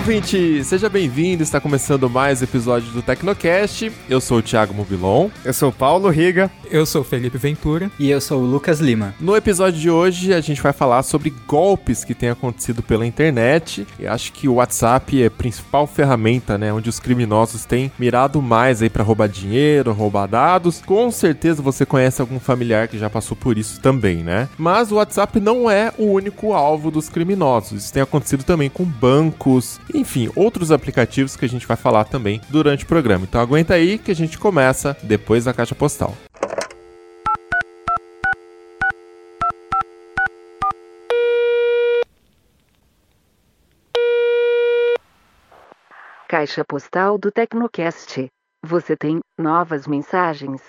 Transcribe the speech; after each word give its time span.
Ouvinte! 0.00 0.64
Seja 0.64 0.88
bem-vindo, 0.88 1.42
está 1.42 1.60
começando 1.60 2.08
mais 2.08 2.40
episódio 2.40 2.90
do 2.90 3.02
Tecnocast. 3.02 3.92
Eu 4.08 4.18
sou 4.18 4.38
o 4.38 4.42
Thiago 4.42 4.72
Mobilon. 4.72 5.28
Eu 5.44 5.52
sou 5.52 5.68
o 5.68 5.72
Paulo 5.72 6.08
Riga. 6.08 6.50
Eu 6.70 6.86
sou 6.86 7.02
o 7.02 7.04
Felipe 7.04 7.36
Ventura. 7.36 7.90
E 7.98 8.08
eu 8.08 8.18
sou 8.18 8.40
o 8.40 8.46
Lucas 8.46 8.80
Lima. 8.80 9.14
No 9.20 9.36
episódio 9.36 9.78
de 9.78 9.90
hoje, 9.90 10.32
a 10.32 10.40
gente 10.40 10.62
vai 10.62 10.72
falar 10.72 11.02
sobre 11.02 11.34
golpes 11.46 12.02
que 12.02 12.14
têm 12.14 12.30
acontecido 12.30 12.82
pela 12.82 13.04
internet. 13.04 13.86
Eu 13.98 14.10
acho 14.10 14.32
que 14.32 14.48
o 14.48 14.54
WhatsApp 14.54 15.22
é 15.22 15.26
a 15.26 15.30
principal 15.30 15.86
ferramenta, 15.86 16.56
né, 16.56 16.72
onde 16.72 16.88
os 16.88 16.98
criminosos 16.98 17.66
têm 17.66 17.92
mirado 17.98 18.40
mais 18.40 18.80
aí 18.80 18.88
para 18.88 19.04
roubar 19.04 19.28
dinheiro, 19.28 19.92
roubar 19.92 20.26
dados. 20.26 20.80
Com 20.86 21.10
certeza 21.10 21.60
você 21.60 21.84
conhece 21.84 22.22
algum 22.22 22.40
familiar 22.40 22.88
que 22.88 22.96
já 22.96 23.10
passou 23.10 23.36
por 23.36 23.58
isso 23.58 23.78
também, 23.82 24.24
né? 24.24 24.48
Mas 24.56 24.90
o 24.90 24.94
WhatsApp 24.94 25.38
não 25.40 25.70
é 25.70 25.92
o 25.98 26.06
único 26.06 26.54
alvo 26.54 26.90
dos 26.90 27.10
criminosos. 27.10 27.82
Isso 27.84 27.92
tem 27.92 28.02
acontecido 28.02 28.44
também 28.44 28.70
com 28.70 28.84
bancos, 28.84 29.78
enfim, 29.94 30.30
outros 30.34 30.70
aplicativos 30.70 31.36
que 31.36 31.44
a 31.44 31.48
gente 31.48 31.66
vai 31.66 31.76
falar 31.76 32.04
também 32.04 32.40
durante 32.48 32.84
o 32.84 32.86
programa. 32.86 33.24
Então 33.28 33.40
aguenta 33.40 33.74
aí 33.74 33.98
que 33.98 34.10
a 34.10 34.14
gente 34.14 34.38
começa 34.38 34.96
depois 35.02 35.44
da 35.44 35.52
caixa 35.52 35.74
postal. 35.74 36.14
Caixa 46.28 46.64
postal 46.64 47.18
do 47.18 47.32
Tecnocast. 47.32 48.28
Você 48.64 48.96
tem 48.96 49.18
novas 49.36 49.86
mensagens. 49.86 50.60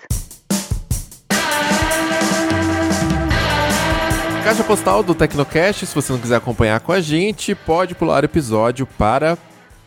Caixa 4.43 4.63
postal 4.63 5.03
do 5.03 5.13
Tecnocast, 5.13 5.85
se 5.85 5.93
você 5.93 6.11
não 6.11 6.19
quiser 6.19 6.35
acompanhar 6.35 6.79
com 6.79 6.91
a 6.91 6.99
gente, 6.99 7.53
pode 7.53 7.93
pular 7.93 8.23
o 8.23 8.25
episódio 8.25 8.87
para 8.87 9.37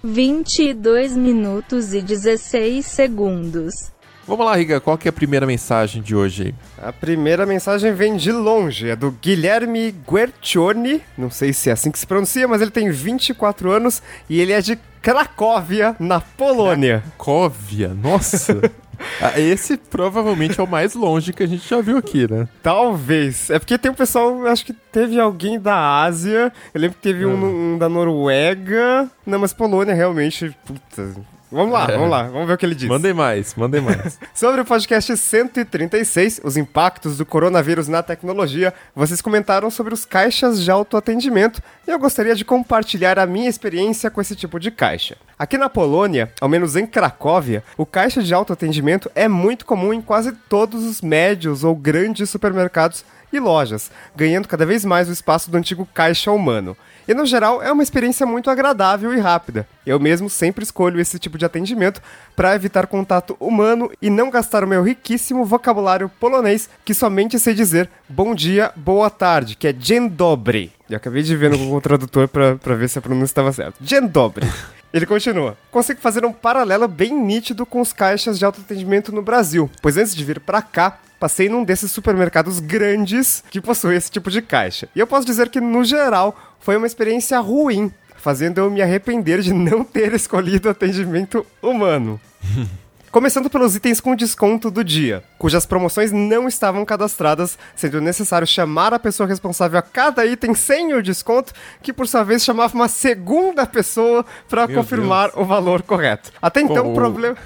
22 0.03 1.17
minutos 1.17 1.93
e 1.93 2.01
16 2.01 2.87
segundos. 2.87 3.93
Vamos 4.27 4.47
lá, 4.47 4.57
Riga, 4.57 4.81
qual 4.81 4.97
que 4.97 5.09
é 5.09 5.11
a 5.11 5.13
primeira 5.13 5.45
mensagem 5.45 6.01
de 6.01 6.15
hoje? 6.15 6.55
A 6.79 6.93
primeira 6.93 7.45
mensagem 7.45 7.93
vem 7.93 8.17
de 8.17 8.31
longe, 8.31 8.89
é 8.89 8.97
do 8.97 9.11
Guilherme 9.11 9.93
Guercioni, 10.09 11.03
não 11.19 11.31
sei 11.31 11.53
se 11.53 11.69
é 11.69 11.73
assim 11.73 11.91
que 11.91 11.99
se 11.99 12.07
pronuncia, 12.07 12.47
mas 12.47 12.63
ele 12.63 12.71
tem 12.71 12.91
24 12.91 13.71
anos 13.71 14.03
e 14.31 14.41
ele 14.41 14.53
é 14.53 14.61
de 14.61 14.79
Cracóvia, 15.03 15.95
na 15.99 16.21
Polônia. 16.21 17.03
Cracóvia, 17.19 17.89
nossa! 17.93 18.73
Ah, 19.21 19.39
esse 19.39 19.77
provavelmente 19.77 20.59
é 20.59 20.63
o 20.63 20.67
mais 20.67 20.95
longe 20.95 21.33
que 21.33 21.43
a 21.43 21.47
gente 21.47 21.69
já 21.69 21.81
viu 21.81 21.99
aqui, 21.99 22.31
né? 22.31 22.49
Talvez. 22.63 23.51
É 23.51 23.59
porque 23.59 23.79
tem 23.79 23.91
um 23.91 23.95
pessoal, 23.95 24.47
acho 24.47 24.65
que 24.65 24.73
teve 24.73 25.19
alguém 25.19 25.59
da 25.59 26.03
Ásia. 26.03 26.53
Eu 26.73 26.81
lembro 26.81 26.97
que 26.97 27.03
teve 27.03 27.27
um, 27.27 27.33
ah. 27.33 27.49
um 27.49 27.79
da 27.79 27.89
Noruega. 27.89 29.09
Não, 29.27 29.39
mas 29.39 29.53
Polônia 29.53 29.95
realmente. 29.95 30.57
Puta, 30.65 31.15
Vamos 31.55 31.73
lá, 31.73 31.85
é. 31.85 31.93
vamos 31.93 32.11
lá, 32.11 32.23
vamos 32.25 32.49
ver 32.49 32.55
o 32.55 32.59
que 32.59 32.67
ele 32.67 32.75
diz. 32.75 32.89
Mandem 32.89 33.15
mais, 33.15 33.55
mandem 33.55 33.81
mais. 33.81 34.19
Sobre 34.35 34.63
o 34.63 34.65
podcast 34.65 35.17
136, 35.17 36.41
os 36.43 36.57
impactos 36.57 37.17
do 37.17 37.25
coronavírus 37.25 37.87
na 37.87 38.03
tecnologia, 38.03 38.75
vocês 38.93 39.23
comentaram 39.23 39.71
sobre 39.71 39.95
os 39.95 40.05
caixas 40.05 40.61
de 40.61 40.69
autoatendimento 40.69 41.63
e 41.87 41.93
eu 41.93 41.99
gostaria 41.99 42.35
de 42.35 42.45
compartilhar 42.45 43.21
a 43.21 43.27
minha 43.27 43.49
experiência 43.49 44.11
com 44.11 44.21
esse 44.21 44.35
tipo 44.35 44.59
de 44.59 44.73
caixa. 44.73 45.17
Aqui 45.45 45.59
na 45.59 45.69
Polônia, 45.69 46.33
ao 46.41 46.49
menos 46.49 46.75
em 46.75 46.87
Cracóvia, 46.87 47.63
o 47.77 47.85
caixa 47.85 48.23
de 48.23 48.33
autoatendimento 48.33 49.11
é 49.15 49.29
muito 49.29 49.67
comum 49.67 49.93
em 49.93 50.01
quase 50.01 50.33
todos 50.49 50.83
os 50.83 51.03
médios 51.03 51.63
ou 51.63 51.77
grandes 51.77 52.31
supermercados 52.31 53.05
e 53.31 53.39
lojas, 53.39 53.91
ganhando 54.17 54.49
cada 54.49 54.65
vez 54.65 54.87
mais 54.87 55.07
o 55.07 55.13
espaço 55.13 55.51
do 55.51 55.59
antigo 55.59 55.87
caixa 55.93 56.33
humano. 56.33 56.75
E 57.07 57.13
no 57.13 57.27
geral 57.27 57.63
é 57.63 57.71
uma 57.71 57.83
experiência 57.83 58.25
muito 58.25 58.49
agradável 58.49 59.13
e 59.13 59.21
rápida. 59.21 59.69
Eu 59.85 60.01
mesmo 60.01 60.31
sempre 60.31 60.65
escolho 60.65 60.99
esse 60.99 61.19
tipo 61.19 61.37
de 61.37 61.45
atendimento 61.45 62.01
para 62.35 62.55
evitar 62.55 62.87
contato 62.87 63.37
humano 63.39 63.91
e 64.01 64.09
não 64.09 64.31
gastar 64.31 64.65
o 64.65 64.67
meu 64.67 64.83
riquíssimo 64.83 65.45
vocabulário 65.45 66.11
polonês 66.19 66.71
que 66.87 66.95
somente 66.95 67.39
sei 67.39 67.53
dizer 67.53 67.91
bom 68.09 68.35
dia, 68.35 68.73
boa 68.75 69.11
tarde, 69.11 69.57
que 69.57 69.69
é 69.69 69.75
dzień 69.75 70.09
dobry. 70.09 70.73
Eu 70.89 70.99
acabei 70.99 71.23
de 71.23 71.35
ver 71.35 71.51
no 71.51 71.57
Google 71.57 71.81
Tradutor 71.81 72.29
para 72.29 72.75
ver 72.75 72.89
se 72.89 72.99
a 72.99 73.03
pronúncia 73.03 73.33
estava 73.33 73.53
certa. 73.53 73.83
Dzień 73.83 74.09
dobry. 74.09 74.47
Ele 74.93 75.07
continua. 75.07 75.57
Consigo 75.71 76.01
fazer 76.01 76.25
um 76.25 76.33
paralelo 76.33 76.87
bem 76.87 77.13
nítido 77.13 77.65
com 77.67 77.81
os 77.81 77.93
caixas 77.93 78.39
de 78.39 78.45
autoatendimento 78.45 79.11
no 79.11 79.23
Brasil, 79.23 79.69
pois 79.83 79.97
antes 79.97 80.15
de 80.15 80.23
vir 80.23 80.39
para 80.39 80.63
cá, 80.63 81.01
passei 81.19 81.49
num 81.49 81.65
desses 81.65 81.91
supermercados 81.91 82.61
grandes 82.61 83.43
que 83.51 83.61
possui 83.61 83.97
esse 83.97 84.11
tipo 84.11 84.31
de 84.31 84.41
caixa. 84.41 84.89
E 84.95 85.01
eu 85.01 85.07
posso 85.07 85.27
dizer 85.27 85.49
que, 85.49 85.61
no 85.61 85.85
geral, 85.85 86.39
foi 86.61 86.77
uma 86.77 86.87
experiência 86.87 87.41
ruim, 87.41 87.91
fazendo 88.17 88.59
eu 88.59 88.71
me 88.71 88.83
arrepender 88.83 89.41
de 89.41 89.53
não 89.53 89.83
ter 89.83 90.13
escolhido 90.15 90.69
atendimento 90.69 91.45
humano. 91.63 92.21
Começando 93.15 93.49
pelos 93.49 93.77
itens 93.77 94.01
com 94.01 94.17
desconto 94.17 94.73
do 94.73 94.83
dia, 94.83 95.23
cujas 95.39 95.65
promoções 95.65 96.11
não 96.11 96.49
estavam 96.49 96.85
cadastradas, 96.85 97.57
sendo 97.77 98.01
necessário 98.01 98.45
chamar 98.45 98.93
a 98.93 98.99
pessoa 98.99 99.29
responsável 99.29 99.79
a 99.79 99.83
cada 99.83 100.27
item 100.27 100.53
sem 100.53 100.93
o 100.95 101.01
desconto, 101.01 101.53
que 101.81 101.93
por 101.93 102.09
sua 102.09 102.25
vez 102.25 102.43
chamava 102.43 102.75
uma 102.75 102.89
segunda 102.89 103.65
pessoa 103.67 104.27
para 104.49 104.67
confirmar 104.67 105.29
Deus. 105.29 105.41
o 105.41 105.45
valor 105.45 105.83
correto. 105.83 106.33
Até 106.43 106.61
então, 106.61 106.91
o 106.91 106.93
problema. 106.93 107.37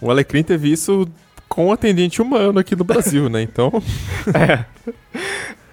O 0.00 0.12
Alecrim 0.12 0.44
teve 0.44 0.70
isso 0.70 1.08
com 1.48 1.72
atendente 1.72 2.22
humano 2.22 2.60
aqui 2.60 2.76
no 2.76 2.84
Brasil, 2.84 3.28
né? 3.28 3.42
Então. 3.42 3.82
é. 4.32 4.64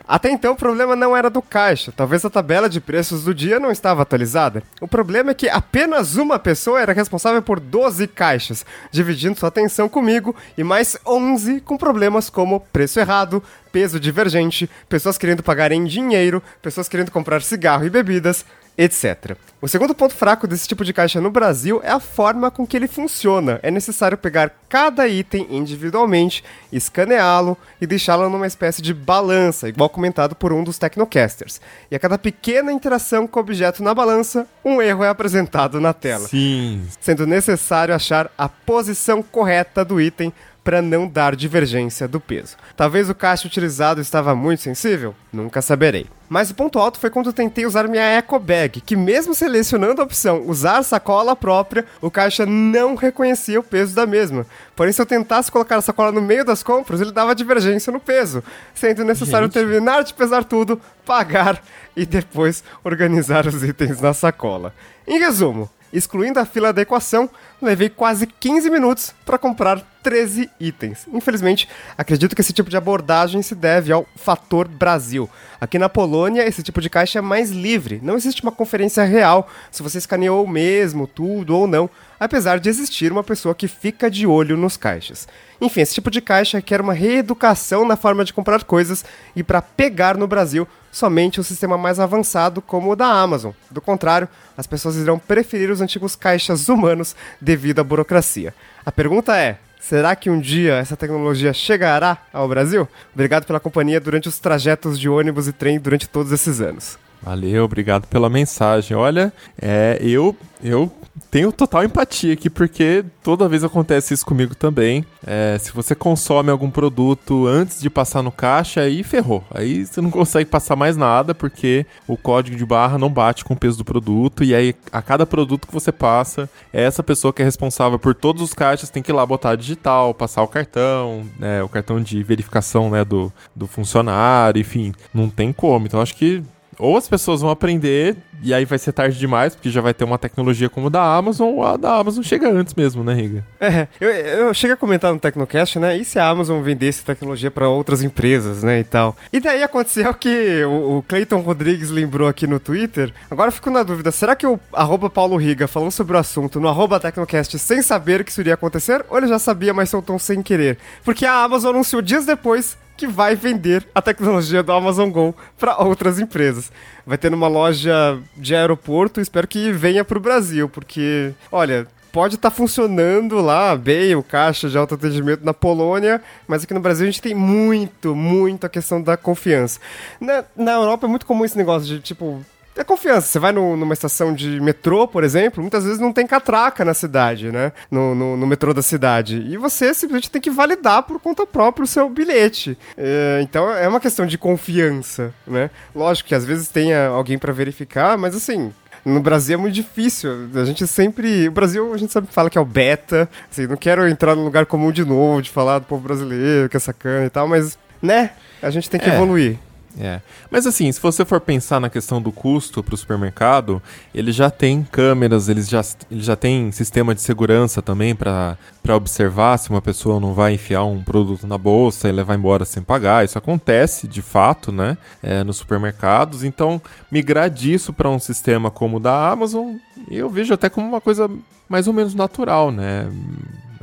Até 0.07 0.29
então 0.29 0.53
o 0.53 0.57
problema 0.57 0.95
não 0.95 1.15
era 1.15 1.29
do 1.29 1.41
caixa, 1.41 1.93
talvez 1.95 2.25
a 2.25 2.29
tabela 2.29 2.69
de 2.69 2.81
preços 2.81 3.23
do 3.23 3.33
dia 3.33 3.59
não 3.59 3.71
estava 3.71 4.01
atualizada. 4.01 4.61
O 4.81 4.87
problema 4.87 5.31
é 5.31 5.33
que 5.33 5.47
apenas 5.47 6.15
uma 6.17 6.37
pessoa 6.37 6.81
era 6.81 6.91
responsável 6.91 7.41
por 7.41 7.59
12 7.59 8.07
caixas, 8.07 8.65
dividindo 8.91 9.39
sua 9.39 9.47
atenção 9.47 9.87
comigo 9.87 10.35
e 10.57 10.63
mais 10.63 10.97
11 11.05 11.61
com 11.61 11.77
problemas 11.77 12.29
como 12.29 12.59
preço 12.59 12.99
errado, 12.99 13.41
peso 13.71 13.99
divergente, 13.99 14.69
pessoas 14.89 15.17
querendo 15.17 15.41
pagar 15.41 15.71
em 15.71 15.85
dinheiro, 15.85 16.43
pessoas 16.61 16.89
querendo 16.89 17.09
comprar 17.09 17.41
cigarro 17.41 17.85
e 17.85 17.89
bebidas, 17.89 18.45
etc. 18.77 19.35
O 19.61 19.67
segundo 19.67 19.95
ponto 19.95 20.13
fraco 20.13 20.45
desse 20.45 20.67
tipo 20.67 20.83
de 20.83 20.91
caixa 20.91 21.21
no 21.21 21.31
Brasil 21.31 21.79
é 21.83 21.91
a 21.91 21.99
forma 21.99 22.51
com 22.51 22.67
que 22.67 22.75
ele 22.75 22.87
funciona. 22.87 23.59
É 23.63 23.71
necessário 23.71 24.17
pegar 24.17 24.51
cada 24.67 25.07
item 25.07 25.47
individualmente, 25.49 26.43
escaneá-lo 26.71 27.57
e 27.79 27.87
deixá-lo 27.87 28.29
numa 28.29 28.47
espécie 28.47 28.81
de 28.81 28.93
balança, 28.93 29.69
igual 29.69 29.89
comentado 29.89 30.35
por 30.35 30.51
um 30.51 30.63
dos 30.63 30.77
Tecnocasters. 30.77 31.61
E 31.89 31.95
a 31.95 31.99
cada 31.99 32.17
pequena 32.17 32.73
interação 32.73 33.25
com 33.25 33.39
o 33.39 33.43
objeto 33.43 33.81
na 33.81 33.93
balança, 33.93 34.45
um 34.65 34.81
erro 34.81 35.03
é 35.03 35.09
apresentado 35.09 35.79
na 35.79 35.93
tela. 35.93 36.27
Sim. 36.27 36.85
Sendo 36.99 37.25
necessário 37.25 37.95
achar 37.95 38.29
a 38.37 38.49
posição 38.49 39.23
correta 39.23 39.85
do 39.85 40.01
item 40.01 40.33
para 40.63 40.81
não 40.81 41.07
dar 41.07 41.35
divergência 41.35 42.07
do 42.07 42.19
peso. 42.19 42.55
Talvez 42.75 43.09
o 43.09 43.15
caixa 43.15 43.47
utilizado 43.47 43.99
estava 43.99 44.33
muito 44.33 44.61
sensível? 44.61 45.13
Nunca 45.31 45.61
saberei. 45.61 46.07
Mas 46.29 46.49
o 46.49 46.55
ponto 46.55 46.79
alto 46.79 46.97
foi 46.97 47.09
quando 47.09 47.27
eu 47.27 47.33
tentei 47.33 47.65
usar 47.65 47.87
minha 47.87 48.03
eco 48.03 48.39
bag, 48.39 48.81
que 48.81 48.95
mesmo 48.95 49.35
selecionando 49.35 50.01
a 50.01 50.05
opção 50.05 50.43
usar 50.47 50.81
sacola 50.81 51.35
própria, 51.35 51.85
o 52.01 52.09
caixa 52.09 52.45
não 52.45 52.95
reconhecia 52.95 53.59
o 53.59 53.63
peso 53.63 53.93
da 53.93 54.05
mesma. 54.05 54.45
Porém, 54.75 54.91
se 54.91 55.01
eu 55.01 55.05
tentasse 55.05 55.51
colocar 55.51 55.77
a 55.77 55.81
sacola 55.81 56.11
no 56.11 56.21
meio 56.21 56.45
das 56.45 56.63
compras, 56.63 57.01
ele 57.01 57.11
dava 57.11 57.35
divergência 57.35 57.91
no 57.91 57.99
peso, 57.99 58.43
sendo 58.73 59.03
necessário 59.03 59.45
Gente. 59.47 59.53
terminar 59.53 60.03
de 60.03 60.13
pesar 60.13 60.43
tudo, 60.43 60.81
pagar 61.05 61.61
e 61.95 62.05
depois 62.05 62.63
organizar 62.83 63.45
os 63.45 63.63
itens 63.63 64.01
na 64.01 64.13
sacola. 64.13 64.73
Em 65.05 65.19
resumo, 65.19 65.69
excluindo 65.91 66.39
a 66.39 66.45
fila 66.45 66.73
da 66.73 66.81
equação, 66.81 67.29
levei 67.61 67.89
quase 67.89 68.25
15 68.25 68.69
minutos 68.71 69.13
para 69.23 69.37
comprar 69.37 69.92
13 70.03 70.49
itens. 70.59 71.07
Infelizmente, 71.11 71.67
acredito 71.97 72.35
que 72.35 72.41
esse 72.41 72.51
tipo 72.51 72.69
de 72.69 72.75
abordagem 72.75 73.41
se 73.41 73.55
deve 73.55 73.91
ao 73.91 74.05
fator 74.17 74.67
Brasil. 74.67 75.29
Aqui 75.59 75.79
na 75.79 75.87
Polônia, 75.87 76.45
esse 76.45 76.61
tipo 76.61 76.81
de 76.81 76.89
caixa 76.89 77.19
é 77.19 77.21
mais 77.21 77.49
livre. 77.49 78.01
Não 78.03 78.15
existe 78.15 78.43
uma 78.43 78.51
conferência 78.51 79.03
real 79.05 79.49
se 79.71 79.81
você 79.81 79.97
escaneou 79.97 80.45
mesmo 80.45 81.07
tudo 81.07 81.57
ou 81.57 81.65
não, 81.65 81.89
apesar 82.19 82.59
de 82.59 82.69
existir 82.69 83.11
uma 83.11 83.23
pessoa 83.23 83.55
que 83.55 83.67
fica 83.67 84.11
de 84.11 84.27
olho 84.27 84.57
nos 84.57 84.75
caixas. 84.75 85.27
Enfim, 85.61 85.81
esse 85.81 85.93
tipo 85.93 86.11
de 86.11 86.19
caixa 86.19 86.57
requer 86.57 86.81
uma 86.81 86.93
reeducação 86.93 87.85
na 87.85 87.95
forma 87.95 88.25
de 88.25 88.33
comprar 88.33 88.63
coisas 88.65 89.05
e 89.35 89.41
para 89.41 89.61
pegar 89.61 90.17
no 90.17 90.27
Brasil 90.27 90.67
somente 90.91 91.39
o 91.39 91.43
sistema 91.43 91.77
mais 91.77 91.99
avançado 91.99 92.61
como 92.61 92.91
o 92.91 92.95
da 92.95 93.07
Amazon. 93.07 93.51
Do 93.71 93.81
contrário, 93.81 94.27
as 94.57 94.67
pessoas 94.67 94.95
irão 94.95 95.17
preferir 95.17 95.71
os 95.71 95.81
antigos 95.81 96.15
caixas 96.15 96.69
humanos 96.69 97.15
devido 97.41 97.79
à 97.79 97.83
burocracia. 97.83 98.53
A 98.85 98.91
pergunta 98.91 99.37
é: 99.37 99.57
Será 99.83 100.15
que 100.15 100.29
um 100.29 100.39
dia 100.39 100.75
essa 100.75 100.95
tecnologia 100.95 101.51
chegará 101.51 102.17
ao 102.31 102.47
Brasil? 102.47 102.87
Obrigado 103.13 103.45
pela 103.45 103.59
companhia 103.59 103.99
durante 103.99 104.29
os 104.29 104.39
trajetos 104.39 104.97
de 104.97 105.09
ônibus 105.09 105.45
e 105.45 105.51
trem 105.51 105.77
durante 105.77 106.07
todos 106.07 106.31
esses 106.31 106.61
anos. 106.61 106.97
Valeu, 107.23 107.63
obrigado 107.63 108.05
pela 108.07 108.29
mensagem. 108.29 108.95
Olha, 108.97 109.31
é, 109.61 109.97
eu, 110.01 110.35
eu 110.61 110.91
tenho 111.31 111.51
total 111.51 111.83
empatia 111.83 112.33
aqui, 112.33 112.49
porque 112.49 113.05
toda 113.23 113.47
vez 113.47 113.63
acontece 113.63 114.13
isso 114.13 114.25
comigo 114.25 114.53
também. 114.55 115.05
É, 115.25 115.57
se 115.59 115.71
você 115.71 115.95
consome 115.95 116.51
algum 116.51 116.69
produto 116.69 117.47
antes 117.47 117.79
de 117.79 117.89
passar 117.89 118.21
no 118.21 118.31
caixa, 118.31 118.81
aí 118.81 119.03
ferrou. 119.03 119.43
Aí 119.53 119.85
você 119.85 120.01
não 120.01 120.11
consegue 120.11 120.49
passar 120.49 120.75
mais 120.75 120.97
nada, 120.97 121.33
porque 121.33 121.85
o 122.07 122.17
código 122.17 122.57
de 122.57 122.65
barra 122.65 122.97
não 122.97 123.09
bate 123.09 123.45
com 123.45 123.53
o 123.53 123.57
peso 123.57 123.77
do 123.77 123.85
produto. 123.85 124.43
E 124.43 124.53
aí, 124.53 124.75
a 124.91 125.01
cada 125.01 125.25
produto 125.25 125.67
que 125.67 125.73
você 125.73 125.91
passa, 125.91 126.49
essa 126.71 127.01
pessoa 127.01 127.31
que 127.31 127.41
é 127.41 127.45
responsável 127.45 127.97
por 127.97 128.13
todos 128.13 128.41
os 128.41 128.53
caixas 128.53 128.89
tem 128.89 129.01
que 129.01 129.11
ir 129.11 129.15
lá 129.15 129.25
botar 129.25 129.55
digital, 129.55 130.13
passar 130.13 130.43
o 130.43 130.47
cartão, 130.47 131.25
né, 131.39 131.63
o 131.63 131.69
cartão 131.69 132.01
de 132.01 132.21
verificação 132.21 132.89
né, 132.89 133.05
do, 133.05 133.31
do 133.55 133.65
funcionário, 133.65 134.59
enfim, 134.59 134.93
não 135.13 135.29
tem 135.29 135.53
como. 135.53 135.85
Então 135.85 136.01
acho 136.01 136.15
que 136.15 136.43
ou 136.77 136.97
as 136.97 137.07
pessoas 137.07 137.41
vão 137.41 137.49
aprender 137.49 138.17
e 138.43 138.53
aí 138.53 138.65
vai 138.65 138.77
ser 138.77 138.91
tarde 138.91 139.17
demais, 139.17 139.55
porque 139.55 139.69
já 139.69 139.79
vai 139.79 139.93
ter 139.93 140.03
uma 140.03 140.17
tecnologia 140.17 140.69
como 140.69 140.87
a 140.87 140.89
da 140.89 141.15
Amazon, 141.15 141.47
ou 141.49 141.65
a 141.65 141.77
da 141.77 141.95
Amazon 141.95 142.21
chega 142.21 142.49
antes 142.51 142.73
mesmo, 142.73 143.03
né, 143.03 143.13
Riga? 143.13 143.43
É, 143.59 143.87
eu, 144.01 144.09
eu 144.09 144.53
cheguei 144.53 144.73
a 144.73 144.77
comentar 144.77 145.13
no 145.13 145.19
Tecnocast, 145.19 145.79
né? 145.79 145.97
E 145.97 146.03
se 146.03 146.19
a 146.19 146.27
Amazon 146.27 146.61
vendesse 146.61 147.05
tecnologia 147.05 147.49
para 147.49 147.69
outras 147.69 148.03
empresas, 148.03 148.61
né, 148.61 148.79
e 148.79 148.83
tal. 148.83 149.15
E 149.31 149.39
daí 149.39 149.63
aconteceu 149.63 150.13
que 150.15 150.63
o, 150.65 150.97
o 150.97 151.03
Clayton 151.07 151.39
Rodrigues 151.39 151.89
lembrou 151.89 152.27
aqui 152.27 152.45
no 152.45 152.59
Twitter. 152.59 153.13
Agora 153.31 153.47
eu 153.47 153.53
fico 153.53 153.69
na 153.69 153.81
dúvida, 153.81 154.11
será 154.11 154.35
que 154.35 154.45
o 154.45 154.59
arroba 154.73 155.09
Paulo 155.09 155.37
Riga 155.37 155.67
falou 155.67 155.89
sobre 155.89 156.17
o 156.17 156.19
assunto 156.19 156.59
no 156.59 156.67
arroba 156.67 156.99
Tecnocast 156.99 157.57
sem 157.57 157.81
saber 157.81 158.23
que 158.25 158.31
isso 158.31 158.41
iria 158.41 158.55
acontecer? 158.55 159.05
Ou 159.09 159.17
ele 159.17 159.27
já 159.27 159.39
sabia, 159.39 159.73
mas 159.73 159.89
soltou 159.89 160.19
sem 160.19 160.41
querer? 160.41 160.77
Porque 161.05 161.25
a 161.25 161.43
Amazon 161.43 161.73
anunciou 161.73 162.01
dias 162.01 162.25
depois 162.25 162.77
que 163.03 163.07
vai 163.07 163.35
vender 163.35 163.85
a 163.93 164.01
tecnologia 164.01 164.63
do 164.63 164.71
Amazon 164.71 165.09
Go 165.09 165.35
para 165.59 165.77
outras 165.77 166.19
empresas. 166.19 166.71
Vai 167.05 167.17
ter 167.17 167.29
numa 167.29 167.49
loja 167.49 168.17
de 168.37 168.55
aeroporto, 168.55 169.19
espero 169.19 169.45
que 169.45 169.73
venha 169.73 170.05
para 170.05 170.17
o 170.17 170.21
Brasil, 170.21 170.69
porque, 170.69 171.33
olha, 171.51 171.85
pode 172.13 172.35
estar 172.35 172.49
tá 172.49 172.55
funcionando 172.55 173.41
lá 173.41 173.75
bem 173.75 174.15
o 174.15 174.23
caixa 174.23 174.69
de 174.69 174.77
autoatendimento 174.77 175.43
na 175.43 175.53
Polônia, 175.53 176.21
mas 176.47 176.63
aqui 176.63 176.73
no 176.73 176.79
Brasil 176.79 177.03
a 177.03 177.11
gente 177.11 177.21
tem 177.21 177.35
muito, 177.35 178.15
muito 178.15 178.65
a 178.65 178.69
questão 178.69 179.01
da 179.01 179.17
confiança. 179.17 179.81
Na, 180.17 180.45
na 180.55 180.71
Europa 180.71 181.05
é 181.05 181.09
muito 181.09 181.25
comum 181.25 181.43
esse 181.43 181.57
negócio 181.57 181.85
de, 181.85 181.99
tipo, 181.99 182.41
é 182.75 182.83
confiança. 182.83 183.27
Você 183.27 183.39
vai 183.39 183.51
no, 183.51 183.75
numa 183.75 183.93
estação 183.93 184.33
de 184.33 184.59
metrô, 184.59 185.07
por 185.07 185.23
exemplo, 185.23 185.61
muitas 185.61 185.83
vezes 185.83 185.99
não 185.99 186.11
tem 186.11 186.25
catraca 186.25 186.83
na 186.83 186.93
cidade, 186.93 187.51
né? 187.51 187.71
No, 187.89 188.15
no, 188.15 188.37
no, 188.37 188.47
metrô 188.47 188.73
da 188.73 188.81
cidade. 188.81 189.37
E 189.47 189.57
você 189.57 189.93
simplesmente 189.93 190.31
tem 190.31 190.41
que 190.41 190.49
validar 190.49 191.03
por 191.03 191.19
conta 191.19 191.45
própria 191.45 191.83
o 191.83 191.87
seu 191.87 192.09
bilhete. 192.09 192.77
É, 192.97 193.39
então 193.41 193.69
é 193.71 193.87
uma 193.87 193.99
questão 193.99 194.25
de 194.25 194.37
confiança, 194.37 195.33
né? 195.45 195.69
Lógico 195.95 196.29
que 196.29 196.35
às 196.35 196.45
vezes 196.45 196.67
tenha 196.67 197.07
alguém 197.07 197.37
para 197.37 197.53
verificar, 197.53 198.17
mas 198.17 198.35
assim, 198.35 198.71
no 199.05 199.19
Brasil 199.19 199.55
é 199.55 199.57
muito 199.57 199.73
difícil. 199.73 200.49
A 200.55 200.65
gente 200.65 200.87
sempre. 200.87 201.47
O 201.47 201.51
Brasil, 201.51 201.93
a 201.93 201.97
gente 201.97 202.11
sempre 202.11 202.33
fala 202.33 202.49
que 202.49 202.57
é 202.57 202.61
o 202.61 202.65
beta. 202.65 203.29
Assim, 203.51 203.67
não 203.67 203.77
quero 203.77 204.07
entrar 204.07 204.35
no 204.35 204.43
lugar 204.43 204.65
comum 204.65 204.91
de 204.91 205.03
novo, 205.03 205.41
de 205.41 205.49
falar 205.49 205.79
do 205.79 205.85
povo 205.85 206.03
brasileiro, 206.03 206.69
que 206.69 206.77
é 206.77 206.79
sacana 206.79 207.25
e 207.25 207.29
tal, 207.29 207.47
mas, 207.47 207.77
né? 208.01 208.31
A 208.61 208.69
gente 208.69 208.89
tem 208.89 208.99
que 208.99 209.09
é. 209.09 209.13
evoluir. 209.13 209.57
É. 209.99 210.21
Mas 210.49 210.65
assim, 210.65 210.91
se 210.91 210.99
você 210.99 211.23
for 211.23 211.39
pensar 211.39 211.79
na 211.79 211.89
questão 211.89 212.21
do 212.21 212.31
custo 212.31 212.81
para 212.81 212.95
o 212.95 212.97
supermercado, 212.97 213.81
ele 214.13 214.31
já 214.31 214.49
tem 214.49 214.83
câmeras, 214.83 215.49
eles 215.49 215.69
já, 215.69 215.81
ele 216.09 216.21
já 216.21 216.35
tem 216.35 216.71
sistema 216.71 217.13
de 217.13 217.21
segurança 217.21 217.81
também 217.81 218.15
para 218.15 218.57
observar 218.95 219.57
se 219.57 219.69
uma 219.69 219.81
pessoa 219.81 220.19
não 220.19 220.33
vai 220.33 220.53
enfiar 220.53 220.83
um 220.83 221.03
produto 221.03 221.45
na 221.45 221.57
bolsa 221.57 222.09
e 222.09 222.11
levar 222.11 222.35
embora 222.35 222.65
sem 222.65 222.81
pagar. 222.81 223.23
Isso 223.23 223.37
acontece 223.37 224.07
de 224.07 224.21
fato, 224.21 224.71
né? 224.71 224.97
É, 225.21 225.43
nos 225.43 225.57
supermercados. 225.57 226.43
Então, 226.43 226.81
migrar 227.11 227.49
disso 227.49 227.93
para 227.93 228.09
um 228.09 228.19
sistema 228.19 228.71
como 228.71 228.97
o 228.97 228.99
da 228.99 229.29
Amazon, 229.29 229.75
eu 230.09 230.29
vejo 230.29 230.53
até 230.53 230.69
como 230.69 230.87
uma 230.87 231.01
coisa 231.01 231.29
mais 231.69 231.87
ou 231.87 231.93
menos 231.93 232.15
natural, 232.15 232.71
né? 232.71 233.07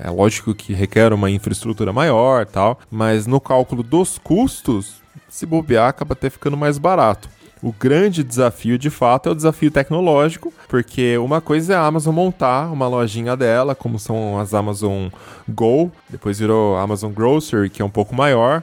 É 0.03 0.11
lógico 0.11 0.55
que 0.55 0.73
requer 0.73 1.13
uma 1.13 1.31
infraestrutura 1.31 1.93
maior 1.93 2.47
tal, 2.47 2.79
mas 2.91 3.27
no 3.27 3.39
cálculo 3.39 3.83
dos 3.83 4.17
custos, 4.17 5.00
se 5.31 5.47
bobear, 5.47 5.89
acaba 5.89 6.13
até 6.13 6.29
ficando 6.29 6.57
mais 6.57 6.77
barato. 6.77 7.29
O 7.63 7.73
grande 7.73 8.25
desafio, 8.25 8.79
de 8.79 8.89
fato, 8.89 9.29
é 9.29 9.33
o 9.33 9.35
desafio 9.35 9.71
tecnológico, 9.71 10.53
porque 10.67 11.19
uma 11.19 11.43
coisa 11.43 11.75
é 11.75 11.77
a 11.77 11.85
Amazon 11.85 12.15
montar 12.15 12.73
uma 12.73 12.89
lojinha 12.89 13.37
dela, 13.37 13.75
como 13.75 13.99
são 13.99 14.39
as 14.39 14.55
Amazon 14.55 15.09
Go, 15.47 15.93
depois 16.09 16.39
virou 16.39 16.77
Amazon 16.79 17.13
Grocery, 17.13 17.69
que 17.69 17.83
é 17.83 17.85
um 17.85 17.91
pouco 17.91 18.15
maior. 18.15 18.63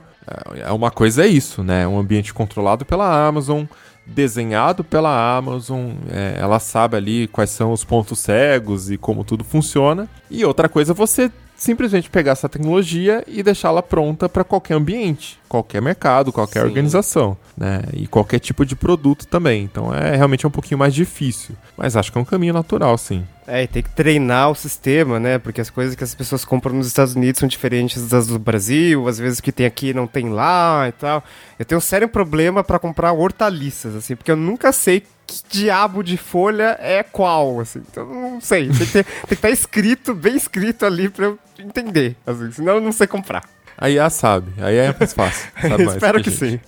É 0.55 0.71
uma 0.71 0.89
coisa 0.91 1.23
é 1.23 1.27
isso, 1.27 1.63
né? 1.63 1.87
Um 1.87 1.99
ambiente 1.99 2.33
controlado 2.33 2.83
pela 2.83 3.27
Amazon, 3.27 3.65
desenhado 4.05 4.83
pela 4.83 5.37
Amazon, 5.37 5.91
é, 6.09 6.37
ela 6.39 6.59
sabe 6.59 6.97
ali 6.97 7.27
quais 7.27 7.51
são 7.51 7.71
os 7.71 7.83
pontos 7.83 8.19
cegos 8.19 8.89
e 8.89 8.97
como 8.97 9.23
tudo 9.23 9.43
funciona. 9.43 10.09
E 10.29 10.43
outra 10.43 10.67
coisa 10.67 10.91
é 10.93 10.95
você 10.95 11.31
simplesmente 11.57 12.09
pegar 12.09 12.33
essa 12.33 12.47
tecnologia 12.47 13.23
e 13.27 13.41
deixá-la 13.41 13.81
pronta 13.81 14.29
para 14.29 14.43
qualquer 14.43 14.75
ambiente, 14.75 15.39
qualquer 15.49 15.81
mercado, 15.81 16.31
qualquer 16.31 16.61
Sim. 16.61 16.67
organização, 16.67 17.35
né? 17.57 17.81
E 17.93 18.05
qualquer 18.07 18.39
tipo 18.39 18.63
de 18.63 18.75
produto 18.75 19.25
também. 19.25 19.63
Então 19.63 19.93
é 19.93 20.15
realmente 20.15 20.45
um 20.45 20.51
pouquinho 20.51 20.77
mais 20.77 20.93
difícil, 20.93 21.55
mas 21.75 21.97
acho 21.97 22.11
que 22.11 22.17
é 22.17 22.21
um 22.21 22.25
caminho 22.25 22.53
natural, 22.53 22.95
sim. 22.97 23.25
É, 23.47 23.63
e 23.63 23.67
tem 23.67 23.81
que 23.81 23.89
treinar 23.89 24.51
o 24.51 24.55
sistema, 24.55 25.19
né? 25.19 25.39
Porque 25.39 25.59
as 25.59 25.69
coisas 25.69 25.95
que 25.95 26.03
as 26.03 26.13
pessoas 26.13 26.45
compram 26.45 26.75
nos 26.75 26.85
Estados 26.85 27.15
Unidos 27.15 27.39
são 27.39 27.47
diferentes 27.47 28.07
das 28.07 28.27
do 28.27 28.37
Brasil, 28.37 29.07
às 29.07 29.17
vezes 29.17 29.39
o 29.39 29.43
que 29.43 29.51
tem 29.51 29.65
aqui 29.65 29.93
não 29.93 30.05
tem 30.05 30.29
lá 30.29 30.87
e 30.87 30.91
tal. 30.91 31.23
Eu 31.57 31.65
tenho 31.65 31.79
um 31.79 31.81
sério 31.81 32.07
problema 32.07 32.63
para 32.63 32.77
comprar 32.77 33.13
hortaliças, 33.13 33.95
assim, 33.95 34.15
porque 34.15 34.29
eu 34.29 34.35
nunca 34.35 34.71
sei 34.71 35.01
que 35.27 35.41
diabo 35.49 36.01
de 36.01 36.15
folha 36.15 36.77
é 36.79 37.03
qual, 37.03 37.59
assim. 37.59 37.83
Então, 37.91 38.05
não 38.05 38.41
sei. 38.41 38.69
Tem 38.69 38.77
que, 38.77 38.85
ter, 38.85 39.03
tem 39.03 39.27
que 39.27 39.33
estar 39.33 39.47
tá 39.49 39.53
escrito, 39.53 40.15
bem 40.15 40.35
escrito 40.35 40.85
ali 40.85 41.09
pra 41.09 41.25
eu 41.25 41.39
entender, 41.59 42.15
assim, 42.25 42.51
senão 42.51 42.75
eu 42.75 42.81
não 42.81 42.93
sei 42.93 43.05
comprar. 43.05 43.43
A 43.77 43.89
IA 43.89 44.09
sabe, 44.09 44.51
aí 44.59 44.77
é 44.77 44.95
mais 44.97 45.13
fácil. 45.13 45.51
Espero 45.93 46.23
que, 46.23 46.31
que 46.31 46.37
sim. 46.37 46.59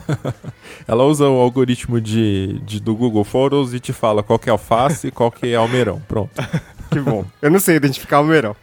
Ela 0.86 1.04
usa 1.04 1.28
o 1.28 1.40
algoritmo 1.40 2.00
de, 2.00 2.60
de, 2.64 2.80
do 2.80 2.94
Google 2.94 3.24
Photos 3.24 3.74
e 3.74 3.80
te 3.80 3.92
fala 3.92 4.22
qual 4.22 4.38
que 4.38 4.48
é 4.48 4.52
alface 4.52 5.08
e 5.08 5.10
qual 5.10 5.30
que 5.30 5.48
é 5.48 5.56
almeirão. 5.56 6.00
Pronto. 6.06 6.30
que 6.90 7.00
bom. 7.00 7.24
Eu 7.42 7.50
não 7.50 7.58
sei 7.58 7.76
identificar 7.76 8.18
almeirão. 8.18 8.56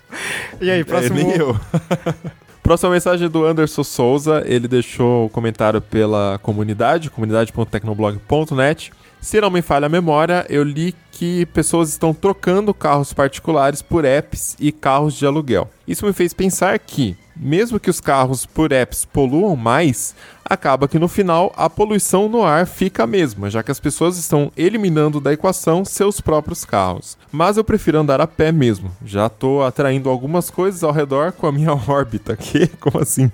E 0.59 0.69
aí, 0.69 0.83
próximo... 0.83 1.19
É, 1.19 1.23
nem 1.23 1.35
eu. 1.35 1.59
Próxima 2.61 2.91
mensagem 2.91 3.27
do 3.27 3.45
Anderson 3.45 3.83
Souza. 3.83 4.43
Ele 4.45 4.67
deixou 4.67 5.23
o 5.23 5.25
um 5.25 5.29
comentário 5.29 5.81
pela 5.81 6.39
comunidade, 6.41 7.09
comunidade.tecnoblog.net. 7.09 8.91
Se 9.21 9.39
não 9.39 9.51
me 9.51 9.61
falha 9.61 9.85
a 9.85 9.89
memória, 9.89 10.47
eu 10.49 10.63
li 10.63 10.95
que 11.11 11.45
pessoas 11.45 11.89
estão 11.89 12.11
trocando 12.11 12.73
carros 12.73 13.13
particulares 13.13 13.79
por 13.79 14.03
apps 14.03 14.57
e 14.59 14.71
carros 14.71 15.13
de 15.13 15.27
aluguel. 15.27 15.69
Isso 15.87 16.07
me 16.07 16.11
fez 16.11 16.33
pensar 16.33 16.79
que, 16.79 17.15
mesmo 17.35 17.79
que 17.79 17.91
os 17.91 18.01
carros 18.01 18.47
por 18.47 18.71
apps 18.71 19.05
poluam 19.05 19.55
mais, 19.55 20.15
acaba 20.43 20.87
que 20.87 20.97
no 20.97 21.07
final 21.07 21.53
a 21.55 21.69
poluição 21.69 22.27
no 22.27 22.43
ar 22.43 22.65
fica 22.65 23.03
a 23.03 23.07
mesma, 23.07 23.47
já 23.47 23.61
que 23.61 23.69
as 23.69 23.79
pessoas 23.79 24.17
estão 24.17 24.51
eliminando 24.57 25.21
da 25.21 25.31
equação 25.31 25.85
seus 25.85 26.19
próprios 26.19 26.65
carros. 26.65 27.15
Mas 27.31 27.57
eu 27.57 27.63
prefiro 27.63 27.99
andar 27.99 28.19
a 28.19 28.25
pé 28.25 28.51
mesmo. 28.51 28.91
Já 29.05 29.27
estou 29.27 29.63
atraindo 29.63 30.09
algumas 30.09 30.49
coisas 30.49 30.83
ao 30.83 30.91
redor 30.91 31.31
com 31.31 31.45
a 31.45 31.51
minha 31.51 31.73
órbita. 31.87 32.35
Que? 32.35 32.65
Como 32.65 32.97
assim? 32.99 33.31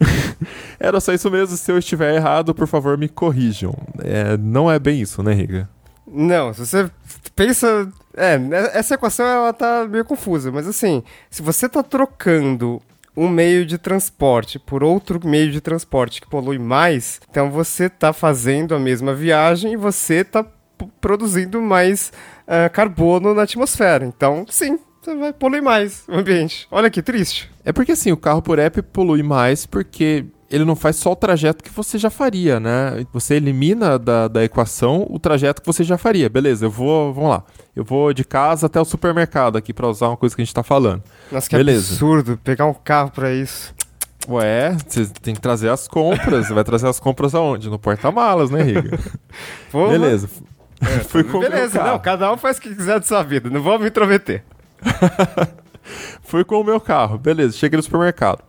Era 0.78 1.00
só 1.00 1.12
isso 1.12 1.30
mesmo. 1.30 1.56
Se 1.56 1.70
eu 1.70 1.78
estiver 1.78 2.14
errado, 2.14 2.54
por 2.54 2.66
favor, 2.66 2.96
me 2.96 3.08
corrijam. 3.08 3.74
É, 3.98 4.36
não 4.36 4.70
é 4.70 4.78
bem 4.78 5.00
isso, 5.00 5.22
né, 5.22 5.32
Riga? 5.32 5.68
Não, 6.06 6.52
se 6.52 6.66
você 6.66 6.90
pensa. 7.36 7.88
É, 8.16 8.38
essa 8.74 8.94
equação 8.94 9.24
ela 9.24 9.52
tá 9.52 9.86
meio 9.88 10.04
confusa, 10.04 10.50
mas 10.50 10.66
assim, 10.66 11.02
se 11.30 11.40
você 11.40 11.68
tá 11.68 11.82
trocando 11.82 12.82
um 13.16 13.28
meio 13.28 13.64
de 13.64 13.78
transporte 13.78 14.58
por 14.58 14.82
outro 14.82 15.20
meio 15.24 15.50
de 15.50 15.60
transporte 15.60 16.20
que 16.20 16.28
polui 16.28 16.58
mais, 16.58 17.20
então 17.30 17.50
você 17.50 17.88
tá 17.88 18.12
fazendo 18.12 18.74
a 18.74 18.78
mesma 18.78 19.14
viagem 19.14 19.72
e 19.72 19.76
você 19.76 20.24
tá 20.24 20.44
produzindo 21.00 21.60
mais 21.60 22.12
uh, 22.46 22.70
carbono 22.72 23.34
na 23.34 23.42
atmosfera. 23.42 24.04
Então, 24.04 24.44
sim, 24.48 24.78
você 25.00 25.14
vai 25.14 25.32
poluir 25.32 25.62
mais 25.62 26.04
o 26.08 26.14
ambiente. 26.14 26.68
Olha 26.70 26.90
que 26.90 27.02
triste. 27.02 27.50
É 27.64 27.72
porque 27.72 27.92
assim, 27.92 28.12
o 28.12 28.16
carro 28.16 28.42
por 28.42 28.58
app 28.58 28.82
polui 28.82 29.22
mais 29.22 29.64
porque 29.66 30.26
ele 30.50 30.64
não 30.64 30.74
faz 30.74 30.96
só 30.96 31.12
o 31.12 31.16
trajeto 31.16 31.62
que 31.62 31.70
você 31.70 31.96
já 31.96 32.10
faria, 32.10 32.58
né? 32.58 33.06
Você 33.12 33.34
elimina 33.34 33.98
da, 33.98 34.26
da 34.28 34.44
equação 34.44 35.06
o 35.08 35.18
trajeto 35.18 35.62
que 35.62 35.66
você 35.66 35.84
já 35.84 35.96
faria. 35.96 36.28
Beleza, 36.28 36.66
eu 36.66 36.70
vou, 36.70 37.14
vamos 37.14 37.30
lá. 37.30 37.44
Eu 37.74 37.84
vou 37.84 38.12
de 38.12 38.24
casa 38.24 38.66
até 38.66 38.80
o 38.80 38.84
supermercado 38.84 39.56
aqui 39.56 39.72
para 39.72 39.86
usar 39.88 40.08
uma 40.08 40.16
coisa 40.16 40.34
que 40.34 40.42
a 40.42 40.44
gente 40.44 40.54
tá 40.54 40.62
falando. 40.62 41.02
Nossa, 41.30 41.48
que 41.48 41.56
Beleza. 41.56 41.92
absurdo 41.92 42.38
pegar 42.42 42.66
um 42.66 42.74
carro 42.74 43.10
para 43.10 43.32
isso. 43.32 43.72
Ué, 44.28 44.76
você 44.86 45.06
tem 45.22 45.34
que 45.34 45.40
trazer 45.40 45.70
as 45.70 45.88
compras. 45.88 46.46
Você 46.46 46.52
vai 46.52 46.64
trazer 46.64 46.88
as 46.88 47.00
compras 47.00 47.34
aonde? 47.34 47.70
No 47.70 47.78
porta-malas, 47.78 48.50
né, 48.50 48.62
Riga? 48.62 48.98
Beleza. 49.72 50.28
É, 50.80 51.00
Fui 51.04 51.22
beleza, 51.22 51.82
não, 51.82 51.98
cada 51.98 52.32
um 52.32 52.36
faz 52.36 52.56
o 52.56 52.60
que 52.60 52.74
quiser 52.74 52.98
de 53.00 53.06
sua 53.06 53.22
vida, 53.22 53.50
não 53.50 53.62
vou 53.62 53.78
me 53.78 53.88
intrometer. 53.88 54.42
Fui 56.22 56.44
com 56.44 56.60
o 56.60 56.64
meu 56.64 56.80
carro, 56.80 57.18
beleza, 57.18 57.56
cheguei 57.56 57.76
no 57.76 57.82
supermercado. 57.82 58.44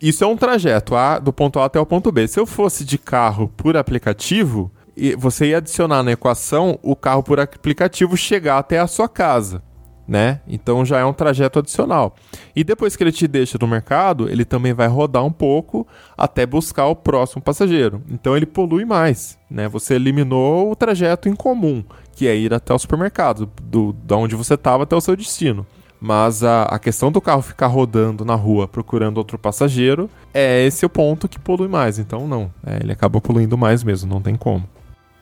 Isso 0.00 0.22
é 0.22 0.26
um 0.26 0.36
trajeto 0.36 0.94
a, 0.94 1.18
do 1.18 1.32
ponto 1.32 1.58
A 1.58 1.64
até 1.64 1.80
o 1.80 1.86
ponto 1.86 2.12
B. 2.12 2.28
Se 2.28 2.38
eu 2.38 2.46
fosse 2.46 2.84
de 2.84 2.98
carro 2.98 3.48
por 3.56 3.76
aplicativo, 3.76 4.70
você 5.18 5.46
ia 5.46 5.58
adicionar 5.58 6.02
na 6.02 6.12
equação 6.12 6.78
o 6.82 6.94
carro 6.94 7.22
por 7.22 7.40
aplicativo 7.40 8.16
chegar 8.16 8.58
até 8.58 8.78
a 8.78 8.86
sua 8.86 9.08
casa, 9.08 9.62
né? 10.06 10.40
Então 10.46 10.84
já 10.84 10.98
é 10.98 11.04
um 11.04 11.12
trajeto 11.12 11.58
adicional. 11.58 12.14
E 12.54 12.62
depois 12.62 12.94
que 12.94 13.02
ele 13.02 13.10
te 13.10 13.26
deixa 13.26 13.58
no 13.60 13.66
mercado, 13.66 14.28
ele 14.28 14.44
também 14.44 14.72
vai 14.72 14.86
rodar 14.86 15.24
um 15.24 15.32
pouco 15.32 15.86
até 16.16 16.46
buscar 16.46 16.86
o 16.86 16.94
próximo 16.94 17.42
passageiro. 17.42 18.02
Então 18.08 18.36
ele 18.36 18.46
polui 18.46 18.84
mais, 18.84 19.38
né? 19.50 19.66
Você 19.68 19.94
eliminou 19.94 20.70
o 20.70 20.76
trajeto 20.76 21.28
em 21.28 21.34
comum, 21.34 21.82
que 22.12 22.28
é 22.28 22.36
ir 22.36 22.52
até 22.54 22.72
o 22.72 22.78
supermercado, 22.78 23.50
do, 23.62 23.92
da 23.92 24.16
onde 24.16 24.36
você 24.36 24.54
estava 24.54 24.84
até 24.84 24.94
o 24.94 25.00
seu 25.00 25.16
destino. 25.16 25.66
Mas 26.06 26.44
a, 26.44 26.64
a 26.64 26.78
questão 26.78 27.10
do 27.10 27.18
carro 27.18 27.40
ficar 27.40 27.66
rodando 27.66 28.26
na 28.26 28.34
rua 28.34 28.68
procurando 28.68 29.16
outro 29.16 29.38
passageiro 29.38 30.10
é 30.34 30.66
esse 30.66 30.84
o 30.84 30.88
ponto 30.90 31.26
que 31.26 31.38
polui 31.38 31.66
mais. 31.66 31.98
Então, 31.98 32.28
não. 32.28 32.52
É, 32.62 32.76
ele 32.82 32.92
acaba 32.92 33.22
poluindo 33.22 33.56
mais 33.56 33.82
mesmo, 33.82 34.12
não 34.12 34.20
tem 34.20 34.36
como. 34.36 34.68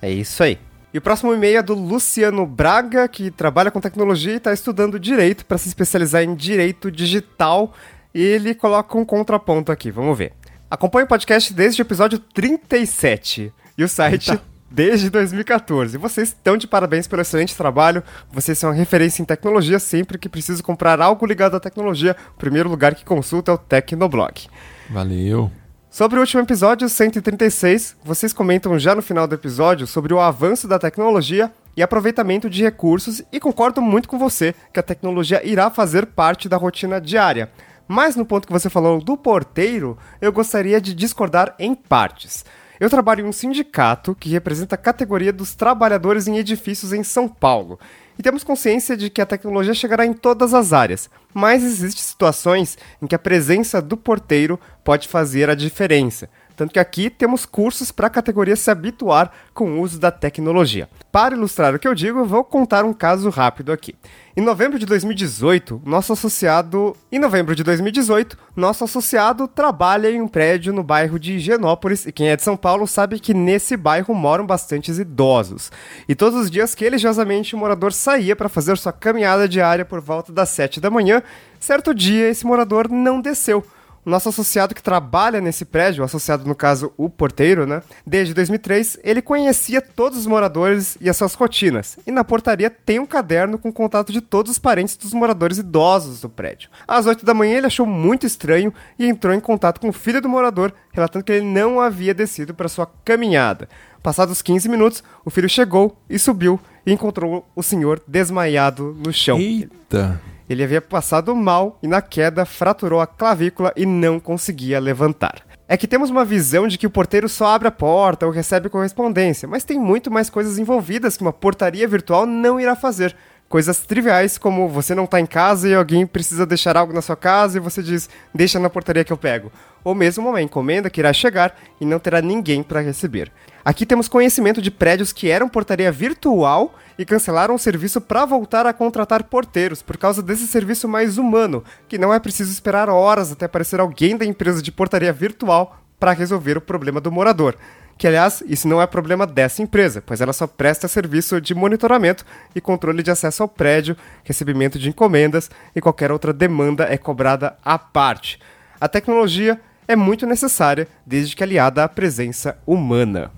É 0.02 0.10
isso 0.10 0.42
aí. 0.42 0.58
E 0.92 0.98
o 0.98 1.00
próximo 1.00 1.32
e-mail 1.32 1.58
é 1.58 1.62
do 1.62 1.72
Luciano 1.72 2.44
Braga, 2.44 3.06
que 3.06 3.30
trabalha 3.30 3.70
com 3.70 3.80
tecnologia 3.80 4.32
e 4.32 4.38
está 4.38 4.52
estudando 4.52 4.98
direito 4.98 5.46
para 5.46 5.56
se 5.56 5.68
especializar 5.68 6.24
em 6.24 6.34
direito 6.34 6.90
digital. 6.90 7.72
E 8.12 8.20
ele 8.20 8.52
coloca 8.52 8.98
um 8.98 9.04
contraponto 9.04 9.70
aqui, 9.70 9.88
vamos 9.88 10.18
ver. 10.18 10.32
Acompanhe 10.68 11.04
o 11.04 11.08
podcast 11.08 11.54
desde 11.54 11.80
o 11.80 11.84
episódio 11.84 12.18
37 12.18 13.52
e 13.78 13.84
o 13.84 13.88
site 13.88 14.32
Eita. 14.32 14.51
Desde 14.72 15.10
2014. 15.10 15.98
Vocês 15.98 16.28
estão 16.28 16.56
de 16.56 16.66
parabéns 16.66 17.06
pelo 17.06 17.22
excelente 17.22 17.56
trabalho. 17.56 18.02
Vocês 18.32 18.58
são 18.58 18.70
uma 18.70 18.76
referência 18.76 19.22
em 19.22 19.26
tecnologia 19.26 19.78
sempre 19.78 20.18
que 20.18 20.28
preciso 20.28 20.62
comprar 20.62 21.00
algo 21.00 21.26
ligado 21.26 21.56
à 21.56 21.60
tecnologia. 21.60 22.16
O 22.34 22.38
primeiro 22.38 22.68
lugar 22.68 22.94
que 22.94 23.04
consulta 23.04 23.50
é 23.50 23.54
o 23.54 23.58
Tecnoblog. 23.58 24.48
Valeu. 24.90 25.50
Sobre 25.90 26.16
o 26.16 26.20
último 26.20 26.42
episódio, 26.42 26.88
136, 26.88 27.96
vocês 28.02 28.32
comentam 28.32 28.78
já 28.78 28.94
no 28.94 29.02
final 29.02 29.26
do 29.26 29.34
episódio 29.34 29.86
sobre 29.86 30.14
o 30.14 30.20
avanço 30.20 30.66
da 30.66 30.78
tecnologia 30.78 31.52
e 31.76 31.82
aproveitamento 31.82 32.48
de 32.48 32.62
recursos 32.62 33.22
e 33.30 33.38
concordo 33.38 33.82
muito 33.82 34.08
com 34.08 34.18
você 34.18 34.54
que 34.72 34.80
a 34.80 34.82
tecnologia 34.82 35.46
irá 35.46 35.70
fazer 35.70 36.06
parte 36.06 36.48
da 36.48 36.56
rotina 36.56 36.98
diária. 36.98 37.50
Mas 37.86 38.16
no 38.16 38.24
ponto 38.24 38.46
que 38.46 38.52
você 38.52 38.70
falou 38.70 39.02
do 39.02 39.18
porteiro, 39.18 39.98
eu 40.18 40.32
gostaria 40.32 40.80
de 40.80 40.94
discordar 40.94 41.54
em 41.58 41.74
partes. 41.74 42.42
Eu 42.82 42.90
trabalho 42.90 43.24
em 43.24 43.28
um 43.28 43.32
sindicato 43.32 44.12
que 44.12 44.28
representa 44.28 44.74
a 44.74 44.78
categoria 44.78 45.32
dos 45.32 45.54
trabalhadores 45.54 46.26
em 46.26 46.36
edifícios 46.36 46.92
em 46.92 47.04
São 47.04 47.28
Paulo 47.28 47.78
e 48.18 48.22
temos 48.24 48.42
consciência 48.42 48.96
de 48.96 49.08
que 49.08 49.20
a 49.20 49.26
tecnologia 49.26 49.72
chegará 49.72 50.04
em 50.04 50.12
todas 50.12 50.52
as 50.52 50.72
áreas, 50.72 51.08
mas 51.32 51.62
existem 51.62 52.02
situações 52.02 52.76
em 53.00 53.06
que 53.06 53.14
a 53.14 53.20
presença 53.20 53.80
do 53.80 53.96
porteiro 53.96 54.58
pode 54.82 55.06
fazer 55.06 55.48
a 55.48 55.54
diferença. 55.54 56.28
Tanto 56.56 56.72
que 56.72 56.78
aqui 56.78 57.10
temos 57.10 57.46
cursos 57.46 57.90
para 57.90 58.06
a 58.06 58.10
categoria 58.10 58.56
se 58.56 58.70
habituar 58.70 59.30
com 59.54 59.72
o 59.72 59.80
uso 59.80 59.98
da 59.98 60.10
tecnologia. 60.10 60.88
Para 61.10 61.34
ilustrar 61.34 61.74
o 61.74 61.78
que 61.78 61.86
eu 61.86 61.94
digo, 61.94 62.24
vou 62.24 62.44
contar 62.44 62.84
um 62.84 62.92
caso 62.92 63.28
rápido 63.30 63.72
aqui. 63.72 63.94
Em 64.34 64.40
novembro 64.40 64.78
de 64.78 64.86
2018, 64.86 65.82
nosso 65.84 66.14
associado, 66.14 66.96
em 67.10 67.18
novembro 67.18 67.54
de 67.54 67.62
2018, 67.62 68.38
nosso 68.56 68.82
associado 68.82 69.46
trabalha 69.46 70.10
em 70.10 70.22
um 70.22 70.28
prédio 70.28 70.72
no 70.72 70.82
bairro 70.82 71.18
de 71.18 71.34
Higienópolis 71.34 72.06
e 72.06 72.12
quem 72.12 72.30
é 72.30 72.36
de 72.36 72.42
São 72.42 72.56
Paulo 72.56 72.86
sabe 72.86 73.20
que 73.20 73.34
nesse 73.34 73.76
bairro 73.76 74.14
moram 74.14 74.46
bastantes 74.46 74.98
idosos. 74.98 75.70
E 76.08 76.14
todos 76.14 76.40
os 76.40 76.50
dias 76.50 76.74
que 76.74 76.84
religiosamente 76.84 77.54
o 77.54 77.58
morador 77.58 77.92
saía 77.92 78.34
para 78.34 78.48
fazer 78.48 78.78
sua 78.78 78.92
caminhada 78.92 79.46
diária 79.46 79.84
por 79.84 80.00
volta 80.00 80.32
das 80.32 80.48
7 80.48 80.80
da 80.80 80.90
manhã, 80.90 81.22
certo 81.60 81.94
dia 81.94 82.30
esse 82.30 82.46
morador 82.46 82.88
não 82.88 83.20
desceu 83.20 83.62
nosso 84.10 84.28
associado 84.28 84.74
que 84.74 84.82
trabalha 84.82 85.40
nesse 85.40 85.64
prédio, 85.64 86.02
associado 86.02 86.46
no 86.46 86.54
caso 86.54 86.92
o 86.96 87.08
porteiro, 87.08 87.66
né? 87.66 87.82
Desde 88.06 88.34
2003, 88.34 88.98
ele 89.02 89.22
conhecia 89.22 89.80
todos 89.80 90.18
os 90.18 90.26
moradores 90.26 90.96
e 91.00 91.08
as 91.08 91.16
suas 91.16 91.34
rotinas. 91.34 91.98
E 92.06 92.10
na 92.10 92.24
portaria 92.24 92.68
tem 92.68 92.98
um 92.98 93.06
caderno 93.06 93.58
com 93.58 93.72
contato 93.72 94.12
de 94.12 94.20
todos 94.20 94.52
os 94.52 94.58
parentes 94.58 94.96
dos 94.96 95.12
moradores 95.12 95.58
idosos 95.58 96.20
do 96.20 96.28
prédio. 96.28 96.68
Às 96.86 97.06
8 97.06 97.24
da 97.24 97.34
manhã 97.34 97.58
ele 97.58 97.66
achou 97.66 97.86
muito 97.86 98.26
estranho 98.26 98.72
e 98.98 99.06
entrou 99.06 99.32
em 99.32 99.40
contato 99.40 99.80
com 99.80 99.88
o 99.88 99.92
filho 99.92 100.20
do 100.20 100.28
morador, 100.28 100.72
relatando 100.92 101.24
que 101.24 101.32
ele 101.32 101.46
não 101.46 101.80
havia 101.80 102.14
descido 102.14 102.54
para 102.54 102.68
sua 102.68 102.90
caminhada. 103.04 103.68
Passados 104.02 104.42
15 104.42 104.68
minutos, 104.68 105.04
o 105.24 105.30
filho 105.30 105.48
chegou 105.48 105.96
e 106.10 106.18
subiu 106.18 106.60
e 106.84 106.92
encontrou 106.92 107.48
o 107.54 107.62
senhor 107.62 108.02
desmaiado 108.06 108.96
no 108.98 109.12
chão. 109.12 109.38
Eita! 109.38 110.31
Ele 110.48 110.62
havia 110.62 110.80
passado 110.80 111.34
mal 111.34 111.78
e 111.82 111.86
na 111.86 112.02
queda 112.02 112.44
fraturou 112.44 113.00
a 113.00 113.06
clavícula 113.06 113.72
e 113.76 113.86
não 113.86 114.18
conseguia 114.18 114.80
levantar. 114.80 115.42
É 115.68 115.76
que 115.76 115.86
temos 115.86 116.10
uma 116.10 116.24
visão 116.24 116.68
de 116.68 116.76
que 116.76 116.86
o 116.86 116.90
porteiro 116.90 117.28
só 117.28 117.46
abre 117.46 117.68
a 117.68 117.70
porta 117.70 118.26
ou 118.26 118.32
recebe 118.32 118.68
correspondência, 118.68 119.48
mas 119.48 119.64
tem 119.64 119.78
muito 119.78 120.10
mais 120.10 120.28
coisas 120.28 120.58
envolvidas 120.58 121.16
que 121.16 121.22
uma 121.22 121.32
portaria 121.32 121.88
virtual 121.88 122.26
não 122.26 122.60
irá 122.60 122.76
fazer. 122.76 123.16
Coisas 123.48 123.80
triviais 123.80 124.38
como 124.38 124.68
você 124.68 124.94
não 124.94 125.04
está 125.04 125.20
em 125.20 125.26
casa 125.26 125.68
e 125.68 125.74
alguém 125.74 126.06
precisa 126.06 126.44
deixar 126.46 126.76
algo 126.76 126.92
na 126.92 127.02
sua 127.02 127.16
casa 127.16 127.58
e 127.58 127.60
você 127.60 127.82
diz, 127.82 128.08
deixa 128.34 128.58
na 128.58 128.70
portaria 128.70 129.04
que 129.04 129.12
eu 129.12 129.16
pego. 129.16 129.52
Ou 129.84 129.94
mesmo 129.94 130.28
uma 130.28 130.42
encomenda 130.42 130.90
que 130.90 131.00
irá 131.00 131.12
chegar 131.12 131.54
e 131.80 131.84
não 131.84 131.98
terá 131.98 132.20
ninguém 132.20 132.62
para 132.62 132.80
receber. 132.80 133.30
Aqui 133.64 133.86
temos 133.86 134.08
conhecimento 134.08 134.60
de 134.60 134.70
prédios 134.70 135.12
que 135.12 135.30
eram 135.30 135.48
portaria 135.48 135.92
virtual 135.92 136.74
e 136.98 137.04
cancelaram 137.04 137.54
o 137.54 137.58
serviço 137.58 138.00
para 138.00 138.24
voltar 138.24 138.66
a 138.66 138.72
contratar 138.72 139.24
porteiros 139.24 139.82
por 139.82 139.96
causa 139.96 140.22
desse 140.22 140.46
serviço 140.46 140.88
mais 140.88 141.18
humano, 141.18 141.64
que 141.88 141.98
não 141.98 142.12
é 142.12 142.18
preciso 142.18 142.50
esperar 142.50 142.88
horas 142.88 143.32
até 143.32 143.46
aparecer 143.46 143.80
alguém 143.80 144.16
da 144.16 144.24
empresa 144.24 144.62
de 144.62 144.72
portaria 144.72 145.12
virtual 145.12 145.78
para 145.98 146.12
resolver 146.12 146.56
o 146.56 146.60
problema 146.60 147.00
do 147.00 147.12
morador 147.12 147.56
que 148.02 148.06
aliás, 148.08 148.42
isso 148.48 148.66
não 148.66 148.82
é 148.82 148.86
problema 148.88 149.24
dessa 149.24 149.62
empresa, 149.62 150.02
pois 150.04 150.20
ela 150.20 150.32
só 150.32 150.46
presta 150.46 150.88
serviço 150.88 151.40
de 151.40 151.54
monitoramento 151.54 152.24
e 152.52 152.60
controle 152.60 153.00
de 153.00 153.12
acesso 153.12 153.44
ao 153.44 153.48
prédio, 153.48 153.96
recebimento 154.24 154.76
de 154.76 154.88
encomendas 154.88 155.48
e 155.72 155.80
qualquer 155.80 156.10
outra 156.10 156.32
demanda 156.32 156.84
é 156.84 156.96
cobrada 156.96 157.56
à 157.64 157.78
parte. 157.78 158.40
A 158.80 158.88
tecnologia 158.88 159.60
é 159.86 159.94
muito 159.94 160.26
necessária 160.26 160.88
desde 161.06 161.36
que 161.36 161.44
aliada 161.44 161.84
à 161.84 161.88
presença 161.88 162.58
humana. 162.66 163.30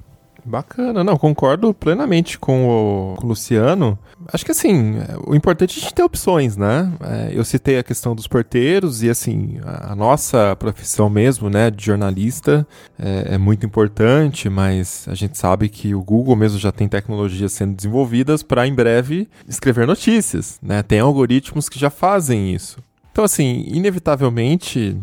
Bacana, 0.44 1.02
não, 1.02 1.16
concordo 1.16 1.72
plenamente 1.72 2.38
com 2.38 2.68
o, 2.68 3.16
com 3.16 3.24
o 3.24 3.28
Luciano. 3.28 3.98
Acho 4.32 4.44
que 4.44 4.50
assim, 4.50 4.96
o 5.26 5.34
importante 5.34 5.76
é 5.76 5.80
a 5.80 5.82
gente 5.82 5.94
ter 5.94 6.02
opções, 6.02 6.56
né? 6.56 6.92
É, 7.00 7.30
eu 7.32 7.44
citei 7.44 7.78
a 7.78 7.82
questão 7.82 8.14
dos 8.14 8.26
porteiros 8.26 9.02
e 9.02 9.08
assim, 9.08 9.58
a, 9.64 9.94
nossa 9.94 10.54
profissão 10.56 11.08
mesmo, 11.08 11.48
né, 11.48 11.70
de 11.70 11.84
jornalista 11.84 12.66
é, 12.98 13.34
é, 13.34 13.38
muito 13.38 13.64
importante, 13.64 14.48
mas 14.50 15.06
a 15.08 15.14
gente 15.14 15.38
sabe 15.38 15.68
que 15.68 15.94
o 15.94 16.02
Google 16.02 16.36
mesmo 16.36 16.58
já 16.58 16.70
tem 16.70 16.88
tecnologias 16.88 17.52
sendo 17.52 17.74
desenvolvidas 17.74 18.42
para 18.42 18.66
em 18.66 18.74
breve 18.74 19.28
escrever 19.48 19.86
notícias, 19.86 20.58
né? 20.62 20.82
Tem 20.82 21.00
algoritmos 21.00 21.68
que 21.68 21.78
já 21.78 21.88
fazem 21.88 22.54
isso. 22.54 22.78
Então, 23.14 23.24
assim, 23.24 23.64
inevitavelmente, 23.68 24.96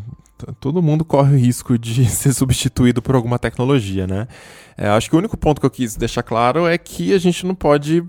todo 0.59 0.81
mundo 0.81 1.03
corre 1.05 1.35
o 1.35 1.37
risco 1.37 1.77
de 1.77 2.05
ser 2.09 2.33
substituído 2.33 3.01
por 3.01 3.15
alguma 3.15 3.39
tecnologia, 3.39 4.07
né? 4.07 4.27
É, 4.77 4.87
acho 4.89 5.09
que 5.09 5.15
o 5.15 5.19
único 5.19 5.37
ponto 5.37 5.59
que 5.59 5.65
eu 5.65 5.71
quis 5.71 5.95
deixar 5.95 6.23
claro 6.23 6.67
é 6.67 6.77
que 6.77 7.13
a 7.13 7.17
gente 7.17 7.45
não 7.45 7.55
pode 7.55 8.03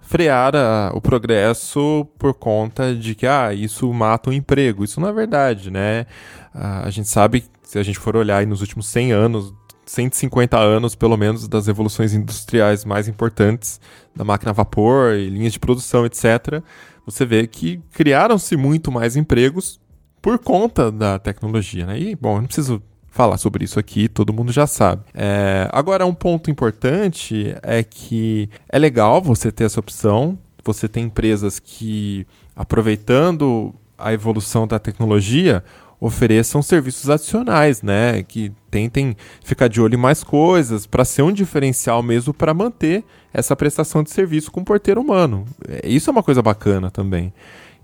frear 0.00 0.56
a, 0.56 0.90
o 0.94 1.00
progresso 1.00 2.06
por 2.18 2.32
conta 2.32 2.94
de 2.94 3.14
que 3.14 3.26
ah, 3.26 3.52
isso 3.52 3.92
mata 3.92 4.30
o 4.30 4.32
emprego. 4.32 4.84
Isso 4.84 5.00
não 5.00 5.08
é 5.08 5.12
verdade, 5.12 5.70
né? 5.70 6.06
A, 6.54 6.88
gente 6.90 7.08
sabe, 7.08 7.44
se 7.62 7.78
a 7.78 7.82
gente 7.82 7.98
for 7.98 8.16
olhar 8.16 8.46
nos 8.46 8.60
últimos 8.60 8.86
100 8.86 9.12
anos, 9.12 9.54
150 9.84 10.58
anos, 10.58 10.94
pelo 10.94 11.16
menos, 11.16 11.46
das 11.46 11.66
revoluções 11.66 12.14
industriais 12.14 12.84
mais 12.84 13.06
importantes, 13.06 13.80
da 14.14 14.24
máquina 14.24 14.50
a 14.50 14.54
vapor, 14.54 15.14
linhas 15.14 15.52
de 15.52 15.58
produção, 15.58 16.06
etc., 16.06 16.62
você 17.04 17.24
vê 17.24 17.46
que 17.46 17.80
criaram-se 17.92 18.56
muito 18.56 18.92
mais 18.92 19.16
empregos 19.16 19.80
por 20.20 20.38
conta 20.38 20.90
da 20.90 21.18
tecnologia, 21.18 21.86
né? 21.86 21.98
E, 21.98 22.16
bom, 22.16 22.36
eu 22.36 22.40
não 22.40 22.46
preciso 22.46 22.82
falar 23.08 23.38
sobre 23.38 23.64
isso 23.64 23.78
aqui, 23.80 24.08
todo 24.08 24.32
mundo 24.32 24.52
já 24.52 24.66
sabe. 24.66 25.02
É, 25.14 25.68
agora, 25.72 26.06
um 26.06 26.14
ponto 26.14 26.50
importante 26.50 27.54
é 27.62 27.82
que 27.82 28.48
é 28.68 28.78
legal 28.78 29.20
você 29.20 29.50
ter 29.50 29.64
essa 29.64 29.80
opção. 29.80 30.38
Você 30.64 30.86
tem 30.86 31.04
empresas 31.04 31.58
que, 31.58 32.26
aproveitando 32.54 33.74
a 33.96 34.12
evolução 34.12 34.66
da 34.66 34.78
tecnologia, 34.78 35.64
ofereçam 36.00 36.62
serviços 36.62 37.10
adicionais, 37.10 37.82
né? 37.82 38.22
Que 38.22 38.52
tentem 38.70 39.16
ficar 39.42 39.68
de 39.68 39.80
olho 39.80 39.94
em 39.94 40.00
mais 40.00 40.22
coisas 40.22 40.86
para 40.86 41.04
ser 41.04 41.22
um 41.22 41.32
diferencial 41.32 42.02
mesmo 42.02 42.32
para 42.32 42.54
manter 42.54 43.04
essa 43.32 43.56
prestação 43.56 44.02
de 44.02 44.10
serviço 44.10 44.50
com 44.50 44.60
o 44.60 44.64
porteiro 44.64 45.00
humano. 45.00 45.44
É, 45.68 45.88
isso 45.88 46.08
é 46.08 46.12
uma 46.12 46.22
coisa 46.22 46.40
bacana 46.40 46.90
também. 46.90 47.32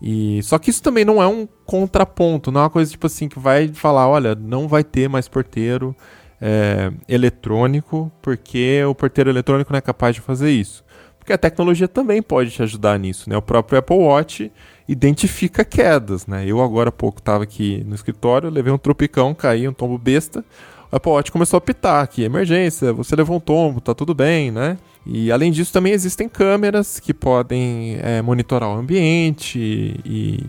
E 0.00 0.42
só 0.42 0.58
que 0.58 0.70
isso 0.70 0.82
também 0.82 1.04
não 1.04 1.22
é 1.22 1.26
um 1.26 1.48
contraponto, 1.64 2.50
não 2.50 2.60
é 2.60 2.64
uma 2.64 2.70
coisa 2.70 2.90
tipo 2.90 3.06
assim 3.06 3.28
que 3.28 3.38
vai 3.38 3.68
falar, 3.68 4.08
olha, 4.08 4.34
não 4.34 4.68
vai 4.68 4.84
ter 4.84 5.08
mais 5.08 5.28
porteiro 5.28 5.94
é, 6.40 6.92
eletrônico 7.08 8.12
porque 8.20 8.84
o 8.84 8.94
porteiro 8.94 9.30
eletrônico 9.30 9.72
não 9.72 9.78
é 9.78 9.80
capaz 9.80 10.14
de 10.14 10.20
fazer 10.20 10.50
isso. 10.50 10.84
Porque 11.18 11.32
a 11.32 11.38
tecnologia 11.38 11.88
também 11.88 12.22
pode 12.22 12.50
te 12.50 12.62
ajudar 12.62 12.98
nisso, 12.98 13.30
né? 13.30 13.36
O 13.36 13.40
próprio 13.40 13.78
Apple 13.78 13.96
Watch 13.96 14.52
identifica 14.86 15.64
quedas, 15.64 16.26
né? 16.26 16.44
Eu 16.46 16.60
agora 16.60 16.90
há 16.90 16.92
pouco 16.92 17.18
estava 17.18 17.44
aqui 17.44 17.82
no 17.86 17.94
escritório, 17.94 18.50
levei 18.50 18.70
um 18.70 18.76
tropicão, 18.76 19.34
caí, 19.34 19.66
um 19.66 19.72
tombo 19.72 19.96
besta. 19.96 20.44
o 20.92 20.96
Apple 20.96 21.12
Watch 21.12 21.32
começou 21.32 21.56
a 21.56 21.62
pitar 21.62 22.06
que 22.08 22.22
emergência, 22.22 22.92
você 22.92 23.16
levou 23.16 23.38
um 23.38 23.40
tombo, 23.40 23.80
tá 23.80 23.94
tudo 23.94 24.14
bem, 24.14 24.50
né? 24.50 24.76
E 25.06 25.30
além 25.30 25.52
disso, 25.52 25.72
também 25.72 25.92
existem 25.92 26.28
câmeras 26.28 26.98
que 26.98 27.12
podem 27.12 27.98
é, 28.00 28.22
monitorar 28.22 28.70
o 28.70 28.78
ambiente 28.78 29.58
e 30.04 30.46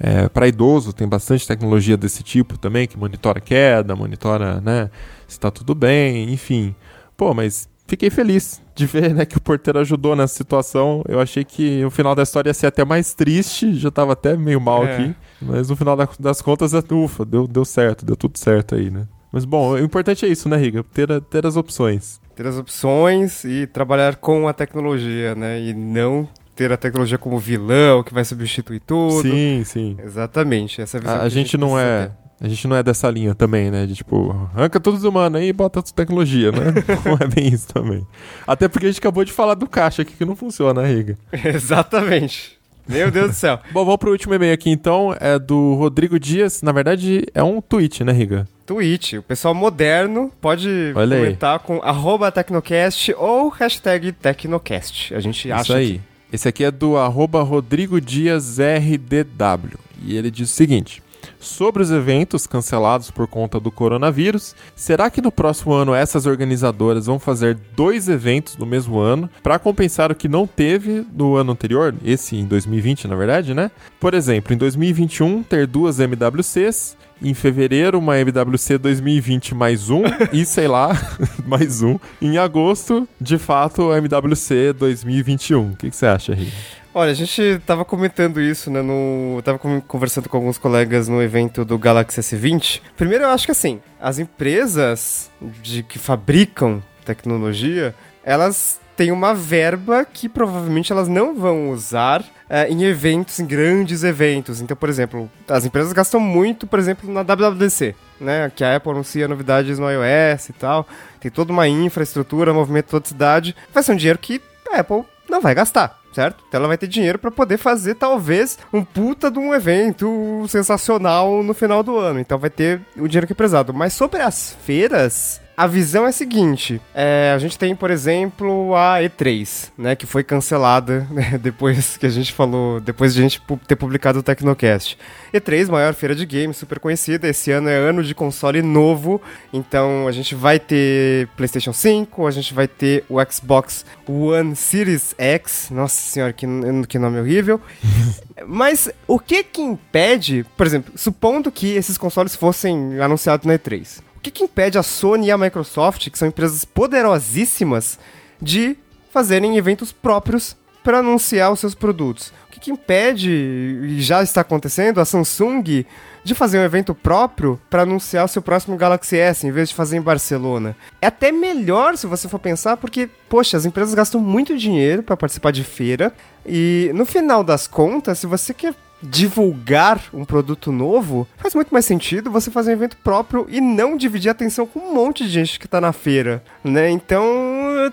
é, 0.00 0.28
para 0.28 0.48
idoso 0.48 0.92
tem 0.92 1.06
bastante 1.06 1.46
tecnologia 1.46 1.96
desse 1.96 2.22
tipo 2.22 2.56
também, 2.56 2.86
que 2.86 2.96
monitora 2.96 3.40
queda, 3.40 3.94
monitora 3.94 4.60
né, 4.60 4.90
se 5.26 5.36
está 5.36 5.50
tudo 5.50 5.74
bem, 5.74 6.32
enfim. 6.32 6.74
Pô, 7.16 7.34
mas 7.34 7.68
fiquei 7.86 8.08
feliz 8.08 8.62
de 8.74 8.86
ver 8.86 9.12
né, 9.12 9.26
que 9.26 9.36
o 9.36 9.40
porteiro 9.40 9.78
ajudou 9.80 10.16
nessa 10.16 10.34
situação. 10.34 11.02
Eu 11.06 11.20
achei 11.20 11.44
que 11.44 11.84
o 11.84 11.90
final 11.90 12.14
da 12.14 12.22
história 12.22 12.48
ia 12.48 12.54
ser 12.54 12.68
até 12.68 12.84
mais 12.84 13.12
triste, 13.12 13.74
já 13.74 13.88
estava 13.88 14.12
até 14.14 14.36
meio 14.36 14.60
mal 14.60 14.86
é. 14.86 14.94
aqui. 14.94 15.16
Mas 15.42 15.68
no 15.68 15.76
final 15.76 15.96
das 16.18 16.40
contas, 16.40 16.72
é, 16.72 16.82
ufa, 16.92 17.24
deu, 17.24 17.46
deu 17.46 17.64
certo, 17.64 18.06
deu 18.06 18.16
tudo 18.16 18.38
certo 18.38 18.74
aí, 18.74 18.90
né? 18.90 19.06
Mas 19.30 19.44
bom, 19.44 19.72
o 19.72 19.78
importante 19.78 20.24
é 20.24 20.28
isso, 20.28 20.48
né, 20.48 20.56
Riga? 20.56 20.82
Ter, 20.82 21.20
ter 21.22 21.44
as 21.44 21.56
opções. 21.56 22.20
Ter 22.38 22.46
as 22.46 22.56
opções 22.56 23.42
e 23.42 23.66
trabalhar 23.66 24.14
com 24.14 24.46
a 24.46 24.52
tecnologia, 24.52 25.34
né? 25.34 25.60
E 25.60 25.74
não 25.74 26.28
ter 26.54 26.70
a 26.70 26.76
tecnologia 26.76 27.18
como 27.18 27.36
vilão 27.36 28.04
que 28.04 28.14
vai 28.14 28.24
substituir 28.24 28.78
tudo. 28.78 29.22
Sim, 29.22 29.64
sim. 29.64 29.96
Exatamente. 30.00 30.80
Essa 30.80 30.98
é 30.98 31.00
a, 31.04 31.10
a, 31.14 31.22
a, 31.22 31.28
gente, 31.28 31.56
não 31.56 31.76
é. 31.76 32.12
A 32.40 32.46
gente 32.46 32.68
não 32.68 32.76
é 32.76 32.82
dessa 32.84 33.10
linha 33.10 33.34
também, 33.34 33.72
né? 33.72 33.86
De 33.86 33.96
tipo, 33.96 34.30
arranca 34.54 34.78
todos 34.78 35.00
os 35.00 35.04
humanos 35.04 35.40
aí 35.40 35.48
e 35.48 35.52
bota 35.52 35.82
tecnologia, 35.82 36.52
né? 36.52 36.66
não 37.04 37.18
é 37.20 37.26
bem 37.26 37.48
isso 37.48 37.66
também. 37.74 38.06
Até 38.46 38.68
porque 38.68 38.86
a 38.86 38.88
gente 38.88 39.00
acabou 39.00 39.24
de 39.24 39.32
falar 39.32 39.54
do 39.54 39.68
caixa 39.68 40.02
aqui 40.02 40.12
que 40.12 40.24
não 40.24 40.36
funciona, 40.36 40.82
né, 40.82 40.94
Riga? 40.94 41.18
Exatamente. 41.44 42.56
Meu 42.86 43.10
Deus 43.10 43.30
do 43.30 43.34
céu. 43.34 43.58
Bom, 43.72 43.84
vamos 43.84 43.98
pro 43.98 44.12
último 44.12 44.32
e-mail 44.32 44.54
aqui 44.54 44.70
então. 44.70 45.12
É 45.18 45.40
do 45.40 45.74
Rodrigo 45.74 46.20
Dias. 46.20 46.62
Na 46.62 46.70
verdade, 46.70 47.26
é 47.34 47.42
um 47.42 47.60
tweet, 47.60 48.04
né, 48.04 48.12
Riga? 48.12 48.46
Tweet. 48.68 49.16
O 49.16 49.22
pessoal 49.22 49.54
moderno 49.54 50.30
pode 50.42 50.68
Olha 50.94 51.16
comentar 51.16 51.58
aí. 51.58 51.66
com 51.66 51.80
arroba 51.82 52.30
Tecnocast 52.30 53.14
ou 53.16 53.48
hashtag 53.48 54.12
Tecnocast. 54.12 55.14
A 55.14 55.20
gente 55.20 55.50
acha. 55.50 55.62
Isso 55.62 55.72
aí. 55.72 55.92
Que... 55.94 56.00
Esse 56.34 56.48
aqui 56.48 56.64
é 56.64 56.70
do 56.70 56.98
arroba 56.98 57.42
Rodrigo 57.42 57.98
Dias 57.98 58.58
RDW. 58.58 59.78
E 60.04 60.14
ele 60.14 60.30
diz 60.30 60.50
o 60.50 60.54
seguinte. 60.54 61.02
Sobre 61.40 61.82
os 61.82 61.90
eventos 61.90 62.46
cancelados 62.46 63.10
por 63.10 63.26
conta 63.26 63.58
do 63.58 63.70
coronavírus, 63.70 64.54
será 64.76 65.08
que 65.08 65.22
no 65.22 65.32
próximo 65.32 65.72
ano 65.72 65.94
essas 65.94 66.26
organizadoras 66.26 67.06
vão 67.06 67.18
fazer 67.18 67.56
dois 67.74 68.08
eventos 68.08 68.56
no 68.56 68.66
mesmo 68.66 68.98
ano 68.98 69.30
para 69.42 69.58
compensar 69.58 70.10
o 70.10 70.14
que 70.14 70.28
não 70.28 70.46
teve 70.46 71.06
no 71.14 71.36
ano 71.36 71.52
anterior, 71.52 71.94
esse 72.04 72.36
em 72.36 72.44
2020, 72.44 73.08
na 73.08 73.16
verdade, 73.16 73.54
né? 73.54 73.70
Por 74.00 74.14
exemplo, 74.14 74.52
em 74.52 74.56
2021 74.56 75.42
ter 75.42 75.66
duas 75.66 76.00
MWCs, 76.00 76.96
em 77.22 77.34
fevereiro 77.34 77.98
uma 77.98 78.18
MWC 78.18 78.78
2020 78.78 79.54
mais 79.54 79.90
um 79.90 80.02
e 80.32 80.44
sei 80.44 80.68
lá, 80.68 80.90
mais 81.46 81.82
um. 81.82 81.98
Em 82.20 82.38
agosto, 82.38 83.08
de 83.20 83.38
fato, 83.38 83.90
a 83.90 83.98
MWC 83.98 84.72
2021. 84.74 85.72
O 85.72 85.76
que, 85.76 85.90
você 85.90 86.06
acha, 86.06 86.34
Rio? 86.34 86.52
Olha, 86.94 87.12
a 87.12 87.14
gente 87.14 87.60
tava 87.66 87.84
comentando 87.84 88.40
isso, 88.40 88.70
né? 88.70 88.82
No, 88.82 89.40
tava 89.42 89.58
conversando 89.58 90.28
com 90.28 90.36
alguns 90.36 90.58
colegas 90.58 91.06
no 91.06 91.22
evento 91.22 91.64
do 91.64 91.78
Galaxy 91.78 92.20
S20. 92.20 92.80
Primeiro, 92.96 93.24
eu 93.24 93.30
acho 93.30 93.46
que 93.46 93.52
assim, 93.52 93.80
as 94.00 94.18
empresas 94.18 95.30
de 95.62 95.82
que 95.82 95.98
fabricam 95.98 96.82
tecnologia, 97.04 97.94
elas 98.24 98.80
têm 98.98 99.12
uma 99.12 99.32
verba 99.32 100.04
que 100.04 100.28
provavelmente 100.28 100.90
elas 100.90 101.06
não 101.06 101.32
vão 101.32 101.70
usar 101.70 102.24
é, 102.50 102.68
em 102.68 102.82
eventos, 102.82 103.38
em 103.38 103.46
grandes 103.46 104.02
eventos. 104.02 104.60
Então, 104.60 104.76
por 104.76 104.88
exemplo, 104.88 105.30
as 105.46 105.64
empresas 105.64 105.92
gastam 105.92 106.18
muito, 106.18 106.66
por 106.66 106.80
exemplo, 106.80 107.08
na 107.08 107.22
WWDC, 107.22 107.94
né? 108.20 108.50
Que 108.54 108.64
a 108.64 108.74
Apple 108.74 108.90
anuncia 108.90 109.28
novidades 109.28 109.78
no 109.78 109.88
iOS 109.88 110.48
e 110.48 110.52
tal. 110.52 110.84
Tem 111.20 111.30
toda 111.30 111.52
uma 111.52 111.68
infraestrutura, 111.68 112.52
movimento 112.52 112.88
toda 112.88 113.06
cidade. 113.06 113.54
Vai 113.72 113.84
ser 113.84 113.92
um 113.92 113.96
dinheiro 113.96 114.18
que 114.18 114.42
a 114.72 114.80
Apple 114.80 115.04
não 115.30 115.40
vai 115.40 115.54
gastar 115.54 115.96
certo? 116.10 116.42
Então 116.48 116.58
ela 116.58 116.66
vai 116.66 116.78
ter 116.78 116.88
dinheiro 116.88 117.18
para 117.18 117.30
poder 117.30 117.58
fazer 117.58 117.94
talvez 117.94 118.58
um 118.72 118.82
puta 118.82 119.30
de 119.30 119.38
um 119.38 119.54
evento 119.54 120.44
sensacional 120.48 121.44
no 121.44 121.54
final 121.54 121.82
do 121.82 121.96
ano. 121.96 122.18
Então 122.18 122.38
vai 122.38 122.50
ter 122.50 122.80
o 122.96 123.06
dinheiro 123.06 123.26
que 123.26 123.34
é 123.34 123.36
pesado. 123.36 123.72
Mas 123.72 123.92
sobre 123.92 124.20
as 124.20 124.56
feiras, 124.64 125.40
a 125.58 125.66
visão 125.66 126.06
é 126.06 126.10
a 126.10 126.12
seguinte: 126.12 126.80
é, 126.94 127.32
a 127.34 127.38
gente 127.38 127.58
tem, 127.58 127.74
por 127.74 127.90
exemplo, 127.90 128.76
a 128.76 128.98
E3, 129.00 129.72
né, 129.76 129.96
que 129.96 130.06
foi 130.06 130.22
cancelada 130.22 131.04
né, 131.10 131.36
depois 131.36 131.96
que 131.96 132.06
a 132.06 132.08
gente 132.08 132.32
falou, 132.32 132.78
depois 132.78 133.12
de 133.12 133.18
a 133.18 133.22
gente 133.24 133.42
ter 133.66 133.74
publicado 133.74 134.20
o 134.20 134.22
Tecnocast. 134.22 134.96
E3, 135.34 135.68
maior 135.68 135.94
feira 135.94 136.14
de 136.14 136.24
games, 136.24 136.56
super 136.56 136.78
conhecida. 136.78 137.26
Esse 137.26 137.50
ano 137.50 137.68
é 137.68 137.74
ano 137.74 138.04
de 138.04 138.14
console 138.14 138.62
novo, 138.62 139.20
então 139.52 140.06
a 140.06 140.12
gente 140.12 140.32
vai 140.32 140.60
ter 140.60 141.26
PlayStation 141.36 141.72
5, 141.72 142.24
a 142.24 142.30
gente 142.30 142.54
vai 142.54 142.68
ter 142.68 143.04
o 143.08 143.16
Xbox 143.28 143.84
One 144.06 144.54
Series 144.54 145.12
X. 145.18 145.70
Nossa 145.72 146.00
senhora, 146.00 146.32
que, 146.32 146.46
que 146.88 147.00
nome 147.00 147.18
horrível. 147.18 147.60
Mas 148.46 148.88
o 149.08 149.18
que 149.18 149.42
que 149.42 149.60
impede, 149.60 150.46
por 150.56 150.64
exemplo, 150.64 150.92
supondo 150.96 151.50
que 151.50 151.74
esses 151.74 151.98
consoles 151.98 152.36
fossem 152.36 153.00
anunciados 153.00 153.44
na 153.44 153.58
E3, 153.58 154.06
o 154.18 154.20
que, 154.20 154.32
que 154.32 154.42
impede 154.42 154.76
a 154.76 154.82
Sony 154.82 155.28
e 155.28 155.30
a 155.30 155.38
Microsoft, 155.38 156.10
que 156.10 156.18
são 156.18 156.26
empresas 156.26 156.64
poderosíssimas, 156.64 158.00
de 158.42 158.76
fazerem 159.12 159.56
eventos 159.56 159.92
próprios 159.92 160.56
para 160.82 160.98
anunciar 160.98 161.52
os 161.52 161.60
seus 161.60 161.72
produtos? 161.72 162.32
O 162.48 162.50
que, 162.50 162.58
que 162.58 162.72
impede, 162.72 163.30
e 163.30 164.02
já 164.02 164.20
está 164.20 164.40
acontecendo, 164.40 165.00
a 165.00 165.04
Samsung 165.04 165.84
de 166.24 166.34
fazer 166.34 166.58
um 166.58 166.64
evento 166.64 166.96
próprio 166.96 167.60
para 167.70 167.82
anunciar 167.82 168.24
o 168.24 168.28
seu 168.28 168.42
próximo 168.42 168.76
Galaxy 168.76 169.16
S, 169.16 169.46
em 169.46 169.52
vez 169.52 169.68
de 169.68 169.76
fazer 169.76 169.96
em 169.96 170.02
Barcelona. 170.02 170.76
É 171.00 171.06
até 171.06 171.30
melhor 171.30 171.96
se 171.96 172.08
você 172.08 172.28
for 172.28 172.40
pensar, 172.40 172.76
porque, 172.76 173.08
poxa, 173.28 173.56
as 173.56 173.64
empresas 173.64 173.94
gastam 173.94 174.20
muito 174.20 174.58
dinheiro 174.58 175.04
para 175.04 175.16
participar 175.16 175.52
de 175.52 175.62
feira, 175.62 176.12
e 176.44 176.90
no 176.92 177.06
final 177.06 177.44
das 177.44 177.68
contas, 177.68 178.18
se 178.18 178.26
você 178.26 178.52
quer 178.52 178.74
divulgar 179.02 180.02
um 180.12 180.24
produto 180.24 180.72
novo, 180.72 181.26
faz 181.36 181.54
muito 181.54 181.70
mais 181.70 181.84
sentido 181.84 182.30
você 182.30 182.50
fazer 182.50 182.70
um 182.70 182.74
evento 182.74 182.96
próprio 182.96 183.46
e 183.48 183.60
não 183.60 183.96
dividir 183.96 184.28
a 184.28 184.32
atenção 184.32 184.66
com 184.66 184.80
um 184.80 184.94
monte 184.94 185.24
de 185.24 185.30
gente 185.30 185.58
que 185.58 185.68
tá 185.68 185.80
na 185.80 185.92
feira, 185.92 186.42
né? 186.62 186.90
Então, 186.90 187.24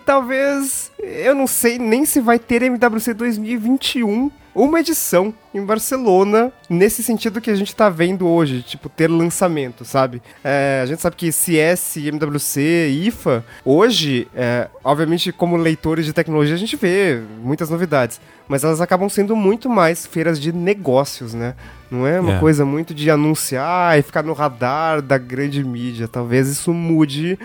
talvez 0.06 0.92
eu 1.00 1.36
não 1.36 1.48
sei 1.48 1.78
nem 1.78 2.06
se 2.06 2.20
vai 2.20 2.40
ter 2.40 2.62
MWC 2.64 3.14
2021 3.14 4.32
uma 4.56 4.80
edição 4.80 5.34
em 5.54 5.64
Barcelona, 5.64 6.52
nesse 6.70 7.04
sentido 7.04 7.42
que 7.42 7.52
a 7.52 7.56
gente 7.56 7.76
tá 7.76 7.90
vendo 7.90 8.26
hoje, 8.26 8.62
tipo, 8.62 8.88
ter 8.88 9.10
lançamento, 9.10 9.84
sabe? 9.84 10.22
É, 10.42 10.80
a 10.82 10.86
gente 10.86 11.02
sabe 11.02 11.18
que 11.18 11.30
CS, 11.30 11.98
MWC, 11.98 12.88
IFA, 13.06 13.44
hoje, 13.66 14.30
é, 14.34 14.70
obviamente, 14.82 15.34
como 15.34 15.58
leitores 15.58 16.06
de 16.06 16.14
tecnologia, 16.14 16.56
a 16.56 16.58
gente 16.58 16.78
vê 16.78 17.22
muitas 17.44 17.70
novidades, 17.70 18.22
mas 18.48 18.64
elas 18.64 18.82
acabam 18.82 19.10
sendo 19.10 19.36
muito 19.36 19.70
mais 19.70 20.06
feiras 20.06 20.40
de 20.40 20.54
negócios, 20.54 21.34
né? 21.34 21.56
Não 21.90 22.06
é 22.06 22.20
uma 22.20 22.36
é. 22.36 22.40
coisa 22.40 22.66
muito 22.66 22.94
de 22.94 23.10
anunciar 23.10 23.98
e 23.98 24.02
ficar 24.02 24.24
no 24.24 24.34
radar 24.34 25.02
da 25.02 25.18
grande 25.18 25.64
mídia. 25.64 26.08
Talvez 26.08 26.48
isso 26.48 26.74
mude 26.74 27.40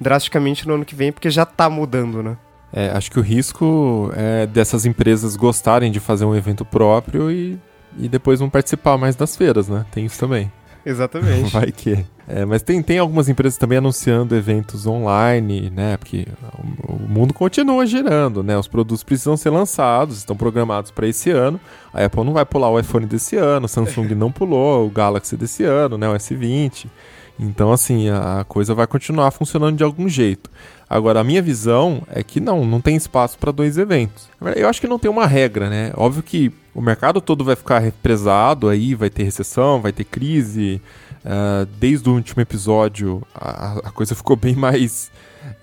drasticamente 0.00 0.66
no 0.66 0.74
ano 0.74 0.84
que 0.84 0.94
vem, 0.94 1.12
porque 1.12 1.30
já 1.30 1.44
tá 1.44 1.68
mudando, 1.68 2.22
né? 2.22 2.36
É, 2.72 2.90
acho 2.90 3.10
que 3.10 3.18
o 3.18 3.22
risco 3.22 4.10
é 4.14 4.46
dessas 4.46 4.84
empresas 4.84 5.36
gostarem 5.36 5.90
de 5.90 6.00
fazer 6.00 6.24
um 6.24 6.34
evento 6.34 6.64
próprio 6.64 7.30
e, 7.30 7.58
e 7.96 8.08
depois 8.08 8.40
não 8.40 8.50
participar 8.50 8.98
mais 8.98 9.16
das 9.16 9.36
feiras, 9.36 9.68
né? 9.68 9.84
Tem 9.90 10.04
isso 10.04 10.18
também. 10.18 10.50
Exatamente. 10.86 11.50
Vai 11.50 11.72
que. 11.72 12.06
É, 12.28 12.44
mas 12.44 12.62
tem, 12.62 12.80
tem 12.80 13.00
algumas 13.00 13.28
empresas 13.28 13.58
também 13.58 13.78
anunciando 13.78 14.36
eventos 14.36 14.86
online, 14.86 15.68
né? 15.68 15.96
Porque 15.96 16.28
o, 16.88 16.92
o, 16.92 17.08
mundo 17.08 17.34
continua 17.34 17.84
girando, 17.84 18.40
né? 18.40 18.56
Os 18.56 18.68
produtos 18.68 19.02
precisam 19.02 19.36
ser 19.36 19.50
lançados, 19.50 20.18
estão 20.18 20.36
programados 20.36 20.92
para 20.92 21.08
esse 21.08 21.28
ano. 21.28 21.60
A 21.92 22.04
Apple 22.04 22.22
não 22.22 22.32
vai 22.32 22.44
pular 22.44 22.70
o 22.70 22.78
iPhone 22.78 23.04
desse 23.04 23.34
ano, 23.34 23.66
Samsung 23.66 24.14
não 24.14 24.30
pulou 24.30 24.86
o 24.86 24.90
Galaxy 24.90 25.36
desse 25.36 25.64
ano, 25.64 25.98
né? 25.98 26.08
O 26.08 26.14
S20. 26.14 26.86
Então, 27.38 27.72
assim, 27.72 28.08
a 28.08 28.44
coisa 28.48 28.72
vai 28.72 28.86
continuar 28.86 29.32
funcionando 29.32 29.76
de 29.76 29.84
algum 29.84 30.08
jeito. 30.08 30.48
Agora, 30.88 31.20
a 31.20 31.24
minha 31.24 31.42
visão 31.42 32.02
é 32.08 32.22
que 32.22 32.40
não, 32.40 32.64
não 32.64 32.80
tem 32.80 32.94
espaço 32.96 33.36
para 33.38 33.50
dois 33.50 33.76
eventos. 33.76 34.28
Eu 34.54 34.68
acho 34.68 34.80
que 34.80 34.86
não 34.86 34.98
tem 34.98 35.10
uma 35.10 35.26
regra, 35.26 35.68
né? 35.68 35.92
Óbvio 35.96 36.22
que 36.22 36.52
o 36.72 36.80
mercado 36.80 37.20
todo 37.20 37.44
vai 37.44 37.56
ficar 37.56 37.80
represado 37.80 38.68
aí, 38.68 38.94
vai 38.94 39.10
ter 39.10 39.24
recessão, 39.24 39.80
vai 39.80 39.92
ter 39.92 40.04
crise. 40.04 40.80
Uh, 41.24 41.66
desde 41.80 42.08
o 42.08 42.14
último 42.14 42.40
episódio, 42.40 43.20
a, 43.34 43.80
a 43.88 43.90
coisa 43.90 44.14
ficou 44.16 44.36
bem 44.36 44.54
mais 44.54 45.10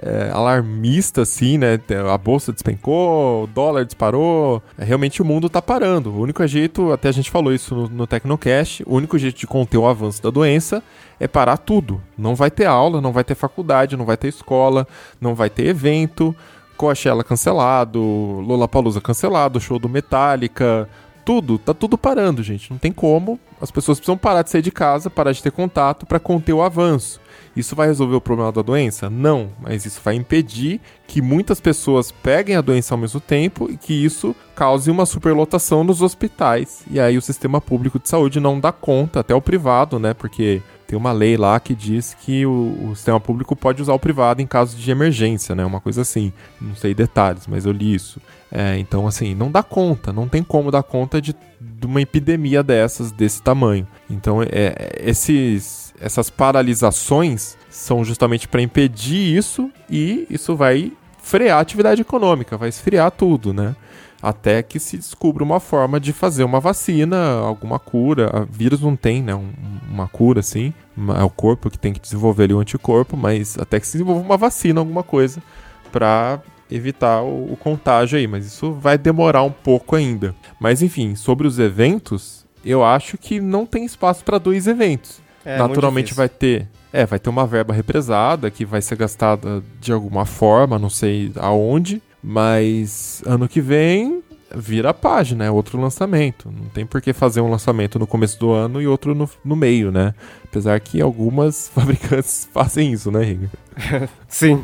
é, 0.02 0.30
alarmista, 0.32 1.22
assim, 1.22 1.58
né? 1.58 1.80
A 2.12 2.18
bolsa 2.18 2.52
despencou, 2.52 3.44
o 3.44 3.48
dólar 3.48 3.86
disparou. 3.86 4.62
É, 4.78 4.84
realmente 4.84 5.22
o 5.22 5.26
mundo 5.26 5.50
tá 5.50 5.62
parando. 5.62 6.12
O 6.12 6.22
único 6.22 6.46
jeito, 6.48 6.92
até 6.92 7.10
a 7.10 7.12
gente 7.12 7.32
falou 7.32 7.54
isso 7.54 7.76
no, 7.76 7.90
no 7.90 8.08
Tecnocast, 8.08 8.84
o 8.86 8.96
único 8.96 9.18
jeito 9.18 9.40
de 9.40 9.48
conter 9.48 9.78
o 9.78 9.88
avanço 9.88 10.22
da 10.22 10.30
doença 10.30 10.84
é 11.20 11.28
parar 11.28 11.58
tudo. 11.58 12.02
Não 12.18 12.36
vai 12.36 12.52
ter 12.52 12.66
aula, 12.66 13.02
não 13.02 13.12
vai 13.12 13.24
ter 13.24 13.36
faculdade, 13.36 13.98
não 13.98 14.06
vai 14.06 14.18
ter 14.18 14.28
escola, 14.28 14.88
não 15.20 15.36
vai 15.36 15.50
ter 15.50 15.68
evento. 15.68 16.36
Coachella 16.76 17.24
cancelado, 17.24 18.02
Lollapalooza 18.02 19.00
cancelado, 19.00 19.60
show 19.60 19.78
do 19.78 19.88
Metallica, 19.88 20.90
tudo, 21.24 21.58
tá 21.58 21.74
tudo 21.74 21.98
parando, 21.98 22.44
gente. 22.44 22.70
Não 22.70 22.78
tem 22.78 22.92
como. 22.92 23.40
As 23.62 23.72
pessoas 23.72 23.98
precisam 23.98 24.18
parar 24.18 24.42
de 24.42 24.50
sair 24.50 24.62
de 24.62 24.72
casa, 24.72 25.10
parar 25.10 25.32
de 25.32 25.42
ter 25.42 25.52
contato 25.52 26.06
para 26.06 26.20
conter 26.20 26.54
o 26.54 26.62
avanço. 26.62 27.20
Isso 27.56 27.76
vai 27.76 27.88
resolver 27.88 28.16
o 28.16 28.22
problema 28.22 28.52
da 28.52 28.62
doença? 28.62 29.10
Não, 29.10 29.50
mas 29.62 29.86
isso 29.86 30.02
vai 30.04 30.16
impedir 30.16 30.82
que 31.08 31.22
muitas 31.22 31.60
pessoas 31.60 32.12
peguem 32.12 32.56
a 32.56 32.62
doença 32.62 32.94
ao 32.94 32.98
mesmo 32.98 33.20
tempo 33.20 33.70
e 33.70 33.78
que 33.78 33.94
isso 33.94 34.36
cause 34.56 34.90
uma 34.90 35.06
superlotação 35.06 35.84
nos 35.84 36.02
hospitais. 36.02 36.84
E 36.90 37.00
aí 37.00 37.18
o 37.18 37.22
sistema 37.22 37.62
público 37.62 38.00
de 38.00 38.10
saúde 38.10 38.40
não 38.40 38.60
dá 38.60 38.72
conta, 38.72 39.20
até 39.20 39.36
o 39.36 39.42
privado, 39.42 40.00
né? 40.00 40.14
Porque 40.14 40.62
tem 40.94 40.98
uma 40.98 41.12
lei 41.12 41.38
lá 41.38 41.60
que 41.60 41.74
diz 41.74 42.14
que 42.14 42.46
o, 42.46 42.90
o, 42.90 42.96
sistema 42.96 43.20
público 43.20 43.56
pode 43.56 43.82
usar 43.82 43.94
o 43.94 44.00
privado 44.00 44.44
em 44.44 44.46
caso 44.46 44.78
de 44.78 44.92
emergência, 44.92 45.56
né? 45.56 45.66
Uma 45.66 45.82
coisa 45.82 46.02
assim. 46.02 46.32
Não 46.62 46.76
sei 46.76 46.94
detalhes, 46.94 47.48
mas 47.48 47.66
eu 47.66 47.72
li 47.72 47.96
isso. 47.96 48.22
É, 48.52 48.78
então, 48.78 49.08
assim, 49.08 49.34
não 49.34 49.50
dá 49.50 49.64
conta, 49.64 50.14
não 50.14 50.28
tem 50.28 50.44
como 50.44 50.70
dar 50.70 50.84
conta 50.84 51.20
de, 51.20 51.36
de 51.60 51.88
uma 51.88 52.00
epidemia 52.00 52.62
dessas, 52.62 53.12
desse 53.12 53.42
tamanho. 53.42 53.88
Então, 54.08 54.44
é, 54.44 55.02
esses, 55.04 55.83
essas 56.04 56.30
paralisações 56.30 57.58
são 57.70 58.04
justamente 58.04 58.48
para 58.48 58.62
impedir 58.62 59.38
isso 59.38 59.72
e 59.90 60.28
isso 60.30 60.56
vai 60.56 60.92
frear 61.18 61.58
a 61.58 61.62
atividade 61.62 62.02
econômica, 62.02 62.58
vai 62.58 62.70
esfriar 62.70 63.10
tudo, 63.12 63.54
né? 63.54 63.76
até 64.24 64.64
que 64.64 64.80
se 64.80 64.96
descubra 64.96 65.44
uma 65.44 65.60
forma 65.60 66.00
de 66.00 66.14
fazer 66.14 66.46
uma 66.46 66.62
vacina, 66.62 67.40
alguma 67.40 67.78
cura. 67.78 68.32
O 68.44 68.46
vírus 68.46 68.80
não 68.80 68.96
tem, 68.96 69.22
né, 69.22 69.36
um, 69.36 69.52
uma 69.92 70.08
cura 70.08 70.40
assim, 70.40 70.74
é 71.20 71.24
o 71.24 71.30
corpo 71.30 71.70
que 71.70 71.78
tem 71.78 71.92
que 71.92 72.00
desenvolver 72.00 72.46
ali 72.46 72.54
o 72.54 72.60
anticorpo, 72.60 73.18
mas 73.18 73.58
até 73.60 73.82
que 73.82 73.86
se 73.86 73.94
desenvolva 73.94 74.22
uma 74.22 74.38
vacina, 74.38 74.80
alguma 74.80 75.04
coisa, 75.04 75.44
para 75.92 76.40
evitar 76.72 77.22
o, 77.22 77.52
o, 77.52 77.58
contágio 77.58 78.18
aí, 78.18 78.26
mas 78.26 78.46
isso 78.46 78.72
vai 78.72 78.98
demorar 78.98 79.44
um 79.44 79.52
pouco 79.52 79.94
ainda. 79.94 80.34
Mas 80.58 80.82
enfim, 80.82 81.16
sobre 81.16 81.46
os 81.46 81.60
eventos, 81.60 82.46
eu 82.64 82.82
acho 82.82 83.18
que 83.18 83.42
não 83.42 83.66
tem 83.66 83.84
espaço 83.84 84.24
para 84.24 84.38
dois 84.38 84.68
eventos. 84.68 85.22
É, 85.46 85.58
Naturalmente 85.58 86.14
vai 86.14 86.30
ter 86.30 86.68
é, 86.92 87.06
vai 87.06 87.18
ter 87.18 87.30
uma 87.30 87.48
verba 87.48 87.74
represada 87.74 88.52
que 88.52 88.64
vai 88.64 88.82
ser 88.82 88.96
gastada 88.96 89.64
de 89.82 89.92
alguma 89.92 90.26
forma, 90.26 90.78
não 90.78 90.92
sei 90.92 91.32
aonde, 91.38 92.02
mas 92.24 93.24
ano 93.26 93.48
que 93.48 93.60
vem 93.60 94.24
vira 94.56 94.92
a 94.92 94.94
página, 94.94 95.44
é 95.44 95.50
outro 95.50 95.82
lançamento. 95.82 96.52
Não 96.52 96.70
tem 96.70 96.86
por 96.86 97.02
que 97.02 97.12
fazer 97.12 97.42
um 97.42 97.50
lançamento 97.50 97.98
no 97.98 98.06
começo 98.06 98.40
do 98.40 98.52
ano 98.52 98.80
e 98.80 98.88
outro 98.88 99.16
no, 99.16 99.28
no 99.44 99.56
meio, 99.56 99.92
né? 99.92 100.14
Apesar 100.44 100.80
que 100.80 101.02
algumas 101.02 101.68
fabricantes 101.74 102.48
fazem 102.54 102.94
isso, 102.94 103.10
né, 103.12 103.24
Riga? 103.24 103.50
Sim, 104.28 104.64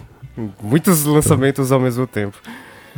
muitos 0.62 1.04
lançamentos 1.06 1.72
ao 1.72 1.80
mesmo 1.80 2.06
tempo. 2.06 2.38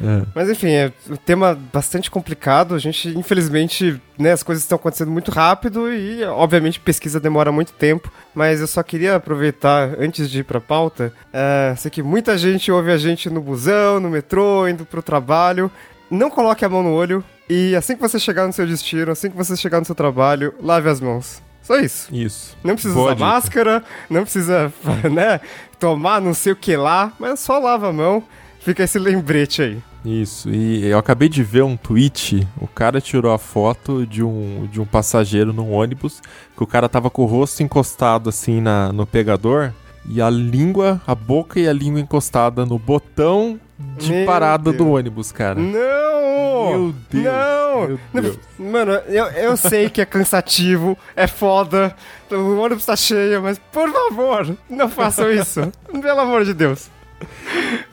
É. 0.04 0.26
Mas 0.34 0.50
enfim, 0.50 0.70
é 0.70 0.92
um 1.10 1.16
tema 1.16 1.58
bastante 1.72 2.10
complicado. 2.10 2.76
A 2.76 2.80
gente, 2.80 3.10
infelizmente, 3.10 4.02
né, 4.18 4.32
as 4.32 4.44
coisas 4.44 4.64
estão 4.64 4.76
acontecendo 4.76 5.12
muito 5.12 5.32
rápido 5.32 5.92
e, 5.94 6.24
obviamente, 6.24 6.80
pesquisa 6.80 7.20
demora 7.20 7.52
muito 7.52 7.74
tempo. 7.74 8.12
Mas 8.34 8.62
eu 8.62 8.68
só 8.68 8.82
queria 8.82 9.16
aproveitar, 9.16 9.96
antes 10.00 10.30
de 10.30 10.40
ir 10.40 10.44
pra 10.44 10.60
pauta, 10.60 11.14
é, 11.32 11.74
sei 11.78 11.92
que 11.92 12.02
muita 12.02 12.38
gente 12.38 12.72
ouve 12.72 12.92
a 12.92 12.98
gente 12.98 13.30
no 13.30 13.42
busão, 13.42 14.00
no 14.00 14.10
metrô, 14.10 14.68
indo 14.68 14.86
pro 14.86 15.02
trabalho. 15.02 15.72
Não 16.10 16.30
coloque 16.30 16.66
a 16.66 16.70
mão 16.70 16.84
no 16.84 16.92
olho 16.92 17.24
e 17.50 17.76
assim 17.76 17.96
que 17.96 18.02
você 18.02 18.18
chegar 18.20 18.48
no 18.48 18.54
seu 18.54 18.66
destino, 18.66 19.12
assim 19.12 19.30
que 19.30 19.36
você 19.36 19.56
chegar 19.58 19.80
no 19.80 19.86
seu 19.86 19.96
trabalho, 19.96 20.54
lave 20.62 20.90
as 20.90 21.00
mãos. 21.02 21.42
Só 21.62 21.78
isso. 21.78 22.14
Isso. 22.14 22.58
Não 22.64 22.74
precisa 22.74 22.94
Boa 22.94 23.08
usar 23.08 23.16
dica. 23.16 23.26
máscara, 23.26 23.84
não 24.10 24.24
precisa, 24.24 24.74
né, 25.12 25.40
tomar 25.80 26.20
não 26.20 26.34
sei 26.34 26.54
o 26.54 26.56
que 26.56 26.76
lá, 26.76 27.14
mas 27.20 27.40
só 27.40 27.60
lava 27.60 27.90
a 27.90 27.94
mão. 27.94 28.24
Fica 28.62 28.84
esse 28.84 29.00
lembrete 29.00 29.62
aí. 29.62 29.82
Isso, 30.06 30.50
e 30.50 30.86
eu 30.88 30.98
acabei 30.98 31.30
de 31.30 31.44
ver 31.44 31.64
um 31.64 31.78
tweet, 31.78 32.48
o 32.60 32.68
cara 32.68 33.00
tirou 33.00 33.32
a 33.32 33.38
foto 33.38 34.06
de 34.06 34.24
um, 34.24 34.68
de 34.72 34.82
um 34.82 34.86
passageiro 34.86 35.54
num 35.54 35.72
ônibus, 35.72 36.22
que 36.56 36.64
o 36.64 36.68
cara 36.68 36.90
tava 36.90 37.10
com 37.10 37.22
o 37.22 37.26
rosto 37.26 37.62
encostado 37.62 38.30
assim 38.30 38.60
na, 38.62 38.92
no 38.92 39.06
pegador, 39.06 39.72
e 40.08 40.20
a 40.20 40.30
língua, 40.30 41.00
a 41.06 41.14
boca 41.14 41.60
e 41.60 41.68
a 41.68 41.74
língua 41.74 42.00
encostada 42.00 42.66
no 42.66 42.80
botão 42.80 43.60
de 43.98 44.12
meu 44.12 44.26
parada 44.26 44.72
Deus. 44.72 44.78
do 44.78 44.90
ônibus, 44.90 45.32
cara. 45.32 45.60
Não! 45.60 46.70
Meu 46.70 46.96
Deus! 47.10 47.26
Não! 47.26 48.00
Meu 48.14 48.24
Deus. 48.24 48.40
Mano, 48.58 48.92
eu, 49.08 49.26
eu 49.26 49.58
sei 49.58 49.88
que 49.90 50.02
é 50.02 50.06
cansativo, 50.06 50.98
é 51.16 51.28
foda, 51.28 51.96
o 52.32 52.58
ônibus 52.58 52.86
tá 52.86 52.96
cheio, 52.96 53.42
mas 53.42 53.60
por 53.72 53.92
favor, 53.92 54.58
não 54.68 54.90
façam 54.90 55.32
isso. 55.32 55.72
Pelo 55.92 56.20
amor 56.20 56.44
de 56.44 56.56
Deus. 56.56 56.90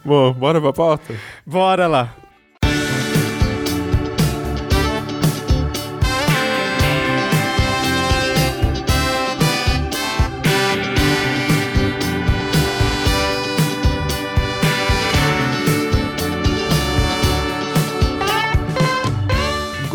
Bom, 0.05 0.33
bora 0.33 0.61
pra 0.61 0.73
pauta? 0.73 1.15
Bora 1.47 1.87
lá. 1.87 2.15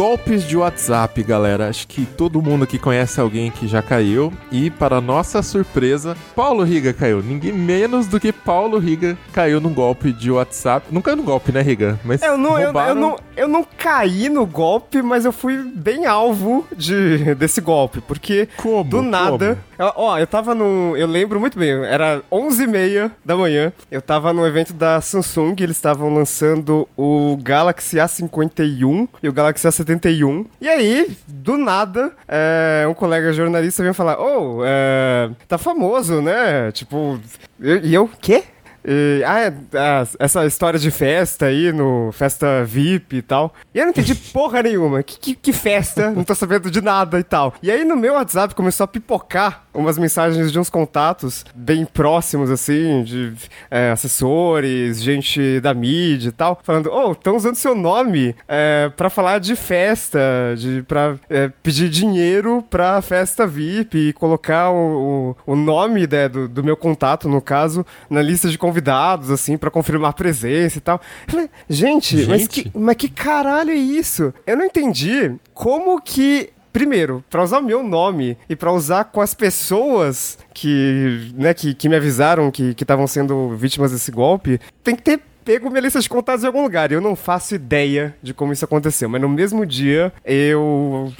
Golpes 0.03 0.45
de 0.45 0.57
WhatsApp, 0.57 1.23
galera. 1.23 1.69
Acho 1.69 1.87
que 1.87 2.05
todo 2.05 2.41
mundo 2.41 2.65
aqui 2.65 2.77
conhece 2.77 3.21
alguém 3.21 3.49
que 3.49 3.69
já 3.69 3.81
caiu. 3.81 4.33
E, 4.51 4.69
para 4.69 4.99
nossa 4.99 5.41
surpresa, 5.41 6.13
Paulo 6.35 6.61
Riga 6.61 6.91
caiu. 6.91 7.23
Ninguém 7.23 7.53
menos 7.53 8.05
do 8.05 8.19
que 8.19 8.33
Paulo 8.33 8.77
Riga 8.79 9.17
caiu 9.31 9.61
num 9.61 9.73
golpe 9.73 10.11
de 10.11 10.29
WhatsApp. 10.29 10.87
Não 10.91 11.01
caiu 11.01 11.15
no 11.15 11.23
golpe, 11.23 11.53
né, 11.53 11.61
Riga? 11.61 11.97
Mas 12.03 12.21
eu 12.21 12.37
não, 12.37 12.57
roubaram... 12.61 12.89
eu, 12.89 12.95
eu, 12.95 12.95
não, 12.95 13.15
eu 13.37 13.47
não 13.47 13.63
caí 13.77 14.27
no 14.27 14.45
golpe, 14.45 15.01
mas 15.01 15.23
eu 15.23 15.31
fui 15.31 15.55
bem 15.73 16.05
alvo 16.05 16.67
de, 16.75 17.33
desse 17.35 17.61
golpe. 17.61 18.01
Porque 18.01 18.49
Como? 18.57 18.83
do 18.83 19.01
nada. 19.01 19.57
Eu, 19.79 19.91
ó, 19.95 20.19
eu 20.19 20.27
tava 20.27 20.53
no. 20.53 20.97
Eu 20.97 21.07
lembro 21.07 21.39
muito 21.39 21.57
bem, 21.57 21.71
era 21.85 22.21
11h30 22.29 23.09
da 23.23 23.37
manhã. 23.37 23.71
Eu 23.89 24.01
tava 24.01 24.33
no 24.33 24.45
evento 24.45 24.73
da 24.73 24.99
Samsung. 24.99 25.55
Eles 25.59 25.77
estavam 25.77 26.13
lançando 26.13 26.87
o 26.97 27.37
Galaxy 27.41 27.95
A51 27.95 29.07
e 29.23 29.29
o 29.29 29.33
Galaxy 29.33 29.65
A51. 29.65 29.92
71. 29.93 30.45
E 30.62 30.69
aí, 30.69 31.15
do 31.27 31.58
nada, 31.58 32.12
é, 32.27 32.86
um 32.88 32.93
colega 32.93 33.34
jornalista 33.34 33.82
veio 33.84 33.93
falar: 33.93 34.19
Ô, 34.19 34.58
oh, 34.58 34.62
é, 34.65 35.29
tá 35.47 35.58
famoso, 35.58 36.21
né? 36.21 36.71
Tipo, 36.71 37.19
e 37.60 37.93
eu, 37.93 38.10
quê? 38.21 38.43
E, 38.86 39.24
ah, 39.26 39.39
é, 39.39 39.54
ah, 39.76 40.04
essa 40.19 40.46
história 40.46 40.78
de 40.78 40.91
festa 40.91 41.46
aí, 41.46 41.72
no 41.72 42.12
festa 42.12 42.63
VIP 42.65 43.17
e 43.17 43.22
tal. 43.22 43.54
E 43.74 43.80
eu 43.80 43.86
não 43.86 43.91
entendi 43.91 44.13
porra 44.32 44.62
nenhuma. 44.62 45.02
Que, 45.02 45.17
que, 45.17 45.36
que, 45.36 45.54
festa? 45.54 46.12
Não 46.12 46.24
tô 46.24 46.36
sabendo 46.36 46.69
de 46.69 46.82
nada 46.82 47.19
e 47.19 47.24
tal. 47.24 47.54
E 47.62 47.72
aí 47.72 47.86
no 47.86 47.96
meu 47.96 48.13
WhatsApp 48.13 48.54
começou 48.54 48.84
a 48.84 48.88
pipocar 48.88 49.63
umas 49.74 49.98
mensagens 49.98 50.52
de 50.52 50.60
uns 50.60 50.69
contatos 50.69 51.46
bem 51.56 51.86
próximos, 51.86 52.52
assim, 52.52 53.04
de 53.04 53.34
é, 53.72 53.91
assessores, 53.91 55.02
gente 55.02 55.60
da 55.62 55.74
mídia 55.74 56.30
e 56.30 56.32
tal, 56.32 56.60
falando: 56.62 56.91
Ô, 56.91 57.10
oh, 57.10 57.12
estão 57.13 57.36
usando 57.36 57.56
seu 57.56 57.74
nome 57.74 58.36
é, 58.48 58.91
pra 58.96 59.10
falar 59.10 59.39
de 59.39 59.56
festa, 59.56 60.19
de, 60.58 60.84
pra 60.84 61.15
é, 61.30 61.50
pedir 61.62 61.89
dinheiro 61.89 62.63
pra 62.69 63.02
festa 63.02 63.48
VIP 63.48 64.10
e 64.10 64.13
colocar 64.13 64.69
o, 64.69 65.36
o, 65.46 65.54
o 65.54 65.56
nome 65.56 66.08
né, 66.08 66.28
do, 66.28 66.48
do 66.48 66.63
meu 66.63 66.76
contato, 66.76 67.28
no 67.30 67.41
caso, 67.41 67.86
na 68.10 68.22
lista 68.22 68.50
de 68.50 68.58
convidados 68.58 68.72
convidados, 68.73 69.29
assim, 69.29 69.55
para 69.55 69.69
confirmar 69.69 70.09
a 70.09 70.13
presença 70.13 70.79
e 70.79 70.81
tal. 70.81 70.99
Falei, 71.27 71.49
gente, 71.69 72.17
gente, 72.17 72.29
Mas, 72.29 72.47
que, 72.47 72.71
mas 72.73 72.95
que 72.95 73.07
caralho 73.07 73.69
é 73.69 73.75
isso? 73.75 74.33
Eu 74.47 74.57
não 74.57 74.65
entendi 74.65 75.36
como 75.53 76.01
que 76.01 76.49
primeiro, 76.71 77.23
para 77.29 77.43
usar 77.43 77.59
o 77.59 77.63
meu 77.63 77.83
nome 77.83 78.36
e 78.49 78.55
para 78.55 78.71
usar 78.71 79.03
com 79.03 79.21
as 79.21 79.36
pessoas 79.36 80.39
que, 80.55 81.31
né, 81.36 81.53
que, 81.53 81.75
que 81.75 81.88
me 81.88 81.95
avisaram 81.95 82.49
que 82.49 82.75
estavam 82.75 83.05
sendo 83.05 83.55
vítimas 83.55 83.91
desse 83.91 84.12
golpe, 84.12 84.59
tem 84.83 84.95
que 84.95 85.03
ter 85.03 85.21
pego 85.45 85.69
minha 85.69 85.81
lista 85.81 85.99
de 85.99 86.09
contatos 86.09 86.43
em 86.43 86.47
algum 86.47 86.63
lugar. 86.63 86.91
Eu 86.91 86.99
não 86.99 87.15
faço 87.15 87.53
ideia 87.53 88.15
de 88.23 88.33
como 88.33 88.53
isso 88.53 88.65
aconteceu, 88.65 89.07
mas 89.07 89.21
no 89.21 89.29
mesmo 89.29 89.67
dia 89.67 90.12
eu 90.25 91.13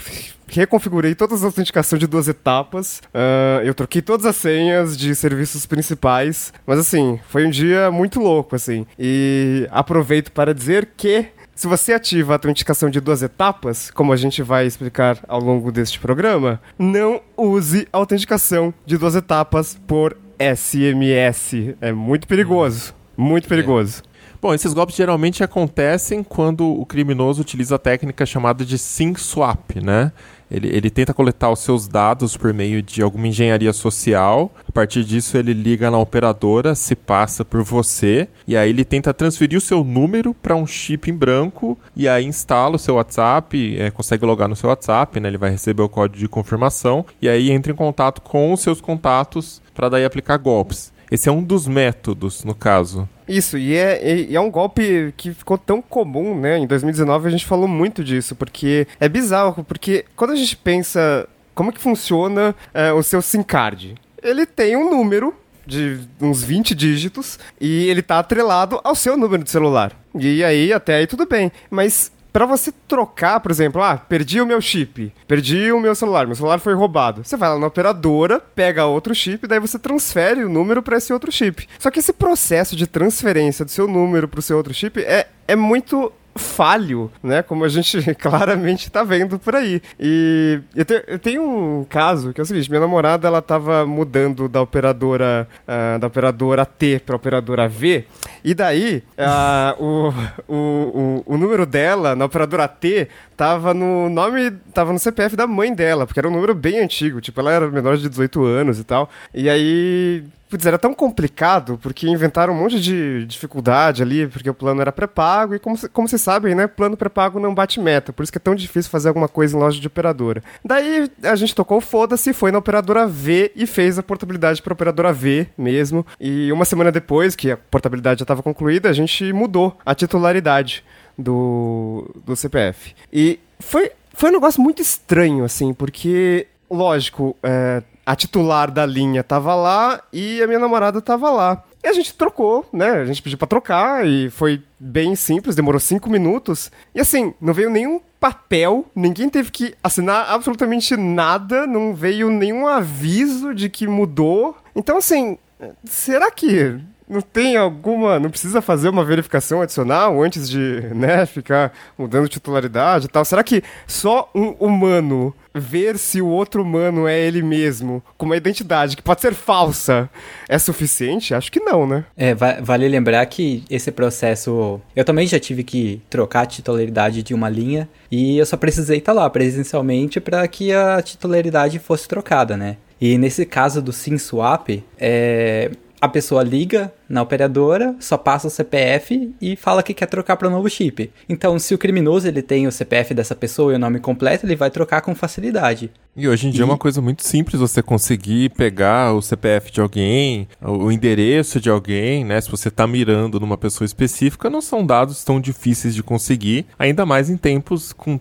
reconfigurei 0.48 1.16
todas 1.16 1.40
as 1.40 1.46
autenticações 1.46 2.00
de 2.00 2.08
duas 2.08 2.28
etapas. 2.28 3.02
Uh, 3.14 3.64
eu 3.64 3.74
troquei 3.74 4.02
todas 4.02 4.26
as 4.26 4.36
senhas 4.36 4.98
de 4.98 5.16
serviços 5.16 5.66
principais. 5.66 6.54
Mas 6.66 6.80
assim, 6.80 7.20
foi 7.28 7.46
um 7.46 7.50
dia 7.50 7.92
muito 7.92 8.20
louco, 8.20 8.56
assim. 8.56 8.86
E 8.98 9.68
aproveito 9.72 10.32
para 10.32 10.54
dizer 10.54 10.90
que. 10.96 11.28
Se 11.56 11.68
você 11.68 11.94
ativa 11.94 12.34
a 12.34 12.36
autenticação 12.36 12.90
de 12.90 13.00
duas 13.00 13.22
etapas, 13.22 13.92
como 13.92 14.12
a 14.12 14.16
gente 14.16 14.42
vai 14.42 14.66
explicar 14.66 15.20
ao 15.28 15.40
longo 15.40 15.72
deste 15.72 16.00
programa, 16.00 16.60
não 16.80 17.22
use 17.38 17.88
a 17.94 17.98
autenticação 17.98 18.74
de 18.88 18.98
duas 18.98 19.16
etapas 19.16 19.80
por 19.86 20.18
SMS. 20.40 21.76
É 21.80 21.92
muito 21.92 22.28
perigoso. 22.28 22.96
Muito 23.16 23.48
perigoso. 23.48 24.02
É. 24.10 24.13
Bom, 24.44 24.54
esses 24.54 24.74
golpes 24.74 24.98
geralmente 24.98 25.42
acontecem 25.42 26.22
quando 26.22 26.68
o 26.70 26.86
criminoso 26.86 27.42
utiliza 27.42 27.76
a 27.76 27.80
técnica 27.80 28.26
chamada 28.26 28.66
de 28.66 28.78
SIM 28.78 29.16
swap, 29.16 29.78
né? 29.82 30.12
Ele, 30.52 30.68
ele 30.68 30.90
tenta 30.90 31.14
coletar 31.14 31.50
os 31.50 31.60
seus 31.60 31.88
dados 31.88 32.36
por 32.36 32.54
meio 32.54 32.82
de 32.82 33.02
alguma 33.02 33.26
engenharia 33.26 33.72
social. 33.72 34.54
A 34.68 34.72
partir 34.74 35.06
disso, 35.06 35.38
ele 35.38 35.54
liga 35.54 35.90
na 35.90 35.98
operadora, 35.98 36.76
se 36.76 36.94
passa 36.94 37.46
por 37.46 37.64
você, 37.64 38.28
e 38.46 38.58
aí 38.58 38.70
ele 38.70 38.84
tenta 38.84 39.14
transferir 39.14 39.58
o 39.58 39.62
seu 39.62 39.82
número 39.82 40.34
para 40.34 40.58
um 40.58 40.68
chip 40.68 41.10
em 41.10 41.16
branco, 41.16 41.80
e 41.96 42.06
aí 42.10 42.26
instala 42.26 42.76
o 42.76 42.80
seu 42.80 42.96
WhatsApp, 42.96 43.78
é, 43.80 43.92
consegue 43.92 44.26
logar 44.26 44.50
no 44.50 44.58
seu 44.58 44.70
WhatsApp, 44.70 45.22
né? 45.22 45.30
Ele 45.30 45.38
vai 45.38 45.52
receber 45.52 45.84
o 45.84 45.88
código 45.88 46.20
de 46.20 46.28
confirmação, 46.28 47.06
e 47.22 47.30
aí 47.30 47.50
entra 47.50 47.72
em 47.72 47.76
contato 47.76 48.22
com 48.22 48.52
os 48.52 48.60
seus 48.60 48.82
contatos 48.82 49.62
para 49.74 49.88
daí 49.88 50.04
aplicar 50.04 50.36
golpes. 50.36 50.92
Esse 51.10 51.30
é 51.30 51.32
um 51.32 51.44
dos 51.44 51.68
métodos, 51.68 52.44
no 52.44 52.56
caso. 52.56 53.08
Isso, 53.28 53.58
e 53.58 53.76
é, 53.76 54.26
e 54.30 54.36
é 54.36 54.40
um 54.40 54.52
golpe 54.52 55.14
que 55.16 55.34
ficou 55.34 55.58
tão 55.58 55.82
comum, 55.82 56.40
né? 56.40 56.58
Em 56.58 56.68
2019 56.68 57.28
a 57.28 57.32
gente 57.32 57.46
falou 57.46 57.68
muito 57.68 58.04
disso, 58.04 58.36
porque 58.36 58.88
é 59.00 59.08
bizarro, 59.08 59.64
porque 59.64 60.06
quando 60.16 60.32
a 60.32 60.36
gente 60.36 60.58
pensa 60.58 61.28
como 61.56 61.72
que 61.72 61.80
funciona 61.80 62.56
é, 62.74 62.92
o 62.92 63.04
seu 63.04 63.22
SIM 63.22 63.44
card, 63.44 63.96
ele 64.22 64.46
tem 64.46 64.76
um 64.76 64.90
número 64.90 65.34
de 65.66 66.00
uns 66.20 66.44
20 66.44 66.76
dígitos 66.76 67.40
e 67.60 67.88
ele 67.88 68.02
tá 68.02 68.20
atrelado 68.20 68.80
ao 68.84 68.96
seu 68.96 69.16
número 69.16 69.44
de 69.44 69.50
celular. 69.50 69.94
E 70.14 70.44
aí, 70.44 70.74
até 70.74 70.96
aí 70.96 71.08
tudo 71.08 71.26
bem. 71.26 71.52
Mas 71.70 72.12
para 72.34 72.48
você 72.48 72.74
trocar, 72.88 73.40
por 73.40 73.52
exemplo, 73.52 73.80
ah, 73.80 73.96
perdi 73.96 74.42
o 74.42 74.46
meu 74.46 74.60
chip, 74.60 75.14
perdi 75.28 75.72
o 75.72 75.80
meu 75.80 75.94
celular, 75.94 76.26
meu 76.26 76.36
celular 76.36 76.60
foi 76.60 76.74
roubado. 76.74 77.24
Você 77.24 77.38
vai 77.38 77.48
lá 77.48 77.60
na 77.60 77.68
operadora, 77.68 78.40
pega 78.40 78.88
outro 78.88 79.14
chip, 79.14 79.46
daí 79.46 79.60
você 79.60 79.78
transfere 79.78 80.44
o 80.44 80.50
número 80.50 80.82
para 80.82 80.98
esse 80.98 81.14
outro 81.14 81.32
chip. 81.32 81.68
Só 81.78 81.92
que 81.92 82.00
esse 82.00 82.12
processo 82.12 82.76
de 82.76 82.88
transferência 82.88 83.64
do 83.64 83.70
seu 83.70 83.88
número 83.88 84.28
para 84.28 84.40
o 84.40 84.44
seu 84.44 84.58
outro 84.58 84.74
chip 84.74 85.00
é, 85.00 85.28
é 85.48 85.56
muito 85.56 86.12
falho, 86.36 87.12
né? 87.22 87.42
Como 87.42 87.64
a 87.64 87.70
gente 87.70 88.02
claramente 88.16 88.90
tá 88.92 89.04
vendo 89.04 89.38
por 89.38 89.56
aí. 89.56 89.82
E 90.00 90.60
eu, 90.76 90.86
te, 90.86 91.04
eu, 91.08 91.20
tenho 91.20 91.44
um 91.44 91.86
caso 91.88 92.34
que 92.34 92.42
é 92.42 92.44
o 92.44 92.46
seguinte: 92.46 92.70
minha 92.70 92.82
namorada 92.82 93.28
ela 93.28 93.42
tava 93.42 93.86
mudando 93.86 94.48
da 94.48 94.62
operadora 94.62 95.48
uh, 95.68 96.00
da 96.00 96.08
operadora 96.08 96.66
T 96.66 97.02
para 97.06 97.16
operadora 97.16 97.68
V, 97.68 98.06
e 98.44 98.54
daí 98.54 99.04
uh, 99.18 99.84
o, 99.84 100.14
o, 100.48 100.56
o, 100.56 101.34
o 101.34 101.38
número 101.38 101.66
dela 101.66 102.16
na 102.16 102.26
operadora 102.26 102.68
T 102.68 103.08
tava 103.36 103.74
no 103.74 104.10
nome, 104.10 104.52
tava 104.74 104.94
no 104.94 105.00
CPF 105.00 105.36
da 105.36 105.48
mãe 105.48 105.74
dela, 105.74 106.06
porque 106.06 106.20
era 106.20 106.30
um 106.30 106.32
número 106.32 106.54
bem 106.54 106.80
antigo, 106.80 107.20
tipo, 107.20 107.40
ela 107.40 107.52
era 107.52 107.70
menor 107.70 107.98
de 107.98 108.10
18 108.10 108.44
anos 108.44 108.80
e 108.80 108.84
tal. 108.84 109.10
E 109.34 109.50
aí 109.50 110.24
putz, 110.54 110.68
era 110.68 110.78
tão 110.78 110.94
complicado, 110.94 111.80
porque 111.82 112.08
inventaram 112.08 112.54
um 112.54 112.58
monte 112.58 112.80
de 112.80 113.26
dificuldade 113.26 114.04
ali, 114.04 114.28
porque 114.28 114.48
o 114.48 114.54
plano 114.54 114.82
era 114.82 114.92
pré-pago, 114.92 115.56
e 115.56 115.60
como, 115.60 115.76
como 115.90 116.08
vocês 116.08 116.22
sabem, 116.22 116.54
né, 116.54 116.68
plano 116.68 116.96
pré-pago 116.96 117.40
não 117.40 117.56
bate 117.56 117.80
meta, 117.80 118.14
por 118.14 118.22
isso 118.22 118.32
que 118.32 118.38
é 118.38 118.40
tão 118.40 118.54
difícil 118.54 118.92
fazer 118.92 119.08
alguma 119.08 119.28
coisa 119.28 119.58
em 119.58 119.60
loja 119.60 119.82
de 119.82 119.88
operadora. 119.88 120.44
Daí 120.64 121.10
a 121.24 121.36
gente 121.36 121.56
tocou 121.56 121.82
foda-se, 121.82 122.34
foi 122.34 122.52
na 122.52 122.60
operadora 122.60 123.08
V 123.08 123.52
e 123.56 123.66
fez 123.66 123.98
a 123.98 124.04
portabilidade 124.04 124.62
para 124.62 124.74
operadora 124.74 125.12
V 125.12 125.48
mesmo, 125.58 126.06
e 126.22 126.52
uma 126.52 126.66
semana 126.66 126.92
depois, 126.92 127.36
que 127.36 127.50
a 127.50 127.58
portabilidade 127.58 128.20
já 128.20 128.24
estava 128.24 128.44
concluída, 128.44 128.90
a 128.90 128.94
gente 128.94 129.34
mudou 129.34 129.76
a 129.84 129.96
titularidade 129.96 130.84
do, 131.18 132.08
do 132.24 132.36
CPF. 132.36 132.94
E 133.12 133.40
foi, 133.60 133.92
foi 134.14 134.30
um 134.30 134.34
negócio 134.34 134.62
muito 134.62 134.84
estranho, 134.84 135.44
assim, 135.44 135.74
porque, 135.74 136.46
lógico, 136.70 137.36
é, 137.42 137.82
a 138.06 138.16
titular 138.16 138.70
da 138.70 138.86
linha 138.86 139.24
tava 139.24 139.56
lá 139.56 140.02
e 140.12 140.42
a 140.42 140.48
minha 140.48 140.60
namorada 140.60 141.02
tava 141.02 141.30
lá. 141.30 141.64
E 141.84 141.88
a 141.88 141.94
gente 141.94 142.14
trocou, 142.14 142.66
né? 142.72 142.92
A 142.92 143.06
gente 143.06 143.22
pediu 143.22 143.38
pra 143.38 143.48
trocar 143.48 144.08
e 144.08 144.30
foi 144.30 144.62
bem 144.80 145.16
simples, 145.16 145.56
demorou 145.56 145.80
cinco 145.80 146.10
minutos. 146.10 146.72
E 146.96 147.02
assim, 147.02 147.34
não 147.42 147.54
veio 147.54 147.70
nenhum 147.70 148.00
papel, 148.20 148.86
ninguém 148.96 149.28
teve 149.28 149.52
que 149.52 149.76
assinar 149.84 150.30
absolutamente 150.30 150.96
nada, 150.96 151.68
não 151.68 151.94
veio 151.94 152.30
nenhum 152.30 152.66
aviso 152.66 153.54
de 153.54 153.70
que 153.70 153.86
mudou. 153.86 154.56
Então, 154.74 154.98
assim, 154.98 155.38
será 155.84 156.32
que 156.32 156.80
não 157.08 157.22
tem 157.22 157.58
alguma. 157.58 158.20
Não 158.20 158.30
precisa 158.30 158.62
fazer 158.62 158.90
uma 158.90 159.04
verificação 159.04 159.62
adicional 159.62 160.22
antes 160.22 160.50
de, 160.50 160.82
né, 160.96 161.26
ficar 161.26 161.74
mudando 161.98 162.30
titularidade 162.30 163.06
e 163.06 163.10
tal? 163.10 163.26
Será 163.26 163.44
que 163.44 163.64
só 163.86 164.30
um 164.34 164.52
humano 164.52 165.34
ver 165.54 165.98
se 165.98 166.22
o 166.22 166.28
outro 166.28 166.64
humano 166.64 167.08
é 167.08 167.20
ele 167.20 167.42
mesmo, 167.42 168.04
com 168.18 168.26
uma 168.26 168.38
identidade 168.38 168.96
que 168.96 169.02
pode 169.02 169.22
ser 169.22 169.34
falsa, 169.34 170.10
é 170.50 170.58
suficiente? 170.58 171.34
Acho 171.34 171.52
que 171.52 171.60
não, 171.60 171.86
né? 171.86 172.06
É, 172.18 172.34
va 172.34 172.60
vale 172.62 172.88
lembrar 172.88 173.26
que 173.26 173.64
esse 173.70 173.92
processo. 173.92 174.82
Eu 174.96 175.06
também 175.06 175.28
já 175.28 175.40
tive 175.40 175.64
que 175.64 176.02
trocar 176.10 176.42
a 176.42 176.46
titularidade 176.46 177.24
de 177.24 177.34
uma 177.34 177.50
linha 177.50 177.88
e 178.12 178.38
eu 178.38 178.46
só 178.46 178.58
precisei 178.58 178.98
estar 178.98 179.14
lá 179.14 179.30
presencialmente 179.30 180.20
para 180.20 180.48
que 180.48 180.72
a 180.72 181.02
titularidade 181.02 181.80
fosse 181.80 182.08
trocada, 182.08 182.58
né? 182.58 182.78
E 183.00 183.18
nesse 183.18 183.46
caso 183.46 183.82
do 183.82 183.92
SimSwap, 183.92 184.84
é, 184.98 185.72
a 186.04 186.08
pessoa 186.10 186.44
liga 186.44 186.94
na 187.08 187.22
operadora, 187.22 187.96
só 187.98 188.18
passa 188.18 188.48
o 188.48 188.50
CPF 188.50 189.34
e 189.40 189.56
fala 189.56 189.82
que 189.82 189.94
quer 189.94 190.06
trocar 190.06 190.36
para 190.36 190.50
um 190.50 190.52
novo 190.52 190.70
chip. 190.70 191.10
Então, 191.30 191.58
se 191.58 191.74
o 191.74 191.78
criminoso 191.78 192.28
ele 192.28 192.42
tem 192.42 192.68
o 192.68 192.74
CPF 192.74 193.14
dessa 193.14 193.34
pessoa 193.34 193.72
e 193.72 193.78
o 193.78 193.80
nome 193.80 194.02
completo, 194.02 194.46
ele 194.46 194.58
vai 194.58 194.70
trocar 194.70 195.00
com 195.00 195.16
facilidade. 195.16 195.90
E 196.14 196.28
hoje 196.28 196.50
em 196.50 196.52
dia 196.52 196.60
e... 196.60 196.64
é 196.64 196.66
uma 196.66 196.78
coisa 196.78 197.02
muito 197.02 197.24
simples 197.24 197.58
você 197.58 197.82
conseguir 197.82 198.50
pegar 198.50 199.14
o 199.14 199.22
CPF 199.22 199.72
de 199.72 199.80
alguém, 199.80 200.46
o 200.62 200.92
endereço 200.92 201.62
de 201.62 201.70
alguém, 201.70 202.26
né? 202.26 202.42
Se 202.42 202.52
você 202.52 202.68
está 202.68 202.86
mirando 202.86 203.40
numa 203.40 203.58
pessoa 203.58 203.86
específica, 203.86 204.50
não 204.50 204.60
são 204.60 204.86
dados 204.86 205.24
tão 205.24 205.40
difíceis 205.40 205.96
de 205.96 206.04
conseguir, 206.04 206.66
ainda 206.78 207.06
mais 207.06 207.30
em 207.30 207.38
tempos 207.38 207.94
com 207.94 208.20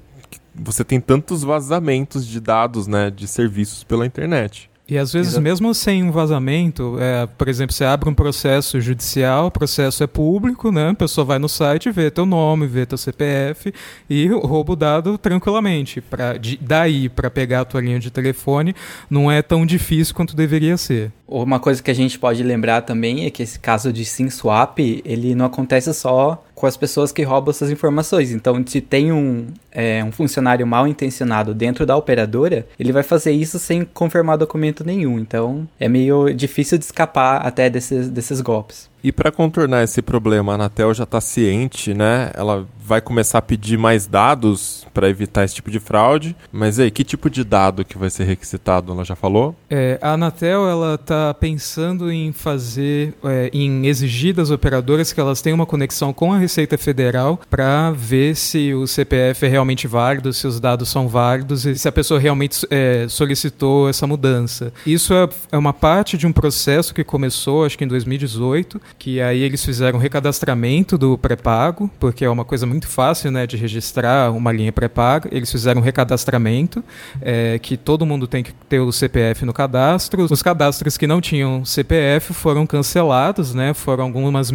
você 0.55 0.85
tem 0.85 1.01
tantos 1.01 1.42
vazamentos 1.42 2.27
de 2.27 2.38
dados, 2.38 2.87
né, 2.87 3.11
de 3.11 3.27
serviços 3.27 3.83
pela 3.83 4.07
internet. 4.07 4.71
E 4.93 4.99
às 4.99 5.11
vezes, 5.11 5.33
Exato. 5.33 5.43
mesmo 5.43 5.75
sem 5.75 6.05
um 6.05 6.11
vazamento, 6.11 6.99
é, 7.01 7.27
por 7.27 7.49
exemplo, 7.49 7.75
você 7.75 7.83
abre 7.83 8.11
um 8.11 8.15
processo 8.15 8.79
judicial, 8.79 9.47
o 9.47 9.51
processo 9.51 10.05
é 10.05 10.07
público, 10.07 10.71
né? 10.71 10.91
A 10.91 10.95
pessoa 10.95 11.25
vai 11.25 11.39
no 11.39 11.49
site, 11.49 11.91
vê 11.91 12.11
teu 12.11 12.27
nome, 12.27 12.67
vê 12.67 12.85
teu 12.85 12.99
CPF 12.99 13.73
e 14.11 14.29
rouba 14.29 14.75
o 14.75 14.77
dado 14.77 15.17
tranquilamente. 15.17 16.03
Pra, 16.03 16.37
de, 16.37 16.59
daí, 16.61 17.09
para 17.09 17.31
pegar 17.31 17.63
a 17.63 17.65
tua 17.65 17.81
linha 17.81 17.99
de 17.99 18.11
telefone, 18.11 18.77
não 19.09 19.33
é 19.33 19.41
tão 19.41 19.65
difícil 19.65 20.15
quanto 20.15 20.37
deveria 20.37 20.77
ser. 20.77 21.11
Uma 21.27 21.59
coisa 21.59 21.83
que 21.83 21.91
a 21.91 21.95
gente 21.95 22.19
pode 22.19 22.43
lembrar 22.43 22.83
também 22.83 23.25
é 23.25 23.31
que 23.31 23.43
esse 23.43 23.59
caso 23.59 23.91
de 23.91 24.05
SIM 24.05 24.29
swap, 24.29 24.79
ele 24.79 25.35
não 25.35 25.47
acontece 25.47 25.95
só 25.95 26.45
com 26.62 26.66
as 26.68 26.77
pessoas 26.77 27.11
que 27.11 27.25
roubam 27.25 27.51
essas 27.51 27.72
informações. 27.72 28.31
Então, 28.31 28.62
se 28.64 28.81
tem 28.81 29.11
um, 29.11 29.48
é, 29.72 30.05
um 30.05 30.12
funcionário 30.12 30.64
mal 30.64 30.87
intencionado 30.87 31.53
dentro 31.53 31.85
da 31.85 31.96
operadora, 31.96 32.68
ele 32.79 32.92
vai 32.92 33.03
fazer 33.03 33.33
isso 33.33 33.59
sem 33.59 33.85
confirmar 33.85 34.38
documento 34.38 34.85
nenhum. 34.85 35.18
Então, 35.18 35.66
é 35.81 35.88
meio 35.88 36.33
difícil 36.33 36.79
de 36.79 36.85
escapar 36.85 37.44
até 37.44 37.68
desses, 37.68 38.09
desses 38.09 38.40
golpes. 38.40 38.88
E 39.03 39.11
para 39.11 39.33
contornar 39.33 39.83
esse 39.83 40.01
problema, 40.01 40.53
a 40.53 40.55
Anatel 40.55 40.94
já 40.94 41.03
está 41.03 41.20
ciente, 41.20 41.92
né? 41.92 42.31
Ela 42.35 42.64
vai 42.85 43.01
começar 43.01 43.38
a 43.38 43.42
pedir 43.42 43.79
mais 43.79 44.07
dados 44.07 44.87
para 44.92 45.09
evitar 45.09 45.45
esse 45.45 45.55
tipo 45.55 45.71
de 45.71 45.81
fraude. 45.81 46.37
Mas 46.51 46.79
aí, 46.79 46.90
que 46.90 47.05
tipo 47.05 47.31
de 47.31 47.45
dado 47.45 47.85
que 47.85 47.99
vai 47.99 48.11
ser 48.11 48.25
requisitado? 48.25 48.92
Ela 48.92 49.05
já 49.05 49.14
falou? 49.14 49.55
É, 49.71 49.99
a 50.03 50.12
Anatel 50.12 50.68
ela 50.68 50.95
está 50.95 51.33
pensando 51.35 52.11
em 52.11 52.33
fazer, 52.33 53.14
é, 53.25 53.51
em 53.53 53.87
exigir 53.87 54.35
das 54.35 54.51
operadoras 54.51 55.12
que 55.12 55.21
elas 55.21 55.40
tenham 55.40 55.57
uma 55.57 55.66
conexão 55.66 56.12
com 56.12 56.33
a 56.33 56.38
Receita 56.38 56.77
Federal 56.77 57.40
para 57.49 57.90
ver 57.92 58.37
se 58.37 58.75
o 58.75 58.87
CPF 58.87 59.47
é 59.47 59.49
realmente 59.49 59.87
válido, 59.87 60.33
se 60.33 60.47
os 60.47 60.61
dados 60.61 60.88
são 60.88 61.09
válidos 61.09 61.64
e 61.64 61.77
se 61.77 61.88
a 61.88 61.92
pessoa 61.92 62.21
realmente 62.21 62.66
é, 62.71 63.07
solicitou 63.09 63.88
essa 63.88 64.07
mudança. 64.07 64.73
Isso 64.87 65.14
é, 65.14 65.29
é 65.53 65.59
uma 65.59 65.73
parte 65.73 66.16
de 66.18 66.27
um 66.27 66.33
processo 66.33 66.95
que 66.95 67.05
começou, 67.05 67.64
acho 67.64 67.79
que 67.79 67.85
em 67.85 67.88
2018 67.88 68.81
que 68.99 69.21
aí 69.21 69.42
eles 69.42 69.64
fizeram 69.64 69.99
recadastramento 69.99 70.97
do 70.97 71.16
pré-pago, 71.18 71.90
porque 71.99 72.25
é 72.25 72.31
uma 72.31 72.45
coisa 72.45 72.66
muito 72.73 72.89
fácil 72.89 73.31
né, 73.31 73.47
de 73.47 73.57
registrar 73.57 74.33
uma 74.33 74.51
linha 74.51 74.73
pré-paga. 74.73 75.29
Eles 75.31 75.51
fizeram 75.51 75.81
um 75.81 75.85
recadastramento, 75.85 76.83
é, 77.21 77.59
que 77.59 77.77
todo 77.77 78.07
mundo 78.07 78.27
tem 78.27 78.43
que 78.43 78.53
ter 78.53 78.81
o 78.81 78.91
CPF 78.91 79.45
no 79.45 79.53
cadastro. 79.53 80.27
Os 80.31 80.43
cadastros 80.43 80.97
que 80.97 81.07
não 81.07 81.21
tinham 81.21 81.65
CPF 81.65 82.33
foram 82.33 82.67
cancelados, 82.67 83.55
né, 83.55 83.75
foram 83.75 84.05
algumas 84.05 84.51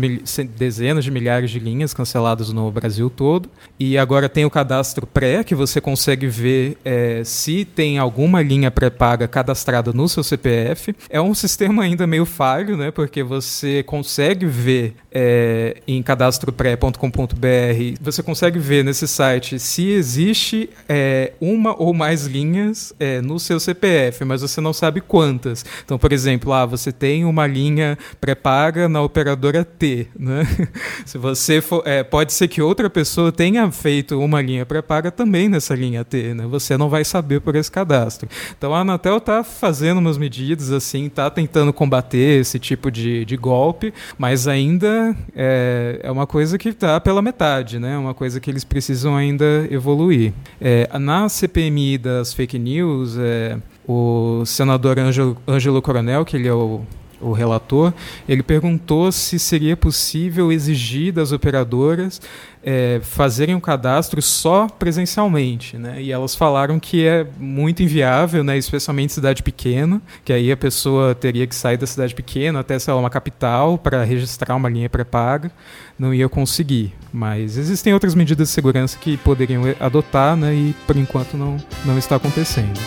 dezenas 0.58 1.03
de 1.03 1.12
milhares 1.12 1.51
de 1.51 1.60
linhas 1.60 1.93
canceladas 1.93 2.51
no 2.51 2.71
Brasil 2.71 3.10
todo. 3.10 3.49
E 3.80 3.97
agora 3.97 4.27
tem 4.27 4.45
o 4.45 4.49
cadastro 4.49 5.06
pré, 5.06 5.43
que 5.43 5.53
você 5.53 5.80
consegue 5.80 6.27
ver 6.27 6.77
é, 6.84 7.21
se 7.23 7.65
tem 7.65 7.99
alguma 7.99 8.41
linha 8.41 8.71
pré-paga 8.71 9.27
cadastrada 9.27 9.93
no 9.93 10.10
seu 10.10 10.23
CPF. 10.23 10.95
É 11.10 11.21
um 11.21 11.34
sistema 11.34 11.84
ainda 11.84 12.08
meio 12.08 12.25
falho, 12.25 12.75
né, 12.75 12.91
porque 12.91 13.21
você 13.21 13.84
consegue 13.84 14.45
ver 14.45 14.95
é, 15.12 15.77
em 15.88 16.01
cadastropré.com.br, 16.01 18.06
você 18.11 18.23
consegue 18.23 18.59
ver 18.59 18.83
nesse 18.83 19.07
site 19.07 19.59
se 19.59 19.89
existe 19.89 20.69
é, 20.87 21.33
uma 21.41 21.75
ou 21.77 21.93
mais 21.93 22.25
linhas 22.25 22.93
é, 22.99 23.21
no 23.21 23.39
seu 23.39 23.59
CPF, 23.59 24.23
mas 24.23 24.41
você 24.41 24.61
não 24.61 24.73
sabe 24.73 25.01
quantas. 25.01 25.65
Então, 25.83 25.97
por 25.97 26.11
exemplo, 26.11 26.53
ah, 26.53 26.65
você 26.65 26.91
tem 26.91 27.25
uma 27.25 27.45
linha 27.45 27.97
pré-paga 28.19 28.87
na 28.87 29.01
operadora 29.01 29.63
T. 29.63 30.07
Né? 30.17 30.47
se 31.05 31.17
você 31.17 31.61
for, 31.61 31.83
é, 31.85 32.03
pode 32.03 32.33
ser 32.33 32.47
que 32.47 32.61
outra 32.61 32.89
pessoa 32.89 33.31
tenha 33.31 33.69
feito 33.71 34.19
uma 34.19 34.41
linha 34.41 34.65
pré-paga 34.65 35.11
também 35.11 35.49
nessa 35.49 35.75
linha 35.75 36.03
T. 36.05 36.33
Né? 36.33 36.45
Você 36.47 36.77
não 36.77 36.89
vai 36.89 37.03
saber 37.03 37.41
por 37.41 37.55
esse 37.55 37.71
cadastro. 37.71 38.29
Então, 38.57 38.73
a 38.73 38.79
Anatel 38.79 39.17
está 39.17 39.43
fazendo 39.43 39.97
umas 39.97 40.17
medidas 40.17 40.71
assim, 40.71 41.07
está 41.07 41.29
tentando 41.29 41.73
combater 41.73 42.39
esse 42.39 42.59
tipo 42.59 42.89
de, 42.89 43.25
de 43.25 43.37
golpe, 43.37 43.93
mas 44.17 44.47
ainda 44.47 45.15
é, 45.35 45.99
é 46.03 46.11
uma 46.11 46.25
coisa 46.25 46.57
que 46.57 46.69
está 46.69 46.99
pela 46.99 47.21
metade, 47.21 47.79
né? 47.79 47.96
É 47.97 47.99
uma 47.99 48.13
coisa 48.13 48.39
que 48.39 48.49
eles 48.49 48.63
precisam 48.63 49.15
ainda 49.15 49.67
evoluir. 49.71 50.31
É, 50.62 50.88
na 50.99 51.27
CPMI 51.27 51.97
das 51.97 52.31
fake 52.31 52.60
news, 52.60 53.17
é, 53.17 53.57
o 53.88 54.43
senador 54.45 54.97
Ângelo, 54.99 55.81
Coronel, 55.81 56.23
que 56.23 56.38
ele 56.38 56.47
é 56.47 56.53
o 56.53 56.81
o 57.19 57.32
relator, 57.32 57.93
ele 58.27 58.43
perguntou 58.43 59.12
se 59.12 59.39
seria 59.39 59.75
possível 59.75 60.51
exigir 60.51 61.12
das 61.12 61.32
operadoras 61.32 62.21
é, 62.63 62.99
fazerem 63.01 63.56
o 63.56 63.60
um 63.60 63.62
cadastro 63.62 64.21
só 64.21 64.67
presencialmente, 64.67 65.77
né? 65.77 66.01
E 66.01 66.12
elas 66.12 66.36
falaram 66.36 66.80
que 66.80 67.06
é 67.06 67.25
muito 67.39 67.82
inviável, 67.82 68.43
né? 68.43 68.58
Especialmente 68.58 69.12
em 69.12 69.13
cidade 69.13 69.41
pequena, 69.41 70.01
que 70.25 70.34
aí 70.34 70.51
a 70.51 70.58
pessoa 70.58 71.15
teria 71.15 71.47
que 71.47 71.56
sair 71.56 71.77
da 71.77 71.88
cidade 71.88 72.13
pequena 72.13 72.60
até 72.60 72.77
sei 72.77 72.93
lá, 72.93 72.99
uma 72.99 73.10
capital 73.10 73.77
para 73.77 74.03
registrar 74.03 74.56
uma 74.56 74.67
linha 74.67 74.89
pré-paga, 74.89 75.49
não 75.97 76.13
ia 76.13 76.27
conseguir. 76.27 76.93
Mas 77.13 77.58
existem 77.58 77.93
outras 77.93 78.13
medidas 78.13 78.49
de 78.49 78.53
segurança 78.53 78.97
que 78.99 79.15
poderiam 79.17 79.63
adotar, 79.80 80.36
né? 80.36 80.53
E 80.53 80.75
por 80.86 80.97
enquanto 80.97 81.36
não 81.38 81.58
não 81.86 81.97
está 81.97 82.17
acontecendo. 82.17 82.77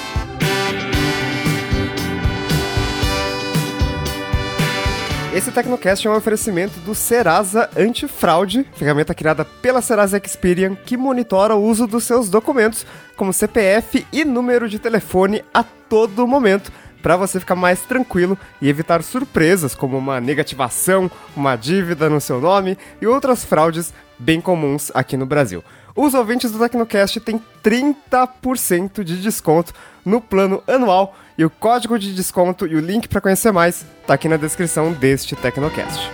Esse 5.33 5.53
Tecnocast 5.53 6.05
é 6.05 6.11
um 6.11 6.17
oferecimento 6.17 6.81
do 6.81 6.93
Serasa 6.93 7.71
Antifraude, 7.77 8.67
ferramenta 8.75 9.15
criada 9.15 9.45
pela 9.45 9.81
Serasa 9.81 10.21
Experian 10.23 10.75
que 10.75 10.97
monitora 10.97 11.55
o 11.55 11.63
uso 11.63 11.87
dos 11.87 12.03
seus 12.03 12.29
documentos, 12.29 12.85
como 13.17 13.33
CPF 13.33 14.05
e 14.13 14.25
número 14.25 14.69
de 14.69 14.81
telefone 14.81 15.45
a 15.55 15.63
todo 15.63 16.27
momento, 16.27 16.73
para 17.01 17.17
você 17.17 17.39
ficar 17.39 17.55
mais 17.55 17.83
tranquilo 17.83 18.37
e 18.61 18.69
evitar 18.69 19.05
surpresas 19.05 19.73
como 19.73 19.97
uma 19.97 20.21
negativação, 20.21 21.09
uma 21.37 21.55
dívida 21.55 22.11
no 22.11 22.21
seu 22.21 22.41
nome 22.41 22.77
e 23.01 23.07
outras 23.07 23.45
fraudes 23.45 23.95
bem 24.19 24.41
comuns 24.41 24.91
aqui 24.93 25.17
no 25.17 25.27
Brasil. 25.27 25.63
Os 25.95 26.15
ouvintes 26.15 26.53
do 26.53 26.59
Tecnocast 26.59 27.19
têm 27.21 27.43
30% 27.63 29.03
de 29.03 29.21
desconto 29.21 29.73
no 30.05 30.21
plano 30.21 30.63
anual 30.67 31.17
e 31.37 31.45
o 31.45 31.51
código 31.51 31.99
de 31.99 32.15
desconto 32.15 32.67
e 32.67 32.77
o 32.77 32.81
link 32.81 33.09
para 33.09 33.21
conhecer 33.21 33.53
mais 33.53 33.85
está 34.01 34.15
aqui 34.15 34.29
na 34.29 34.37
descrição 34.37 34.93
deste 34.93 35.35
Tecnocast. 35.35 36.11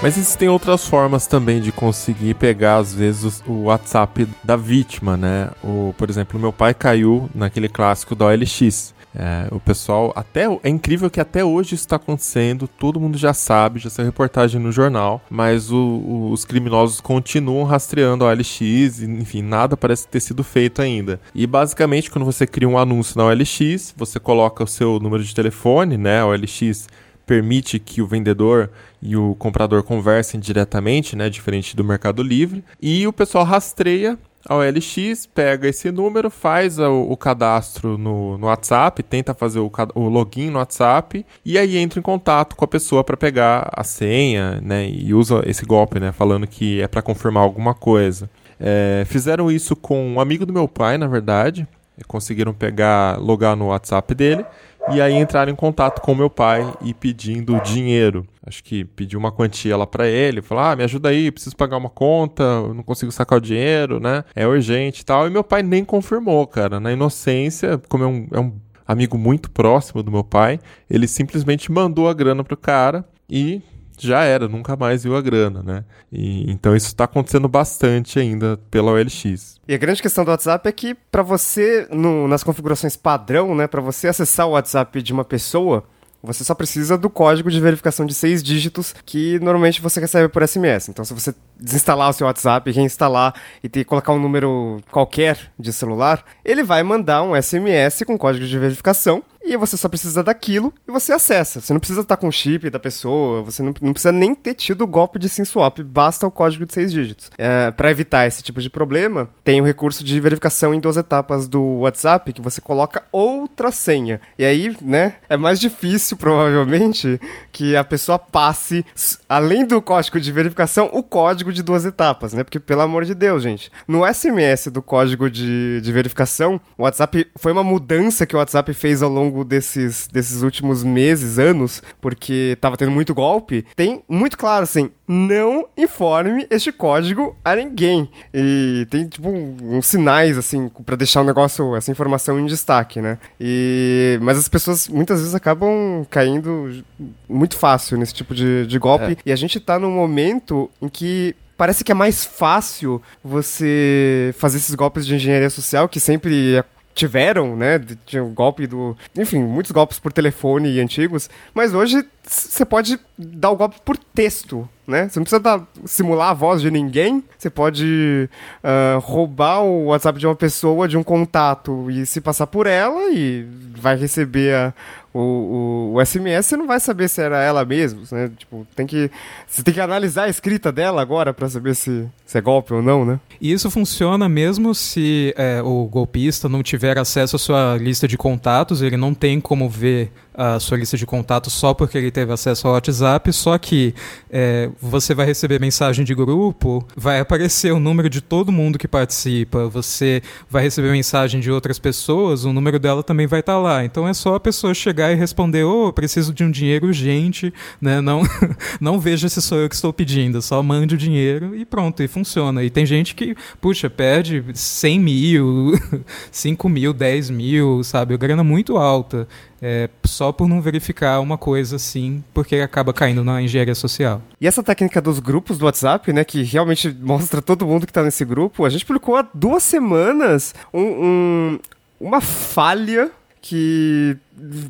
Mas 0.00 0.16
existem 0.16 0.48
outras 0.48 0.86
formas 0.86 1.26
também 1.26 1.60
de 1.60 1.72
conseguir 1.72 2.34
pegar, 2.34 2.76
às 2.76 2.94
vezes, 2.94 3.42
o 3.44 3.64
WhatsApp 3.64 4.28
da 4.44 4.54
vítima, 4.54 5.16
né? 5.16 5.50
O, 5.60 5.92
por 5.98 6.08
exemplo, 6.08 6.38
meu 6.38 6.52
pai 6.52 6.72
caiu 6.72 7.28
naquele 7.34 7.68
clássico 7.68 8.14
da 8.14 8.26
OLX. 8.26 8.94
É, 9.14 9.48
o 9.50 9.58
pessoal, 9.58 10.12
até 10.14 10.46
é 10.62 10.68
incrível 10.68 11.10
que 11.10 11.20
até 11.20 11.44
hoje 11.44 11.74
isso 11.74 11.84
está 11.84 11.96
acontecendo, 11.96 12.68
todo 12.68 13.00
mundo 13.00 13.16
já 13.16 13.32
sabe, 13.32 13.80
já 13.80 13.90
saiu 13.90 14.06
reportagem 14.06 14.60
no 14.60 14.70
jornal, 14.70 15.22
mas 15.30 15.70
o, 15.70 15.76
o, 15.76 16.30
os 16.30 16.44
criminosos 16.44 17.00
continuam 17.00 17.64
rastreando 17.64 18.24
a 18.24 18.28
OLX, 18.28 19.02
enfim, 19.02 19.42
nada 19.42 19.76
parece 19.76 20.06
ter 20.06 20.20
sido 20.20 20.44
feito 20.44 20.82
ainda. 20.82 21.20
E 21.34 21.46
basicamente, 21.46 22.10
quando 22.10 22.24
você 22.24 22.46
cria 22.46 22.68
um 22.68 22.78
anúncio 22.78 23.16
na 23.18 23.24
OLX, 23.24 23.94
você 23.96 24.20
coloca 24.20 24.62
o 24.62 24.68
seu 24.68 25.00
número 25.00 25.24
de 25.24 25.34
telefone, 25.34 25.96
né? 25.96 26.20
A 26.20 26.26
OLX 26.26 26.86
permite 27.28 27.78
que 27.78 28.00
o 28.00 28.06
vendedor 28.06 28.70
e 29.02 29.14
o 29.14 29.34
comprador 29.34 29.82
conversem 29.82 30.40
diretamente, 30.40 31.14
né, 31.14 31.28
diferente 31.28 31.76
do 31.76 31.84
Mercado 31.84 32.22
Livre, 32.22 32.64
e 32.80 33.06
o 33.06 33.12
pessoal 33.12 33.44
rastreia 33.44 34.18
a 34.48 34.54
OLX, 34.56 35.26
pega 35.26 35.68
esse 35.68 35.90
número, 35.92 36.30
faz 36.30 36.78
o, 36.78 37.02
o 37.02 37.16
cadastro 37.16 37.98
no, 37.98 38.38
no, 38.38 38.46
WhatsApp, 38.46 39.02
tenta 39.02 39.34
fazer 39.34 39.58
o, 39.58 39.70
o, 39.94 40.08
login 40.08 40.48
no 40.50 40.58
WhatsApp 40.58 41.24
e 41.44 41.58
aí 41.58 41.76
entra 41.76 42.00
em 42.00 42.02
contato 42.02 42.56
com 42.56 42.64
a 42.64 42.68
pessoa 42.68 43.04
para 43.04 43.16
pegar 43.16 43.68
a 43.72 43.84
senha, 43.84 44.60
né? 44.62 44.88
E 44.88 45.12
usa 45.12 45.42
esse 45.46 45.66
golpe, 45.66 46.00
né? 46.00 46.12
Falando 46.12 46.46
que 46.46 46.80
é 46.80 46.88
para 46.88 47.02
confirmar 47.02 47.42
alguma 47.42 47.74
coisa. 47.74 48.30
É, 48.58 49.04
fizeram 49.06 49.50
isso 49.50 49.76
com 49.76 50.14
um 50.14 50.20
amigo 50.20 50.46
do 50.46 50.52
meu 50.52 50.66
pai, 50.66 50.96
na 50.96 51.06
verdade. 51.06 51.68
Conseguiram 52.06 52.54
pegar, 52.54 53.18
logar 53.18 53.54
no 53.54 53.66
WhatsApp 53.66 54.14
dele 54.14 54.46
e 54.90 55.00
aí 55.00 55.14
entraram 55.14 55.52
em 55.52 55.56
contato 55.56 56.00
com 56.00 56.14
meu 56.14 56.30
pai 56.30 56.72
e 56.82 56.94
pedindo 56.94 57.60
dinheiro. 57.60 58.26
Acho 58.46 58.62
que 58.64 58.84
pediu 58.84 59.18
uma 59.18 59.30
quantia 59.30 59.76
lá 59.76 59.86
para 59.86 60.06
ele, 60.06 60.40
falou: 60.42 60.64
"Ah, 60.64 60.76
me 60.76 60.84
ajuda 60.84 61.10
aí, 61.10 61.30
preciso 61.30 61.56
pagar 61.56 61.76
uma 61.76 61.90
conta, 61.90 62.42
não 62.74 62.82
consigo 62.82 63.12
sacar 63.12 63.38
o 63.38 63.40
dinheiro, 63.40 64.00
né? 64.00 64.24
É 64.34 64.46
urgente 64.46 65.02
e 65.02 65.04
tal". 65.04 65.26
E 65.26 65.30
meu 65.30 65.44
pai 65.44 65.62
nem 65.62 65.84
confirmou, 65.84 66.46
cara. 66.46 66.80
Na 66.80 66.92
inocência, 66.92 67.80
como 67.88 68.04
é 68.04 68.06
um, 68.06 68.28
é 68.32 68.40
um 68.40 68.52
amigo 68.86 69.18
muito 69.18 69.50
próximo 69.50 70.02
do 70.02 70.10
meu 70.10 70.24
pai, 70.24 70.58
ele 70.88 71.06
simplesmente 71.06 71.70
mandou 71.70 72.08
a 72.08 72.14
grana 72.14 72.42
pro 72.42 72.56
cara 72.56 73.04
e 73.28 73.60
já 74.06 74.22
era, 74.22 74.48
nunca 74.48 74.76
mais 74.76 75.04
viu 75.04 75.16
a 75.16 75.20
grana, 75.20 75.62
né? 75.62 75.84
E, 76.12 76.50
então 76.50 76.74
isso 76.76 76.88
está 76.88 77.04
acontecendo 77.04 77.48
bastante 77.48 78.18
ainda 78.18 78.58
pela 78.70 78.92
OLX. 78.92 79.60
E 79.66 79.74
a 79.74 79.78
grande 79.78 80.02
questão 80.02 80.24
do 80.24 80.30
WhatsApp 80.30 80.68
é 80.68 80.72
que 80.72 80.94
para 80.94 81.22
você, 81.22 81.86
no, 81.90 82.28
nas 82.28 82.42
configurações 82.42 82.96
padrão, 82.96 83.54
né, 83.54 83.66
para 83.66 83.80
você 83.80 84.08
acessar 84.08 84.46
o 84.46 84.52
WhatsApp 84.52 85.02
de 85.02 85.12
uma 85.12 85.24
pessoa, 85.24 85.84
você 86.22 86.42
só 86.42 86.54
precisa 86.54 86.98
do 86.98 87.08
código 87.08 87.50
de 87.50 87.60
verificação 87.60 88.04
de 88.04 88.12
seis 88.12 88.42
dígitos 88.42 88.94
que 89.06 89.38
normalmente 89.38 89.80
você 89.80 90.00
recebe 90.00 90.28
por 90.28 90.46
SMS. 90.46 90.88
Então, 90.88 91.04
se 91.04 91.14
você 91.14 91.32
desinstalar 91.58 92.10
o 92.10 92.12
seu 92.12 92.26
WhatsApp, 92.26 92.70
reinstalar 92.72 93.34
e 93.62 93.68
ter, 93.68 93.84
colocar 93.84 94.12
um 94.12 94.18
número 94.18 94.78
qualquer 94.90 95.52
de 95.58 95.72
celular, 95.72 96.24
ele 96.44 96.64
vai 96.64 96.82
mandar 96.82 97.22
um 97.22 97.40
SMS 97.40 98.02
com 98.04 98.18
código 98.18 98.46
de 98.46 98.58
verificação 98.58 99.22
e 99.52 99.56
você 99.56 99.76
só 99.76 99.88
precisa 99.88 100.22
daquilo 100.22 100.72
e 100.86 100.90
você 100.90 101.12
acessa. 101.12 101.60
Você 101.60 101.72
não 101.72 101.80
precisa 101.80 102.00
estar 102.02 102.16
com 102.16 102.28
o 102.28 102.32
chip 102.32 102.70
da 102.70 102.78
pessoa, 102.78 103.42
você 103.42 103.62
não, 103.62 103.74
não 103.80 103.92
precisa 103.92 104.12
nem 104.12 104.34
ter 104.34 104.54
tido 104.54 104.82
o 104.82 104.86
golpe 104.86 105.18
de 105.18 105.28
SIM 105.28 105.44
swap, 105.44 105.78
basta 105.80 106.26
o 106.26 106.30
código 106.30 106.66
de 106.66 106.72
seis 106.72 106.92
dígitos. 106.92 107.30
É, 107.38 107.70
Para 107.70 107.90
evitar 107.90 108.26
esse 108.26 108.42
tipo 108.42 108.60
de 108.60 108.70
problema, 108.70 109.28
tem 109.42 109.60
o 109.60 109.64
recurso 109.64 110.04
de 110.04 110.20
verificação 110.20 110.74
em 110.74 110.80
duas 110.80 110.96
etapas 110.96 111.48
do 111.48 111.80
WhatsApp, 111.80 112.32
que 112.32 112.40
você 112.40 112.60
coloca 112.60 113.02
outra 113.10 113.70
senha. 113.72 114.20
E 114.38 114.44
aí, 114.44 114.76
né, 114.82 115.14
é 115.28 115.36
mais 115.36 115.58
difícil, 115.58 116.16
provavelmente, 116.16 117.20
que 117.52 117.76
a 117.76 117.84
pessoa 117.84 118.18
passe, 118.18 118.84
além 119.28 119.66
do 119.66 119.80
código 119.80 120.20
de 120.20 120.30
verificação, 120.32 120.90
o 120.92 121.02
código 121.02 121.52
de 121.52 121.62
duas 121.62 121.84
etapas, 121.84 122.32
né? 122.32 122.44
Porque, 122.44 122.60
pelo 122.60 122.82
amor 122.82 123.04
de 123.04 123.14
Deus, 123.14 123.42
gente, 123.42 123.70
no 123.86 124.06
SMS 124.06 124.68
do 124.68 124.82
código 124.82 125.30
de, 125.30 125.80
de 125.80 125.92
verificação, 125.92 126.60
o 126.76 126.82
WhatsApp 126.82 127.26
foi 127.36 127.52
uma 127.52 127.64
mudança 127.64 128.26
que 128.26 128.34
o 128.34 128.38
WhatsApp 128.38 128.72
fez 128.74 129.02
ao 129.02 129.10
longo 129.10 129.37
longo 129.38 129.44
desses, 129.44 130.08
desses 130.08 130.42
últimos 130.42 130.82
meses, 130.82 131.38
anos, 131.38 131.82
porque 132.00 132.56
tava 132.60 132.76
tendo 132.76 132.90
muito 132.90 133.14
golpe, 133.14 133.64
tem 133.76 134.02
muito 134.08 134.36
claro 134.36 134.64
assim: 134.64 134.90
não 135.06 135.66
informe 135.76 136.46
este 136.50 136.72
código 136.72 137.36
a 137.44 137.54
ninguém. 137.54 138.10
E 138.32 138.86
tem, 138.90 139.06
tipo, 139.06 139.28
uns 139.28 139.86
sinais, 139.86 140.36
assim, 140.36 140.70
para 140.84 140.96
deixar 140.96 141.20
o 141.22 141.24
negócio, 141.24 141.76
essa 141.76 141.90
informação 141.90 142.38
em 142.38 142.46
destaque, 142.46 143.00
né? 143.00 143.18
E... 143.40 144.18
Mas 144.22 144.38
as 144.38 144.48
pessoas 144.48 144.88
muitas 144.88 145.20
vezes 145.20 145.34
acabam 145.34 146.06
caindo 146.10 146.82
muito 147.28 147.56
fácil 147.56 147.96
nesse 147.98 148.14
tipo 148.14 148.34
de, 148.34 148.66
de 148.66 148.78
golpe. 148.78 149.12
É. 149.12 149.16
E 149.26 149.32
a 149.32 149.36
gente 149.36 149.60
tá 149.60 149.78
num 149.78 149.90
momento 149.90 150.70
em 150.80 150.88
que 150.88 151.34
parece 151.56 151.82
que 151.82 151.90
é 151.90 151.94
mais 151.94 152.24
fácil 152.24 153.02
você 153.22 154.32
fazer 154.38 154.58
esses 154.58 154.74
golpes 154.76 155.04
de 155.04 155.16
engenharia 155.16 155.50
social, 155.50 155.88
que 155.88 155.98
sempre 155.98 156.62
tiveram, 156.98 157.54
né? 157.54 157.80
Tinha 158.04 158.24
o 158.24 158.30
golpe 158.30 158.66
do. 158.66 158.96
Enfim, 159.16 159.42
muitos 159.42 159.70
golpes 159.70 160.00
por 160.00 160.12
telefone 160.12 160.80
antigos. 160.80 161.30
Mas 161.54 161.72
hoje 161.72 162.04
você 162.24 162.64
pode 162.64 162.98
dar 163.16 163.50
o 163.50 163.56
golpe 163.56 163.76
por 163.84 163.96
texto, 163.96 164.68
né? 164.86 165.08
Você 165.08 165.20
não 165.20 165.24
precisa 165.24 165.40
dar, 165.40 165.64
simular 165.84 166.30
a 166.30 166.34
voz 166.34 166.60
de 166.60 166.70
ninguém. 166.70 167.22
Você 167.38 167.48
pode 167.48 168.28
uh, 168.64 168.98
roubar 168.98 169.62
o 169.62 169.86
WhatsApp 169.86 170.18
de 170.18 170.26
uma 170.26 170.34
pessoa, 170.34 170.88
de 170.88 170.96
um 170.98 171.04
contato, 171.04 171.88
e 171.88 172.04
se 172.04 172.20
passar 172.20 172.48
por 172.48 172.66
ela, 172.66 173.12
e 173.12 173.46
vai 173.76 173.96
receber 173.96 174.54
a, 174.54 174.74
O, 175.18 175.92
o, 175.92 175.94
o 175.94 176.06
SMS 176.06 176.46
você 176.46 176.56
não 176.56 176.66
vai 176.66 176.78
saber 176.78 177.08
se 177.08 177.20
era 177.20 177.42
ela 177.42 177.64
mesmo, 177.64 178.02
né? 178.12 178.30
Tipo, 178.36 178.64
tem 178.76 178.86
que. 178.86 179.10
Você 179.48 179.64
tem 179.64 179.74
que 179.74 179.80
analisar 179.80 180.24
a 180.24 180.28
escrita 180.28 180.70
dela 180.70 181.02
agora 181.02 181.34
para 181.34 181.48
saber 181.48 181.74
se, 181.74 182.06
se 182.24 182.38
é 182.38 182.40
golpe 182.40 182.72
ou 182.72 182.80
não, 182.80 183.04
né? 183.04 183.18
E 183.40 183.52
isso 183.52 183.68
funciona 183.68 184.28
mesmo 184.28 184.72
se 184.76 185.34
é, 185.36 185.60
o 185.60 185.86
golpista 185.86 186.48
não 186.48 186.62
tiver 186.62 186.96
acesso 186.98 187.34
à 187.34 187.38
sua 187.38 187.76
lista 187.76 188.06
de 188.06 188.16
contatos, 188.16 188.80
ele 188.80 188.96
não 188.96 189.12
tem 189.12 189.40
como 189.40 189.68
ver 189.68 190.12
a 190.38 190.60
sua 190.60 190.78
lista 190.78 190.96
de 190.96 191.04
contatos 191.04 191.52
só 191.52 191.74
porque 191.74 191.98
ele 191.98 192.12
teve 192.12 192.32
acesso 192.32 192.68
ao 192.68 192.74
WhatsApp, 192.74 193.32
só 193.32 193.58
que 193.58 193.92
é, 194.30 194.70
você 194.80 195.12
vai 195.12 195.26
receber 195.26 195.60
mensagem 195.60 196.04
de 196.04 196.14
grupo, 196.14 196.86
vai 196.96 197.18
aparecer 197.18 197.72
o 197.72 197.80
número 197.80 198.08
de 198.08 198.20
todo 198.20 198.52
mundo 198.52 198.78
que 198.78 198.86
participa, 198.86 199.66
você 199.66 200.22
vai 200.48 200.62
receber 200.62 200.92
mensagem 200.92 201.40
de 201.40 201.50
outras 201.50 201.80
pessoas, 201.80 202.44
o 202.44 202.52
número 202.52 202.78
dela 202.78 203.02
também 203.02 203.26
vai 203.26 203.40
estar 203.40 203.54
tá 203.54 203.58
lá. 203.58 203.84
Então 203.84 204.06
é 204.06 204.14
só 204.14 204.36
a 204.36 204.40
pessoa 204.40 204.72
chegar 204.72 205.10
e 205.10 205.16
responder: 205.16 205.64
Ô, 205.64 205.88
oh, 205.88 205.92
preciso 205.92 206.32
de 206.32 206.44
um 206.44 206.50
dinheiro 206.52 206.86
urgente, 206.86 207.52
né? 207.80 208.00
Não, 208.00 208.22
não 208.80 209.00
veja 209.00 209.28
se 209.28 209.42
sou 209.42 209.58
eu 209.58 209.68
que 209.68 209.74
estou 209.74 209.92
pedindo, 209.92 210.40
só 210.40 210.62
mande 210.62 210.94
o 210.94 210.98
dinheiro 210.98 211.56
e 211.56 211.64
pronto, 211.64 212.00
e 212.00 212.06
funciona. 212.06 212.62
E 212.62 212.70
tem 212.70 212.86
gente 212.86 213.16
que, 213.16 213.34
puxa, 213.60 213.90
pede 213.90 214.44
100 214.54 215.00
mil, 215.00 215.72
5 216.30 216.68
mil, 216.68 216.92
10 216.92 217.30
mil, 217.30 217.82
sabe? 217.82 218.16
Grana 218.16 218.44
muito 218.44 218.76
alta 218.76 219.26
é, 219.60 219.88
só 220.04 220.32
por 220.32 220.48
não 220.48 220.60
verificar 220.60 221.20
uma 221.20 221.36
coisa 221.36 221.76
assim, 221.76 222.22
porque 222.32 222.56
acaba 222.56 222.92
caindo 222.92 223.24
na 223.24 223.42
engenharia 223.42 223.74
social. 223.74 224.22
E 224.40 224.46
essa 224.46 224.62
técnica 224.62 225.00
dos 225.00 225.18
grupos 225.18 225.58
do 225.58 225.64
WhatsApp, 225.64 226.12
né, 226.12 226.24
que 226.24 226.42
realmente 226.42 226.88
mostra 227.00 227.42
todo 227.42 227.66
mundo 227.66 227.86
que 227.86 227.90
está 227.90 228.02
nesse 228.02 228.24
grupo, 228.24 228.64
a 228.64 228.70
gente 228.70 228.84
publicou 228.84 229.16
há 229.16 229.26
duas 229.34 229.62
semanas 229.62 230.54
um, 230.72 230.82
um, 230.82 231.58
uma 232.00 232.20
falha 232.20 233.10
que 233.40 234.16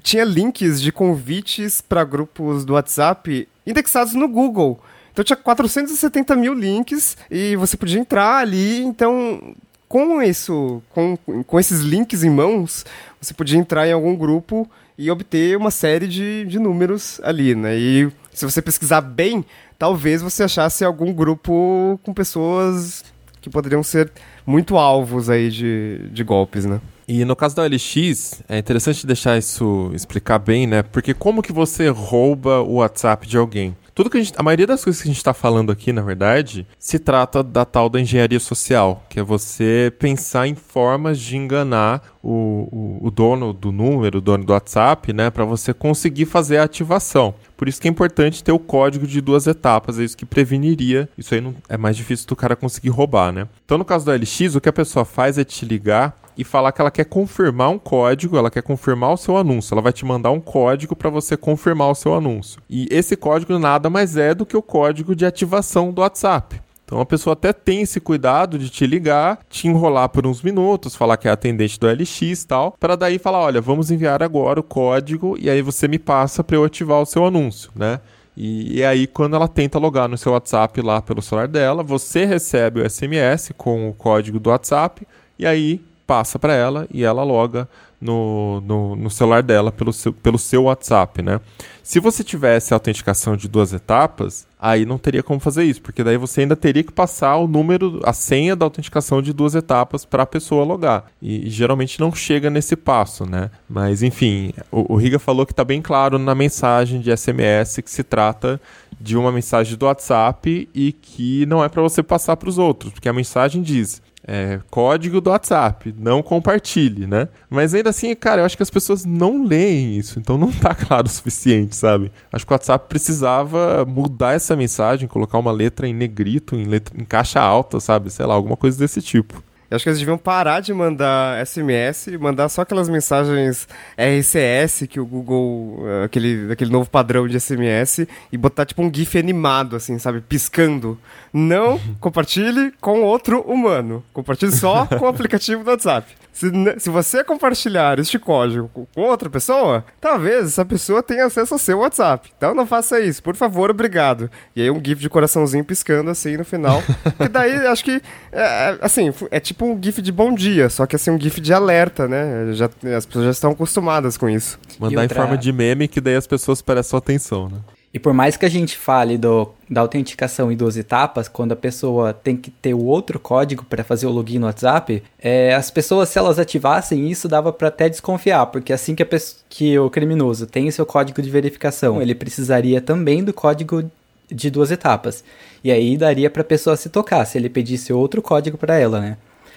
tinha 0.02 0.24
links 0.24 0.80
de 0.80 0.92
convites 0.92 1.80
para 1.80 2.04
grupos 2.04 2.64
do 2.64 2.74
WhatsApp 2.74 3.48
indexados 3.66 4.14
no 4.14 4.28
Google. 4.28 4.80
Então 5.12 5.24
tinha 5.24 5.36
470 5.36 6.36
mil 6.36 6.54
links 6.54 7.16
e 7.30 7.56
você 7.56 7.76
podia 7.76 7.98
entrar 7.98 8.36
ali. 8.36 8.80
Então, 8.82 9.54
com 9.88 10.22
isso, 10.22 10.82
com, 10.90 11.16
com 11.46 11.58
esses 11.58 11.80
links 11.80 12.22
em 12.22 12.30
mãos, 12.30 12.84
você 13.20 13.32
podia 13.32 13.58
entrar 13.58 13.88
em 13.88 13.92
algum 13.92 14.14
grupo 14.14 14.68
e 14.98 15.10
obter 15.10 15.56
uma 15.56 15.70
série 15.70 16.06
de, 16.06 16.44
de 16.44 16.58
números 16.58 17.20
ali, 17.22 17.54
né? 17.54 17.76
E 17.76 18.10
se 18.32 18.44
você 18.44 18.60
pesquisar 18.60 19.00
bem, 19.00 19.44
talvez 19.78 20.20
você 20.20 20.42
achasse 20.42 20.84
algum 20.84 21.12
grupo 21.12 21.98
com 22.02 22.12
pessoas 22.12 23.04
que 23.40 23.48
poderiam 23.48 23.82
ser 23.82 24.10
muito 24.44 24.76
alvos 24.76 25.30
aí 25.30 25.50
de, 25.50 26.08
de 26.10 26.24
golpes, 26.24 26.64
né? 26.64 26.80
E 27.08 27.24
no 27.24 27.34
caso 27.34 27.56
da 27.56 27.62
OLX, 27.62 28.42
é 28.46 28.58
interessante 28.58 29.06
deixar 29.06 29.38
isso 29.38 29.90
explicar 29.94 30.38
bem, 30.38 30.66
né? 30.66 30.82
Porque 30.82 31.14
como 31.14 31.42
que 31.42 31.54
você 31.54 31.88
rouba 31.88 32.60
o 32.60 32.74
WhatsApp 32.74 33.26
de 33.26 33.38
alguém? 33.38 33.74
Tudo 33.94 34.10
que 34.10 34.18
a 34.18 34.22
gente. 34.22 34.34
A 34.36 34.42
maioria 34.42 34.66
das 34.66 34.84
coisas 34.84 35.00
que 35.00 35.08
a 35.08 35.10
gente 35.10 35.16
está 35.16 35.32
falando 35.32 35.72
aqui, 35.72 35.90
na 35.90 36.02
verdade, 36.02 36.66
se 36.78 36.98
trata 36.98 37.42
da 37.42 37.64
tal 37.64 37.88
da 37.88 37.98
engenharia 37.98 38.38
social, 38.38 39.02
que 39.08 39.18
é 39.18 39.22
você 39.22 39.90
pensar 39.98 40.46
em 40.46 40.54
formas 40.54 41.18
de 41.18 41.36
enganar 41.36 42.02
o, 42.22 42.68
o, 42.70 43.06
o 43.06 43.10
dono 43.10 43.54
do 43.54 43.72
número, 43.72 44.18
o 44.18 44.20
dono 44.20 44.44
do 44.44 44.52
WhatsApp, 44.52 45.10
né? 45.12 45.30
Para 45.30 45.46
você 45.46 45.72
conseguir 45.72 46.26
fazer 46.26 46.58
a 46.58 46.64
ativação. 46.64 47.34
Por 47.56 47.66
isso 47.68 47.80
que 47.80 47.88
é 47.88 47.90
importante 47.90 48.44
ter 48.44 48.52
o 48.52 48.58
código 48.58 49.06
de 49.06 49.20
duas 49.22 49.46
etapas, 49.46 49.98
é 49.98 50.04
isso 50.04 50.16
que 50.16 50.26
preveniria. 50.26 51.08
Isso 51.16 51.34
aí 51.34 51.40
não, 51.40 51.54
é 51.68 51.76
mais 51.78 51.96
difícil 51.96 52.26
do 52.28 52.36
cara 52.36 52.54
conseguir 52.54 52.90
roubar, 52.90 53.32
né? 53.32 53.48
Então, 53.64 53.78
no 53.78 53.84
caso 53.84 54.04
do 54.04 54.12
LX, 54.12 54.54
o 54.54 54.60
que 54.60 54.68
a 54.68 54.72
pessoa 54.72 55.04
faz 55.04 55.38
é 55.38 55.42
te 55.42 55.64
ligar 55.64 56.16
e 56.38 56.44
falar 56.44 56.70
que 56.70 56.80
ela 56.80 56.90
quer 56.90 57.04
confirmar 57.04 57.68
um 57.68 57.78
código, 57.80 58.38
ela 58.38 58.48
quer 58.48 58.62
confirmar 58.62 59.12
o 59.12 59.16
seu 59.16 59.36
anúncio. 59.36 59.74
Ela 59.74 59.82
vai 59.82 59.92
te 59.92 60.04
mandar 60.06 60.30
um 60.30 60.40
código 60.40 60.94
para 60.94 61.10
você 61.10 61.36
confirmar 61.36 61.90
o 61.90 61.94
seu 61.96 62.14
anúncio. 62.14 62.62
E 62.70 62.86
esse 62.92 63.16
código 63.16 63.58
nada 63.58 63.90
mais 63.90 64.16
é 64.16 64.32
do 64.32 64.46
que 64.46 64.56
o 64.56 64.62
código 64.62 65.16
de 65.16 65.26
ativação 65.26 65.92
do 65.92 66.00
WhatsApp. 66.00 66.62
Então 66.84 67.00
a 67.00 67.04
pessoa 67.04 67.32
até 67.32 67.52
tem 67.52 67.82
esse 67.82 68.00
cuidado 68.00 68.56
de 68.56 68.70
te 68.70 68.86
ligar, 68.86 69.40
te 69.50 69.66
enrolar 69.66 70.08
por 70.08 70.26
uns 70.26 70.40
minutos, 70.40 70.94
falar 70.94 71.16
que 71.16 71.26
é 71.26 71.30
atendente 71.30 71.78
do 71.78 71.86
LX 71.86 72.22
e 72.22 72.46
tal, 72.46 72.74
para 72.78 72.96
daí 72.96 73.18
falar, 73.18 73.40
olha, 73.40 73.60
vamos 73.60 73.90
enviar 73.90 74.22
agora 74.22 74.60
o 74.60 74.62
código 74.62 75.36
e 75.38 75.50
aí 75.50 75.60
você 75.60 75.88
me 75.88 75.98
passa 75.98 76.42
para 76.42 76.56
eu 76.56 76.64
ativar 76.64 77.02
o 77.02 77.04
seu 77.04 77.26
anúncio, 77.26 77.70
né? 77.74 78.00
E, 78.34 78.78
e, 78.78 78.84
aí, 78.84 79.08
quando 79.08 79.34
ela 79.34 79.48
tenta 79.48 79.80
logar 79.80 80.08
no 80.08 80.16
seu 80.16 80.30
WhatsApp 80.30 80.80
lá 80.80 81.02
pelo 81.02 81.20
celular 81.20 81.48
dela, 81.48 81.82
você 81.82 82.24
recebe 82.24 82.80
o 82.80 82.88
SMS 82.88 83.52
com 83.56 83.88
o 83.88 83.92
código 83.92 84.38
do 84.38 84.50
WhatsApp 84.50 85.04
e 85.36 85.44
aí 85.44 85.80
passa 86.08 86.38
para 86.38 86.54
ela 86.54 86.88
e 86.90 87.04
ela 87.04 87.22
loga 87.22 87.68
no, 88.00 88.62
no, 88.62 88.96
no, 88.96 89.10
celular 89.10 89.42
dela 89.42 89.70
pelo 89.70 89.92
seu, 89.92 90.10
pelo 90.10 90.38
seu 90.38 90.62
WhatsApp, 90.64 91.20
né? 91.20 91.38
Se 91.82 92.00
você 92.00 92.24
tivesse 92.24 92.72
autenticação 92.72 93.36
de 93.36 93.46
duas 93.46 93.74
etapas, 93.74 94.46
aí 94.58 94.86
não 94.86 94.96
teria 94.96 95.22
como 95.22 95.38
fazer 95.38 95.64
isso, 95.64 95.82
porque 95.82 96.02
daí 96.02 96.16
você 96.16 96.42
ainda 96.42 96.56
teria 96.56 96.82
que 96.82 96.92
passar 96.92 97.36
o 97.36 97.46
número, 97.46 98.00
a 98.04 98.12
senha 98.14 98.56
da 98.56 98.64
autenticação 98.64 99.20
de 99.20 99.34
duas 99.34 99.54
etapas 99.54 100.06
para 100.06 100.22
a 100.22 100.26
pessoa 100.26 100.64
logar. 100.64 101.06
E, 101.20 101.46
e, 101.46 101.50
geralmente 101.50 102.00
não 102.00 102.14
chega 102.14 102.48
nesse 102.48 102.74
passo, 102.74 103.26
né? 103.26 103.50
Mas 103.68 104.02
enfim, 104.02 104.52
o, 104.70 104.94
o 104.94 104.96
Riga 104.96 105.18
falou 105.18 105.44
que 105.44 105.52
está 105.52 105.64
bem 105.64 105.82
claro 105.82 106.18
na 106.18 106.34
mensagem 106.34 107.00
de 107.00 107.14
SMS 107.14 107.80
que 107.82 107.90
se 107.90 108.02
trata 108.02 108.58
de 108.98 109.16
uma 109.16 109.30
mensagem 109.30 109.76
do 109.76 109.86
WhatsApp 109.86 110.68
e 110.74 110.92
que 110.92 111.44
não 111.46 111.62
é 111.62 111.68
para 111.68 111.82
você 111.82 112.02
passar 112.02 112.36
para 112.36 112.48
os 112.48 112.58
outros, 112.58 112.92
porque 112.92 113.08
a 113.08 113.12
mensagem 113.12 113.60
diz 113.60 114.00
é, 114.30 114.60
código 114.70 115.22
do 115.22 115.30
WhatsApp, 115.30 115.94
não 115.98 116.22
compartilhe, 116.22 117.06
né? 117.06 117.28
Mas 117.48 117.74
ainda 117.74 117.88
assim, 117.88 118.14
cara, 118.14 118.42
eu 118.42 118.44
acho 118.44 118.58
que 118.58 118.62
as 118.62 118.68
pessoas 118.68 119.06
não 119.06 119.42
leem 119.42 119.96
isso, 119.96 120.18
então 120.18 120.36
não 120.36 120.52
tá 120.52 120.74
claro 120.76 121.06
o 121.06 121.10
suficiente, 121.10 121.74
sabe? 121.74 122.12
Acho 122.30 122.44
que 122.44 122.52
o 122.52 122.54
WhatsApp 122.54 122.86
precisava 122.90 123.86
mudar 123.86 124.34
essa 124.34 124.54
mensagem, 124.54 125.08
colocar 125.08 125.38
uma 125.38 125.50
letra 125.50 125.88
em 125.88 125.94
negrito, 125.94 126.54
em, 126.54 126.64
letra, 126.64 126.94
em 127.00 127.06
caixa 127.06 127.40
alta, 127.40 127.80
sabe? 127.80 128.10
Sei 128.10 128.26
lá, 128.26 128.34
alguma 128.34 128.56
coisa 128.56 128.78
desse 128.78 129.00
tipo. 129.00 129.42
Eu 129.70 129.76
acho 129.76 129.84
que 129.84 129.90
eles 129.90 129.98
deviam 129.98 130.16
parar 130.16 130.60
de 130.60 130.72
mandar 130.72 131.46
SMS 131.46 132.06
e 132.06 132.16
mandar 132.16 132.48
só 132.48 132.62
aquelas 132.62 132.88
mensagens 132.88 133.68
RCS 133.96 134.86
que 134.88 134.98
o 134.98 135.04
Google, 135.04 135.84
eh, 135.86 136.04
aquele, 136.04 136.50
aquele 136.50 136.70
novo 136.70 136.88
padrão 136.88 137.28
de 137.28 137.38
SMS, 137.38 138.06
e 138.32 138.38
botar 138.38 138.64
tipo 138.64 138.82
um 138.82 138.92
GIF 138.92 139.18
animado, 139.18 139.76
assim, 139.76 139.98
sabe? 139.98 140.22
Piscando. 140.22 140.98
Não 141.32 141.78
compartilhe 142.00 142.72
com 142.80 143.02
outro 143.02 143.42
humano. 143.42 144.02
Compartilhe 144.12 144.52
só 144.52 144.86
com 144.86 145.04
o 145.04 145.08
aplicativo 145.08 145.62
do 145.62 145.70
WhatsApp. 145.70 146.16
Se, 146.32 146.50
se 146.78 146.90
você 146.90 147.24
compartilhar 147.24 147.98
este 147.98 148.18
código 148.18 148.70
com 148.94 149.00
outra 149.00 149.28
pessoa, 149.28 149.84
talvez 150.00 150.46
essa 150.46 150.64
pessoa 150.64 151.02
tenha 151.02 151.26
acesso 151.26 151.54
ao 151.54 151.58
seu 151.58 151.78
WhatsApp. 151.78 152.30
Então 152.36 152.54
não 152.54 152.66
faça 152.66 153.00
isso, 153.00 153.22
por 153.22 153.34
favor, 153.34 153.70
obrigado. 153.70 154.30
E 154.54 154.62
aí 154.62 154.70
um 154.70 154.82
GIF 154.84 155.00
de 155.00 155.10
coraçãozinho 155.10 155.64
piscando 155.64 156.10
assim 156.10 156.36
no 156.36 156.44
final. 156.44 156.82
e 157.18 157.28
daí 157.28 157.66
acho 157.66 157.84
que, 157.84 158.00
é, 158.30 158.40
é, 158.40 158.78
assim, 158.80 159.12
é 159.30 159.40
tipo 159.40 159.66
um 159.66 159.80
GIF 159.82 160.00
de 160.00 160.12
bom 160.12 160.32
dia, 160.32 160.68
só 160.68 160.86
que 160.86 160.96
assim 160.96 161.10
um 161.10 161.20
GIF 161.20 161.40
de 161.40 161.52
alerta, 161.52 162.06
né? 162.06 162.52
Já, 162.52 162.70
as 162.96 163.06
pessoas 163.06 163.24
já 163.24 163.30
estão 163.30 163.50
acostumadas 163.50 164.16
com 164.16 164.28
isso. 164.28 164.58
Mandar 164.78 165.02
outra... 165.02 165.16
em 165.16 165.20
forma 165.20 165.38
de 165.38 165.52
meme 165.52 165.88
que 165.88 166.00
daí 166.00 166.16
as 166.16 166.26
pessoas 166.26 166.62
prestam 166.62 166.98
atenção, 166.98 167.48
né? 167.48 167.58
E 167.92 167.98
por 167.98 168.12
mais 168.12 168.36
que 168.36 168.44
a 168.44 168.48
gente 168.50 168.76
fale 168.76 169.16
do, 169.16 169.50
da 169.68 169.80
autenticação 169.80 170.52
em 170.52 170.56
duas 170.56 170.76
etapas, 170.76 171.26
quando 171.26 171.52
a 171.52 171.56
pessoa 171.56 172.12
tem 172.12 172.36
que 172.36 172.50
ter 172.50 172.74
o 172.74 172.84
outro 172.84 173.18
código 173.18 173.64
para 173.64 173.82
fazer 173.82 174.06
o 174.06 174.10
login 174.10 174.38
no 174.38 174.46
WhatsApp, 174.46 175.02
é, 175.18 175.54
as 175.54 175.70
pessoas, 175.70 176.10
se 176.10 176.18
elas 176.18 176.38
ativassem 176.38 177.10
isso, 177.10 177.28
dava 177.28 177.50
para 177.50 177.68
até 177.68 177.88
desconfiar, 177.88 178.46
porque 178.46 178.74
assim 178.74 178.94
que, 178.94 179.04
pessoa, 179.04 179.40
que 179.48 179.78
o 179.78 179.88
criminoso 179.88 180.46
tem 180.46 180.68
o 180.68 180.72
seu 180.72 180.84
código 180.84 181.22
de 181.22 181.30
verificação, 181.30 182.00
ele 182.02 182.14
precisaria 182.14 182.80
também 182.80 183.24
do 183.24 183.32
código 183.32 183.82
de 184.30 184.50
duas 184.50 184.70
etapas. 184.70 185.24
E 185.64 185.72
aí 185.72 185.96
daria 185.96 186.28
para 186.28 186.42
a 186.42 186.44
pessoa 186.44 186.76
se 186.76 186.90
tocar, 186.90 187.24
se 187.24 187.38
ele 187.38 187.48
pedisse 187.48 187.92
outro 187.92 188.20
código 188.20 188.58
para 188.58 188.78
ela, 188.78 189.00
né? 189.00 189.16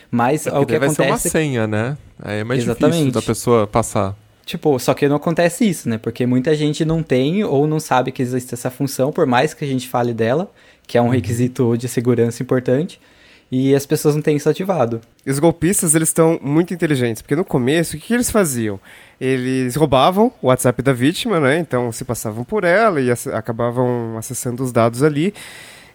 Mas 0.10 0.48
é, 0.48 0.58
o 0.58 0.66
que 0.66 0.80
vai 0.80 0.88
acontece... 0.88 0.96
ser 0.96 1.10
uma 1.10 1.18
senha, 1.18 1.68
né? 1.68 1.98
Aí 2.22 2.40
é 2.40 2.44
mais 2.44 2.64
Exatamente. 2.64 2.98
difícil 2.98 3.12
da 3.14 3.22
pessoa 3.22 3.68
passar. 3.68 4.16
Tipo, 4.52 4.78
só 4.80 4.94
que 4.94 5.08
não 5.08 5.16
acontece 5.16 5.64
isso, 5.64 5.88
né? 5.88 5.98
Porque 5.98 6.26
muita 6.26 6.54
gente 6.54 6.84
não 6.84 7.02
tem 7.02 7.42
ou 7.42 7.66
não 7.66 7.80
sabe 7.80 8.12
que 8.12 8.22
existe 8.22 8.54
essa 8.54 8.70
função, 8.70 9.10
por 9.10 9.26
mais 9.26 9.54
que 9.54 9.64
a 9.64 9.68
gente 9.68 9.88
fale 9.88 10.14
dela, 10.14 10.52
que 10.86 10.98
é 10.98 11.02
um 11.02 11.06
uhum. 11.06 11.12
requisito 11.12 11.78
de 11.78 11.88
segurança 11.88 12.44
importante, 12.44 13.00
e 13.50 13.74
as 13.74 13.86
pessoas 13.86 14.14
não 14.14 14.22
têm 14.22 14.36
isso 14.36 14.50
ativado. 14.50 15.00
E 15.26 15.32
os 15.32 15.40
golpistas, 15.40 15.96
eles 15.96 16.10
estão 16.10 16.38
muito 16.44 16.74
inteligentes, 16.74 17.22
porque 17.22 17.34
no 17.34 17.46
começo, 17.46 17.96
o 17.96 18.00
que, 18.02 18.08
que 18.08 18.14
eles 18.14 18.30
faziam? 18.30 18.78
Eles 19.22 19.78
roubavam 19.78 20.34
o 20.42 20.48
WhatsApp 20.48 20.82
da 20.82 20.92
vítima, 20.92 21.40
né? 21.40 21.58
Então 21.58 21.90
se 21.94 22.04
passavam 22.04 22.44
por 22.44 22.66
ela 22.66 23.00
e 23.00 23.10
acabavam 23.10 24.18
acessando 24.18 24.62
os 24.62 24.74
dados 24.74 25.02
ali. 25.02 25.34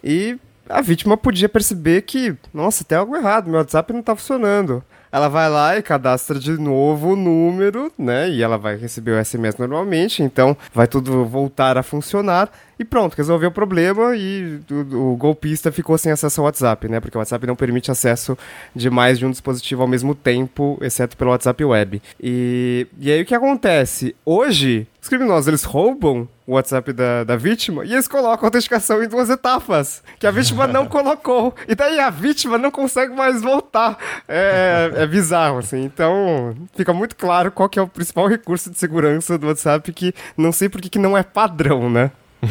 E 0.02 0.38
a 0.66 0.80
vítima 0.80 1.14
podia 1.18 1.46
perceber 1.50 2.00
que, 2.06 2.34
nossa, 2.54 2.84
tem 2.84 2.96
algo 2.96 3.14
errado, 3.14 3.50
meu 3.50 3.58
WhatsApp 3.58 3.92
não 3.92 4.00
está 4.00 4.16
funcionando 4.16 4.82
ela 5.10 5.28
vai 5.28 5.48
lá 5.48 5.76
e 5.76 5.82
cadastra 5.82 6.38
de 6.38 6.52
novo 6.52 7.12
o 7.12 7.16
número, 7.16 7.92
né? 7.98 8.28
E 8.30 8.42
ela 8.42 8.58
vai 8.58 8.76
receber 8.76 9.12
o 9.12 9.24
SMS 9.24 9.56
normalmente, 9.58 10.22
então 10.22 10.56
vai 10.72 10.86
tudo 10.86 11.24
voltar 11.24 11.76
a 11.78 11.82
funcionar. 11.82 12.50
e 12.78 12.84
pronto, 12.84 13.14
resolveu 13.14 13.48
o 13.48 13.52
problema 13.52 14.14
e 14.14 14.60
o, 14.70 15.12
o, 15.12 15.16
golpista 15.16 15.72
ficou 15.72 15.96
sem 15.96 16.12
acesso 16.12 16.40
ao 16.40 16.44
WhatsApp, 16.44 16.88
né? 16.88 17.00
Porque 17.00 17.16
o 17.16 17.20
WhatsApp 17.20 17.46
não 17.46 17.56
permite 17.56 17.90
acesso 17.90 18.36
de 18.74 18.90
mais 18.90 19.18
de 19.18 19.24
um 19.24 19.30
dispositivo 19.30 19.82
ao 19.82 19.88
mesmo 19.88 20.14
tempo, 20.14 20.78
exceto 20.82 21.16
pelo 21.16 21.30
WhatsApp 21.30 21.64
Web. 21.64 22.02
E, 22.20 22.86
e 22.98 23.10
aí 23.10 23.22
o 23.22 23.24
que 23.24 23.34
acontece? 23.34 24.14
Hoje, 24.24 24.86
os 25.06 25.08
criminosos 25.08 25.46
eles 25.46 25.62
roubam 25.62 26.28
o 26.46 26.54
WhatsApp 26.54 26.92
da, 26.92 27.22
da 27.22 27.36
vítima 27.36 27.84
e 27.84 27.92
eles 27.92 28.08
colocam 28.08 28.44
a 28.44 28.48
autenticação 28.48 29.02
em 29.02 29.08
duas 29.08 29.30
etapas, 29.30 30.02
que 30.18 30.26
a 30.26 30.30
vítima 30.32 30.66
não 30.66 30.86
colocou. 30.88 31.54
E 31.68 31.74
daí 31.74 32.00
a 32.00 32.10
vítima 32.10 32.58
não 32.58 32.72
consegue 32.72 33.14
mais 33.14 33.40
voltar. 33.40 33.96
É, 34.28 34.90
é 34.96 35.06
bizarro, 35.06 35.58
assim. 35.58 35.84
Então, 35.84 36.56
fica 36.74 36.92
muito 36.92 37.14
claro 37.14 37.52
qual 37.52 37.68
que 37.68 37.78
é 37.78 37.82
o 37.82 37.88
principal 37.88 38.26
recurso 38.26 38.68
de 38.68 38.78
segurança 38.78 39.38
do 39.38 39.46
WhatsApp, 39.46 39.92
que 39.92 40.12
não 40.36 40.50
sei 40.50 40.68
por 40.68 40.80
que 40.80 40.98
não 40.98 41.16
é 41.16 41.22
padrão, 41.22 41.88
né? 41.88 42.10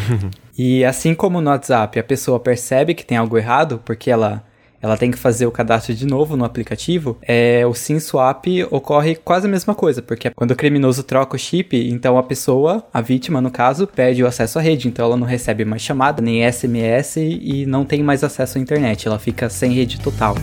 e 0.58 0.84
assim 0.86 1.14
como 1.14 1.42
no 1.42 1.50
WhatsApp 1.50 2.00
a 2.00 2.04
pessoa 2.04 2.40
percebe 2.40 2.96
que 2.96 3.06
tem 3.06 3.18
algo 3.18 3.38
errado, 3.38 3.82
porque 3.84 4.10
ela 4.10 4.44
ela 4.86 4.98
tem 4.98 5.10
que 5.10 5.18
fazer 5.18 5.48
o 5.48 5.52
cadastro 5.52 5.96
de 5.96 6.06
novo 6.06 6.38
no 6.38 6.46
aplicativo, 6.46 7.18
é, 7.24 7.66
o 7.66 7.74
SIM 7.74 8.00
swap 8.00 8.46
ocorre 8.70 9.16
quase 9.16 9.48
a 9.48 9.50
mesma 9.50 9.74
coisa, 9.74 10.02
porque 10.02 10.30
quando 10.30 10.52
o 10.52 10.56
criminoso 10.56 11.04
troca 11.04 11.36
o 11.36 11.40
chip, 11.40 11.76
então 11.90 12.18
a 12.18 12.24
pessoa, 12.24 12.86
a 12.94 13.02
vítima 13.02 13.42
no 13.42 13.50
caso, 13.50 13.88
perde 13.88 14.24
o 14.24 14.28
acesso 14.28 14.60
à 14.60 14.62
rede, 14.62 14.88
então 14.88 15.06
ela 15.06 15.18
não 15.18 15.26
recebe 15.26 15.66
mais 15.66 15.82
chamada, 15.82 16.22
nem 16.22 16.50
SMS 16.52 17.18
e 17.18 17.66
não 17.66 17.84
tem 17.84 18.04
mais 18.04 18.24
acesso 18.24 18.58
à 18.58 18.62
internet, 18.62 19.08
ela 19.08 19.18
fica 19.18 19.50
sem 19.50 19.72
rede 19.72 20.00
total. 20.00 20.36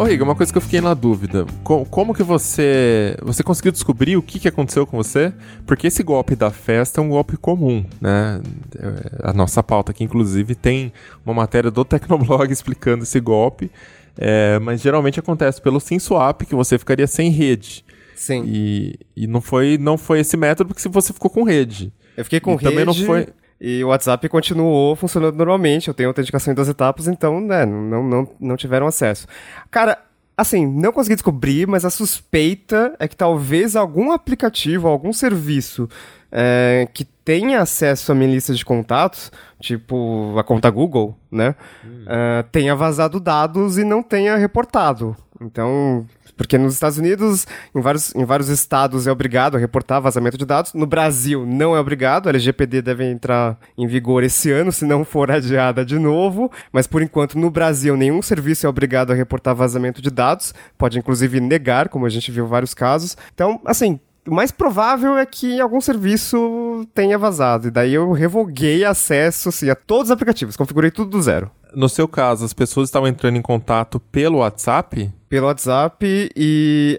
Ô 0.00 0.04
Riga, 0.04 0.24
uma 0.24 0.34
coisa 0.34 0.50
que 0.50 0.56
eu 0.56 0.62
fiquei 0.62 0.80
na 0.80 0.94
dúvida. 0.94 1.44
Como, 1.62 1.84
como, 1.84 2.14
que 2.14 2.22
você. 2.22 3.14
Você 3.20 3.42
conseguiu 3.42 3.70
descobrir 3.70 4.16
o 4.16 4.22
que, 4.22 4.40
que 4.40 4.48
aconteceu 4.48 4.86
com 4.86 4.96
você? 4.96 5.30
Porque 5.66 5.88
esse 5.88 6.02
golpe 6.02 6.34
da 6.34 6.50
festa 6.50 7.02
é 7.02 7.04
um 7.04 7.10
golpe 7.10 7.36
comum, 7.36 7.84
né? 8.00 8.40
É, 8.78 9.28
a 9.28 9.34
nossa 9.34 9.62
pauta 9.62 9.90
aqui, 9.90 10.02
inclusive, 10.02 10.54
tem 10.54 10.90
uma 11.22 11.34
matéria 11.34 11.70
do 11.70 11.84
Tecnoblog 11.84 12.48
explicando 12.50 13.02
esse 13.02 13.20
golpe. 13.20 13.70
É, 14.16 14.58
mas 14.60 14.80
geralmente 14.80 15.20
acontece 15.20 15.60
pelo 15.60 15.78
SimSwap, 15.78 16.46
que 16.46 16.54
você 16.54 16.78
ficaria 16.78 17.06
sem 17.06 17.28
rede. 17.28 17.84
Sim. 18.16 18.44
E, 18.46 18.98
e 19.14 19.26
não, 19.26 19.42
foi, 19.42 19.76
não 19.76 19.98
foi 19.98 20.20
esse 20.20 20.34
método, 20.34 20.68
porque 20.68 20.80
se 20.80 20.88
você 20.88 21.12
ficou 21.12 21.30
com 21.30 21.42
rede. 21.42 21.92
Eu 22.16 22.24
fiquei 22.24 22.40
com 22.40 22.52
e 22.52 22.54
rede. 22.54 22.64
Também 22.70 22.86
não 22.86 22.94
foi. 22.94 23.26
E 23.60 23.84
o 23.84 23.88
WhatsApp 23.88 24.26
continuou 24.28 24.96
funcionando 24.96 25.36
normalmente. 25.36 25.88
Eu 25.88 25.94
tenho 25.94 26.08
autenticação 26.08 26.52
em 26.52 26.54
duas 26.54 26.68
etapas, 26.68 27.06
então, 27.06 27.40
né, 27.40 27.66
não, 27.66 28.02
não, 28.02 28.28
não 28.40 28.56
tiveram 28.56 28.86
acesso. 28.86 29.26
Cara, 29.70 29.98
assim, 30.36 30.66
não 30.66 30.92
consegui 30.92 31.16
descobrir, 31.16 31.66
mas 31.66 31.84
a 31.84 31.90
suspeita 31.90 32.94
é 32.98 33.06
que 33.06 33.16
talvez 33.16 33.76
algum 33.76 34.12
aplicativo, 34.12 34.88
algum 34.88 35.12
serviço 35.12 35.88
é, 36.32 36.88
que 36.94 37.04
tenha 37.04 37.60
acesso 37.60 38.12
à 38.12 38.14
minha 38.14 38.30
lista 38.30 38.54
de 38.54 38.64
contatos, 38.64 39.30
tipo 39.60 40.34
a 40.38 40.42
conta 40.42 40.70
Google, 40.70 41.16
né, 41.30 41.54
hum. 41.84 42.04
uh, 42.04 42.42
tenha 42.50 42.74
vazado 42.74 43.20
dados 43.20 43.76
e 43.76 43.84
não 43.84 44.02
tenha 44.02 44.36
reportado. 44.36 45.14
Então, 45.40 46.06
porque 46.40 46.56
nos 46.56 46.72
Estados 46.72 46.96
Unidos, 46.96 47.46
em 47.74 47.82
vários, 47.82 48.14
em 48.14 48.24
vários 48.24 48.48
estados 48.48 49.06
é 49.06 49.12
obrigado 49.12 49.56
a 49.56 49.60
reportar 49.60 50.00
vazamento 50.00 50.38
de 50.38 50.46
dados. 50.46 50.72
No 50.72 50.86
Brasil 50.86 51.44
não 51.44 51.76
é 51.76 51.78
obrigado, 51.78 52.28
a 52.28 52.30
LGPD 52.30 52.80
deve 52.80 53.04
entrar 53.04 53.58
em 53.76 53.86
vigor 53.86 54.24
esse 54.24 54.50
ano, 54.50 54.72
se 54.72 54.86
não 54.86 55.04
for 55.04 55.30
adiada 55.30 55.84
de 55.84 55.98
novo. 55.98 56.50
Mas 56.72 56.86
por 56.86 57.02
enquanto, 57.02 57.38
no 57.38 57.50
Brasil, 57.50 57.94
nenhum 57.94 58.22
serviço 58.22 58.64
é 58.64 58.70
obrigado 58.70 59.10
a 59.10 59.14
reportar 59.14 59.54
vazamento 59.54 60.00
de 60.00 60.10
dados. 60.10 60.54
Pode 60.78 60.98
inclusive 60.98 61.40
negar, 61.40 61.90
como 61.90 62.06
a 62.06 62.08
gente 62.08 62.32
viu 62.32 62.46
vários 62.46 62.72
casos. 62.72 63.18
Então, 63.34 63.60
assim, 63.66 64.00
o 64.26 64.32
mais 64.32 64.50
provável 64.50 65.18
é 65.18 65.26
que 65.26 65.60
algum 65.60 65.78
serviço 65.78 66.88
tenha 66.94 67.18
vazado. 67.18 67.68
E 67.68 67.70
daí 67.70 67.92
eu 67.92 68.12
revoguei 68.12 68.82
acesso 68.82 69.50
assim, 69.50 69.68
a 69.68 69.74
todos 69.74 70.04
os 70.06 70.10
aplicativos, 70.10 70.56
configurei 70.56 70.90
tudo 70.90 71.10
do 71.10 71.20
zero. 71.20 71.50
No 71.74 71.86
seu 71.86 72.08
caso, 72.08 72.46
as 72.46 72.54
pessoas 72.54 72.88
estavam 72.88 73.08
entrando 73.08 73.36
em 73.36 73.42
contato 73.42 74.00
pelo 74.00 74.38
WhatsApp? 74.38 75.19
Pelo 75.30 75.46
WhatsApp 75.46 76.30
e 76.36 76.98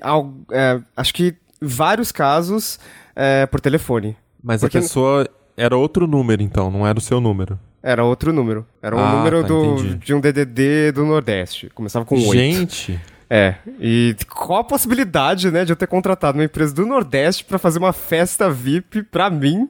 é, 0.51 0.79
acho 0.97 1.13
que 1.13 1.35
vários 1.61 2.11
casos 2.11 2.79
é, 3.15 3.45
por 3.45 3.61
telefone. 3.61 4.17
Mas 4.43 4.61
Porque... 4.61 4.79
a 4.79 4.81
pessoa 4.81 5.29
era 5.55 5.77
outro 5.77 6.07
número, 6.07 6.41
então, 6.41 6.71
não 6.71 6.87
era 6.87 6.97
o 6.97 7.01
seu 7.01 7.21
número. 7.21 7.59
Era 7.83 8.03
outro 8.03 8.31
número. 8.33 8.65
Era 8.81 8.95
um 8.95 8.99
ah, 8.99 9.11
número 9.11 9.41
tá, 9.41 9.47
do, 9.47 9.95
de 9.97 10.13
um 10.13 10.19
DDD 10.19 10.93
do 10.93 11.05
Nordeste. 11.05 11.69
Começava 11.75 12.05
com 12.05 12.15
8. 12.15 12.31
Gente! 12.31 12.99
É, 13.29 13.55
e 13.79 14.15
qual 14.27 14.59
a 14.59 14.63
possibilidade, 14.63 15.51
né, 15.51 15.63
de 15.63 15.71
eu 15.71 15.75
ter 15.75 15.87
contratado 15.87 16.37
uma 16.37 16.43
empresa 16.43 16.73
do 16.73 16.85
Nordeste 16.85 17.45
para 17.45 17.59
fazer 17.59 17.79
uma 17.79 17.93
festa 17.93 18.49
VIP 18.49 19.03
pra 19.03 19.29
mim 19.29 19.69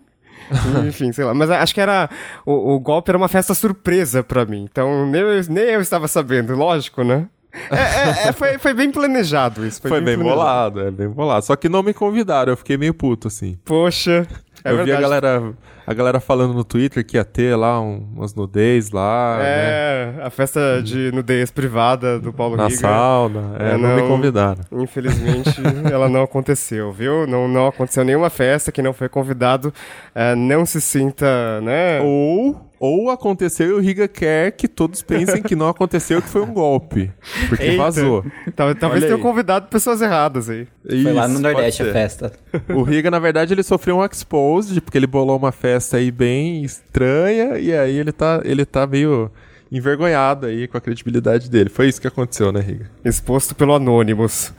Enfim, 0.88 1.12
sei 1.12 1.26
lá. 1.26 1.34
Mas 1.34 1.50
acho 1.50 1.74
que 1.74 1.82
era. 1.82 2.10
O, 2.46 2.76
o 2.76 2.80
golpe 2.80 3.10
era 3.10 3.18
uma 3.18 3.28
festa 3.28 3.54
surpresa 3.54 4.24
para 4.24 4.46
mim. 4.46 4.68
Então 4.70 5.10
nem 5.10 5.22
eu, 5.22 5.44
nem 5.50 5.64
eu 5.66 5.82
estava 5.82 6.08
sabendo, 6.08 6.56
lógico, 6.56 7.04
né? 7.04 7.28
É, 7.70 7.76
é, 7.76 8.28
é, 8.30 8.32
foi, 8.32 8.58
foi 8.58 8.74
bem 8.74 8.92
planejado 8.92 9.66
isso. 9.66 9.82
Foi, 9.82 9.90
foi 9.90 10.02
bem, 10.02 10.18
bem 10.18 10.26
bolado, 10.26 10.80
é 10.80 10.92
bem 10.92 11.10
bolado. 11.10 11.46
Só 11.46 11.56
que 11.56 11.68
não 11.68 11.84
me 11.84 11.94
convidaram, 11.94 12.54
eu 12.54 12.58
fiquei 12.58 12.78
meio 12.78 12.94
puto, 12.94 13.28
assim. 13.28 13.58
Poxa. 13.66 14.28
É 14.64 14.72
eu 14.72 14.78
verdade. 14.78 14.92
vi 14.92 14.98
a 14.98 15.02
galera, 15.02 15.54
a 15.88 15.94
galera 15.94 16.20
falando 16.20 16.54
no 16.54 16.64
Twitter 16.64 17.04
que 17.04 17.18
ia 17.18 17.26
ter 17.26 17.56
lá 17.56 17.82
um, 17.82 18.08
umas 18.16 18.36
nudez 18.36 18.92
lá. 18.92 19.40
É, 19.42 20.14
né? 20.18 20.24
a 20.24 20.30
festa 20.30 20.82
de 20.84 21.12
nudez 21.12 21.50
privada 21.50 22.20
do 22.20 22.32
Paulo 22.32 22.56
Na 22.56 22.68
Riga. 22.68 22.80
sauna, 22.80 23.56
é, 23.60 23.72
é 23.72 23.78
não, 23.78 23.90
não, 23.90 23.96
me 23.96 24.08
convidaram. 24.08 24.64
Infelizmente, 24.72 25.56
ela 25.92 26.08
não 26.08 26.22
aconteceu, 26.22 26.92
viu? 26.92 27.26
Não, 27.26 27.48
não 27.48 27.68
aconteceu 27.68 28.04
nenhuma 28.04 28.30
festa, 28.30 28.72
que 28.72 28.82
não 28.82 28.94
foi 28.94 29.10
convidado, 29.10 29.74
é, 30.14 30.36
não 30.36 30.66
se 30.66 30.80
sinta, 30.80 31.60
né? 31.62 32.00
Ou 32.02 32.71
ou 32.82 33.12
aconteceu 33.12 33.68
e 33.68 33.74
o 33.74 33.80
Riga 33.80 34.08
quer 34.08 34.54
que 34.54 34.68
todos 34.68 35.04
pensem 35.04 35.44
que 35.44 35.56
não 35.56 35.68
aconteceu, 35.68 36.20
que 36.20 36.28
foi 36.28 36.42
um 36.42 36.52
golpe. 36.52 37.12
Porque 37.48 37.64
Eita. 37.64 37.78
vazou. 37.78 38.26
Talvez 38.56 39.04
tenham 39.04 39.20
convidado 39.20 39.68
pessoas 39.68 40.02
erradas 40.02 40.50
aí. 40.50 40.68
Isso, 40.90 41.04
foi 41.04 41.14
lá 41.14 41.28
no 41.28 41.38
Nordeste 41.38 41.84
a 41.84 41.94
festa. 41.94 42.34
O 42.74 42.82
Riga, 42.82 43.12
na 43.12 43.20
verdade, 43.20 43.54
ele 43.54 43.62
sofreu 43.62 43.98
um 43.98 44.06
exposed, 44.06 44.82
porque 44.82 44.98
ele 44.98 45.06
bolou 45.06 45.38
uma 45.38 45.52
festa 45.52 45.98
aí 45.98 46.10
bem 46.10 46.64
estranha, 46.64 47.60
e 47.60 47.72
aí 47.72 47.96
ele 47.98 48.12
tá, 48.12 48.42
ele 48.44 48.66
tá 48.66 48.88
meio 48.88 49.30
envergonhado 49.72 50.48
aí 50.48 50.68
com 50.68 50.76
a 50.76 50.82
credibilidade 50.82 51.52
dele. 51.52 51.70
Foi 51.70 51.88
isso 51.88 52.02
que 52.02 52.08
aconteceu, 52.08 52.52
né, 52.52 52.62
Riga? 52.62 52.90
Exposto 53.06 53.54
pelo 53.54 53.76
Anonymous. 53.76 54.54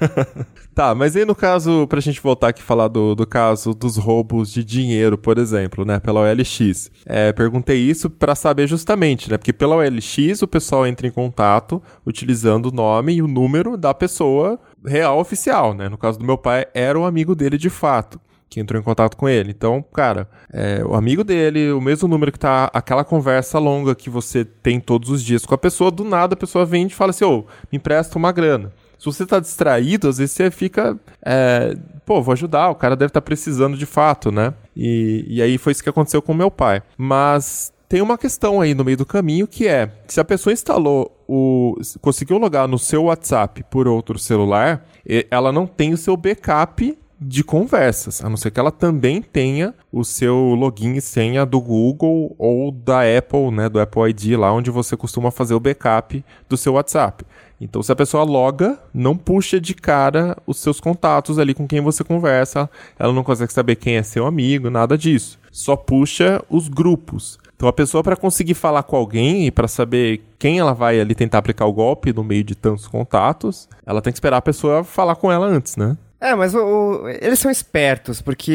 Tá, 0.74 0.94
mas 0.94 1.14
aí 1.14 1.26
no 1.26 1.34
caso, 1.34 1.86
pra 1.86 2.00
gente 2.00 2.20
voltar 2.20 2.48
aqui 2.48 2.62
falar 2.62 2.88
do, 2.88 3.14
do 3.14 3.26
caso 3.26 3.74
dos 3.74 3.98
roubos 3.98 4.50
de 4.50 4.64
dinheiro, 4.64 5.18
por 5.18 5.36
exemplo, 5.36 5.84
né, 5.84 6.00
pela 6.00 6.20
OLX. 6.20 6.90
É, 7.04 7.30
perguntei 7.30 7.78
isso 7.78 8.08
para 8.08 8.34
saber 8.34 8.66
justamente, 8.66 9.30
né, 9.30 9.36
porque 9.36 9.52
pela 9.52 9.76
OLX 9.76 10.40
o 10.40 10.48
pessoal 10.48 10.86
entra 10.86 11.06
em 11.06 11.10
contato 11.10 11.82
utilizando 12.06 12.66
o 12.66 12.72
nome 12.72 13.14
e 13.14 13.22
o 13.22 13.28
número 13.28 13.76
da 13.76 13.92
pessoa 13.92 14.58
real 14.82 15.18
oficial, 15.18 15.74
né. 15.74 15.90
No 15.90 15.98
caso 15.98 16.18
do 16.18 16.24
meu 16.24 16.38
pai, 16.38 16.64
era 16.72 16.98
o 16.98 17.04
amigo 17.04 17.34
dele 17.34 17.58
de 17.58 17.68
fato 17.68 18.18
que 18.48 18.60
entrou 18.60 18.78
em 18.78 18.84
contato 18.84 19.16
com 19.16 19.26
ele. 19.26 19.50
Então, 19.50 19.82
cara, 19.94 20.28
é, 20.52 20.84
o 20.84 20.94
amigo 20.94 21.24
dele, 21.24 21.72
o 21.72 21.80
mesmo 21.80 22.06
número 22.06 22.30
que 22.30 22.38
tá 22.38 22.70
aquela 22.74 23.02
conversa 23.02 23.58
longa 23.58 23.94
que 23.94 24.10
você 24.10 24.44
tem 24.44 24.78
todos 24.78 25.08
os 25.08 25.22
dias 25.22 25.46
com 25.46 25.54
a 25.54 25.58
pessoa, 25.58 25.90
do 25.90 26.04
nada 26.04 26.34
a 26.34 26.36
pessoa 26.36 26.66
vem 26.66 26.86
e 26.86 26.90
fala 26.90 27.10
assim: 27.10 27.24
ô, 27.24 27.38
oh, 27.38 27.44
me 27.70 27.78
empresta 27.78 28.18
uma 28.18 28.30
grana. 28.30 28.70
Se 29.02 29.06
você 29.06 29.26
tá 29.26 29.40
distraído, 29.40 30.08
às 30.08 30.18
vezes 30.18 30.30
você 30.32 30.48
fica. 30.48 30.96
É, 31.24 31.76
pô, 32.06 32.22
vou 32.22 32.32
ajudar, 32.34 32.70
o 32.70 32.76
cara 32.76 32.94
deve 32.94 33.08
estar 33.08 33.20
tá 33.20 33.24
precisando 33.24 33.76
de 33.76 33.84
fato, 33.84 34.30
né? 34.30 34.54
E, 34.76 35.24
e 35.26 35.42
aí 35.42 35.58
foi 35.58 35.72
isso 35.72 35.82
que 35.82 35.88
aconteceu 35.88 36.22
com 36.22 36.32
meu 36.32 36.52
pai. 36.52 36.84
Mas 36.96 37.72
tem 37.88 38.00
uma 38.00 38.16
questão 38.16 38.60
aí 38.60 38.76
no 38.76 38.84
meio 38.84 38.96
do 38.96 39.04
caminho 39.04 39.48
que 39.48 39.66
é: 39.66 39.90
se 40.06 40.20
a 40.20 40.24
pessoa 40.24 40.52
instalou 40.52 41.20
o. 41.26 41.74
conseguiu 42.00 42.38
logar 42.38 42.68
no 42.68 42.78
seu 42.78 43.06
WhatsApp 43.06 43.64
por 43.68 43.88
outro 43.88 44.20
celular, 44.20 44.86
ela 45.28 45.50
não 45.50 45.66
tem 45.66 45.92
o 45.92 45.96
seu 45.96 46.16
backup 46.16 46.96
de 47.24 47.44
conversas, 47.44 48.24
a 48.24 48.28
não 48.28 48.36
ser 48.36 48.50
que 48.50 48.58
ela 48.58 48.70
também 48.70 49.22
tenha 49.22 49.74
o 49.92 50.04
seu 50.04 50.36
login 50.54 50.94
e 50.94 51.00
senha 51.00 51.46
do 51.46 51.60
Google 51.60 52.34
ou 52.38 52.70
da 52.70 53.00
Apple, 53.00 53.50
né, 53.50 53.68
do 53.68 53.80
Apple 53.80 54.10
ID 54.10 54.36
lá 54.36 54.52
onde 54.52 54.70
você 54.70 54.96
costuma 54.96 55.30
fazer 55.30 55.54
o 55.54 55.60
backup 55.60 56.24
do 56.48 56.56
seu 56.56 56.74
WhatsApp. 56.74 57.24
Então, 57.60 57.80
se 57.80 57.92
a 57.92 57.96
pessoa 57.96 58.24
loga, 58.24 58.76
não 58.92 59.16
puxa 59.16 59.60
de 59.60 59.72
cara 59.72 60.36
os 60.44 60.58
seus 60.58 60.80
contatos 60.80 61.38
ali 61.38 61.54
com 61.54 61.68
quem 61.68 61.80
você 61.80 62.02
conversa, 62.02 62.68
ela 62.98 63.12
não 63.12 63.22
consegue 63.22 63.52
saber 63.52 63.76
quem 63.76 63.96
é 63.96 64.02
seu 64.02 64.26
amigo, 64.26 64.68
nada 64.68 64.98
disso. 64.98 65.38
Só 65.52 65.76
puxa 65.76 66.42
os 66.50 66.66
grupos. 66.66 67.38
Então, 67.54 67.68
a 67.68 67.72
pessoa 67.72 68.02
para 68.02 68.16
conseguir 68.16 68.54
falar 68.54 68.82
com 68.82 68.96
alguém 68.96 69.46
e 69.46 69.50
para 69.52 69.68
saber 69.68 70.20
quem 70.36 70.58
ela 70.58 70.72
vai 70.72 70.98
ali 70.98 71.14
tentar 71.14 71.38
aplicar 71.38 71.66
o 71.66 71.72
golpe 71.72 72.12
no 72.12 72.24
meio 72.24 72.42
de 72.42 72.56
tantos 72.56 72.88
contatos, 72.88 73.68
ela 73.86 74.02
tem 74.02 74.12
que 74.12 74.16
esperar 74.16 74.38
a 74.38 74.42
pessoa 74.42 74.82
falar 74.82 75.14
com 75.14 75.30
ela 75.30 75.46
antes, 75.46 75.76
né? 75.76 75.96
É, 76.24 76.36
mas 76.36 76.54
o, 76.54 76.58
o- 77.02 77.08
eles 77.08 77.40
são 77.40 77.50
espertos, 77.50 78.22
porque 78.22 78.52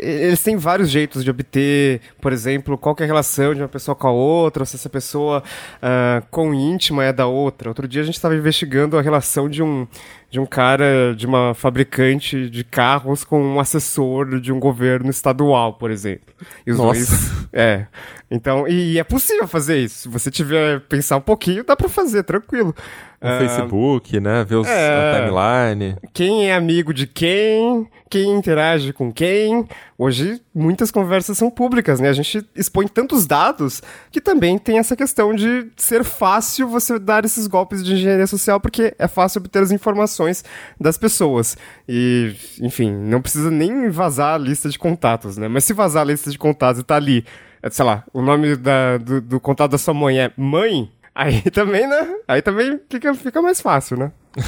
e- 0.00 0.04
e- 0.06 0.26
eles 0.26 0.40
têm 0.44 0.56
vários 0.56 0.88
jeitos 0.88 1.24
de 1.24 1.30
obter, 1.30 2.00
por 2.20 2.32
exemplo, 2.32 2.78
qual 2.78 2.94
é 3.00 3.02
a 3.02 3.06
relação 3.06 3.52
de 3.52 3.60
uma 3.60 3.68
pessoa 3.68 3.96
com 3.96 4.06
a 4.06 4.12
outra, 4.12 4.62
ou 4.62 4.66
se 4.66 4.76
essa 4.76 4.88
pessoa 4.88 5.42
ah, 5.82 6.22
quão 6.30 6.54
íntima 6.54 7.04
é 7.04 7.12
da 7.12 7.26
outra. 7.26 7.68
Outro 7.68 7.88
dia 7.88 8.00
a 8.02 8.04
gente 8.04 8.14
estava 8.14 8.36
investigando 8.36 8.96
a 8.96 9.02
relação 9.02 9.48
de 9.48 9.60
um, 9.60 9.88
de 10.30 10.40
um 10.40 10.46
cara, 10.46 11.14
de 11.16 11.26
uma 11.26 11.54
fabricante 11.54 12.50
de 12.50 12.64
carros 12.64 13.24
com 13.24 13.40
um 13.40 13.60
assessor 13.60 14.40
de 14.40 14.52
um 14.52 14.58
governo 14.58 15.08
estadual, 15.10 15.74
por 15.74 15.90
exemplo. 15.90 16.34
E 16.66 16.72
os 16.72 16.78
Nossa. 16.78 17.10
dois. 17.10 17.44
É. 17.56 17.86
Então, 18.28 18.66
e, 18.66 18.98
é 18.98 19.04
possível 19.04 19.46
fazer 19.46 19.78
isso. 19.78 19.94
Se 20.02 20.08
você 20.08 20.28
tiver 20.28 20.80
pensar 20.88 21.18
um 21.18 21.20
pouquinho, 21.20 21.62
dá 21.62 21.76
pra 21.76 21.88
fazer, 21.88 22.24
tranquilo. 22.24 22.74
No 23.22 23.30
Ah, 23.30 23.38
Facebook, 23.38 24.18
né? 24.18 24.42
Ver 24.42 24.56
os, 24.56 24.66
é. 24.66 25.12
a 25.12 25.20
timeline. 25.24 25.96
quem 26.12 26.50
é 26.50 26.54
amigo 26.56 26.92
de 26.92 27.06
quem, 27.06 27.88
quem 28.10 28.28
interage 28.32 28.92
com 28.92 29.12
quem. 29.12 29.68
Hoje, 29.96 30.42
muitas 30.54 30.90
conversas 30.90 31.36
são 31.36 31.50
públicas, 31.50 31.98
né? 31.98 32.08
A 32.08 32.12
gente 32.12 32.46
expõe 32.54 32.86
tantos 32.86 33.26
dados 33.26 33.82
que 34.10 34.20
também 34.20 34.56
tem 34.58 34.78
essa 34.78 34.94
questão 34.94 35.34
de 35.34 35.66
ser 35.76 36.04
fácil 36.04 36.68
você 36.68 36.98
dar 36.98 37.24
esses 37.24 37.46
golpes 37.46 37.84
de 37.84 37.94
engenharia 37.94 38.26
social, 38.26 38.60
porque 38.60 38.94
é 38.98 39.08
fácil 39.08 39.40
obter 39.40 39.62
as 39.62 39.72
informações 39.72 40.44
das 40.80 40.96
pessoas. 40.96 41.56
E, 41.88 42.34
enfim, 42.60 42.92
não 42.92 43.20
precisa 43.20 43.50
nem 43.50 43.90
vazar 43.90 44.34
a 44.34 44.38
lista 44.38 44.68
de 44.68 44.78
contatos, 44.78 45.36
né? 45.36 45.48
Mas 45.48 45.64
se 45.64 45.72
vazar 45.72 46.02
a 46.02 46.06
lista 46.06 46.30
de 46.30 46.38
contatos 46.38 46.80
e 46.80 46.84
tá 46.84 46.96
ali, 46.96 47.24
é, 47.62 47.68
sei 47.70 47.84
lá, 47.84 48.04
o 48.12 48.22
nome 48.22 48.54
da- 48.56 48.98
do, 48.98 49.20
do 49.20 49.40
contato 49.40 49.72
da 49.72 49.78
sua 49.78 49.94
mãe 49.94 50.20
é 50.20 50.32
mãe. 50.36 50.88
Aí 51.14 51.42
também, 51.42 51.86
né? 51.88 52.14
Aí 52.26 52.42
também 52.42 52.80
fica, 52.90 53.14
fica 53.14 53.40
mais 53.40 53.60
fácil, 53.60 53.96
né? 53.96 54.12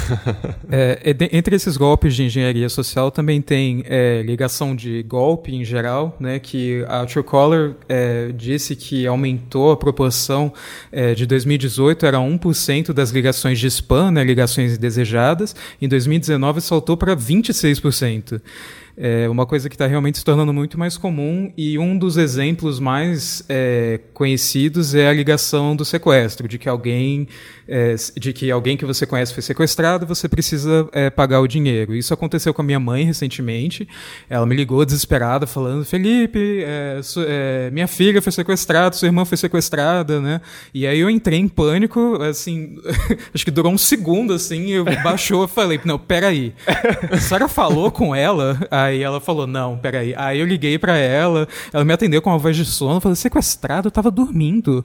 É, 0.69 1.13
de- 1.13 1.29
entre 1.33 1.55
esses 1.55 1.77
golpes 1.77 2.17
de 2.17 2.25
engenharia 2.25 2.69
social 2.69 3.09
também 3.13 3.41
tem 3.41 3.85
é, 3.87 4.21
ligação 4.23 4.75
de 4.75 5.01
golpe 5.05 5.55
em 5.55 5.65
geral, 5.65 6.17
né, 6.19 6.41
que 6.41 6.85
a 6.89 7.07
Truecaller 7.07 7.75
é, 7.89 8.33
disse 8.35 8.75
que 8.75 9.07
aumentou 9.07 9.71
a 9.71 9.77
proporção 9.77 10.53
é, 10.91 11.15
de 11.15 11.25
2018 11.25 12.05
era 12.05 12.19
1% 12.19 12.93
das 12.93 13.11
ligações 13.11 13.61
de 13.61 13.69
spam, 13.69 14.11
né, 14.11 14.25
ligações 14.25 14.75
indesejadas, 14.77 15.55
em 15.81 15.87
2019 15.89 16.61
saltou 16.61 16.97
para 16.97 17.15
26%. 17.15 18.41
É 18.99 19.29
uma 19.29 19.45
coisa 19.45 19.69
que 19.69 19.75
está 19.75 19.87
realmente 19.87 20.17
se 20.17 20.25
tornando 20.25 20.55
muito 20.55 20.79
mais 20.79 20.97
comum 20.97 21.53
e 21.55 21.79
um 21.79 21.99
dos 21.99 22.17
exemplos 22.17 22.81
mais 22.81 23.45
é, 23.47 24.01
conhecidos 24.15 24.95
é 24.95 25.09
a 25.09 25.13
ligação 25.13 25.77
do 25.77 25.85
sequestro, 25.85 26.49
de 26.49 26.59
que 26.59 26.67
alguém 26.67 27.29
é, 27.69 27.95
de 28.17 28.33
que 28.33 28.51
alguém 28.51 28.77
que 28.77 28.87
você 28.87 29.05
conhece 29.05 29.35
foi 29.35 29.43
sequestrado 29.43 30.07
você 30.07 30.29
precisa 30.29 30.89
é, 30.93 31.11
pagar 31.11 31.41
o 31.41 31.47
dinheiro. 31.47 31.95
Isso 31.95 32.15
aconteceu 32.15 32.55
com 32.55 32.63
a 32.63 32.65
minha 32.65 32.81
mãe 32.81 33.05
recentemente. 33.05 33.87
Ela 34.31 34.47
me 34.47 34.57
ligou 34.57 34.83
desesperada 34.85 35.47
falando 35.47 35.85
Felipe, 35.85 36.65
é, 36.65 37.01
é, 37.27 37.71
minha 37.71 37.87
filha 37.87 38.23
foi 38.23 38.33
sequestrada, 38.33 38.97
sua 38.97 39.09
irmã 39.09 39.27
foi 39.27 39.37
sequestrada, 39.37 40.23
né? 40.23 40.41
E 40.73 40.87
aí 40.87 41.01
eu 41.01 41.11
entrei 41.11 41.39
em 41.39 41.49
pânico, 41.49 42.23
assim, 42.23 42.79
acho 43.35 43.45
que 43.45 43.51
durou 43.51 43.73
um 43.73 43.79
segundo 43.79 44.33
assim, 44.33 44.71
eu 44.71 44.85
baixou, 45.03 45.43
eu 45.43 45.49
falei 45.49 45.79
não, 45.85 45.99
peraí, 45.99 46.55
a 47.11 47.19
senhora 47.19 47.47
falou 47.47 47.91
com 47.91 48.15
ela? 48.15 48.59
Aí 48.87 49.03
ela 49.03 49.21
falou, 49.21 49.47
não, 49.47 49.77
peraí. 49.77 50.15
Aí 50.17 50.41
eu 50.41 50.47
liguei 50.47 50.79
pra 50.79 50.97
ela, 50.97 51.49
ela 51.73 51.85
me 51.85 51.93
atendeu 51.93 52.23
com 52.23 52.31
uma 52.31 52.39
voz 52.39 52.57
de 52.57 52.65
sono, 52.65 53.01
falou, 53.01 53.17
sequestrado, 53.17 53.89
eu 53.89 53.91
tava 53.91 54.11
dormindo. 54.11 54.85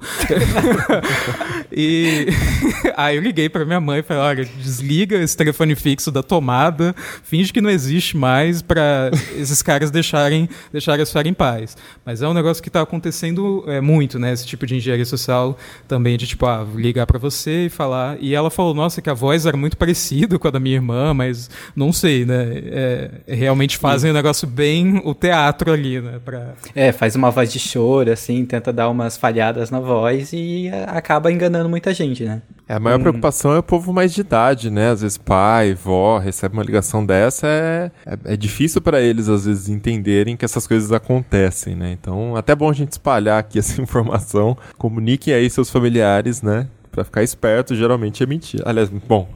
e 1.71 2.27
aí 2.97 3.15
eu 3.15 3.21
liguei 3.21 3.49
pra 3.49 3.65
minha 3.65 3.79
mãe 3.79 3.99
e 3.99 4.03
falei, 4.03 4.23
olha, 4.23 4.45
desliga 4.45 5.17
esse 5.17 5.35
telefone 5.35 5.75
fixo 5.75 6.11
da 6.11 6.23
tomada, 6.23 6.95
finge 7.23 7.53
que 7.53 7.61
não 7.61 7.69
existe 7.69 8.17
mais 8.17 8.61
pra 8.61 9.11
esses 9.35 9.61
caras 9.61 9.91
deixarem, 9.91 10.49
deixarem 10.71 11.03
a 11.03 11.05
senhora 11.05 11.27
em 11.27 11.33
paz. 11.33 11.77
Mas 12.05 12.21
é 12.21 12.27
um 12.27 12.33
negócio 12.33 12.61
que 12.61 12.69
tá 12.69 12.81
acontecendo 12.81 13.63
é, 13.67 13.79
muito, 13.81 14.17
né? 14.17 14.33
Esse 14.33 14.45
tipo 14.45 14.65
de 14.65 14.75
engenharia 14.75 15.05
social 15.05 15.57
também, 15.87 16.17
de 16.17 16.27
tipo, 16.27 16.45
ah, 16.45 16.65
ligar 16.75 17.05
pra 17.05 17.19
você 17.19 17.65
e 17.65 17.69
falar. 17.69 18.17
E 18.19 18.33
ela 18.33 18.49
falou, 18.49 18.73
nossa, 18.73 19.01
que 19.01 19.09
a 19.09 19.13
voz 19.13 19.45
era 19.45 19.55
muito 19.55 19.77
parecida 19.77 20.37
com 20.39 20.47
a 20.47 20.51
da 20.51 20.59
minha 20.59 20.75
irmã, 20.75 21.13
mas 21.13 21.49
não 21.75 21.93
sei, 21.93 22.25
né? 22.25 22.47
É, 22.53 23.11
realmente 23.27 23.77
fazem 23.91 24.11
um 24.11 24.13
negócio 24.13 24.47
bem 24.47 25.01
o 25.03 25.13
teatro 25.13 25.71
ali, 25.71 26.01
né? 26.01 26.19
Pra... 26.23 26.53
É, 26.75 26.91
faz 26.91 27.15
uma 27.15 27.29
voz 27.29 27.51
de 27.51 27.59
choro, 27.59 28.11
assim, 28.11 28.45
tenta 28.45 28.71
dar 28.71 28.89
umas 28.89 29.17
falhadas 29.17 29.69
na 29.69 29.79
voz 29.79 30.33
e 30.33 30.67
é, 30.67 30.85
acaba 30.87 31.31
enganando 31.31 31.69
muita 31.69 31.93
gente, 31.93 32.23
né? 32.23 32.41
É, 32.67 32.75
a 32.75 32.79
maior 32.79 32.99
preocupação 32.99 33.53
é 33.53 33.59
o 33.59 33.63
povo 33.63 33.91
mais 33.91 34.13
de 34.13 34.21
idade, 34.21 34.69
né? 34.69 34.91
Às 34.91 35.01
vezes 35.01 35.17
pai, 35.17 35.73
vó, 35.73 36.17
recebe 36.17 36.53
uma 36.53 36.63
ligação 36.63 37.05
dessa, 37.05 37.45
é, 37.45 37.91
é, 38.05 38.33
é 38.33 38.37
difícil 38.37 38.79
pra 38.79 39.01
eles, 39.01 39.27
às 39.27 39.45
vezes, 39.45 39.67
entenderem 39.67 40.37
que 40.37 40.45
essas 40.45 40.65
coisas 40.65 40.91
acontecem, 40.91 41.75
né? 41.75 41.91
Então, 41.91 42.35
até 42.35 42.55
bom 42.55 42.69
a 42.69 42.73
gente 42.73 42.93
espalhar 42.93 43.39
aqui 43.39 43.59
essa 43.59 43.81
informação. 43.81 44.57
Comuniquem 44.77 45.33
aí 45.33 45.49
seus 45.49 45.69
familiares, 45.69 46.41
né? 46.41 46.67
Pra 46.91 47.03
ficar 47.03 47.23
esperto, 47.23 47.75
geralmente 47.75 48.23
é 48.23 48.25
mentira. 48.25 48.63
Aliás, 48.65 48.89
bom, 48.89 49.27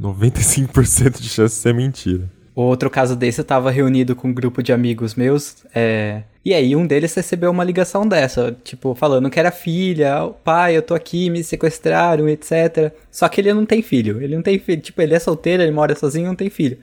95% 0.00 1.20
de 1.20 1.28
chance 1.28 1.54
de 1.54 1.62
ser 1.62 1.74
mentira. 1.74 2.28
Outro 2.54 2.90
caso 2.90 3.16
desse, 3.16 3.40
eu 3.40 3.44
tava 3.44 3.70
reunido 3.70 4.14
com 4.14 4.28
um 4.28 4.34
grupo 4.34 4.62
de 4.62 4.72
amigos 4.72 5.14
meus, 5.14 5.64
é... 5.74 6.22
E 6.44 6.52
aí 6.52 6.74
um 6.74 6.84
deles 6.84 7.14
recebeu 7.14 7.52
uma 7.52 7.62
ligação 7.62 8.06
dessa, 8.06 8.54
tipo, 8.64 8.96
falando 8.96 9.30
que 9.30 9.38
era 9.38 9.52
filha, 9.52 10.24
"Oh, 10.24 10.30
pai, 10.30 10.76
eu 10.76 10.82
tô 10.82 10.92
aqui, 10.92 11.30
me 11.30 11.42
sequestraram, 11.44 12.28
etc. 12.28 12.92
Só 13.12 13.28
que 13.28 13.40
ele 13.40 13.54
não 13.54 13.64
tem 13.64 13.80
filho, 13.80 14.20
ele 14.20 14.34
não 14.34 14.42
tem 14.42 14.58
filho, 14.58 14.82
tipo, 14.82 15.00
ele 15.00 15.14
é 15.14 15.20
solteiro, 15.20 15.62
ele 15.62 15.70
mora 15.70 15.94
sozinho, 15.94 16.26
não 16.26 16.34
tem 16.34 16.50
filho. 16.50 16.78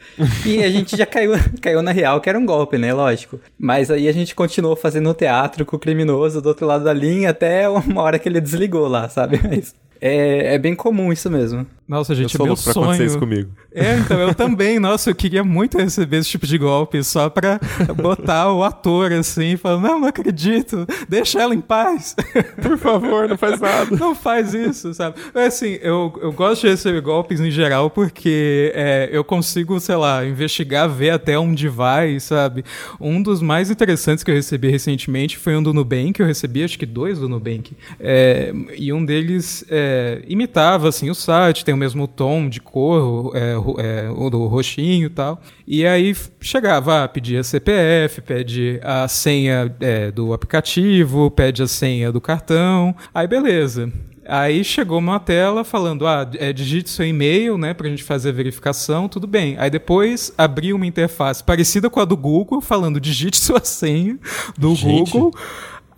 E 0.46 0.64
a 0.64 0.70
gente 0.70 0.96
já 0.96 1.06
caiu, 1.06 1.34
caiu 1.62 1.82
na 1.82 1.92
real 1.92 2.22
que 2.22 2.30
era 2.30 2.40
um 2.40 2.46
golpe, 2.46 2.78
né, 2.78 2.94
lógico. 2.94 3.38
Mas 3.60 3.92
aí 3.92 4.08
a 4.08 4.14
gente 4.14 4.34
continuou 4.34 4.78
fazendo 4.78 5.14
teatro 5.14 5.66
com 5.66 5.76
o 5.76 5.80
criminoso 5.80 6.42
do 6.42 6.48
outro 6.48 6.66
lado 6.66 6.86
da 6.86 6.94
linha 6.94 7.32
até 7.32 7.68
uma 7.68 8.02
hora 8.02 8.18
que 8.18 8.30
ele 8.30 8.40
desligou 8.40 8.88
lá, 8.88 9.10
sabe? 9.10 9.40
Mas 9.44 9.76
é, 10.00 10.56
é 10.56 10.58
bem 10.58 10.74
comum 10.74 11.12
isso 11.12 11.30
mesmo. 11.30 11.68
Nossa, 11.90 12.14
Eu 12.14 12.18
gente, 12.18 12.38
sou 12.38 12.46
meu 12.46 12.54
louco 12.54 12.62
pra 12.64 12.72
acontecer 12.72 13.06
isso 13.06 13.14
sonho. 13.16 13.28
comigo. 13.28 13.50
É, 13.74 13.98
então, 13.98 14.20
eu 14.20 14.36
também, 14.36 14.78
nossa, 14.80 15.10
eu 15.10 15.16
queria 15.16 15.44
muito 15.44 15.76
receber 15.76 16.18
esse 16.18 16.30
tipo 16.30 16.46
de 16.46 16.56
golpe, 16.56 17.04
só 17.04 17.32
pra 17.32 17.60
botar 17.96 18.54
o 18.54 18.64
ator 18.64 19.12
assim, 19.12 19.58
falando, 19.58 19.82
não, 19.82 20.00
não 20.02 20.08
acredito, 20.08 20.86
deixa 21.08 21.42
ela 21.42 21.56
em 21.56 21.60
paz. 21.62 22.16
Por 22.62 22.78
favor, 22.78 23.28
não 23.28 23.38
faz 23.40 23.60
nada. 23.60 23.96
Não 23.98 24.14
faz 24.14 24.54
isso, 24.54 24.94
sabe? 24.94 25.16
É 25.34 25.48
assim, 25.48 25.80
eu, 25.82 26.14
eu 26.22 26.32
gosto 26.32 26.62
de 26.62 26.68
receber 26.70 27.02
golpes 27.02 27.40
em 27.40 27.50
geral 27.50 27.90
porque 27.90 28.72
é, 28.76 29.10
eu 29.12 29.24
consigo, 29.24 29.80
sei 29.80 29.96
lá, 29.96 30.24
investigar, 30.24 30.88
ver 30.88 31.10
até 31.10 31.40
onde 31.40 31.68
vai, 31.68 32.20
sabe? 32.20 32.64
Um 33.02 33.20
dos 33.20 33.42
mais 33.42 33.72
interessantes 33.72 34.24
que 34.24 34.30
eu 34.30 34.36
recebi 34.36 34.70
recentemente 34.70 35.38
foi 35.40 35.56
um 35.56 35.64
do 35.64 35.74
Nubank, 35.74 36.20
eu 36.20 36.28
recebi 36.28 36.64
acho 36.64 36.78
que 36.78 36.86
dois 36.86 37.18
do 37.18 37.28
Nubank. 37.28 37.76
É, 38.00 38.54
e 38.78 38.94
um 38.94 39.04
deles 39.04 39.66
é, 39.70 40.22
imitava, 40.28 40.88
assim, 40.90 41.10
o 41.10 41.16
site, 41.16 41.66
tem 41.66 41.79
mesmo 41.80 42.08
tom 42.08 42.50
de 42.50 42.60
cor, 42.60 43.32
é, 43.36 43.56
é, 43.80 44.30
do 44.30 44.46
roxinho 44.46 45.08
e 45.08 45.10
tal. 45.10 45.42
E 45.66 45.86
aí 45.86 46.16
chegava, 46.42 47.04
ah, 47.04 47.08
pedia 47.08 47.44
CPF, 47.44 48.22
pede 48.22 48.80
a 48.84 49.08
senha 49.08 49.74
é, 49.80 50.12
do 50.12 50.34
aplicativo, 50.34 51.32
pede 51.32 51.64
a 51.64 51.68
senha 51.68 52.12
do 52.12 52.20
cartão. 52.20 52.96
Aí 53.14 53.28
beleza. 53.28 53.92
Aí 54.30 54.64
chegou 54.64 55.00
uma 55.00 55.20
tela 55.20 55.64
falando, 55.64 56.06
ah, 56.06 56.30
é, 56.36 56.54
digite 56.54 56.88
seu 56.92 57.04
e-mail, 57.04 57.58
né, 57.58 57.74
pra 57.74 57.90
gente 57.90 58.04
fazer 58.04 58.30
a 58.30 58.32
verificação, 58.32 59.10
tudo 59.10 59.26
bem. 59.26 59.56
Aí 59.58 59.72
depois 59.72 60.32
abriu 60.38 60.76
uma 60.76 60.86
interface 60.86 61.44
parecida 61.44 61.90
com 61.90 62.00
a 62.00 62.06
do 62.06 62.16
Google, 62.16 62.62
falando, 62.62 63.00
digite 63.00 63.38
sua 63.38 63.62
senha 63.64 64.20
do 64.56 64.76
Gente. 64.76 65.12
Google. 65.12 65.34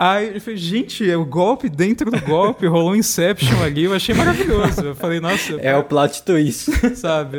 Aí 0.03 0.33
eu 0.33 0.41
falei, 0.41 0.57
gente, 0.57 1.07
é 1.07 1.15
o 1.15 1.23
golpe 1.23 1.69
dentro 1.69 2.09
do 2.09 2.19
golpe, 2.21 2.65
rolou 2.65 2.93
um 2.93 2.95
Inception 2.95 3.61
ali, 3.61 3.83
eu 3.83 3.93
achei 3.93 4.15
maravilhoso. 4.15 4.81
Eu 4.81 4.95
falei, 4.95 5.19
nossa, 5.19 5.53
É 5.61 5.77
o 5.77 5.83
plot 5.83 6.23
twist. 6.23 6.71
sabe? 6.97 7.37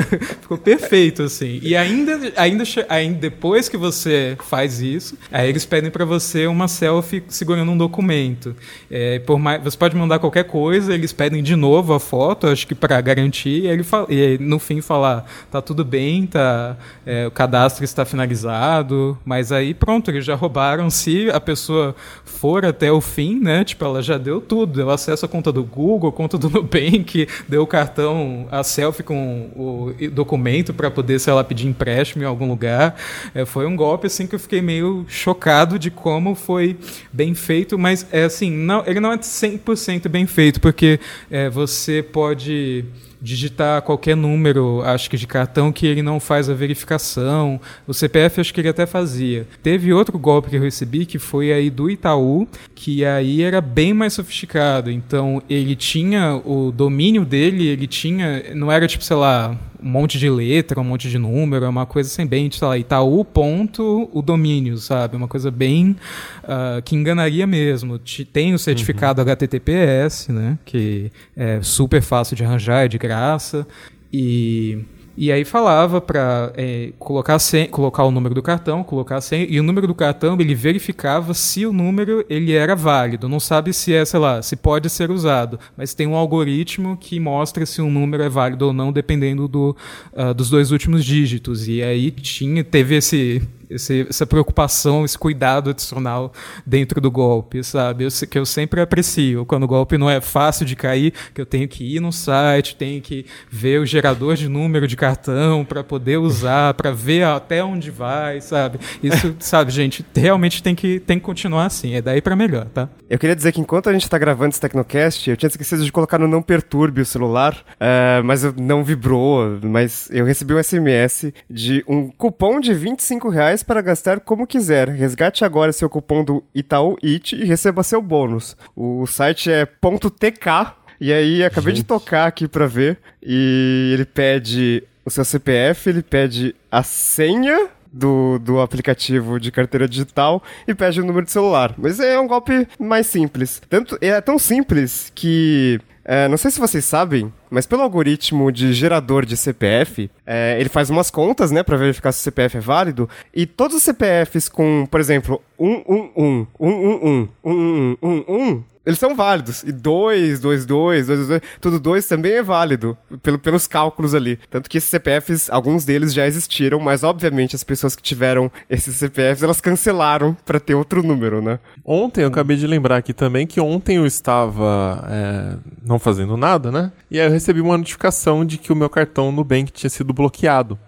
Ficou 0.40 0.56
perfeito, 0.56 1.24
assim. 1.24 1.60
E 1.62 1.76
ainda, 1.76 2.32
ainda, 2.34 2.64
ainda 2.88 3.18
depois 3.18 3.68
que 3.68 3.76
você 3.76 4.38
faz 4.48 4.80
isso, 4.80 5.18
aí 5.30 5.50
eles 5.50 5.66
pedem 5.66 5.90
pra 5.90 6.06
você 6.06 6.46
uma 6.46 6.66
selfie 6.66 7.22
segurando 7.28 7.70
um 7.72 7.76
documento. 7.76 8.56
É, 8.90 9.18
por 9.18 9.38
mais, 9.38 9.62
você 9.62 9.76
pode 9.76 9.94
mandar 9.94 10.18
qualquer 10.18 10.44
coisa, 10.44 10.94
eles 10.94 11.12
pedem 11.12 11.42
de 11.42 11.56
novo 11.56 11.92
a 11.92 12.00
foto, 12.00 12.46
acho 12.46 12.66
que 12.66 12.74
pra 12.74 13.02
garantir, 13.02 13.64
e, 13.64 13.66
ele 13.66 13.82
fala, 13.82 14.06
e 14.08 14.18
aí, 14.18 14.38
no 14.38 14.58
fim 14.58 14.80
falar, 14.80 15.30
tá 15.50 15.60
tudo 15.60 15.84
bem, 15.84 16.26
tá, 16.26 16.74
é, 17.04 17.26
o 17.26 17.30
cadastro 17.30 17.84
está 17.84 18.06
finalizado, 18.06 19.18
mas 19.26 19.52
aí 19.52 19.74
pronto, 19.74 20.10
eles 20.10 20.24
já 20.24 20.34
roubaram. 20.34 20.88
Se 20.88 21.30
a 21.30 21.38
pessoa 21.38 21.94
for 22.24 22.64
até 22.64 22.90
o 22.92 23.00
fim, 23.00 23.40
né? 23.40 23.64
Tipo, 23.64 23.84
ela 23.84 24.02
já 24.02 24.18
deu 24.18 24.40
tudo, 24.40 24.74
deu 24.74 24.90
acesso 24.90 25.24
à 25.24 25.28
conta 25.28 25.52
do 25.52 25.64
Google, 25.64 26.12
conta 26.12 26.38
do 26.38 26.48
Nubank, 26.50 27.26
deu 27.48 27.62
o 27.62 27.66
cartão, 27.66 28.46
a 28.50 28.62
selfie 28.62 29.02
com 29.02 29.50
o 29.56 29.94
documento 30.10 30.72
para 30.72 30.90
poder, 30.90 31.18
sei 31.18 31.32
lá, 31.32 31.42
pedir 31.42 31.66
empréstimo 31.66 32.22
em 32.22 32.26
algum 32.26 32.48
lugar. 32.48 32.96
É, 33.34 33.44
foi 33.44 33.66
um 33.66 33.76
golpe 33.76 34.06
assim 34.06 34.26
que 34.26 34.34
eu 34.34 34.40
fiquei 34.40 34.62
meio 34.62 35.04
chocado 35.08 35.78
de 35.78 35.90
como 35.90 36.34
foi 36.34 36.76
bem 37.12 37.34
feito, 37.34 37.78
mas 37.78 38.06
é 38.12 38.24
assim, 38.24 38.50
não, 38.50 38.82
ele 38.86 39.00
não 39.00 39.12
é 39.12 39.18
100% 39.18 40.08
bem 40.08 40.26
feito, 40.26 40.60
porque 40.60 41.00
é, 41.30 41.48
você 41.48 42.02
pode 42.02 42.84
digitar 43.20 43.82
qualquer 43.82 44.16
número, 44.16 44.82
acho 44.82 45.10
que 45.10 45.16
de 45.16 45.26
cartão, 45.26 45.72
que 45.72 45.86
ele 45.86 46.02
não 46.02 46.20
faz 46.20 46.48
a 46.48 46.54
verificação. 46.54 47.60
O 47.86 47.94
CPF 47.94 48.40
acho 48.40 48.54
que 48.54 48.60
ele 48.60 48.68
até 48.68 48.86
fazia. 48.86 49.46
Teve 49.62 49.92
outro 49.92 50.18
golpe 50.18 50.50
que 50.50 50.56
eu 50.56 50.62
recebi 50.62 51.04
que 51.04 51.18
foi 51.18 51.52
aí 51.52 51.70
do 51.70 51.90
Itaú, 51.90 52.46
que 52.74 53.04
aí 53.04 53.42
era 53.42 53.60
bem 53.60 53.92
mais 53.92 54.12
sofisticado. 54.12 54.90
Então 54.90 55.42
ele 55.48 55.74
tinha 55.74 56.40
o 56.44 56.70
domínio 56.70 57.24
dele, 57.24 57.66
ele 57.66 57.86
tinha. 57.86 58.54
Não 58.54 58.70
era 58.70 58.86
tipo, 58.86 59.04
sei 59.04 59.16
lá, 59.16 59.56
um 59.82 59.88
monte 59.88 60.18
de 60.18 60.28
letra, 60.28 60.80
um 60.80 60.84
monte 60.84 61.08
de 61.08 61.18
número, 61.18 61.64
é 61.64 61.68
uma 61.68 61.86
coisa 61.86 62.10
assim, 62.10 62.26
bem, 62.26 62.50
sei 62.50 62.66
lá, 62.66 62.78
Itaú 62.78 63.24
ponto 63.24 64.08
o 64.12 64.20
domínio, 64.20 64.76
sabe? 64.78 65.16
Uma 65.16 65.28
coisa 65.28 65.50
bem 65.50 65.96
uh, 66.44 66.82
que 66.82 66.96
enganaria 66.96 67.46
mesmo. 67.46 67.98
Tem 68.32 68.54
o 68.54 68.58
certificado 68.58 69.20
uhum. 69.20 69.28
HTTPS, 69.28 70.32
né? 70.32 70.58
Que 70.64 71.10
é 71.36 71.60
super 71.62 72.02
fácil 72.02 72.36
de 72.36 72.44
arranjar, 72.44 72.84
é 72.84 72.88
de 72.88 72.98
graça. 72.98 73.66
E 74.12 74.84
e 75.20 75.32
aí 75.32 75.44
falava 75.44 76.00
para 76.00 76.52
é, 76.56 76.92
colocar, 76.96 77.36
colocar 77.72 78.04
o 78.04 78.10
número 78.12 78.36
do 78.36 78.40
cartão, 78.40 78.84
colocar 78.84 79.16
a 79.16 79.20
senha, 79.20 79.44
e 79.50 79.58
o 79.58 79.64
número 79.64 79.88
do 79.88 79.94
cartão 79.94 80.36
ele 80.38 80.54
verificava 80.54 81.34
se 81.34 81.66
o 81.66 81.72
número 81.72 82.24
ele 82.30 82.52
era 82.52 82.76
válido. 82.76 83.28
Não 83.28 83.40
sabe 83.40 83.72
se 83.72 83.92
é, 83.92 84.04
sei 84.04 84.20
lá, 84.20 84.40
se 84.40 84.54
pode 84.54 84.88
ser 84.88 85.10
usado, 85.10 85.58
mas 85.76 85.92
tem 85.92 86.06
um 86.06 86.14
algoritmo 86.14 86.96
que 86.96 87.18
mostra 87.18 87.66
se 87.66 87.82
um 87.82 87.90
número 87.90 88.22
é 88.22 88.28
válido 88.28 88.66
ou 88.66 88.72
não, 88.72 88.92
dependendo 88.92 89.48
do, 89.48 89.76
uh, 90.12 90.32
dos 90.32 90.50
dois 90.50 90.70
últimos 90.70 91.04
dígitos. 91.04 91.66
E 91.66 91.82
aí 91.82 92.12
tinha, 92.12 92.62
teve 92.62 92.94
esse 92.94 93.42
esse, 93.70 94.06
essa 94.08 94.26
preocupação, 94.26 95.04
esse 95.04 95.18
cuidado 95.18 95.70
adicional 95.70 96.32
dentro 96.66 97.00
do 97.00 97.10
golpe, 97.10 97.62
sabe? 97.62 98.04
Eu, 98.04 98.08
que 98.28 98.38
eu 98.38 98.46
sempre 98.46 98.80
aprecio. 98.80 99.44
Quando 99.46 99.64
o 99.64 99.68
golpe 99.68 99.98
não 99.98 100.08
é 100.08 100.20
fácil 100.20 100.64
de 100.64 100.76
cair, 100.76 101.12
que 101.34 101.40
eu 101.40 101.46
tenho 101.46 101.68
que 101.68 101.96
ir 101.96 102.00
no 102.00 102.12
site, 102.12 102.76
tenho 102.76 103.00
que 103.00 103.26
ver 103.50 103.80
o 103.80 103.86
gerador 103.86 104.34
de 104.34 104.48
número 104.48 104.86
de 104.86 104.96
cartão 104.96 105.64
para 105.64 105.84
poder 105.84 106.18
usar, 106.18 106.74
para 106.74 106.90
ver 106.90 107.24
até 107.24 107.62
onde 107.62 107.90
vai, 107.90 108.40
sabe? 108.40 108.78
Isso, 109.02 109.34
sabe, 109.40 109.70
gente, 109.70 110.04
realmente 110.14 110.62
tem 110.62 110.74
que, 110.74 111.00
tem 111.00 111.18
que 111.18 111.24
continuar 111.24 111.66
assim. 111.66 111.94
É 111.94 112.02
daí 112.02 112.20
para 112.20 112.36
melhor, 112.36 112.66
tá? 112.66 112.88
Eu 113.08 113.18
queria 113.18 113.34
dizer 113.34 113.52
que 113.52 113.60
enquanto 113.60 113.88
a 113.88 113.92
gente 113.92 114.04
está 114.04 114.18
gravando 114.18 114.50
esse 114.50 114.60
Tecnocast, 114.60 115.30
eu 115.30 115.36
tinha 115.36 115.48
esquecido 115.48 115.84
de 115.84 115.92
colocar 115.92 116.18
no 116.18 116.28
não 116.28 116.42
perturbe 116.42 117.00
o 117.00 117.06
celular, 117.06 117.54
uh, 117.54 118.22
mas 118.24 118.42
não 118.54 118.84
vibrou, 118.84 119.58
mas 119.62 120.08
eu 120.10 120.24
recebi 120.24 120.54
um 120.54 120.62
SMS 120.62 121.32
de 121.48 121.84
um 121.88 122.08
cupom 122.10 122.60
de 122.60 122.74
25 122.74 123.28
reais 123.28 123.57
para 123.62 123.80
gastar 123.80 124.20
como 124.20 124.46
quiser. 124.46 124.88
Resgate 124.88 125.44
agora 125.44 125.72
seu 125.72 125.88
cupom 125.88 126.24
do 126.24 126.44
Itaú 126.54 126.96
It 127.02 127.36
e 127.36 127.44
receba 127.44 127.82
seu 127.82 128.00
bônus. 128.00 128.56
O 128.74 129.06
site 129.06 129.50
é 129.50 129.66
.tk 129.66 130.72
e 131.00 131.12
aí 131.12 131.44
acabei 131.44 131.74
Gente. 131.74 131.82
de 131.82 131.88
tocar 131.88 132.26
aqui 132.26 132.48
para 132.48 132.66
ver 132.66 132.98
e 133.22 133.90
ele 133.94 134.04
pede 134.04 134.82
o 135.04 135.10
seu 135.10 135.24
CPF, 135.24 135.88
ele 135.88 136.02
pede 136.02 136.54
a 136.70 136.82
senha 136.82 137.68
do, 137.92 138.38
do 138.38 138.60
aplicativo 138.60 139.40
de 139.40 139.50
carteira 139.50 139.88
digital 139.88 140.42
e 140.66 140.74
pede 140.74 141.00
o 141.00 141.04
número 141.04 141.24
de 141.24 141.32
celular. 141.32 141.74
Mas 141.78 142.00
é 142.00 142.18
um 142.18 142.26
golpe 142.26 142.66
mais 142.78 143.06
simples. 143.06 143.62
Tanto, 143.68 143.96
é 144.00 144.20
tão 144.20 144.38
simples 144.38 145.10
que 145.14 145.80
é, 146.10 146.26
não 146.26 146.38
sei 146.38 146.50
se 146.50 146.58
vocês 146.58 146.86
sabem, 146.86 147.30
mas 147.50 147.66
pelo 147.66 147.82
algoritmo 147.82 148.50
de 148.50 148.72
gerador 148.72 149.24
de 149.24 149.36
CPF, 149.36 150.10
é, 150.26 150.56
ele 150.58 150.68
faz 150.68 150.90
umas 150.90 151.10
contas, 151.10 151.50
né, 151.50 151.62
para 151.62 151.76
verificar 151.76 152.12
se 152.12 152.20
o 152.20 152.22
CPF 152.22 152.56
é 152.56 152.60
válido, 152.60 153.08
e 153.34 153.46
todos 153.46 153.76
os 153.76 153.82
CPFs 153.82 154.48
com, 154.48 154.86
por 154.90 155.00
exemplo, 155.00 155.42
111, 155.58 156.46
111, 156.58 157.28
111, 157.42 158.64
eles 158.88 158.98
são 158.98 159.14
válidos. 159.14 159.62
E 159.64 159.70
2, 159.70 160.40
2, 160.40 160.64
2, 160.64 161.06
2, 161.06 161.28
2, 161.28 161.42
tudo 161.60 161.78
2 161.78 162.06
também 162.06 162.32
é 162.32 162.42
válido, 162.42 162.96
pelo, 163.22 163.38
pelos 163.38 163.66
cálculos 163.66 164.14
ali. 164.14 164.38
Tanto 164.48 164.70
que 164.70 164.78
esses 164.78 164.88
CPFs, 164.88 165.50
alguns 165.50 165.84
deles 165.84 166.14
já 166.14 166.26
existiram, 166.26 166.80
mas 166.80 167.04
obviamente 167.04 167.54
as 167.54 167.62
pessoas 167.62 167.94
que 167.94 168.02
tiveram 168.02 168.50
esses 168.70 168.96
CPFs, 168.96 169.42
elas 169.42 169.60
cancelaram 169.60 170.34
para 170.46 170.58
ter 170.58 170.74
outro 170.74 171.02
número, 171.02 171.42
né? 171.42 171.58
Ontem, 171.84 172.22
eu 172.22 172.28
acabei 172.28 172.56
de 172.56 172.66
lembrar 172.66 172.96
aqui 172.96 173.12
também 173.12 173.46
que 173.46 173.60
ontem 173.60 173.96
eu 173.96 174.06
estava 174.06 175.06
é, 175.06 175.56
não 175.84 175.98
fazendo 175.98 176.34
nada, 176.38 176.72
né? 176.72 176.90
E 177.10 177.20
aí 177.20 177.26
eu 177.26 177.30
recebi 177.38 177.60
uma 177.60 177.78
notificação 177.78 178.44
de 178.44 178.58
que 178.58 178.72
o 178.72 178.76
meu 178.76 178.90
cartão 178.90 179.32
Nubank 179.32 179.72
tinha 179.72 179.88
sido 179.88 180.12
bloqueado. 180.12 180.78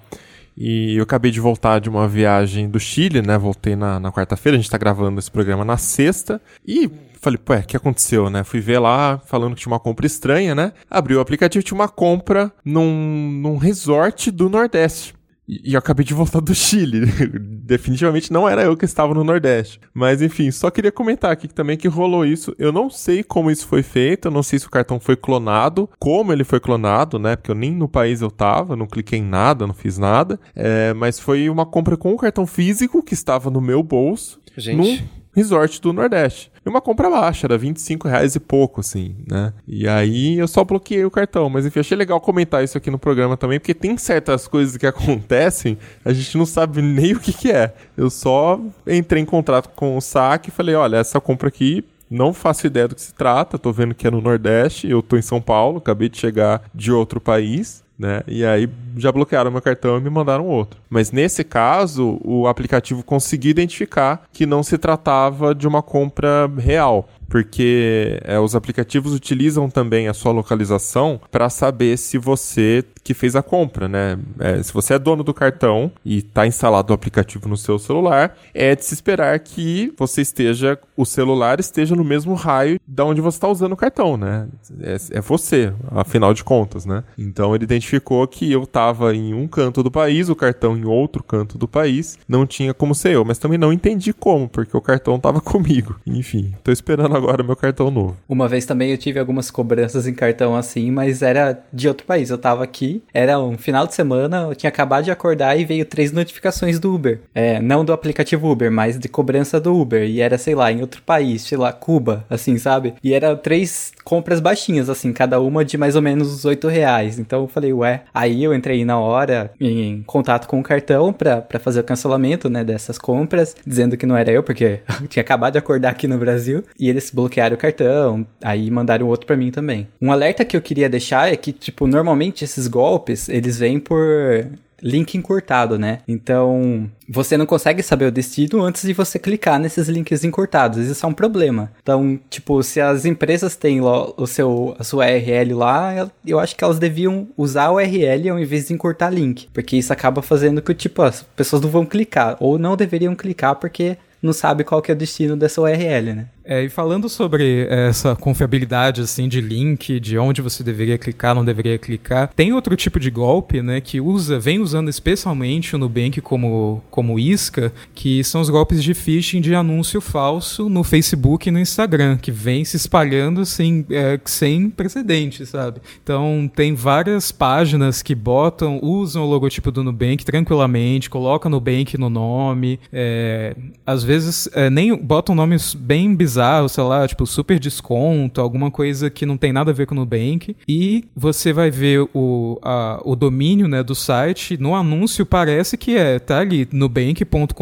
E 0.56 0.96
eu 0.96 1.04
acabei 1.04 1.30
de 1.30 1.40
voltar 1.40 1.78
de 1.78 1.88
uma 1.88 2.06
viagem 2.06 2.68
do 2.68 2.78
Chile, 2.78 3.22
né? 3.22 3.38
Voltei 3.38 3.74
na, 3.74 3.98
na 3.98 4.12
quarta-feira, 4.12 4.58
a 4.58 4.60
gente 4.60 4.70
tá 4.70 4.76
gravando 4.76 5.18
esse 5.18 5.30
programa 5.30 5.64
na 5.64 5.76
sexta. 5.76 6.40
E 6.66 6.90
falei, 7.20 7.38
pô, 7.38 7.54
o 7.54 7.62
que 7.62 7.76
aconteceu, 7.76 8.28
né? 8.28 8.44
Fui 8.44 8.60
ver 8.60 8.78
lá, 8.78 9.18
falando 9.26 9.54
que 9.54 9.62
tinha 9.62 9.72
uma 9.72 9.80
compra 9.80 10.06
estranha, 10.06 10.54
né? 10.54 10.72
Abri 10.90 11.14
o 11.14 11.20
aplicativo, 11.20 11.62
tinha 11.62 11.78
uma 11.78 11.88
compra 11.88 12.52
num, 12.64 13.30
num 13.42 13.56
resort 13.56 14.30
do 14.30 14.50
Nordeste. 14.50 15.14
E, 15.50 15.72
eu 15.74 15.78
acabei 15.78 16.04
de 16.04 16.14
voltar 16.14 16.40
do 16.40 16.54
Chile. 16.54 17.06
Definitivamente 17.66 18.32
não 18.32 18.48
era 18.48 18.62
eu 18.62 18.76
que 18.76 18.84
estava 18.84 19.12
no 19.12 19.24
Nordeste. 19.24 19.80
Mas 19.92 20.22
enfim, 20.22 20.50
só 20.52 20.70
queria 20.70 20.92
comentar 20.92 21.32
aqui 21.32 21.48
também 21.48 21.76
que 21.76 21.88
rolou 21.88 22.24
isso. 22.24 22.54
Eu 22.56 22.70
não 22.70 22.88
sei 22.88 23.24
como 23.24 23.50
isso 23.50 23.66
foi 23.66 23.82
feito, 23.82 24.28
eu 24.28 24.30
não 24.30 24.42
sei 24.42 24.60
se 24.60 24.66
o 24.66 24.70
cartão 24.70 25.00
foi 25.00 25.16
clonado, 25.16 25.90
como 25.98 26.32
ele 26.32 26.44
foi 26.44 26.60
clonado, 26.60 27.18
né? 27.18 27.34
Porque 27.34 27.50
eu 27.50 27.54
nem 27.54 27.72
no 27.72 27.88
país 27.88 28.20
eu 28.20 28.30
tava, 28.30 28.76
não 28.76 28.86
cliquei 28.86 29.18
em 29.18 29.24
nada, 29.24 29.66
não 29.66 29.74
fiz 29.74 29.98
nada. 29.98 30.38
É, 30.54 30.94
mas 30.94 31.18
foi 31.18 31.50
uma 31.50 31.66
compra 31.66 31.96
com 31.96 32.12
o 32.12 32.16
cartão 32.16 32.46
físico 32.46 33.02
que 33.02 33.14
estava 33.14 33.50
no 33.50 33.60
meu 33.60 33.82
bolso. 33.82 34.40
Gente. 34.56 34.76
No 34.76 35.19
resort 35.32 35.80
do 35.80 35.92
Nordeste. 35.92 36.50
E 36.64 36.68
uma 36.68 36.80
compra 36.80 37.08
baixa, 37.08 37.46
era 37.46 37.56
25 37.56 38.08
reais 38.08 38.34
e 38.34 38.40
pouco, 38.40 38.80
assim, 38.80 39.16
né? 39.26 39.52
E 39.66 39.88
aí 39.88 40.38
eu 40.38 40.46
só 40.46 40.64
bloqueei 40.64 41.04
o 41.04 41.10
cartão. 41.10 41.48
Mas 41.48 41.64
enfim, 41.64 41.80
achei 41.80 41.96
legal 41.96 42.20
comentar 42.20 42.62
isso 42.62 42.76
aqui 42.76 42.90
no 42.90 42.98
programa 42.98 43.36
também, 43.36 43.58
porque 43.58 43.74
tem 43.74 43.96
certas 43.96 44.46
coisas 44.46 44.76
que 44.76 44.86
acontecem, 44.86 45.78
a 46.04 46.12
gente 46.12 46.36
não 46.36 46.46
sabe 46.46 46.82
nem 46.82 47.12
o 47.12 47.20
que, 47.20 47.32
que 47.32 47.50
é. 47.50 47.74
Eu 47.96 48.10
só 48.10 48.60
entrei 48.86 49.22
em 49.22 49.26
contato 49.26 49.70
com 49.74 49.96
o 49.96 50.00
saque 50.00 50.50
e 50.50 50.52
falei, 50.52 50.74
olha, 50.74 50.96
essa 50.96 51.20
compra 51.20 51.48
aqui 51.48 51.84
não 52.10 52.34
faço 52.34 52.66
ideia 52.66 52.88
do 52.88 52.94
que 52.94 53.02
se 53.02 53.14
trata, 53.14 53.56
tô 53.56 53.72
vendo 53.72 53.94
que 53.94 54.06
é 54.06 54.10
no 54.10 54.20
Nordeste, 54.20 54.90
eu 54.90 55.00
tô 55.00 55.16
em 55.16 55.22
São 55.22 55.40
Paulo, 55.40 55.78
acabei 55.78 56.08
de 56.08 56.18
chegar 56.18 56.62
de 56.74 56.90
outro 56.90 57.20
país 57.20 57.84
né? 58.00 58.22
E 58.26 58.46
aí 58.46 58.66
já 58.96 59.10
bloquearam 59.12 59.50
meu 59.50 59.62
cartão 59.62 59.98
e 59.98 60.00
me 60.00 60.10
mandaram 60.10 60.46
outro. 60.46 60.80
Mas 60.88 61.12
nesse 61.12 61.44
caso, 61.44 62.20
o 62.24 62.46
aplicativo 62.46 63.02
conseguiu 63.02 63.50
identificar 63.50 64.22
que 64.32 64.46
não 64.46 64.62
se 64.62 64.78
tratava 64.78 65.54
de 65.54 65.66
uma 65.66 65.82
compra 65.82 66.50
real 66.58 67.08
porque 67.30 68.20
é, 68.24 68.38
os 68.40 68.56
aplicativos 68.56 69.14
utilizam 69.14 69.70
também 69.70 70.08
a 70.08 70.12
sua 70.12 70.32
localização 70.32 71.20
para 71.30 71.48
saber 71.48 71.96
se 71.96 72.18
você 72.18 72.84
que 73.02 73.14
fez 73.14 73.34
a 73.34 73.42
compra, 73.42 73.88
né? 73.88 74.18
É, 74.38 74.62
se 74.62 74.72
você 74.72 74.94
é 74.94 74.98
dono 74.98 75.22
do 75.22 75.32
cartão 75.32 75.90
e 76.04 76.18
está 76.18 76.46
instalado 76.46 76.92
o 76.92 76.94
aplicativo 76.94 77.48
no 77.48 77.56
seu 77.56 77.78
celular, 77.78 78.36
é 78.52 78.74
de 78.74 78.84
se 78.84 78.94
esperar 78.94 79.38
que 79.38 79.92
você 79.96 80.20
esteja, 80.20 80.78
o 80.96 81.06
celular 81.06 81.60
esteja 81.60 81.94
no 81.94 82.04
mesmo 82.04 82.34
raio 82.34 82.78
da 82.86 83.04
onde 83.04 83.20
você 83.20 83.36
está 83.36 83.48
usando 83.48 83.72
o 83.72 83.76
cartão, 83.76 84.16
né? 84.16 84.48
É, 84.80 84.96
é, 85.12 85.20
você, 85.20 85.72
afinal 85.92 86.34
de 86.34 86.44
contas, 86.44 86.84
né? 86.84 87.04
Então 87.16 87.54
ele 87.54 87.64
identificou 87.64 88.26
que 88.26 88.50
eu 88.50 88.64
estava 88.64 88.79
em 89.14 89.34
um 89.34 89.46
canto 89.46 89.82
do 89.82 89.90
país, 89.90 90.28
o 90.28 90.36
cartão 90.36 90.76
em 90.76 90.84
outro 90.84 91.22
canto 91.22 91.58
do 91.58 91.68
país, 91.68 92.18
não 92.28 92.46
tinha 92.46 92.72
como 92.72 92.94
ser 92.94 93.12
eu, 93.12 93.24
mas 93.24 93.38
também 93.38 93.58
não 93.58 93.72
entendi 93.72 94.12
como, 94.12 94.48
porque 94.48 94.76
o 94.76 94.80
cartão 94.80 95.16
estava 95.16 95.40
comigo. 95.42 95.96
Enfim, 96.06 96.52
estou 96.56 96.72
esperando 96.72 97.16
agora 97.16 97.42
meu 97.42 97.56
cartão 97.56 97.90
novo. 97.90 98.16
Uma 98.28 98.48
vez 98.48 98.64
também 98.64 98.90
eu 98.90 98.98
tive 98.98 99.18
algumas 99.18 99.50
cobranças 99.50 100.06
em 100.06 100.14
cartão 100.14 100.56
assim, 100.56 100.90
mas 100.90 101.22
era 101.22 101.62
de 101.72 101.88
outro 101.88 102.06
país. 102.06 102.30
Eu 102.30 102.38
tava 102.38 102.64
aqui, 102.64 103.02
era 103.12 103.38
um 103.38 103.56
final 103.56 103.86
de 103.86 103.94
semana, 103.94 104.46
eu 104.48 104.54
tinha 104.54 104.68
acabado 104.68 105.04
de 105.04 105.10
acordar 105.10 105.58
e 105.58 105.64
veio 105.64 105.84
três 105.84 106.12
notificações 106.12 106.78
do 106.78 106.94
Uber. 106.94 107.20
É, 107.34 107.60
não 107.60 107.84
do 107.84 107.92
aplicativo 107.92 108.50
Uber, 108.50 108.70
mas 108.70 108.98
de 108.98 109.08
cobrança 109.08 109.60
do 109.60 109.74
Uber. 109.74 110.04
E 110.04 110.20
era, 110.20 110.38
sei 110.38 110.54
lá, 110.54 110.70
em 110.72 110.80
outro 110.80 111.02
país, 111.02 111.42
sei 111.42 111.58
lá, 111.58 111.72
Cuba, 111.72 112.24
assim, 112.28 112.58
sabe? 112.58 112.94
E 113.02 113.12
era 113.12 113.36
três 113.36 113.92
compras 114.04 114.40
baixinhas, 114.40 114.88
assim, 114.88 115.12
cada 115.12 115.40
uma 115.40 115.64
de 115.64 115.76
mais 115.78 115.96
ou 115.96 116.02
menos 116.02 116.44
8 116.44 116.68
reais. 116.68 117.18
Então 117.18 117.42
eu 117.42 117.48
falei, 117.48 117.72
ué. 117.72 118.02
Aí 118.12 118.42
eu 118.42 118.54
entrei 118.54 118.69
na 118.84 118.98
hora 118.98 119.50
em 119.60 120.02
contato 120.02 120.46
com 120.46 120.60
o 120.60 120.62
cartão 120.62 121.12
pra 121.12 121.44
fazer 121.58 121.80
o 121.80 121.84
cancelamento, 121.84 122.48
né, 122.48 122.64
dessas 122.64 122.98
compras, 122.98 123.56
dizendo 123.66 123.96
que 123.96 124.06
não 124.06 124.16
era 124.16 124.30
eu, 124.30 124.42
porque 124.42 124.80
eu 125.00 125.06
tinha 125.08 125.22
acabado 125.22 125.52
de 125.52 125.58
acordar 125.58 125.90
aqui 125.90 126.06
no 126.06 126.18
Brasil. 126.18 126.64
E 126.78 126.88
eles 126.88 127.10
bloquearam 127.10 127.54
o 127.54 127.58
cartão, 127.58 128.26
aí 128.42 128.70
mandaram 128.70 129.06
outro 129.08 129.26
para 129.26 129.36
mim 129.36 129.50
também. 129.50 129.88
Um 130.00 130.12
alerta 130.12 130.44
que 130.44 130.56
eu 130.56 130.62
queria 130.62 130.88
deixar 130.88 131.32
é 131.32 131.36
que, 131.36 131.52
tipo, 131.52 131.86
normalmente 131.86 132.44
esses 132.44 132.66
golpes, 132.66 133.28
eles 133.28 133.58
vêm 133.58 133.78
por 133.78 134.46
link 134.82 135.16
encurtado, 135.16 135.78
né? 135.78 135.98
Então, 136.06 136.90
você 137.08 137.36
não 137.36 137.46
consegue 137.46 137.82
saber 137.82 138.06
o 138.06 138.12
destino 138.12 138.62
antes 138.62 138.82
de 138.82 138.92
você 138.92 139.18
clicar 139.18 139.58
nesses 139.58 139.88
links 139.88 140.24
encurtados. 140.24 140.78
Isso 140.86 141.04
é 141.04 141.08
um 141.08 141.14
problema. 141.14 141.70
Então, 141.82 142.18
tipo, 142.28 142.62
se 142.62 142.80
as 142.80 143.04
empresas 143.04 143.56
têm 143.56 143.80
o 143.80 144.26
seu, 144.26 144.74
a 144.78 144.84
sua 144.84 145.06
URL 145.06 145.54
lá, 145.54 146.10
eu 146.26 146.38
acho 146.38 146.56
que 146.56 146.64
elas 146.64 146.78
deviam 146.78 147.28
usar 147.36 147.64
a 147.64 147.72
URL 147.72 148.30
ao 148.30 148.38
invés 148.38 148.68
de 148.68 148.74
encurtar 148.74 149.10
link. 149.10 149.48
Porque 149.52 149.76
isso 149.76 149.92
acaba 149.92 150.22
fazendo 150.22 150.62
que, 150.62 150.74
tipo, 150.74 151.02
as 151.02 151.22
pessoas 151.22 151.62
não 151.62 151.70
vão 151.70 151.84
clicar. 151.84 152.36
Ou 152.40 152.58
não 152.58 152.76
deveriam 152.76 153.14
clicar 153.14 153.56
porque 153.56 153.96
não 154.22 154.32
sabe 154.32 154.64
qual 154.64 154.82
que 154.82 154.90
é 154.90 154.94
o 154.94 154.98
destino 154.98 155.36
dessa 155.36 155.60
URL, 155.60 156.14
né? 156.14 156.26
É, 156.44 156.64
e 156.64 156.68
falando 156.68 157.08
sobre 157.08 157.66
essa 157.68 158.16
confiabilidade 158.16 159.02
assim 159.02 159.28
de 159.28 159.40
link, 159.40 160.00
de 160.00 160.18
onde 160.18 160.40
você 160.40 160.62
deveria 160.62 160.96
clicar, 160.96 161.34
não 161.34 161.44
deveria 161.44 161.78
clicar, 161.78 162.32
tem 162.34 162.52
outro 162.52 162.74
tipo 162.76 162.98
de 162.98 163.10
golpe, 163.10 163.60
né, 163.60 163.80
que 163.80 164.00
usa, 164.00 164.38
vem 164.38 164.58
usando 164.58 164.88
especialmente 164.88 165.76
o 165.76 165.78
Nubank 165.78 166.20
como 166.20 166.82
como 166.90 167.18
isca, 167.18 167.72
que 167.94 168.24
são 168.24 168.40
os 168.40 168.48
golpes 168.48 168.82
de 168.82 168.94
phishing 168.94 169.40
de 169.40 169.54
anúncio 169.54 170.00
falso 170.00 170.68
no 170.68 170.82
Facebook 170.82 171.48
e 171.48 171.52
no 171.52 171.58
Instagram, 171.58 172.16
que 172.16 172.32
vem 172.32 172.64
se 172.64 172.76
espalhando 172.76 173.42
assim, 173.42 173.84
é, 173.90 174.18
sem 174.24 174.70
precedentes, 174.70 175.50
sabe? 175.50 175.80
Então 176.02 176.50
tem 176.54 176.74
várias 176.74 177.30
páginas 177.30 178.02
que 178.02 178.14
botam, 178.14 178.80
usam 178.82 179.24
o 179.24 179.30
logotipo 179.30 179.70
do 179.70 179.84
Nubank 179.84 180.24
tranquilamente, 180.24 181.10
colocam 181.10 181.50
Nubank 181.50 181.98
no 181.98 182.08
nome, 182.08 182.80
é, 182.92 183.54
às 183.84 184.02
vezes 184.02 184.48
é, 184.54 184.70
nem 184.70 184.96
botam 184.96 185.34
nomes 185.34 185.74
bem 185.74 186.14
bizarros 186.14 186.29
bizarro, 186.30 186.68
sei 186.68 186.84
lá, 186.84 187.06
tipo 187.06 187.26
super 187.26 187.58
desconto, 187.58 188.40
alguma 188.40 188.70
coisa 188.70 189.10
que 189.10 189.26
não 189.26 189.36
tem 189.36 189.52
nada 189.52 189.72
a 189.72 189.74
ver 189.74 189.86
com 189.86 189.94
o 189.94 189.98
Nubank. 189.98 190.56
E 190.68 191.04
você 191.14 191.52
vai 191.52 191.70
ver 191.70 192.08
o, 192.14 192.58
a, 192.62 193.00
o 193.04 193.16
domínio 193.16 193.66
né, 193.66 193.82
do 193.82 193.94
site, 193.94 194.56
no 194.56 194.74
anúncio 194.74 195.26
parece 195.26 195.76
que 195.76 195.96
é, 195.96 196.18
tá 196.18 196.38
ali, 196.38 196.68
nubank.com.br. 196.72 197.54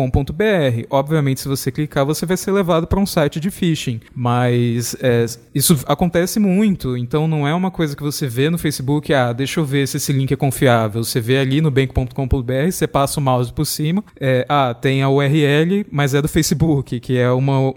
Obviamente, 0.90 1.40
se 1.40 1.48
você 1.48 1.72
clicar, 1.72 2.04
você 2.04 2.26
vai 2.26 2.36
ser 2.36 2.52
levado 2.52 2.86
para 2.86 3.00
um 3.00 3.06
site 3.06 3.40
de 3.40 3.50
phishing. 3.50 4.00
Mas 4.14 4.94
é, 5.00 5.24
isso 5.54 5.78
acontece 5.86 6.38
muito, 6.38 6.96
então 6.96 7.26
não 7.26 7.48
é 7.48 7.54
uma 7.54 7.70
coisa 7.70 7.96
que 7.96 8.02
você 8.02 8.26
vê 8.26 8.50
no 8.50 8.58
Facebook, 8.58 9.12
ah, 9.14 9.32
deixa 9.32 9.60
eu 9.60 9.64
ver 9.64 9.88
se 9.88 9.96
esse 9.96 10.12
link 10.12 10.32
é 10.32 10.36
confiável. 10.36 11.02
Você 11.02 11.20
vê 11.20 11.38
ali 11.38 11.60
no 11.60 11.70
bank.com.br, 11.70 12.70
você 12.70 12.86
passa 12.86 13.18
o 13.18 13.22
mouse 13.22 13.52
por 13.52 13.64
cima, 13.64 14.04
é, 14.20 14.44
ah, 14.48 14.74
tem 14.74 15.02
a 15.02 15.08
URL, 15.08 15.86
mas 15.90 16.14
é 16.14 16.20
do 16.20 16.28
Facebook, 16.28 17.00
que 17.00 17.16
é 17.16 17.30
uma, 17.30 17.72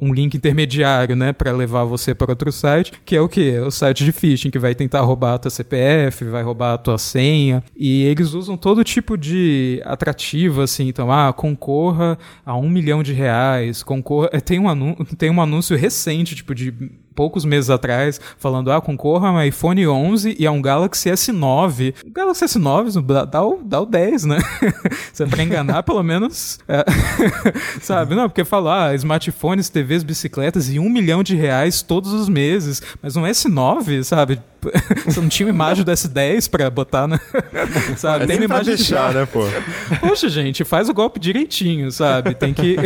um 0.00 0.12
link 0.12 0.34
intermediário, 0.34 1.16
né, 1.16 1.32
para 1.32 1.52
levar 1.52 1.84
você 1.84 2.14
para 2.14 2.32
outro 2.32 2.52
site, 2.52 2.92
que 3.04 3.16
é 3.16 3.20
o 3.20 3.28
que? 3.28 3.50
É 3.50 3.60
o 3.60 3.70
site 3.70 4.04
de 4.04 4.12
phishing, 4.12 4.50
que 4.50 4.58
vai 4.58 4.74
tentar 4.74 5.00
roubar 5.00 5.34
a 5.34 5.38
tua 5.38 5.50
CPF, 5.50 6.24
vai 6.24 6.42
roubar 6.42 6.74
a 6.74 6.78
tua 6.78 6.98
senha, 6.98 7.62
e 7.76 8.04
eles 8.04 8.34
usam 8.34 8.56
todo 8.56 8.84
tipo 8.84 9.16
de 9.16 9.80
atrativo, 9.84 10.62
assim, 10.62 10.88
então, 10.88 11.10
ah, 11.10 11.32
concorra 11.32 12.18
a 12.44 12.56
um 12.56 12.68
milhão 12.68 13.02
de 13.02 13.12
reais, 13.12 13.82
concorra... 13.82 14.30
É, 14.32 14.40
tem 14.40 14.58
um, 14.58 14.94
tem 15.16 15.30
um 15.30 15.40
anúncio 15.40 15.76
recente, 15.76 16.34
tipo, 16.34 16.54
de 16.54 16.72
poucos 17.14 17.44
meses 17.44 17.70
atrás, 17.70 18.20
falando, 18.38 18.70
ah, 18.72 18.80
concorra 18.80 19.28
a 19.28 19.32
um 19.32 19.42
iPhone 19.42 19.86
11 19.86 20.36
e 20.38 20.46
a 20.46 20.50
um 20.50 20.60
Galaxy 20.60 21.10
S9. 21.10 21.94
O 22.04 22.10
Galaxy 22.10 22.44
S9 22.44 23.04
dá, 23.04 23.24
dá, 23.24 23.44
o, 23.44 23.60
dá 23.62 23.80
o 23.80 23.86
10, 23.86 24.24
né? 24.24 24.38
Você 25.12 25.24
é 25.24 25.26
pra 25.26 25.42
enganar, 25.42 25.82
pelo 25.84 26.02
menos, 26.02 26.58
é, 26.66 26.84
sabe? 27.80 28.14
Não, 28.14 28.28
porque 28.28 28.44
falar 28.44 28.88
ah, 28.88 28.94
smartphones, 28.94 29.68
TVs, 29.68 30.02
bicicletas 30.02 30.70
e 30.70 30.78
um 30.78 30.88
milhão 30.88 31.22
de 31.22 31.36
reais 31.36 31.82
todos 31.82 32.12
os 32.12 32.28
meses, 32.28 32.82
mas 33.02 33.16
um 33.16 33.22
S9, 33.22 34.02
sabe? 34.02 34.40
Você 35.04 35.20
não 35.20 35.28
tinha 35.28 35.46
uma 35.46 35.54
imagem 35.54 35.84
do 35.84 35.90
S10 35.90 36.48
pra 36.50 36.70
botar, 36.70 37.06
né? 37.06 37.18
sabe? 37.96 38.24
É 38.24 38.26
Tem 38.26 38.36
uma 38.36 38.44
imagem 38.44 38.76
deixar, 38.76 39.08
de... 39.08 39.18
né, 39.18 39.26
pô? 39.26 39.40
Poxa, 40.00 40.28
gente, 40.28 40.64
faz 40.64 40.88
o 40.88 40.94
golpe 40.94 41.18
direitinho, 41.18 41.90
sabe? 41.90 42.34
Tem 42.34 42.52
que, 42.54 42.76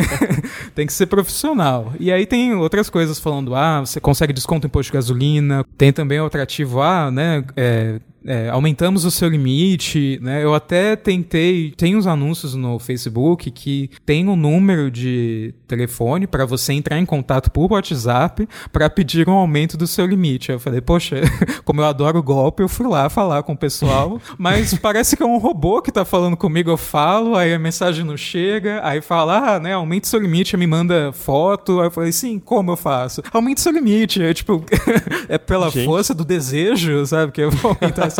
tem 0.74 0.86
que 0.86 0.92
ser 0.92 1.06
profissional. 1.06 1.92
E 1.98 2.10
aí 2.10 2.26
tem 2.26 2.54
outras 2.54 2.88
coisas 2.88 3.18
falando, 3.18 3.54
ah, 3.54 3.80
você 3.80 4.00
consegue 4.00 4.32
desconto 4.32 4.66
em 4.66 4.70
posto 4.70 4.88
de 4.88 4.94
gasolina. 4.94 5.64
Tem 5.76 5.92
também 5.92 6.20
o 6.20 6.26
atrativo, 6.26 6.80
ah, 6.80 7.10
né? 7.10 7.44
É, 7.56 8.00
é, 8.26 8.48
aumentamos 8.48 9.04
o 9.04 9.10
seu 9.10 9.28
limite, 9.28 10.18
né? 10.20 10.42
Eu 10.42 10.54
até 10.54 10.96
tentei, 10.96 11.72
tem 11.76 11.96
uns 11.96 12.06
anúncios 12.06 12.54
no 12.54 12.78
Facebook 12.78 13.50
que 13.50 13.90
tem 14.04 14.28
um 14.28 14.36
número 14.36 14.90
de 14.90 15.54
telefone 15.68 16.26
para 16.26 16.44
você 16.44 16.72
entrar 16.72 16.98
em 16.98 17.06
contato 17.06 17.50
por 17.50 17.72
WhatsApp 17.72 18.48
para 18.72 18.90
pedir 18.90 19.28
um 19.28 19.32
aumento 19.32 19.76
do 19.76 19.86
seu 19.86 20.06
limite. 20.06 20.50
Eu 20.50 20.60
falei, 20.60 20.80
poxa, 20.80 21.20
como 21.64 21.80
eu 21.80 21.84
adoro 21.84 22.22
golpe, 22.22 22.62
eu 22.62 22.68
fui 22.68 22.86
lá 22.86 23.08
falar 23.08 23.42
com 23.42 23.52
o 23.52 23.56
pessoal, 23.56 24.20
mas 24.36 24.74
parece 24.74 25.16
que 25.16 25.22
é 25.22 25.26
um 25.26 25.38
robô 25.38 25.80
que 25.80 25.92
tá 25.92 26.04
falando 26.04 26.36
comigo, 26.36 26.70
eu 26.70 26.76
falo, 26.76 27.36
aí 27.36 27.54
a 27.54 27.58
mensagem 27.58 28.04
não 28.04 28.16
chega, 28.16 28.80
aí 28.82 29.00
fala, 29.00 29.54
ah, 29.54 29.60
né, 29.60 29.74
aumente 29.74 30.08
seu 30.08 30.20
limite, 30.20 30.56
me 30.56 30.66
manda 30.66 31.12
foto. 31.12 31.80
Aí 31.80 31.86
eu 31.86 31.90
falei, 31.90 32.12
sim, 32.12 32.38
como 32.38 32.72
eu 32.72 32.76
faço? 32.76 33.22
Aumente 33.32 33.60
seu 33.60 33.72
limite. 33.72 34.22
É 34.22 34.34
tipo, 34.34 34.64
é 35.28 35.38
pela 35.38 35.70
Gente. 35.70 35.84
força 35.84 36.14
do 36.14 36.24
desejo, 36.24 37.04
sabe, 37.06 37.32
que 37.32 37.40
eu 37.40 37.50
vou 37.50 37.76
aumentar 37.80 38.10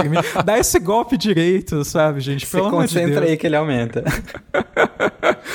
Dá 0.44 0.59
esse 0.59 0.78
golpe 0.78 1.16
direito, 1.16 1.84
sabe, 1.84 2.20
gente? 2.20 2.47
Pelo 2.47 2.64
Se 2.64 2.70
concentra 2.70 3.20
de 3.22 3.32
aí 3.32 3.36
que 3.36 3.47
ele 3.47 3.57
aumenta. 3.57 4.05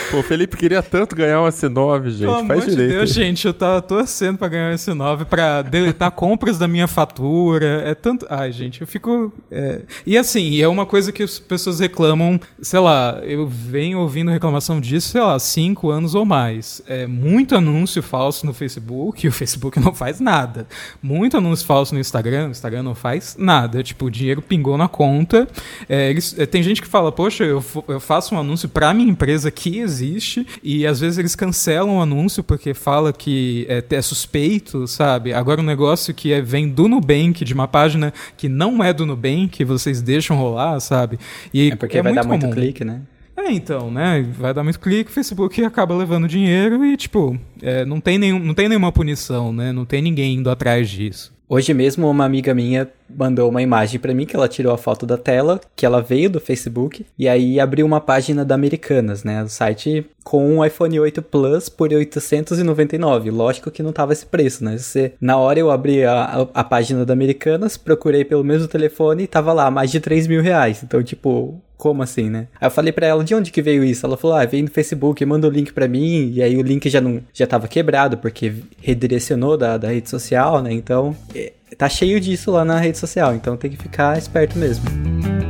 Pô, 0.10 0.20
o 0.20 0.24
Felipe 0.24 0.58
queria 0.58 0.82
tanto 0.82 1.16
ganhar 1.16 1.42
um 1.42 1.48
S9, 1.48 2.10
gente. 2.10 2.20
Pelo 2.20 2.46
Faz 2.46 2.66
direito. 2.66 2.90
De 2.90 2.98
Deus, 2.98 3.14
gente, 3.14 3.48
eu 3.48 3.54
tava 3.54 3.82
torcendo 3.82 4.38
pra 4.38 4.48
ganhar 4.48 4.72
um 4.72 4.76
S9 4.76 5.26
pra 5.26 5.62
deletar 5.62 6.12
compras 6.12 6.58
da 6.58 6.68
minha 6.68 6.88
fatura. 6.88 7.84
É 7.86 7.96
tanto. 7.96 8.26
Ai, 8.30 8.52
gente, 8.52 8.82
eu 8.82 8.88
fico. 8.88 9.34
É... 9.50 9.82
E 10.06 10.18
assim, 10.18 10.62
é 10.62 10.68
uma 10.68 10.86
coisa 10.86 11.12
que 11.12 11.24
as 11.24 11.40
pessoas 11.40 11.80
reclamam, 11.80 12.40
sei 12.62 12.80
lá, 12.80 13.20
eu 13.24 13.48
venho 13.48 14.00
ouvindo 14.00 14.32
reclamação 14.32 14.80
disso, 14.82 15.10
sei 15.10 15.22
lá, 15.22 15.38
cinco 15.40 15.90
anos 15.90 16.16
ou 16.16 16.26
mais. 16.26 16.82
É 16.88 17.08
muito 17.08 17.56
anúncio 17.56 18.02
falso 18.02 18.46
no 18.46 18.54
Facebook, 18.54 19.26
e 19.26 19.30
o 19.30 19.32
Facebook 19.32 19.80
não 19.80 19.94
faz 19.94 20.20
nada. 20.20 20.68
Muito 21.02 21.38
anúncio 21.38 21.66
falso 21.66 21.94
no 21.94 22.00
Instagram, 22.00 22.48
o 22.48 22.52
Instagram 22.52 22.84
não 22.84 22.96
faz 22.96 23.36
nada. 23.38 23.84
Tipo, 23.84 24.06
o 24.06 24.12
dinheiro 24.22 24.42
pingou 24.42 24.78
na 24.78 24.88
conta. 24.88 25.48
É, 25.90 26.10
eles, 26.10 26.38
é, 26.40 26.46
tem 26.46 26.64
gente 26.64 26.82
que 26.82 26.88
fala, 26.88 27.12
poxa, 27.12 27.44
eu, 27.44 27.64
eu 27.88 28.00
faço 28.00 28.34
um 28.36 28.40
anúncio 28.40 28.70
pra 28.70 28.94
minha 28.94 29.10
empresa 29.10 29.52
que 29.52 29.80
existe, 29.80 30.46
e 30.64 30.86
às 30.88 31.00
vezes 31.00 31.18
eles 31.18 31.36
cancelam 31.36 31.98
o 31.98 32.02
anúncio 32.02 32.44
porque 32.44 32.74
fala 32.74 33.12
que 33.12 33.66
é, 33.68 33.84
é 33.90 34.02
suspeito, 34.02 34.88
sabe? 34.88 35.34
Agora 35.34 35.62
um 35.62 35.66
negócio 35.66 36.14
que 36.14 36.32
é, 36.32 36.42
vem 36.42 36.70
do 36.70 36.88
Nubank, 36.88 37.44
de 37.44 37.54
uma 37.54 37.68
página 37.68 38.14
que 38.38 38.48
não 38.48 38.84
é 38.84 38.94
do 38.94 39.06
Nubank, 39.06 39.64
vocês 39.64 40.02
deixam 40.02 40.38
rolar, 40.38 40.80
sabe? 40.80 41.20
E 41.54 41.72
é 41.72 41.76
porque 41.76 41.98
é 41.98 42.02
vai 42.02 42.14
muito 42.14 42.24
dar 42.24 42.30
comum. 42.30 42.40
muito 42.40 42.56
clique, 42.56 42.86
né? 42.86 43.02
É, 43.36 43.52
então, 43.52 43.90
né? 43.90 44.26
Vai 44.38 44.54
dar 44.54 44.64
muito 44.64 44.80
clique, 44.80 45.10
o 45.10 45.14
Facebook 45.14 45.64
acaba 45.64 45.96
levando 45.96 46.28
dinheiro 46.28 46.86
e, 46.86 46.96
tipo, 46.96 47.38
é, 47.62 47.84
não, 47.86 48.00
tem 48.00 48.18
nenhum, 48.18 48.40
não 48.40 48.54
tem 48.54 48.68
nenhuma 48.68 48.92
punição, 48.92 49.52
né? 49.52 49.72
Não 49.72 49.86
tem 49.86 50.02
ninguém 50.02 50.36
indo 50.36 50.50
atrás 50.50 50.90
disso. 50.90 51.34
Hoje 51.54 51.74
mesmo, 51.74 52.10
uma 52.10 52.24
amiga 52.24 52.54
minha 52.54 52.90
mandou 53.10 53.50
uma 53.50 53.62
imagem 53.62 54.00
para 54.00 54.14
mim 54.14 54.26
que 54.26 54.38
ela 54.38 54.48
tirou 54.48 54.74
a 54.74 54.78
foto 54.78 55.06
da 55.06 55.18
tela, 55.18 55.60
que 55.76 55.86
ela 55.86 56.02
veio 56.02 56.30
do 56.30 56.40
Facebook, 56.40 57.06
e 57.20 57.28
aí 57.28 57.60
abriu 57.60 57.86
uma 57.86 58.00
página 58.00 58.46
da 58.46 58.56
Americanas, 58.56 59.26
né? 59.26 59.44
O 59.44 59.50
site 59.50 60.06
com 60.24 60.50
um 60.50 60.64
iPhone 60.64 60.98
8 60.98 61.22
Plus 61.22 61.68
por 61.68 61.92
899. 61.92 63.30
Lógico 63.32 63.70
que 63.70 63.84
não 63.84 63.92
tava 63.92 64.14
esse 64.14 64.26
preço, 64.26 64.64
né? 64.64 64.78
Você, 64.78 65.12
na 65.20 65.36
hora 65.38 65.60
eu 65.60 65.70
abri 65.70 66.06
a, 66.06 66.24
a, 66.24 66.42
a 66.54 66.64
página 66.64 67.06
da 67.06 67.12
Americanas, 67.12 67.76
procurei 67.76 68.24
pelo 68.24 68.46
mesmo 68.46 68.70
telefone 68.70 69.24
e 69.24 69.28
tava 69.28 69.52
lá 69.52 69.70
mais 69.70 69.92
de 69.92 70.00
3 70.00 70.28
mil 70.28 70.42
reais. 70.42 70.82
Então, 70.82 71.04
tipo, 71.04 71.62
como 71.82 72.04
assim, 72.04 72.30
né? 72.30 72.48
Aí 72.62 72.68
eu 72.68 72.72
falei 72.72 72.94
para 72.94 73.08
ela, 73.08 73.24
de 73.24 73.34
onde 73.34 73.50
que 73.50 73.60
veio 73.60 73.84
isso? 73.84 74.06
Ela 74.06 74.16
falou, 74.16 74.38
ah, 74.38 74.46
veio 74.46 74.64
no 74.64 74.70
Facebook, 74.70 75.26
manda 75.26 75.48
o 75.48 75.50
link 75.50 75.74
para 75.74 75.88
mim, 75.88 76.32
e 76.32 76.44
aí 76.44 76.56
o 76.56 76.62
link 76.62 76.88
já 76.88 77.02
não 77.02 77.24
já 77.34 77.48
tava 77.48 77.68
quebrado, 77.68 78.20
porque 78.20 78.54
redirecionou 78.80 79.58
da, 79.58 79.80
da 79.80 79.88
rede 79.88 80.08
social, 80.08 80.62
né? 80.62 80.72
Então, 80.72 81.16
é, 81.34 81.52
tá 81.76 81.90
cheio 81.90 82.22
disso 82.22 82.52
lá 82.52 82.64
na 82.64 82.80
rede 82.80 83.00
social, 83.00 83.34
então 83.34 83.58
tem 83.58 83.72
que 83.72 83.78
ficar 83.78 84.16
esperto 84.16 84.60
mesmo. 84.60 85.41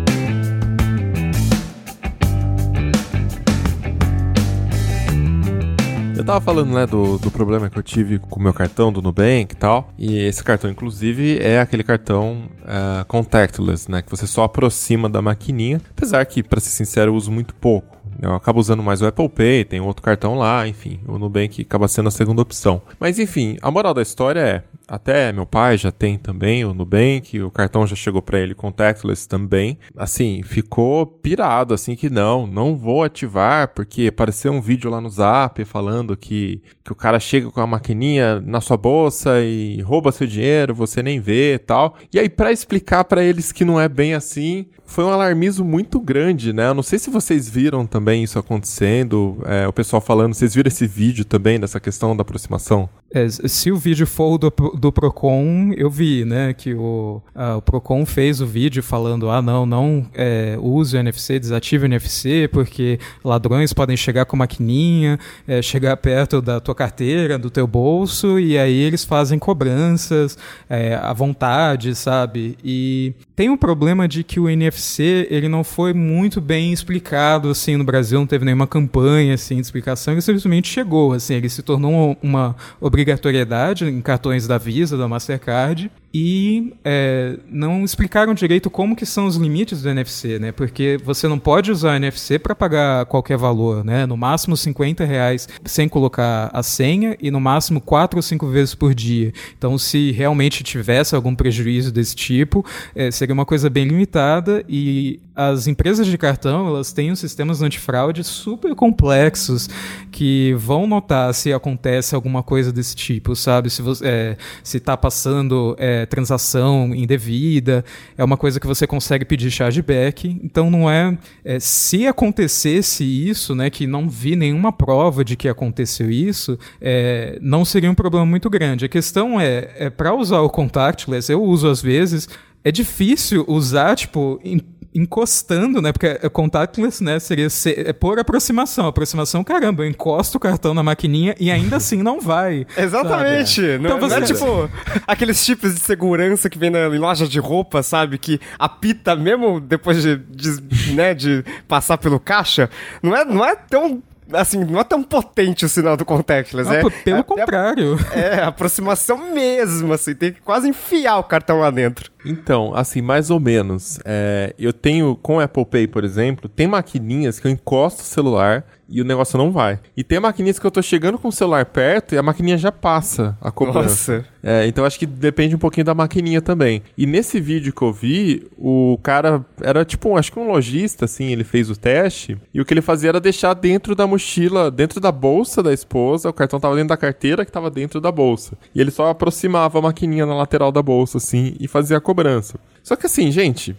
Eu 6.22 6.26
tava 6.26 6.40
falando, 6.40 6.72
né, 6.72 6.86
do, 6.86 7.18
do 7.18 7.32
problema 7.32 7.68
que 7.68 7.80
eu 7.80 7.82
tive 7.82 8.20
com 8.20 8.40
o 8.40 8.44
meu 8.44 8.54
cartão 8.54 8.94
do 8.94 9.02
Nubank 9.02 9.54
e 9.54 9.58
tal. 9.58 9.92
E 9.98 10.20
esse 10.20 10.44
cartão, 10.44 10.70
inclusive, 10.70 11.40
é 11.40 11.60
aquele 11.60 11.84
cartão 11.84 12.44
uh, 12.62 13.04
contactless, 13.08 13.90
né? 13.90 14.04
Que 14.04 14.12
você 14.12 14.28
só 14.28 14.44
aproxima 14.44 15.10
da 15.10 15.20
maquininha. 15.20 15.82
Apesar 15.90 16.24
que, 16.26 16.44
para 16.44 16.60
ser 16.60 16.70
sincero, 16.70 17.10
eu 17.10 17.16
uso 17.16 17.32
muito 17.32 17.56
pouco. 17.56 17.91
Eu 18.22 18.36
acabo 18.36 18.60
usando 18.60 18.84
mais 18.84 19.02
o 19.02 19.08
Apple 19.08 19.28
Pay, 19.28 19.66
tem 19.66 19.82
outro 19.82 20.04
cartão 20.04 20.36
lá, 20.36 20.68
enfim. 20.68 21.00
O 21.08 21.18
Nubank 21.18 21.62
acaba 21.64 21.88
sendo 21.88 22.08
a 22.08 22.12
segunda 22.12 22.42
opção. 22.42 22.82
Mas 23.00 23.18
enfim, 23.18 23.58
a 23.62 23.72
moral 23.72 23.96
da 23.96 24.02
história 24.02 24.40
é: 24.40 24.64
até 24.88 25.32
meu 25.32 25.46
pai 25.46 25.78
já 25.78 25.90
tem 25.90 26.18
também 26.18 26.66
o 26.66 26.74
Nubank, 26.74 27.42
o 27.42 27.50
cartão 27.50 27.88
já 27.88 27.96
chegou 27.96 28.22
para 28.22 28.40
ele 28.40 28.54
contactless 28.54 29.28
também. 29.28 29.80
Assim, 29.96 30.44
ficou 30.44 31.06
pirado, 31.06 31.74
assim, 31.74 31.96
que 31.96 32.10
não, 32.10 32.46
não 32.46 32.76
vou 32.76 33.02
ativar, 33.04 33.70
porque 33.70 34.08
apareceu 34.08 34.52
um 34.52 34.62
vídeo 34.62 34.92
lá 34.92 35.00
no 35.00 35.10
Zap 35.10 35.64
falando 35.64 36.18
que, 36.18 36.62
que 36.84 36.92
o 36.92 36.96
cara 36.96 37.20
chega 37.22 37.50
com 37.50 37.62
a 37.62 37.66
maquininha 37.66 38.42
na 38.42 38.60
sua 38.60 38.76
bolsa 38.76 39.40
e 39.42 39.82
rouba 39.82 40.12
seu 40.12 40.28
dinheiro, 40.28 40.76
você 40.76 41.02
nem 41.02 41.22
vê 41.22 41.56
e 41.56 41.60
tal. 41.60 41.96
E 42.14 42.20
aí, 42.20 42.28
para 42.28 42.52
explicar 42.52 43.06
para 43.06 43.24
eles 43.24 43.52
que 43.52 43.64
não 43.64 43.80
é 43.80 43.88
bem 43.88 44.14
assim, 44.14 44.68
foi 44.86 45.06
um 45.06 45.10
alarmismo 45.10 45.64
muito 45.64 46.02
grande, 46.02 46.52
né? 46.52 46.68
Eu 46.68 46.74
não 46.74 46.84
sei 46.84 47.00
se 47.00 47.10
vocês 47.10 47.50
viram 47.50 47.88
também 47.88 48.11
isso 48.16 48.39
acontecendo, 48.39 49.38
é, 49.45 49.68
o 49.68 49.74
pessoal 49.74 50.01
falando, 50.01 50.34
vocês 50.34 50.53
viram 50.53 50.68
esse 50.68 50.88
vídeo 50.88 51.26
também 51.26 51.59
dessa 51.59 51.80
questão 51.80 52.16
da 52.16 52.22
aproximação? 52.22 52.89
É, 53.14 53.28
se 53.28 53.72
o 53.72 53.78
vídeo 53.78 54.07
for 54.07 54.38
do, 54.38 54.49
do 54.49 54.91
Procon, 54.91 55.74
eu 55.76 55.89
vi, 55.89 56.24
né, 56.24 56.53
que 56.53 56.74
o, 56.74 57.22
a, 57.36 57.57
o 57.57 57.62
Procon 57.62 58.05
fez 58.05 58.39
o 58.39 58.45
vídeo 58.45 58.82
falando, 58.82 59.30
ah, 59.30 59.41
não, 59.41 59.66
não 59.66 60.05
é, 60.14 60.57
use 60.57 60.95
o 60.95 60.99
NFC, 60.99 61.38
desative 61.38 61.84
o 61.84 61.88
NFC, 61.88 62.49
porque 62.51 62.99
ladrões 63.22 63.74
podem 63.74 63.97
chegar 63.97 64.24
com 64.24 64.38
maquininha, 64.38 65.20
é, 65.45 65.62
chegar 65.62 65.97
perto 65.97 66.41
da 66.41 66.62
tua 66.62 66.74
carteira, 66.74 67.38
do 67.38 67.49
teu 67.49 67.68
bolso, 67.68 68.39
e 68.39 68.57
aí 68.57 68.80
eles 68.80 69.03
fazem 69.03 69.38
cobranças 69.38 70.38
é, 70.70 70.95
à 70.95 71.12
vontade, 71.12 71.93
sabe? 71.95 72.57
E 72.64 73.14
tem 73.36 73.49
um 73.49 73.57
problema 73.57 74.07
de 74.07 74.24
que 74.24 74.39
o 74.39 74.47
NFC, 74.47 75.28
ele 75.30 75.49
não 75.49 75.66
foi 75.66 75.93
muito 75.93 76.39
bem 76.39 76.72
explicado, 76.72 77.49
assim, 77.49 77.76
no 77.76 77.84
Brasil, 77.84 78.20
não 78.20 78.28
teve 78.28 78.45
nenhuma 78.45 78.68
campanha, 78.68 79.34
assim, 79.34 79.55
de 79.55 79.62
explicação, 79.62 80.14
ele 80.14 80.22
simplesmente 80.22 80.70
chegou, 80.70 81.12
assim, 81.12 81.34
ele 81.34 81.49
se 81.49 81.62
tornou 81.62 82.18
uma 82.22 82.55
obrigação 82.80 83.01
obrigatoriedade 83.02 83.86
em 83.86 84.02
cartões 84.02 84.47
da 84.47 84.58
Visa, 84.58 84.97
da 84.97 85.08
Mastercard, 85.08 85.91
e 86.14 86.74
é, 86.84 87.38
não 87.49 87.86
explicaram 87.86 88.34
direito 88.34 88.70
como 88.70 88.95
que 88.95 89.06
são 89.06 89.28
os 89.28 89.38
limites 89.38 89.82
do 89.82 89.89
NFC, 89.89 90.39
né? 90.39 90.52
Porque 90.52 90.99
você 91.04 91.28
não 91.28 91.39
pode 91.39 91.72
usar 91.72 91.95
NFC 91.95 92.38
para 92.38 92.54
pagar 92.54 93.06
qualquer 93.06 93.38
valor, 93.38 93.84
né? 93.84 94.06
No 94.06 94.18
máximo 94.18 94.58
50 94.58 95.06
reais 95.06 95.47
sem 95.64 95.88
colocar 95.88 96.49
a 96.52 96.62
senha 96.62 97.16
e 97.22 97.32
no 97.32 97.39
máximo 97.39 97.80
4 97.80 98.18
ou 98.18 98.22
5 98.22 98.45
vezes 98.47 98.76
por 98.76 98.93
dia. 98.93 99.32
Então, 99.58 99.78
se 99.78 100.12
realmente 100.12 100.64
tivesse 100.64 101.16
algum 101.16 101.34
prejuízo 101.34 101.91
desse 101.93 102.16
tipo, 102.16 102.66
é, 102.93 103.10
seria 103.10 103.34
uma 103.34 103.45
coisa 103.45 103.70
bem 103.70 103.86
limitada 103.86 104.66
e 104.68 105.20
as 105.34 105.66
empresas 105.66 106.06
de 106.06 106.18
cartão, 106.18 106.68
elas 106.68 106.91
têm 106.91 107.10
uns 107.12 107.20
sistemas 107.20 107.62
antifraude 107.62 108.22
super 108.24 108.76
complexos 108.76 109.70
que 110.12 110.54
vão 110.58 110.86
notar 110.86 111.34
se 111.34 111.54
acontece 111.54 112.14
alguma 112.14 112.43
coisa 112.43 112.72
desse 112.72 112.91
tipo, 112.96 113.36
sabe? 113.36 113.70
Se 113.70 113.82
você 113.82 114.06
é, 114.06 114.38
se 114.64 114.78
está 114.78 114.96
passando 114.98 115.76
é, 115.78 116.06
transação 116.06 116.94
indevida, 116.96 117.84
é 118.18 118.24
uma 118.24 118.38
coisa 118.38 118.60
que 118.60 118.68
você 118.68 118.86
consegue 118.86 119.26
pedir 119.26 119.52
chargeback. 119.52 120.39
Então 120.44 120.70
não 120.70 120.89
é, 120.89 121.18
é, 121.44 121.60
se 121.60 122.08
acontecesse 122.08 123.04
isso, 123.04 123.56
né, 123.56 123.70
que 123.70 123.88
não 123.88 124.10
vi 124.10 124.36
nenhuma 124.36 124.72
prova 124.72 125.24
de 125.24 125.36
que 125.36 125.48
aconteceu 125.48 126.10
isso, 126.10 126.58
é, 126.80 127.38
não 127.42 127.64
seria 127.64 127.89
um 127.89 127.96
problema 127.96 128.26
muito 128.26 128.50
grande. 128.50 128.86
A 128.86 128.89
questão 128.89 129.39
é, 129.39 129.70
é 129.76 129.89
para 129.89 130.14
usar 130.14 130.42
o 130.42 130.50
contactless, 130.50 131.32
eu 131.32 131.42
uso 131.42 131.68
às 131.68 131.82
vezes, 131.82 132.28
é 132.64 132.72
difícil 132.72 133.46
usar 133.48 133.96
tipo 133.96 134.39
em 134.44 134.60
encostando, 134.94 135.82
né? 135.82 135.92
Porque 135.92 136.08
é 136.08 136.30
contactless, 136.30 137.04
né? 137.04 137.20
Seria 137.20 137.50
ser, 137.50 137.88
é 137.88 137.94
por 137.94 138.20
aproximação. 138.20 138.88
Aproximação, 138.88 139.44
caramba, 139.44 139.84
eu 139.84 139.89
encosto 139.89 140.38
o 140.38 140.39
cartão 140.39 140.74
na 140.74 140.84
maquininha 140.84 141.36
e 141.39 141.50
ainda 141.50 141.78
assim 141.78 142.02
não 142.02 142.20
vai. 142.20 142.66
Exatamente. 142.78 143.62
Não, 143.78 143.98
então 143.98 144.00
você... 144.00 144.16
não 144.16 144.24
é 144.24 144.26
tipo 144.26 144.70
aqueles 145.08 145.44
chips 145.44 145.76
de 145.76 145.80
segurança 145.80 146.50
que 146.50 146.58
vem 146.58 146.70
na 146.70 146.88
loja 146.88 147.28
de 147.28 147.39
roupa, 147.39 147.82
sabe? 147.82 148.18
Que 148.18 148.39
apita 148.60 149.16
mesmo 149.16 149.60
depois 149.60 150.02
de, 150.02 150.18
de, 150.18 150.94
né, 150.94 151.14
de 151.14 151.44
passar 151.68 151.98
pelo 151.98 152.20
caixa. 152.20 152.70
Não 153.02 153.16
é, 153.16 153.26
não 153.26 153.46
é 153.46 153.56
tão 153.56 154.02
assim, 154.34 154.64
não 154.64 154.80
é 154.80 154.84
tão 154.84 155.04
potente 155.04 155.66
o 155.66 155.70
sinal 155.70 155.98
do 155.98 156.06
contactless, 156.06 156.70
não, 156.70 156.76
é, 156.76 156.90
pelo 157.04 157.20
é, 157.20 157.24
contrário. 157.24 157.98
É, 158.12 158.44
aproximação 158.44 159.32
mesmo, 159.34 159.94
assim, 159.94 160.14
tem 160.14 160.34
que 160.34 160.42
quase 160.42 160.68
enfiar 160.70 161.18
o 161.18 161.24
cartão 161.24 161.60
lá 161.60 161.70
dentro. 161.70 162.12
Então, 162.26 162.74
assim, 162.76 163.02
mais 163.02 163.30
ou 163.30 163.40
menos. 163.40 164.00
É, 164.06 164.54
eu 164.58 164.74
tenho, 164.74 165.16
com 165.16 165.38
o 165.38 165.40
Apple 165.40 165.66
Pay, 165.66 165.88
por 165.88 166.04
exemplo, 166.04 166.50
tem 166.50 166.68
maquininhas 166.68 167.40
que 167.40 167.48
eu 167.48 167.52
encosto 167.52 168.02
o 168.02 168.06
celular 168.06 168.66
e 168.92 169.02
o 169.02 169.06
negócio 169.06 169.38
não 169.38 169.52
vai. 169.52 169.80
E 169.96 170.04
tem 170.04 170.20
maquininhas 170.20 170.60
que 170.60 170.68
eu 170.68 170.72
tô 170.72 170.82
chegando 170.82 171.18
com 171.18 171.30
o 171.30 171.32
celular 171.32 171.66
perto 171.66 172.14
e 172.14 172.18
a 172.18 172.24
maquininha 172.24 172.58
já 172.58 172.72
passa 172.72 173.38
a 173.42 173.50
cobrança. 173.50 174.18
Nossa. 174.18 174.26
É, 174.44 174.68
então 174.68 174.84
acho 174.84 175.00
que 175.00 175.06
depende 175.06 175.56
um 175.56 175.60
pouquinho 175.60 175.86
da 175.86 175.94
maquininha 175.96 176.42
também. 176.42 176.82
E 176.98 177.06
nesse 177.06 177.39
vídeo 177.39 177.72
que 177.74 177.82
eu 177.82 177.94
vi, 177.94 178.48
o 178.58 179.00
cara 179.02 179.46
era 179.62 179.86
tipo, 179.86 180.18
acho 180.18 180.32
que 180.32 180.39
um 180.39 180.48
lojista, 180.48 181.06
assim, 181.06 181.32
ele 181.32 181.44
fez 181.44 181.70
o 181.70 181.76
teste 181.76 182.38
e 182.54 182.60
o 182.60 182.66
que 182.66 182.74
ele 182.74 182.82
fazia 182.82 183.10
era 183.10 183.20
deixar 183.20 183.54
dentro 183.54 183.96
da 183.96 184.06
mochila, 184.06 184.70
dentro 184.70 185.00
da 185.00 185.12
bolsa 185.12 185.64
da 185.64 185.72
esposa, 185.72 186.30
o 186.30 186.34
cartão 186.34 186.60
tava 186.60 186.76
dentro 186.76 186.89
da 186.89 186.98
carteira 186.98 187.46
que 187.46 187.52
tava 187.52 187.70
dentro 187.70 188.02
da 188.02 188.12
bolsa. 188.12 188.58
E 188.76 188.82
ele 188.82 188.92
só 188.92 189.10
aproximava 189.10 189.80
a 189.80 189.82
maquininha 189.82 190.26
na 190.26 190.36
lateral 190.36 190.72
da 190.72 190.82
bolsa, 190.82 191.18
assim, 191.18 191.56
e 191.60 191.68
fazia 191.68 191.98
a 191.98 192.02
cobrança. 192.02 192.60
Só 192.84 192.96
que 192.96 193.06
assim, 193.06 193.32
gente, 193.32 193.76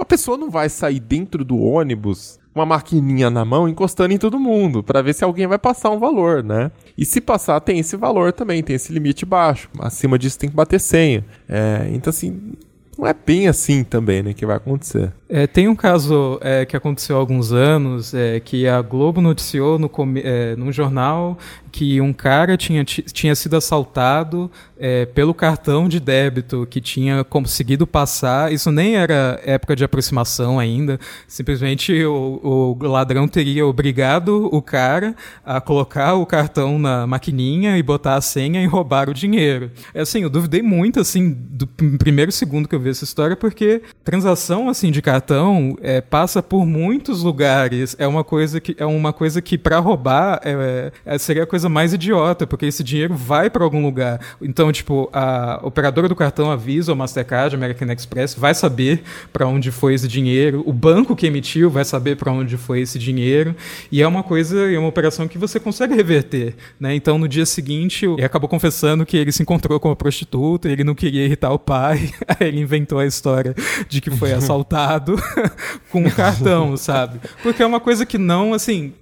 a 0.00 0.04
pessoa 0.04 0.36
não 0.36 0.50
vai 0.50 0.68
sair 0.68 0.98
dentro 0.98 1.44
do 1.44 1.60
ônibus 1.60 2.38
uma 2.56 2.66
maquininha 2.66 3.28
na 3.28 3.44
mão 3.44 3.68
encostando 3.68 4.14
em 4.14 4.18
todo 4.18 4.38
mundo 4.38 4.82
para 4.82 5.02
ver 5.02 5.14
se 5.14 5.22
alguém 5.22 5.46
vai 5.46 5.58
passar 5.58 5.90
um 5.90 5.98
valor, 5.98 6.42
né? 6.42 6.70
E 6.96 7.04
se 7.04 7.20
passar, 7.20 7.60
tem 7.60 7.78
esse 7.78 7.96
valor 7.96 8.32
também, 8.32 8.62
tem 8.62 8.76
esse 8.76 8.92
limite 8.92 9.26
baixo. 9.26 9.68
Acima 9.78 10.18
disso 10.18 10.38
tem 10.38 10.48
que 10.48 10.56
bater 10.56 10.80
senha. 10.80 11.24
É, 11.48 11.88
então, 11.92 12.10
assim, 12.10 12.54
não 12.98 13.06
é 13.06 13.14
bem 13.14 13.46
assim 13.46 13.84
também, 13.84 14.22
né, 14.22 14.32
que 14.32 14.46
vai 14.46 14.56
acontecer. 14.56 15.12
É, 15.28 15.46
tem 15.46 15.68
um 15.68 15.76
caso 15.76 16.38
é, 16.40 16.64
que 16.64 16.76
aconteceu 16.76 17.16
há 17.16 17.18
alguns 17.18 17.52
anos, 17.52 18.14
é, 18.14 18.40
que 18.40 18.66
a 18.66 18.80
Globo 18.80 19.20
noticiou 19.20 19.78
no, 19.78 19.90
é, 20.16 20.56
num 20.56 20.72
jornal 20.72 21.36
que 21.76 22.00
um 22.00 22.10
cara 22.10 22.56
tinha, 22.56 22.82
tinha 22.82 23.34
sido 23.34 23.54
assaltado 23.54 24.50
é, 24.78 25.04
pelo 25.04 25.34
cartão 25.34 25.90
de 25.90 26.00
débito 26.00 26.66
que 26.70 26.80
tinha 26.80 27.22
conseguido 27.22 27.86
passar. 27.86 28.50
Isso 28.50 28.72
nem 28.72 28.96
era 28.96 29.38
época 29.44 29.76
de 29.76 29.84
aproximação 29.84 30.58
ainda. 30.58 30.98
Simplesmente 31.28 32.02
o, 32.02 32.76
o 32.80 32.86
ladrão 32.86 33.28
teria 33.28 33.66
obrigado 33.66 34.48
o 34.50 34.62
cara 34.62 35.14
a 35.44 35.60
colocar 35.60 36.14
o 36.14 36.24
cartão 36.24 36.78
na 36.78 37.06
maquininha 37.06 37.76
e 37.76 37.82
botar 37.82 38.14
a 38.14 38.22
senha 38.22 38.62
e 38.62 38.66
roubar 38.66 39.10
o 39.10 39.14
dinheiro. 39.14 39.70
É 39.92 40.00
assim, 40.00 40.22
eu 40.22 40.30
duvidei 40.30 40.62
muito 40.62 40.98
assim 40.98 41.30
do 41.30 41.66
primeiro 41.66 42.32
segundo 42.32 42.66
que 42.66 42.74
eu 42.74 42.80
vi 42.80 42.88
essa 42.88 43.04
história 43.04 43.36
porque 43.36 43.82
transação 44.02 44.70
assim 44.70 44.90
de 44.90 45.02
cartão 45.02 45.76
é, 45.82 46.00
passa 46.00 46.42
por 46.42 46.64
muitos 46.64 47.22
lugares. 47.22 47.94
É 47.98 48.06
uma 48.06 48.24
coisa 48.24 48.62
que 48.62 48.74
é 48.78 48.86
uma 48.86 49.12
coisa 49.12 49.42
que 49.42 49.58
para 49.58 49.78
roubar 49.78 50.40
é, 50.42 50.90
é, 51.04 51.18
seria 51.18 51.42
a 51.42 51.46
coisa 51.46 51.65
coisa 51.66 51.68
mais 51.68 51.92
idiota, 51.92 52.46
porque 52.46 52.66
esse 52.66 52.82
dinheiro 52.82 53.14
vai 53.14 53.50
para 53.50 53.64
algum 53.64 53.82
lugar. 53.82 54.20
Então, 54.40 54.72
tipo, 54.72 55.08
a 55.12 55.60
operadora 55.62 56.08
do 56.08 56.14
cartão 56.14 56.50
avisa 56.50 56.92
o 56.92 56.96
Mastercard, 56.96 57.54
American 57.54 57.90
Express, 57.92 58.34
vai 58.34 58.54
saber 58.54 59.02
para 59.32 59.46
onde 59.46 59.70
foi 59.70 59.94
esse 59.94 60.08
dinheiro, 60.08 60.62
o 60.66 60.72
banco 60.72 61.14
que 61.14 61.26
emitiu 61.26 61.68
vai 61.70 61.84
saber 61.84 62.16
para 62.16 62.32
onde 62.32 62.56
foi 62.56 62.80
esse 62.80 62.98
dinheiro, 62.98 63.54
e 63.90 64.02
é 64.02 64.08
uma 64.08 64.22
coisa, 64.22 64.70
é 64.70 64.78
uma 64.78 64.88
operação 64.88 65.28
que 65.28 65.38
você 65.38 65.58
consegue 65.58 65.94
reverter, 65.94 66.54
né? 66.78 66.94
Então, 66.94 67.18
no 67.18 67.28
dia 67.28 67.46
seguinte, 67.46 68.06
ele 68.06 68.24
acabou 68.24 68.48
confessando 68.48 69.04
que 69.04 69.16
ele 69.16 69.32
se 69.32 69.42
encontrou 69.42 69.78
com 69.80 69.90
a 69.90 69.96
prostituta, 69.96 70.68
ele 70.68 70.84
não 70.84 70.94
queria 70.94 71.24
irritar 71.24 71.52
o 71.52 71.58
pai, 71.58 72.10
aí 72.28 72.48
ele 72.48 72.60
inventou 72.60 72.98
a 72.98 73.06
história 73.06 73.54
de 73.88 74.00
que 74.00 74.10
foi 74.10 74.32
assaltado 74.32 75.16
com 75.90 76.00
um 76.00 76.10
cartão, 76.10 76.76
sabe? 76.76 77.20
Porque 77.42 77.62
é 77.62 77.66
uma 77.66 77.80
coisa 77.80 78.06
que 78.06 78.18
não, 78.18 78.52
assim, 78.52 78.92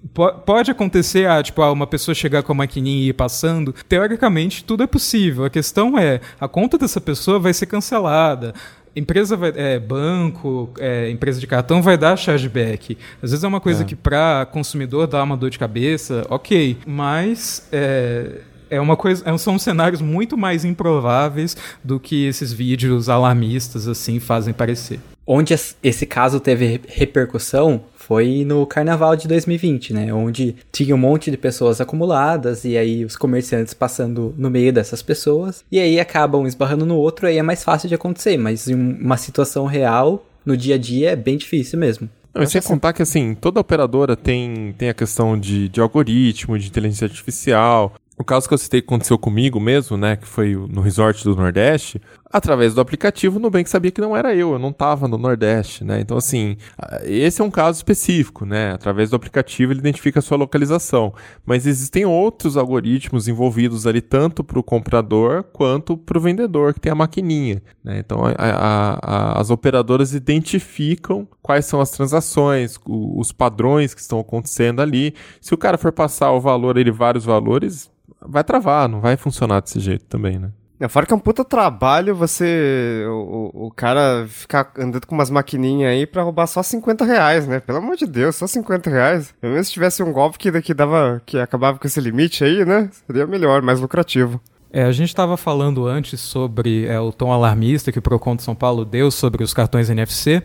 pode 0.47 0.71
acontecer, 0.71 1.29
ah, 1.29 1.43
tipo, 1.43 1.61
ah, 1.63 1.73
uma 1.73 1.87
pessoa 1.87 2.15
chegar 2.15 2.43
com 2.45 2.53
a 2.53 2.55
maquininha 2.55 3.07
e 3.07 3.09
ir 3.09 3.15
passando, 3.15 3.75
teoricamente 3.89 4.63
tudo 4.65 4.83
é 4.83 4.87
possível. 4.87 5.45
A 5.45 5.51
questão 5.51 5.99
é, 5.99 6.21
a 6.41 6.47
conta 6.47 6.79
dessa 6.79 7.01
pessoa 7.01 7.41
vai 7.41 7.53
ser 7.53 7.67
cancelada 7.67 8.55
empresa 8.97 9.37
vai, 9.37 9.53
é, 9.57 9.79
banco, 9.79 10.71
é, 10.79 11.11
empresa 11.11 11.41
de 11.41 11.47
cartão 11.47 11.83
vai 11.83 11.99
dar 11.99 12.17
chargeback. 12.17 12.97
Às 13.23 13.31
vezes 13.31 13.45
é 13.45 13.49
uma 13.49 13.61
coisa 13.61 13.83
é. 13.83 13.87
que 13.87 13.97
para 13.97 14.47
consumidor 14.47 15.07
dá 15.07 15.23
uma 15.23 15.37
dor 15.37 15.51
de 15.51 15.59
cabeça, 15.59 16.25
ok, 16.31 16.79
mas 16.87 17.67
é, 17.73 18.41
é 18.71 18.81
uma 18.81 18.97
coisa, 18.97 19.29
é, 19.29 19.37
são 19.39 19.59
cenários 19.59 20.01
muito 20.01 20.37
mais 20.37 20.65
improváveis 20.65 21.57
do 21.83 21.99
que 21.99 22.27
esses 22.27 22.53
vídeos 22.53 23.09
alarmistas 23.09 23.89
assim 23.89 24.21
fazem 24.21 24.55
parecer. 24.55 25.01
Onde 25.27 25.55
esse 25.83 26.07
caso 26.07 26.39
teve 26.39 26.81
repercussão 26.87 27.83
foi 27.97 28.45
no 28.45 28.67
carnaval 28.67 29.17
de 29.17 29.27
2020, 29.27 29.95
né? 29.95 30.13
Onde 30.13 30.57
tinha 30.71 30.95
um 30.95 30.99
monte 30.99 31.31
de 31.31 31.39
pessoas 31.39 31.81
acumuladas 31.81 32.65
e 32.65 32.77
aí 32.77 33.05
os 33.05 33.17
comerciantes 33.17 33.73
passando 33.73 34.35
no 34.37 34.51
meio 34.51 34.73
dessas 34.73 35.03
pessoas 35.03 35.65
e 35.73 35.79
aí 35.79 35.99
acabam 35.99 36.47
esbarrando 36.47 36.85
no 36.85 36.97
outro, 36.97 37.27
aí 37.27 37.39
é 37.39 37.43
mais 37.43 37.65
fácil 37.65 37.89
de 37.89 37.95
acontecer, 37.95 38.37
mas 38.37 38.69
em 38.69 38.75
uma 38.75 39.17
situação 39.17 39.65
real, 39.65 40.27
no 40.45 40.57
dia 40.57 40.75
a 40.75 40.79
dia, 40.79 41.13
é 41.13 41.17
bem 41.17 41.39
difícil 41.39 41.79
mesmo. 41.79 42.09
Não, 42.35 42.43
e 42.43 42.47
sem 42.49 42.61
contar 42.61 42.93
que, 42.93 43.01
assim, 43.01 43.33
toda 43.33 43.61
operadora 43.61 44.17
tem, 44.17 44.75
tem 44.77 44.89
a 44.89 44.95
questão 44.95 45.39
de, 45.39 45.69
de 45.69 45.81
algoritmo, 45.81 46.59
de 46.59 46.67
inteligência 46.67 47.05
artificial. 47.05 47.95
O 48.17 48.25
caso 48.25 48.47
que 48.47 48.55
eu 48.55 48.59
citei 48.59 48.81
que 48.81 48.87
aconteceu 48.87 49.19
comigo 49.19 49.59
mesmo, 49.59 49.97
né, 49.97 50.17
que 50.17 50.27
foi 50.27 50.55
no 50.55 50.81
resort 50.81 51.25
do 51.25 51.35
Nordeste, 51.35 52.01
através 52.35 52.75
do 52.75 52.81
aplicativo, 52.81 53.37
o 53.37 53.41
Nubank 53.41 53.71
sabia 53.71 53.93
que 53.93 54.01
não 54.01 54.17
era 54.17 54.35
eu, 54.35 54.53
eu 54.53 54.59
não 54.59 54.71
estava 54.71 55.07
no 55.07 55.17
Nordeste, 55.17 55.85
né? 55.85 56.01
Então, 56.01 56.17
assim, 56.17 56.57
esse 57.05 57.41
é 57.41 57.45
um 57.45 57.51
caso 57.51 57.77
específico, 57.77 58.45
né? 58.45 58.73
Através 58.73 59.11
do 59.11 59.17
aplicativo 59.17 59.73
ele 59.73 59.79
identifica 59.79 60.19
a 60.19 60.23
sua 60.23 60.37
localização. 60.37 61.15
Mas 61.47 61.65
existem 61.65 62.05
outros 62.05 62.57
algoritmos 62.57 63.29
envolvidos 63.29 63.87
ali, 63.87 64.01
tanto 64.01 64.43
para 64.43 64.59
o 64.59 64.65
comprador 64.65 65.45
quanto 65.53 65.97
para 65.97 66.19
o 66.19 66.21
vendedor 66.21 66.75
que 66.75 66.81
tem 66.81 66.91
a 66.91 66.97
maquininha. 66.97 67.63
Né? 67.85 68.01
Então, 68.01 68.25
a, 68.25 68.33
a, 68.37 68.99
a, 69.01 69.41
as 69.41 69.51
operadoras 69.51 70.13
identificam 70.13 71.29
quais 71.41 71.67
são 71.67 71.81
as 71.81 71.91
transações, 71.91 72.79
os 72.85 73.31
padrões 73.31 73.95
que 73.95 74.01
estão 74.01 74.19
acontecendo 74.19 74.83
ali. 74.83 75.15
Se 75.41 75.55
o 75.55 75.59
cara 75.59 75.79
for 75.79 75.93
passar 75.93 76.33
o 76.33 76.41
valor, 76.41 76.77
ele 76.77 76.91
vários 76.91 77.25
valores, 77.25 77.91
vai 78.27 78.45
travar, 78.45 78.89
não 78.89 79.01
vai 79.01 79.17
funcionar 79.17 79.61
desse 79.61 79.81
jeito 79.81 80.05
também, 80.07 80.39
né? 80.39 80.51
É, 80.81 80.89
fora 80.89 81.07
que 81.07 81.13
é 81.13 81.17
um 81.17 81.21
puta 81.21 81.45
trabalho 81.45 82.17
você. 82.17 83.05
O, 83.09 83.67
o, 83.67 83.71
cara 83.71 84.27
ficar 84.29 84.73
andando 84.77 85.07
com 85.07 85.15
umas 85.15 85.31
maquininhas 85.31 85.93
aí 85.93 86.05
pra 86.07 86.23
roubar 86.23 86.47
só 86.47 86.63
50 86.63 87.05
reais, 87.05 87.47
né? 87.47 87.61
Pelo 87.61 87.79
amor 87.79 87.97
de 87.97 88.07
Deus, 88.07 88.35
só 88.35 88.47
50 88.47 88.91
reais. 88.91 89.33
Pelo 89.41 89.53
menos 89.53 89.69
se 89.69 89.73
tivesse 89.73 90.03
um 90.03 90.13
golpe 90.13 90.37
que, 90.37 90.61
que 90.61 90.75
dava. 90.75 91.23
que 91.25 91.39
acabava 91.39 91.79
com 91.79 91.87
esse 91.87 92.01
limite 92.01 92.43
aí, 92.43 92.65
né? 92.65 92.91
Seria 93.07 93.27
melhor, 93.27 93.63
mais 93.63 93.81
lucrativo. 93.81 94.41
É, 94.73 94.83
a 94.83 94.91
gente 94.91 95.09
estava 95.09 95.37
falando 95.37 95.87
antes 95.87 96.21
sobre 96.21 96.87
é, 96.87 96.99
o 96.99 97.13
tom 97.13 97.33
alarmista 97.33 97.93
que 97.93 97.99
o 98.01 98.03
Procon 98.03 98.35
de 98.35 98.43
São 98.43 98.57
Paulo 98.57 98.85
deu 98.85 99.09
sobre 99.09 99.45
os 99.45 99.55
cartões 99.55 99.89
NFC. 99.89 100.43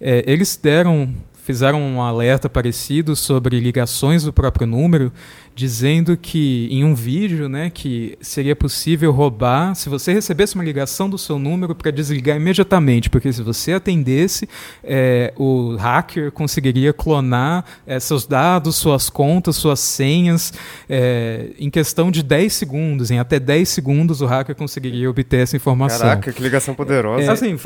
É, 0.00 0.24
eles 0.26 0.56
deram 0.56 1.14
fizeram 1.48 1.80
um 1.80 2.02
alerta 2.02 2.46
parecido 2.46 3.16
sobre 3.16 3.58
ligações 3.58 4.22
do 4.22 4.30
próprio 4.30 4.66
número, 4.66 5.10
dizendo 5.54 6.14
que 6.14 6.68
em 6.70 6.84
um 6.84 6.94
vídeo, 6.94 7.48
né, 7.48 7.70
que 7.70 8.18
seria 8.20 8.54
possível 8.54 9.10
roubar 9.10 9.74
se 9.74 9.88
você 9.88 10.12
recebesse 10.12 10.54
uma 10.54 10.62
ligação 10.62 11.08
do 11.08 11.16
seu 11.16 11.38
número 11.38 11.74
para 11.74 11.90
desligar 11.90 12.36
imediatamente, 12.36 13.08
porque 13.08 13.32
se 13.32 13.42
você 13.42 13.72
atendesse, 13.72 14.46
é, 14.84 15.32
o 15.38 15.74
hacker 15.76 16.30
conseguiria 16.30 16.92
clonar 16.92 17.64
é, 17.86 17.98
seus 17.98 18.26
dados, 18.26 18.76
suas 18.76 19.08
contas, 19.08 19.56
suas 19.56 19.80
senhas, 19.80 20.52
é, 20.88 21.46
em 21.58 21.70
questão 21.70 22.10
de 22.10 22.22
10 22.22 22.52
segundos, 22.52 23.10
em 23.10 23.18
até 23.18 23.40
10 23.40 23.68
segundos 23.70 24.20
o 24.20 24.26
hacker 24.26 24.54
conseguiria 24.54 25.08
obter 25.08 25.40
essa 25.40 25.56
informação. 25.56 26.00
Caraca, 26.00 26.30
que 26.30 26.42
ligação 26.42 26.74
poderosa. 26.74 27.24
É, 27.24 27.30
assim, 27.30 27.56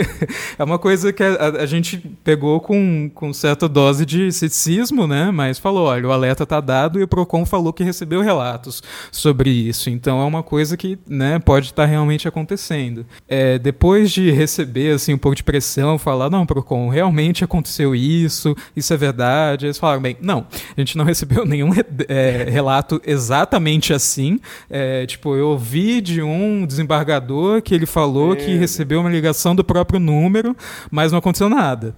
é 0.58 0.64
uma 0.64 0.78
coisa 0.78 1.12
que 1.12 1.22
a, 1.22 1.48
a, 1.60 1.66
gente 1.66 1.98
pegou 2.24 2.60
com, 2.60 3.10
com 3.14 3.25
certa 3.32 3.68
dose 3.68 4.04
de 4.04 4.30
ceticismo, 4.32 5.06
né, 5.06 5.30
mas 5.30 5.58
falou, 5.58 5.86
olha, 5.86 6.08
o 6.08 6.12
alerta 6.12 6.42
está 6.42 6.60
dado 6.60 6.98
e 6.98 7.02
o 7.02 7.08
Procon 7.08 7.44
falou 7.44 7.72
que 7.72 7.84
recebeu 7.84 8.20
relatos 8.20 8.82
sobre 9.10 9.50
isso. 9.50 9.90
Então 9.90 10.20
é 10.20 10.24
uma 10.24 10.42
coisa 10.42 10.76
que 10.76 10.98
né, 11.08 11.38
pode 11.38 11.66
estar 11.66 11.84
realmente 11.84 12.28
acontecendo. 12.28 13.06
É, 13.28 13.58
depois 13.58 14.10
de 14.10 14.30
receber 14.30 14.94
assim, 14.94 15.14
um 15.14 15.18
pouco 15.18 15.36
de 15.36 15.42
pressão, 15.42 15.98
falar, 15.98 16.30
não, 16.30 16.46
Procon, 16.46 16.88
realmente 16.88 17.44
aconteceu 17.44 17.94
isso, 17.94 18.56
isso 18.74 18.92
é 18.92 18.96
verdade. 18.96 19.66
Eles 19.66 19.78
falaram, 19.78 20.02
bem, 20.02 20.16
não, 20.20 20.46
a 20.76 20.80
gente 20.80 20.96
não 20.96 21.04
recebeu 21.06 21.44
nenhum 21.44 21.70
é, 22.08 22.46
relato 22.50 23.00
exatamente 23.06 23.92
assim. 23.92 24.40
É, 24.68 25.06
tipo, 25.06 25.34
eu 25.34 25.48
ouvi 25.48 26.00
de 26.00 26.22
um 26.22 26.66
desembargador 26.66 27.62
que 27.62 27.74
ele 27.74 27.86
falou 27.86 28.36
que 28.36 28.54
recebeu 28.56 29.00
uma 29.00 29.10
ligação 29.10 29.54
do 29.54 29.64
próprio 29.64 29.98
número, 29.98 30.56
mas 30.90 31.12
não 31.12 31.18
aconteceu 31.18 31.48
nada. 31.48 31.94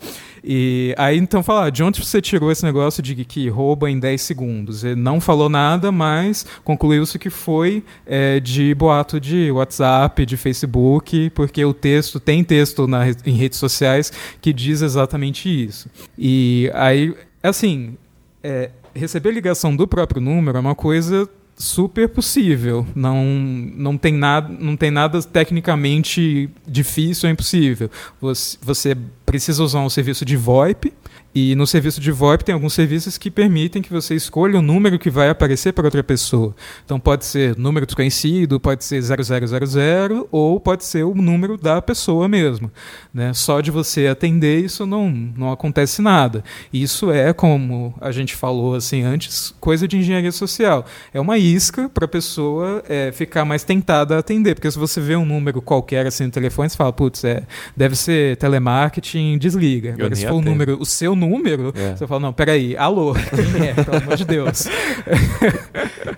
E 0.50 0.94
aí 0.96 1.18
então 1.18 1.42
falar, 1.42 1.68
de 1.68 1.82
onde 1.82 2.02
você 2.02 2.22
tirou 2.22 2.50
esse 2.50 2.64
negócio 2.64 3.02
de 3.02 3.22
que 3.22 3.50
rouba 3.50 3.90
em 3.90 4.00
10 4.00 4.22
segundos? 4.22 4.82
Ele 4.82 4.94
não 4.94 5.20
falou 5.20 5.50
nada, 5.50 5.92
mas 5.92 6.46
concluiu-se 6.64 7.18
que 7.18 7.28
foi 7.28 7.84
é, 8.06 8.40
de 8.40 8.74
boato 8.74 9.20
de 9.20 9.50
WhatsApp, 9.50 10.24
de 10.24 10.38
Facebook, 10.38 11.28
porque 11.34 11.62
o 11.62 11.74
texto 11.74 12.18
tem 12.18 12.42
texto 12.42 12.86
na, 12.86 13.06
em 13.26 13.34
redes 13.34 13.58
sociais 13.58 14.10
que 14.40 14.54
diz 14.54 14.80
exatamente 14.80 15.50
isso. 15.50 15.90
E 16.16 16.70
aí, 16.72 17.14
assim, 17.42 17.98
é, 18.42 18.70
receber 18.94 19.32
ligação 19.32 19.76
do 19.76 19.86
próprio 19.86 20.22
número 20.22 20.56
é 20.56 20.60
uma 20.62 20.74
coisa 20.74 21.28
super 21.58 22.08
possível. 22.08 22.86
Não, 22.94 23.24
não, 23.24 23.98
tem 23.98 24.14
nada, 24.14 24.48
não 24.48 24.76
tem 24.76 24.90
nada 24.90 25.20
tecnicamente 25.22 26.48
difícil 26.66 27.28
ou 27.28 27.32
impossível. 27.32 27.90
Você, 28.20 28.56
você 28.62 28.96
precisa 29.26 29.62
usar 29.62 29.80
um 29.80 29.90
serviço 29.90 30.24
de 30.24 30.36
VoIP, 30.36 30.92
e 31.34 31.54
no 31.54 31.66
serviço 31.66 32.00
de 32.00 32.10
VoIP 32.10 32.44
tem 32.44 32.54
alguns 32.54 32.72
serviços 32.72 33.18
que 33.18 33.30
permitem 33.30 33.82
que 33.82 33.92
você 33.92 34.14
escolha 34.14 34.58
o 34.58 34.62
número 34.62 34.98
que 34.98 35.10
vai 35.10 35.28
aparecer 35.28 35.72
para 35.72 35.84
outra 35.84 36.02
pessoa. 36.02 36.54
Então 36.84 36.98
pode 36.98 37.26
ser 37.26 37.56
número 37.56 37.84
desconhecido, 37.84 38.58
pode 38.58 38.84
ser 38.84 39.02
0000 39.02 40.28
ou 40.32 40.58
pode 40.58 40.84
ser 40.84 41.04
o 41.04 41.14
número 41.14 41.56
da 41.56 41.82
pessoa 41.82 42.28
mesmo. 42.28 42.70
Né? 43.12 43.32
Só 43.34 43.60
de 43.60 43.70
você 43.70 44.06
atender 44.06 44.64
isso 44.64 44.86
não, 44.86 45.10
não 45.10 45.52
acontece 45.52 46.00
nada. 46.00 46.42
Isso 46.72 47.10
é, 47.10 47.32
como 47.32 47.94
a 48.00 48.10
gente 48.10 48.34
falou 48.34 48.74
assim 48.74 49.02
antes, 49.02 49.54
coisa 49.60 49.86
de 49.86 49.98
engenharia 49.98 50.32
social. 50.32 50.86
É 51.12 51.20
uma 51.20 51.36
isca 51.36 51.88
para 51.88 52.06
a 52.06 52.08
pessoa 52.08 52.82
é, 52.88 53.12
ficar 53.12 53.44
mais 53.44 53.62
tentada 53.64 54.16
a 54.16 54.18
atender. 54.20 54.54
Porque 54.54 54.70
se 54.70 54.78
você 54.78 55.00
vê 55.00 55.14
um 55.14 55.26
número 55.26 55.60
qualquer 55.60 56.06
assim 56.06 56.24
no 56.24 56.30
telefone, 56.30 56.70
você 56.70 56.76
fala, 56.76 56.92
putz, 56.92 57.22
é, 57.22 57.42
deve 57.76 57.94
ser 57.94 58.36
telemarketing, 58.38 59.36
desliga. 59.38 59.92
Agora, 59.92 60.14
se 60.14 60.26
for 60.26 60.34
o 60.34 60.40
número, 60.40 60.78
o 60.80 60.86
seu 60.86 61.14
número, 61.18 61.72
é. 61.76 61.96
você 61.96 62.06
fala, 62.06 62.20
não, 62.20 62.32
peraí, 62.32 62.76
alô, 62.76 63.14
quem 63.14 63.66
é? 63.68 63.74
Pelo 63.74 63.96
amor 63.96 64.16
de 64.16 64.24
Deus. 64.24 64.66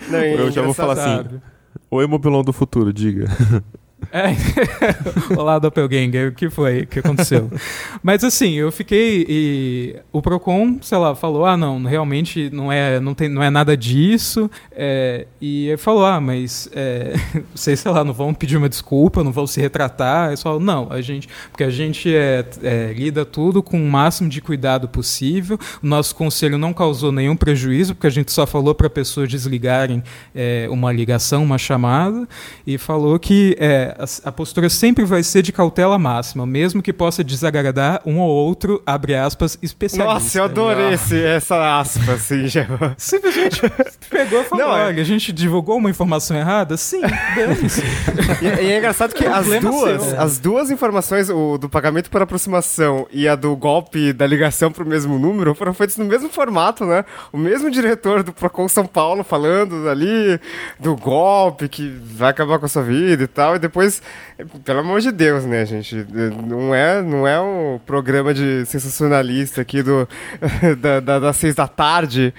Não, 0.09 0.19
eu 0.19 0.51
já 0.51 0.63
vou 0.63 0.75
falar 0.75 0.93
assim. 0.93 1.41
Oi, 1.91 2.07
mobilão 2.07 2.45
do 2.45 2.53
futuro, 2.53 2.93
diga. 2.93 3.27
É. 4.13 4.35
Olá, 5.37 5.59
Doppelganger, 5.59 6.31
o 6.31 6.33
que 6.33 6.49
foi? 6.51 6.81
O 6.81 6.87
que 6.87 6.99
aconteceu? 6.99 7.51
Mas 8.03 8.25
assim, 8.25 8.55
eu 8.55 8.73
fiquei. 8.73 9.25
E 9.29 9.97
o 10.13 10.23
Procon, 10.23 10.79
sei 10.81 10.99
lá, 10.99 11.15
falou: 11.15 11.45
ah, 11.45 11.57
não, 11.57 11.83
realmente 11.85 12.51
não 12.51 12.73
é, 12.73 12.99
não 12.99 13.15
tem, 13.15 13.29
não 13.29 13.43
é 13.43 13.51
nada 13.51 13.77
disso. 13.77 14.51
É, 14.73 15.27
e 15.41 15.69
ele 15.69 15.77
falou: 15.77 16.05
ah, 16.05 16.21
mas 16.21 16.69
é, 16.73 17.15
vocês, 17.55 17.79
sei 17.79 17.91
lá, 17.91 18.03
não 18.03 18.13
vão 18.13 18.33
pedir 18.35 18.57
uma 18.57 18.69
desculpa, 18.69 19.23
não 19.23 19.33
vão 19.33 19.47
se 19.47 19.61
retratar. 19.61 20.29
Eles 20.29 20.43
falaram: 20.43 20.65
não, 20.65 20.89
a 20.91 21.01
gente. 21.01 21.29
Porque 21.51 21.65
a 21.65 21.71
gente 21.71 22.15
é, 22.15 22.45
é, 22.63 22.93
lida 22.93 23.25
tudo 23.25 23.63
com 23.63 23.81
o 23.81 23.89
máximo 23.89 24.29
de 24.29 24.41
cuidado 24.41 24.89
possível. 24.89 25.59
O 25.83 25.87
nosso 25.87 26.15
conselho 26.15 26.59
não 26.59 26.73
causou 26.73 27.13
nenhum 27.13 27.37
prejuízo, 27.37 27.95
porque 27.95 28.07
a 28.07 28.11
gente 28.11 28.33
só 28.33 28.47
falou 28.47 28.75
para 28.75 28.91
pessoas 28.91 29.29
desligarem 29.29 30.03
é, 30.35 30.67
uma 30.71 30.93
ligação, 30.93 31.45
uma 31.45 31.59
chamada, 31.59 32.29
e 32.67 32.79
falou 32.79 33.19
que. 33.19 33.57
É, 33.59 33.90
a, 33.99 34.29
a, 34.29 34.33
postura 34.33 34.69
sempre 34.69 35.05
vai 35.05 35.23
ser 35.23 35.43
de 35.43 35.53
cautela 35.53 35.99
máxima, 35.99 36.47
mesmo 36.47 36.83
que 36.83 36.93
possa 36.93 37.23
desagradar 37.25 38.01
um 38.05 38.19
ou 38.19 38.29
outro, 38.29 38.83
abre 38.85 39.15
aspas, 39.15 39.59
especialista. 39.63 40.15
Nossa, 40.15 40.39
eu 40.39 40.45
adorei 40.45 40.95
esse, 40.95 41.23
essa 41.23 41.81
aspa, 41.81 42.13
assim, 42.13 42.47
já. 42.49 42.67
Simplesmente 42.97 43.63
pegou 44.11 44.41
e 44.41 44.45
falou: 44.45 44.67
não, 44.67 44.77
é- 44.77 44.85
olha, 44.87 44.99
é... 44.99 45.01
a 45.01 45.05
gente 45.05 45.33
divulgou 45.33 45.77
uma 45.77 45.91
informação 45.91 46.37
errada? 46.37 46.77
Sim, 46.77 47.01
e, 48.43 48.45
e, 48.65 48.71
é 48.73 48.79
engraçado 48.79 49.15
que 49.15 49.25
as 49.27 49.47
duas, 49.47 50.03
seu. 50.03 50.21
as 50.21 50.39
duas 50.39 50.71
informações, 50.71 51.31
o 51.31 51.57
do 51.57 51.69
pagamento 51.69 52.11
por 52.11 52.21
aproximação 52.21 53.07
e 53.13 53.27
a 53.29 53.35
do 53.35 53.57
golpe 53.57 54.13
da 54.13 54.27
ligação 54.27 54.71
para 54.71 54.85
o 54.85 54.87
mesmo 54.87 55.19
número, 55.19 55.55
foram 55.55 55.73
feitas 55.73 55.97
no 55.97 56.05
mesmo 56.05 56.29
formato, 56.29 56.85
né? 56.85 57.05
O 57.33 57.39
mesmo 57.39 57.71
diretor 57.71 58.23
do 58.23 58.33
Procon 58.33 58.69
São 58.69 58.87
Paulo 58.87 59.25
falando 59.25 59.89
ali 59.89 60.41
do 60.79 60.97
golpe 60.97 61.69
que 61.69 61.89
vai 61.89 62.31
acabar 62.31 62.59
com 62.59 62.67
a 62.67 62.69
sua 62.69 62.83
vida 62.83 63.25
e 63.25 63.27
tal, 63.27 63.57
e 63.57 63.59
depois 63.59 63.80
depois, 63.81 64.03
pelo 64.63 64.81
amor 64.81 65.01
de 65.01 65.11
Deus, 65.11 65.45
né, 65.47 65.65
gente? 65.65 66.07
Não 66.47 66.75
é, 66.75 67.01
não 67.01 67.27
é 67.27 67.41
um 67.41 67.81
programa 67.87 68.35
de 68.35 68.67
sensacionalista 68.67 69.63
aqui 69.63 69.83
do, 69.83 70.07
da, 70.79 71.01
da, 71.01 71.19
das 71.19 71.37
seis 71.37 71.55
da 71.55 71.67
tarde 71.67 72.35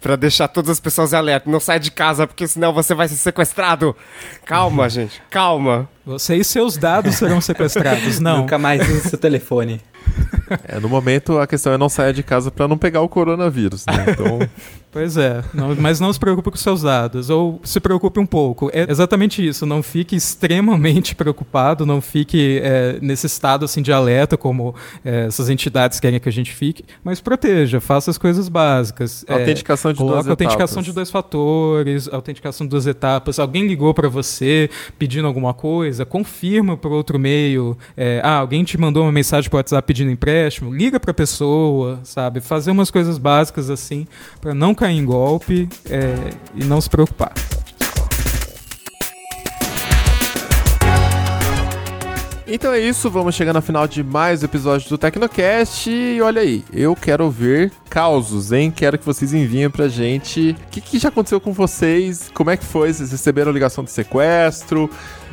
para 0.00 0.16
deixar 0.16 0.48
todas 0.48 0.70
as 0.70 0.80
pessoas 0.80 1.14
alertas. 1.14 1.50
Não 1.50 1.60
sai 1.60 1.78
de 1.78 1.90
casa, 1.90 2.26
porque 2.26 2.46
senão 2.48 2.72
você 2.72 2.94
vai 2.94 3.08
ser 3.08 3.16
sequestrado. 3.16 3.96
Calma, 4.44 4.88
gente, 4.90 5.22
calma. 5.30 5.88
Você 6.04 6.36
e 6.36 6.44
seus 6.44 6.76
dados 6.76 7.14
serão 7.14 7.40
sequestrados, 7.40 8.18
não. 8.18 8.38
Nunca 8.38 8.58
mais 8.58 8.88
use 8.88 9.08
seu 9.08 9.18
telefone. 9.18 9.80
É, 10.64 10.78
no 10.80 10.88
momento 10.88 11.38
a 11.38 11.46
questão 11.46 11.72
é 11.72 11.78
não 11.78 11.88
sair 11.88 12.12
de 12.12 12.22
casa 12.22 12.50
para 12.50 12.66
não 12.66 12.76
pegar 12.76 13.00
o 13.02 13.08
coronavírus, 13.08 13.86
né? 13.86 14.06
Então. 14.08 14.40
Pois 14.92 15.16
é, 15.16 15.42
não, 15.54 15.74
mas 15.74 15.98
não 15.98 16.12
se 16.12 16.20
preocupe 16.20 16.50
com 16.50 16.56
seus 16.58 16.82
dados, 16.82 17.30
ou 17.30 17.58
se 17.64 17.80
preocupe 17.80 18.20
um 18.20 18.26
pouco. 18.26 18.70
É 18.74 18.84
exatamente 18.90 19.44
isso, 19.44 19.64
não 19.64 19.82
fique 19.82 20.14
extremamente 20.14 21.14
preocupado, 21.14 21.86
não 21.86 22.02
fique 22.02 22.60
é, 22.62 22.98
nesse 23.00 23.26
estado 23.26 23.64
assim, 23.64 23.80
de 23.80 23.90
alerta, 23.90 24.36
como 24.36 24.74
é, 25.02 25.24
essas 25.24 25.48
entidades 25.48 25.98
querem 25.98 26.20
que 26.20 26.28
a 26.28 26.32
gente 26.32 26.52
fique, 26.52 26.84
mas 27.02 27.22
proteja, 27.22 27.80
faça 27.80 28.10
as 28.10 28.18
coisas 28.18 28.50
básicas. 28.50 29.24
É, 29.26 29.32
autenticação 29.32 29.94
de 29.94 29.98
duas 29.98 30.28
autenticação 30.28 30.80
etapas. 30.80 30.84
de 30.84 30.92
dois 30.92 31.10
fatores, 31.10 32.08
autenticação 32.12 32.66
de 32.66 32.70
duas 32.72 32.86
etapas. 32.86 33.38
Alguém 33.38 33.66
ligou 33.66 33.94
para 33.94 34.10
você 34.10 34.68
pedindo 34.98 35.26
alguma 35.26 35.54
coisa, 35.54 35.91
confirma 36.04 36.76
por 36.76 36.92
outro 36.92 37.18
meio. 37.18 37.76
É, 37.96 38.20
ah, 38.24 38.36
alguém 38.36 38.64
te 38.64 38.78
mandou 38.78 39.02
uma 39.02 39.12
mensagem 39.12 39.50
por 39.50 39.56
WhatsApp 39.56 39.86
pedindo 39.86 40.10
empréstimo, 40.10 40.74
liga 40.74 40.98
para 40.98 41.10
a 41.10 41.14
pessoa, 41.14 42.00
sabe? 42.04 42.40
Fazer 42.40 42.70
umas 42.70 42.90
coisas 42.90 43.18
básicas 43.18 43.70
assim, 43.70 44.06
para 44.40 44.54
não 44.54 44.74
cair 44.74 44.96
em 44.96 45.04
golpe 45.04 45.68
é, 45.88 46.14
e 46.54 46.64
não 46.64 46.80
se 46.80 46.88
preocupar. 46.88 47.32
Então 52.54 52.70
é 52.70 52.78
isso, 52.78 53.08
vamos 53.08 53.34
chegando 53.34 53.56
ao 53.56 53.62
final 53.62 53.88
de 53.88 54.02
mais 54.02 54.42
episódio 54.42 54.86
do 54.86 54.98
Tecnocast. 54.98 55.88
E 55.88 56.20
olha 56.20 56.42
aí, 56.42 56.62
eu 56.70 56.94
quero 56.94 57.30
ver 57.30 57.72
causos, 57.88 58.52
hein? 58.52 58.70
Quero 58.70 58.98
que 58.98 59.06
vocês 59.06 59.32
enviem 59.32 59.70
pra 59.70 59.88
gente 59.88 60.50
o 60.50 60.70
que, 60.70 60.82
que 60.82 60.98
já 60.98 61.08
aconteceu 61.08 61.40
com 61.40 61.50
vocês, 61.54 62.30
como 62.34 62.50
é 62.50 62.56
que 62.58 62.64
foi, 62.66 62.92
vocês 62.92 63.10
receberam 63.10 63.50
ligação 63.52 63.82
de 63.82 63.90
sequestro, 63.90 64.90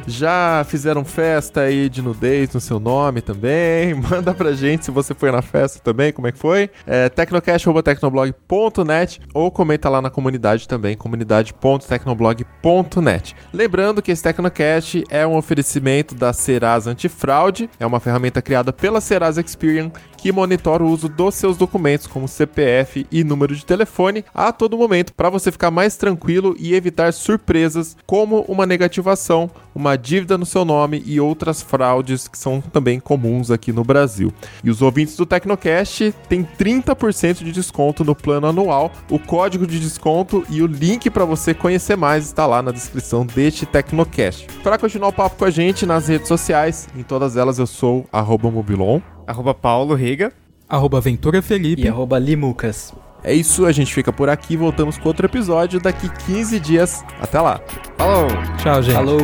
Já 0.09 0.65
fizeram 0.67 1.05
festa 1.05 1.61
aí 1.61 1.87
de 1.87 2.01
nudez 2.01 2.51
no 2.51 2.59
seu 2.59 2.79
nome 2.79 3.21
também? 3.21 3.93
Manda 4.09 4.33
pra 4.33 4.53
gente 4.53 4.85
se 4.85 4.91
você 4.91 5.13
foi 5.13 5.29
na 5.31 5.43
festa 5.43 5.79
também, 5.79 6.11
como 6.11 6.27
é 6.27 6.31
que 6.31 6.39
foi? 6.39 6.71
É, 6.87 7.09
tecnocast.tecnoblog.net 7.09 9.21
ou 9.33 9.51
comenta 9.51 9.87
lá 9.87 10.01
na 10.01 10.09
comunidade 10.09 10.67
também, 10.67 10.97
comunidade.tecnoblog.net. 10.97 13.35
Lembrando 13.53 14.01
que 14.01 14.11
esse 14.11 14.23
Tecnocast 14.23 15.03
é 15.09 15.27
um 15.27 15.37
oferecimento 15.37 16.15
da 16.15 16.33
Serasa 16.33 16.89
Antifraude, 16.89 17.69
é 17.79 17.85
uma 17.85 17.99
ferramenta 17.99 18.41
criada 18.41 18.73
pela 18.73 18.99
Serasa 18.99 19.41
Experian 19.41 19.91
que 20.19 20.31
monitora 20.31 20.83
o 20.83 20.89
uso 20.89 21.07
dos 21.07 21.35
seus 21.35 21.57
documentos, 21.57 22.05
como 22.05 22.27
CPF 22.27 23.07
e 23.11 23.23
número 23.23 23.55
de 23.55 23.65
telefone, 23.65 24.25
a 24.33 24.51
todo 24.51 24.77
momento, 24.77 25.13
para 25.13 25.29
você 25.29 25.51
ficar 25.51 25.71
mais 25.71 25.95
tranquilo 25.95 26.55
e 26.59 26.75
evitar 26.75 27.13
surpresas 27.13 27.95
como 28.05 28.41
uma 28.41 28.65
negativação, 28.65 29.49
uma 29.73 29.97
dívida 29.97 30.37
no 30.37 30.45
seu 30.45 30.65
nome 30.65 31.01
e 31.05 31.19
outras 31.19 31.61
fraudes 31.61 32.27
que 32.27 32.37
são 32.37 32.59
também 32.59 32.99
comuns 32.99 33.49
aqui 33.49 33.71
no 33.71 33.83
Brasil. 33.83 34.33
E 34.63 34.69
os 34.69 34.81
ouvintes 34.81 35.15
do 35.15 35.25
Tecnocast 35.25 36.13
têm 36.27 36.43
30% 36.43 37.43
de 37.43 37.51
desconto 37.51 38.03
no 38.03 38.15
plano 38.15 38.47
anual. 38.47 38.91
O 39.09 39.17
código 39.17 39.65
de 39.65 39.79
desconto 39.79 40.45
e 40.49 40.61
o 40.61 40.67
link 40.67 41.09
para 41.09 41.25
você 41.25 41.53
conhecer 41.53 41.95
mais 41.95 42.25
está 42.25 42.45
lá 42.45 42.61
na 42.61 42.71
descrição 42.71 43.25
deste 43.25 43.65
Tecnocast. 43.65 44.47
Para 44.61 44.77
continuar 44.77 45.09
o 45.09 45.13
papo 45.13 45.37
com 45.37 45.45
a 45.45 45.49
gente 45.49 45.85
nas 45.85 46.07
redes 46.07 46.27
sociais, 46.27 46.87
em 46.95 47.03
todas 47.03 47.37
elas 47.37 47.57
eu 47.57 47.67
sou 47.67 48.05
@mobilon 48.11 48.99
Arroba 49.29 49.53
Paulo 49.53 49.93
Riga. 49.93 50.33
Arroba 50.67 50.97
Aventura 50.97 51.39
Felipe. 51.39 51.83
E 51.83 51.87
arroba 51.87 52.17
Limucas. 52.17 52.91
É 53.23 53.31
isso, 53.31 53.67
a 53.67 53.71
gente 53.71 53.93
fica 53.93 54.11
por 54.11 54.27
aqui. 54.27 54.57
Voltamos 54.57 54.97
com 54.97 55.07
outro 55.07 55.27
episódio 55.27 55.79
daqui 55.79 56.09
15 56.25 56.59
dias. 56.59 57.03
Até 57.21 57.39
lá. 57.39 57.61
Falou! 57.95 58.27
Tchau, 58.57 58.81
gente. 58.81 58.95
Falou! 58.95 59.19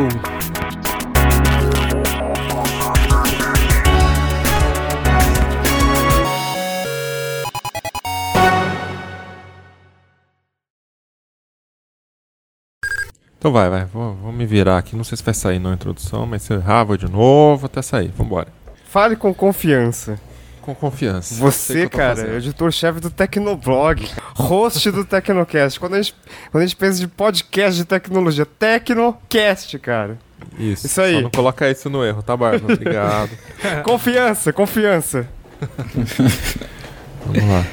Então 13.39 13.51
vai, 13.51 13.71
vai. 13.71 13.85
Vou, 13.85 14.13
vou 14.13 14.31
me 14.31 14.45
virar 14.45 14.77
aqui. 14.77 14.95
Não 14.95 15.03
sei 15.03 15.17
se 15.17 15.23
vai 15.23 15.33
sair 15.33 15.57
na 15.57 15.73
introdução, 15.73 16.27
mas 16.27 16.43
se 16.43 16.53
eu 16.53 16.57
errar, 16.57 16.83
vou 16.83 16.95
de 16.95 17.09
novo 17.09 17.65
até 17.65 17.81
sair. 17.81 18.09
Vambora. 18.15 18.64
Fale 18.95 19.17
com 19.17 19.33
confiança. 19.33 20.17
Com 20.61 20.73
confiança. 20.73 21.35
Você, 21.35 21.89
cara, 21.89 22.29
é 22.31 22.37
editor-chefe 22.37 23.01
do 23.01 23.09
Tecnoblog, 23.09 24.07
host 24.33 24.89
do 24.89 25.03
Tecnocast. 25.03 25.77
Quando 25.77 25.95
a, 25.95 26.01
gente, 26.01 26.15
quando 26.49 26.63
a 26.63 26.65
gente 26.65 26.77
pensa 26.77 27.01
de 27.01 27.07
podcast 27.09 27.75
de 27.75 27.83
tecnologia, 27.83 28.45
Tecnocast, 28.45 29.77
cara. 29.79 30.17
Isso, 30.57 30.85
Isso 30.85 31.01
aí. 31.01 31.15
Só 31.15 31.21
não 31.23 31.29
coloca 31.29 31.69
isso 31.69 31.89
no 31.89 32.05
erro, 32.05 32.23
tá, 32.23 32.37
Barba? 32.37 32.71
Obrigado. 32.71 33.31
Confiança, 33.83 34.53
confiança. 34.53 35.27
Vamos 37.25 37.49
lá. 37.49 37.65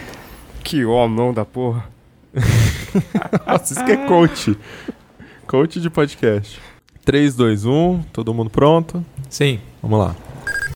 Que 0.65 0.85
homão 0.85 1.33
da 1.33 1.45
porra. 1.45 1.85
Nossa, 3.47 3.75
isso 3.75 3.85
que 3.85 3.93
é 3.93 4.09
coach. 4.09 4.59
Coach 5.47 5.81
de 5.81 5.89
podcast. 5.89 6.61
3, 7.05 7.37
2, 7.37 7.65
1. 7.65 8.03
Todo 8.13 8.35
mundo 8.35 8.51
pronto? 8.51 9.07
Sim. 9.31 9.61
Vamos 9.81 10.01
lá. 10.01 10.17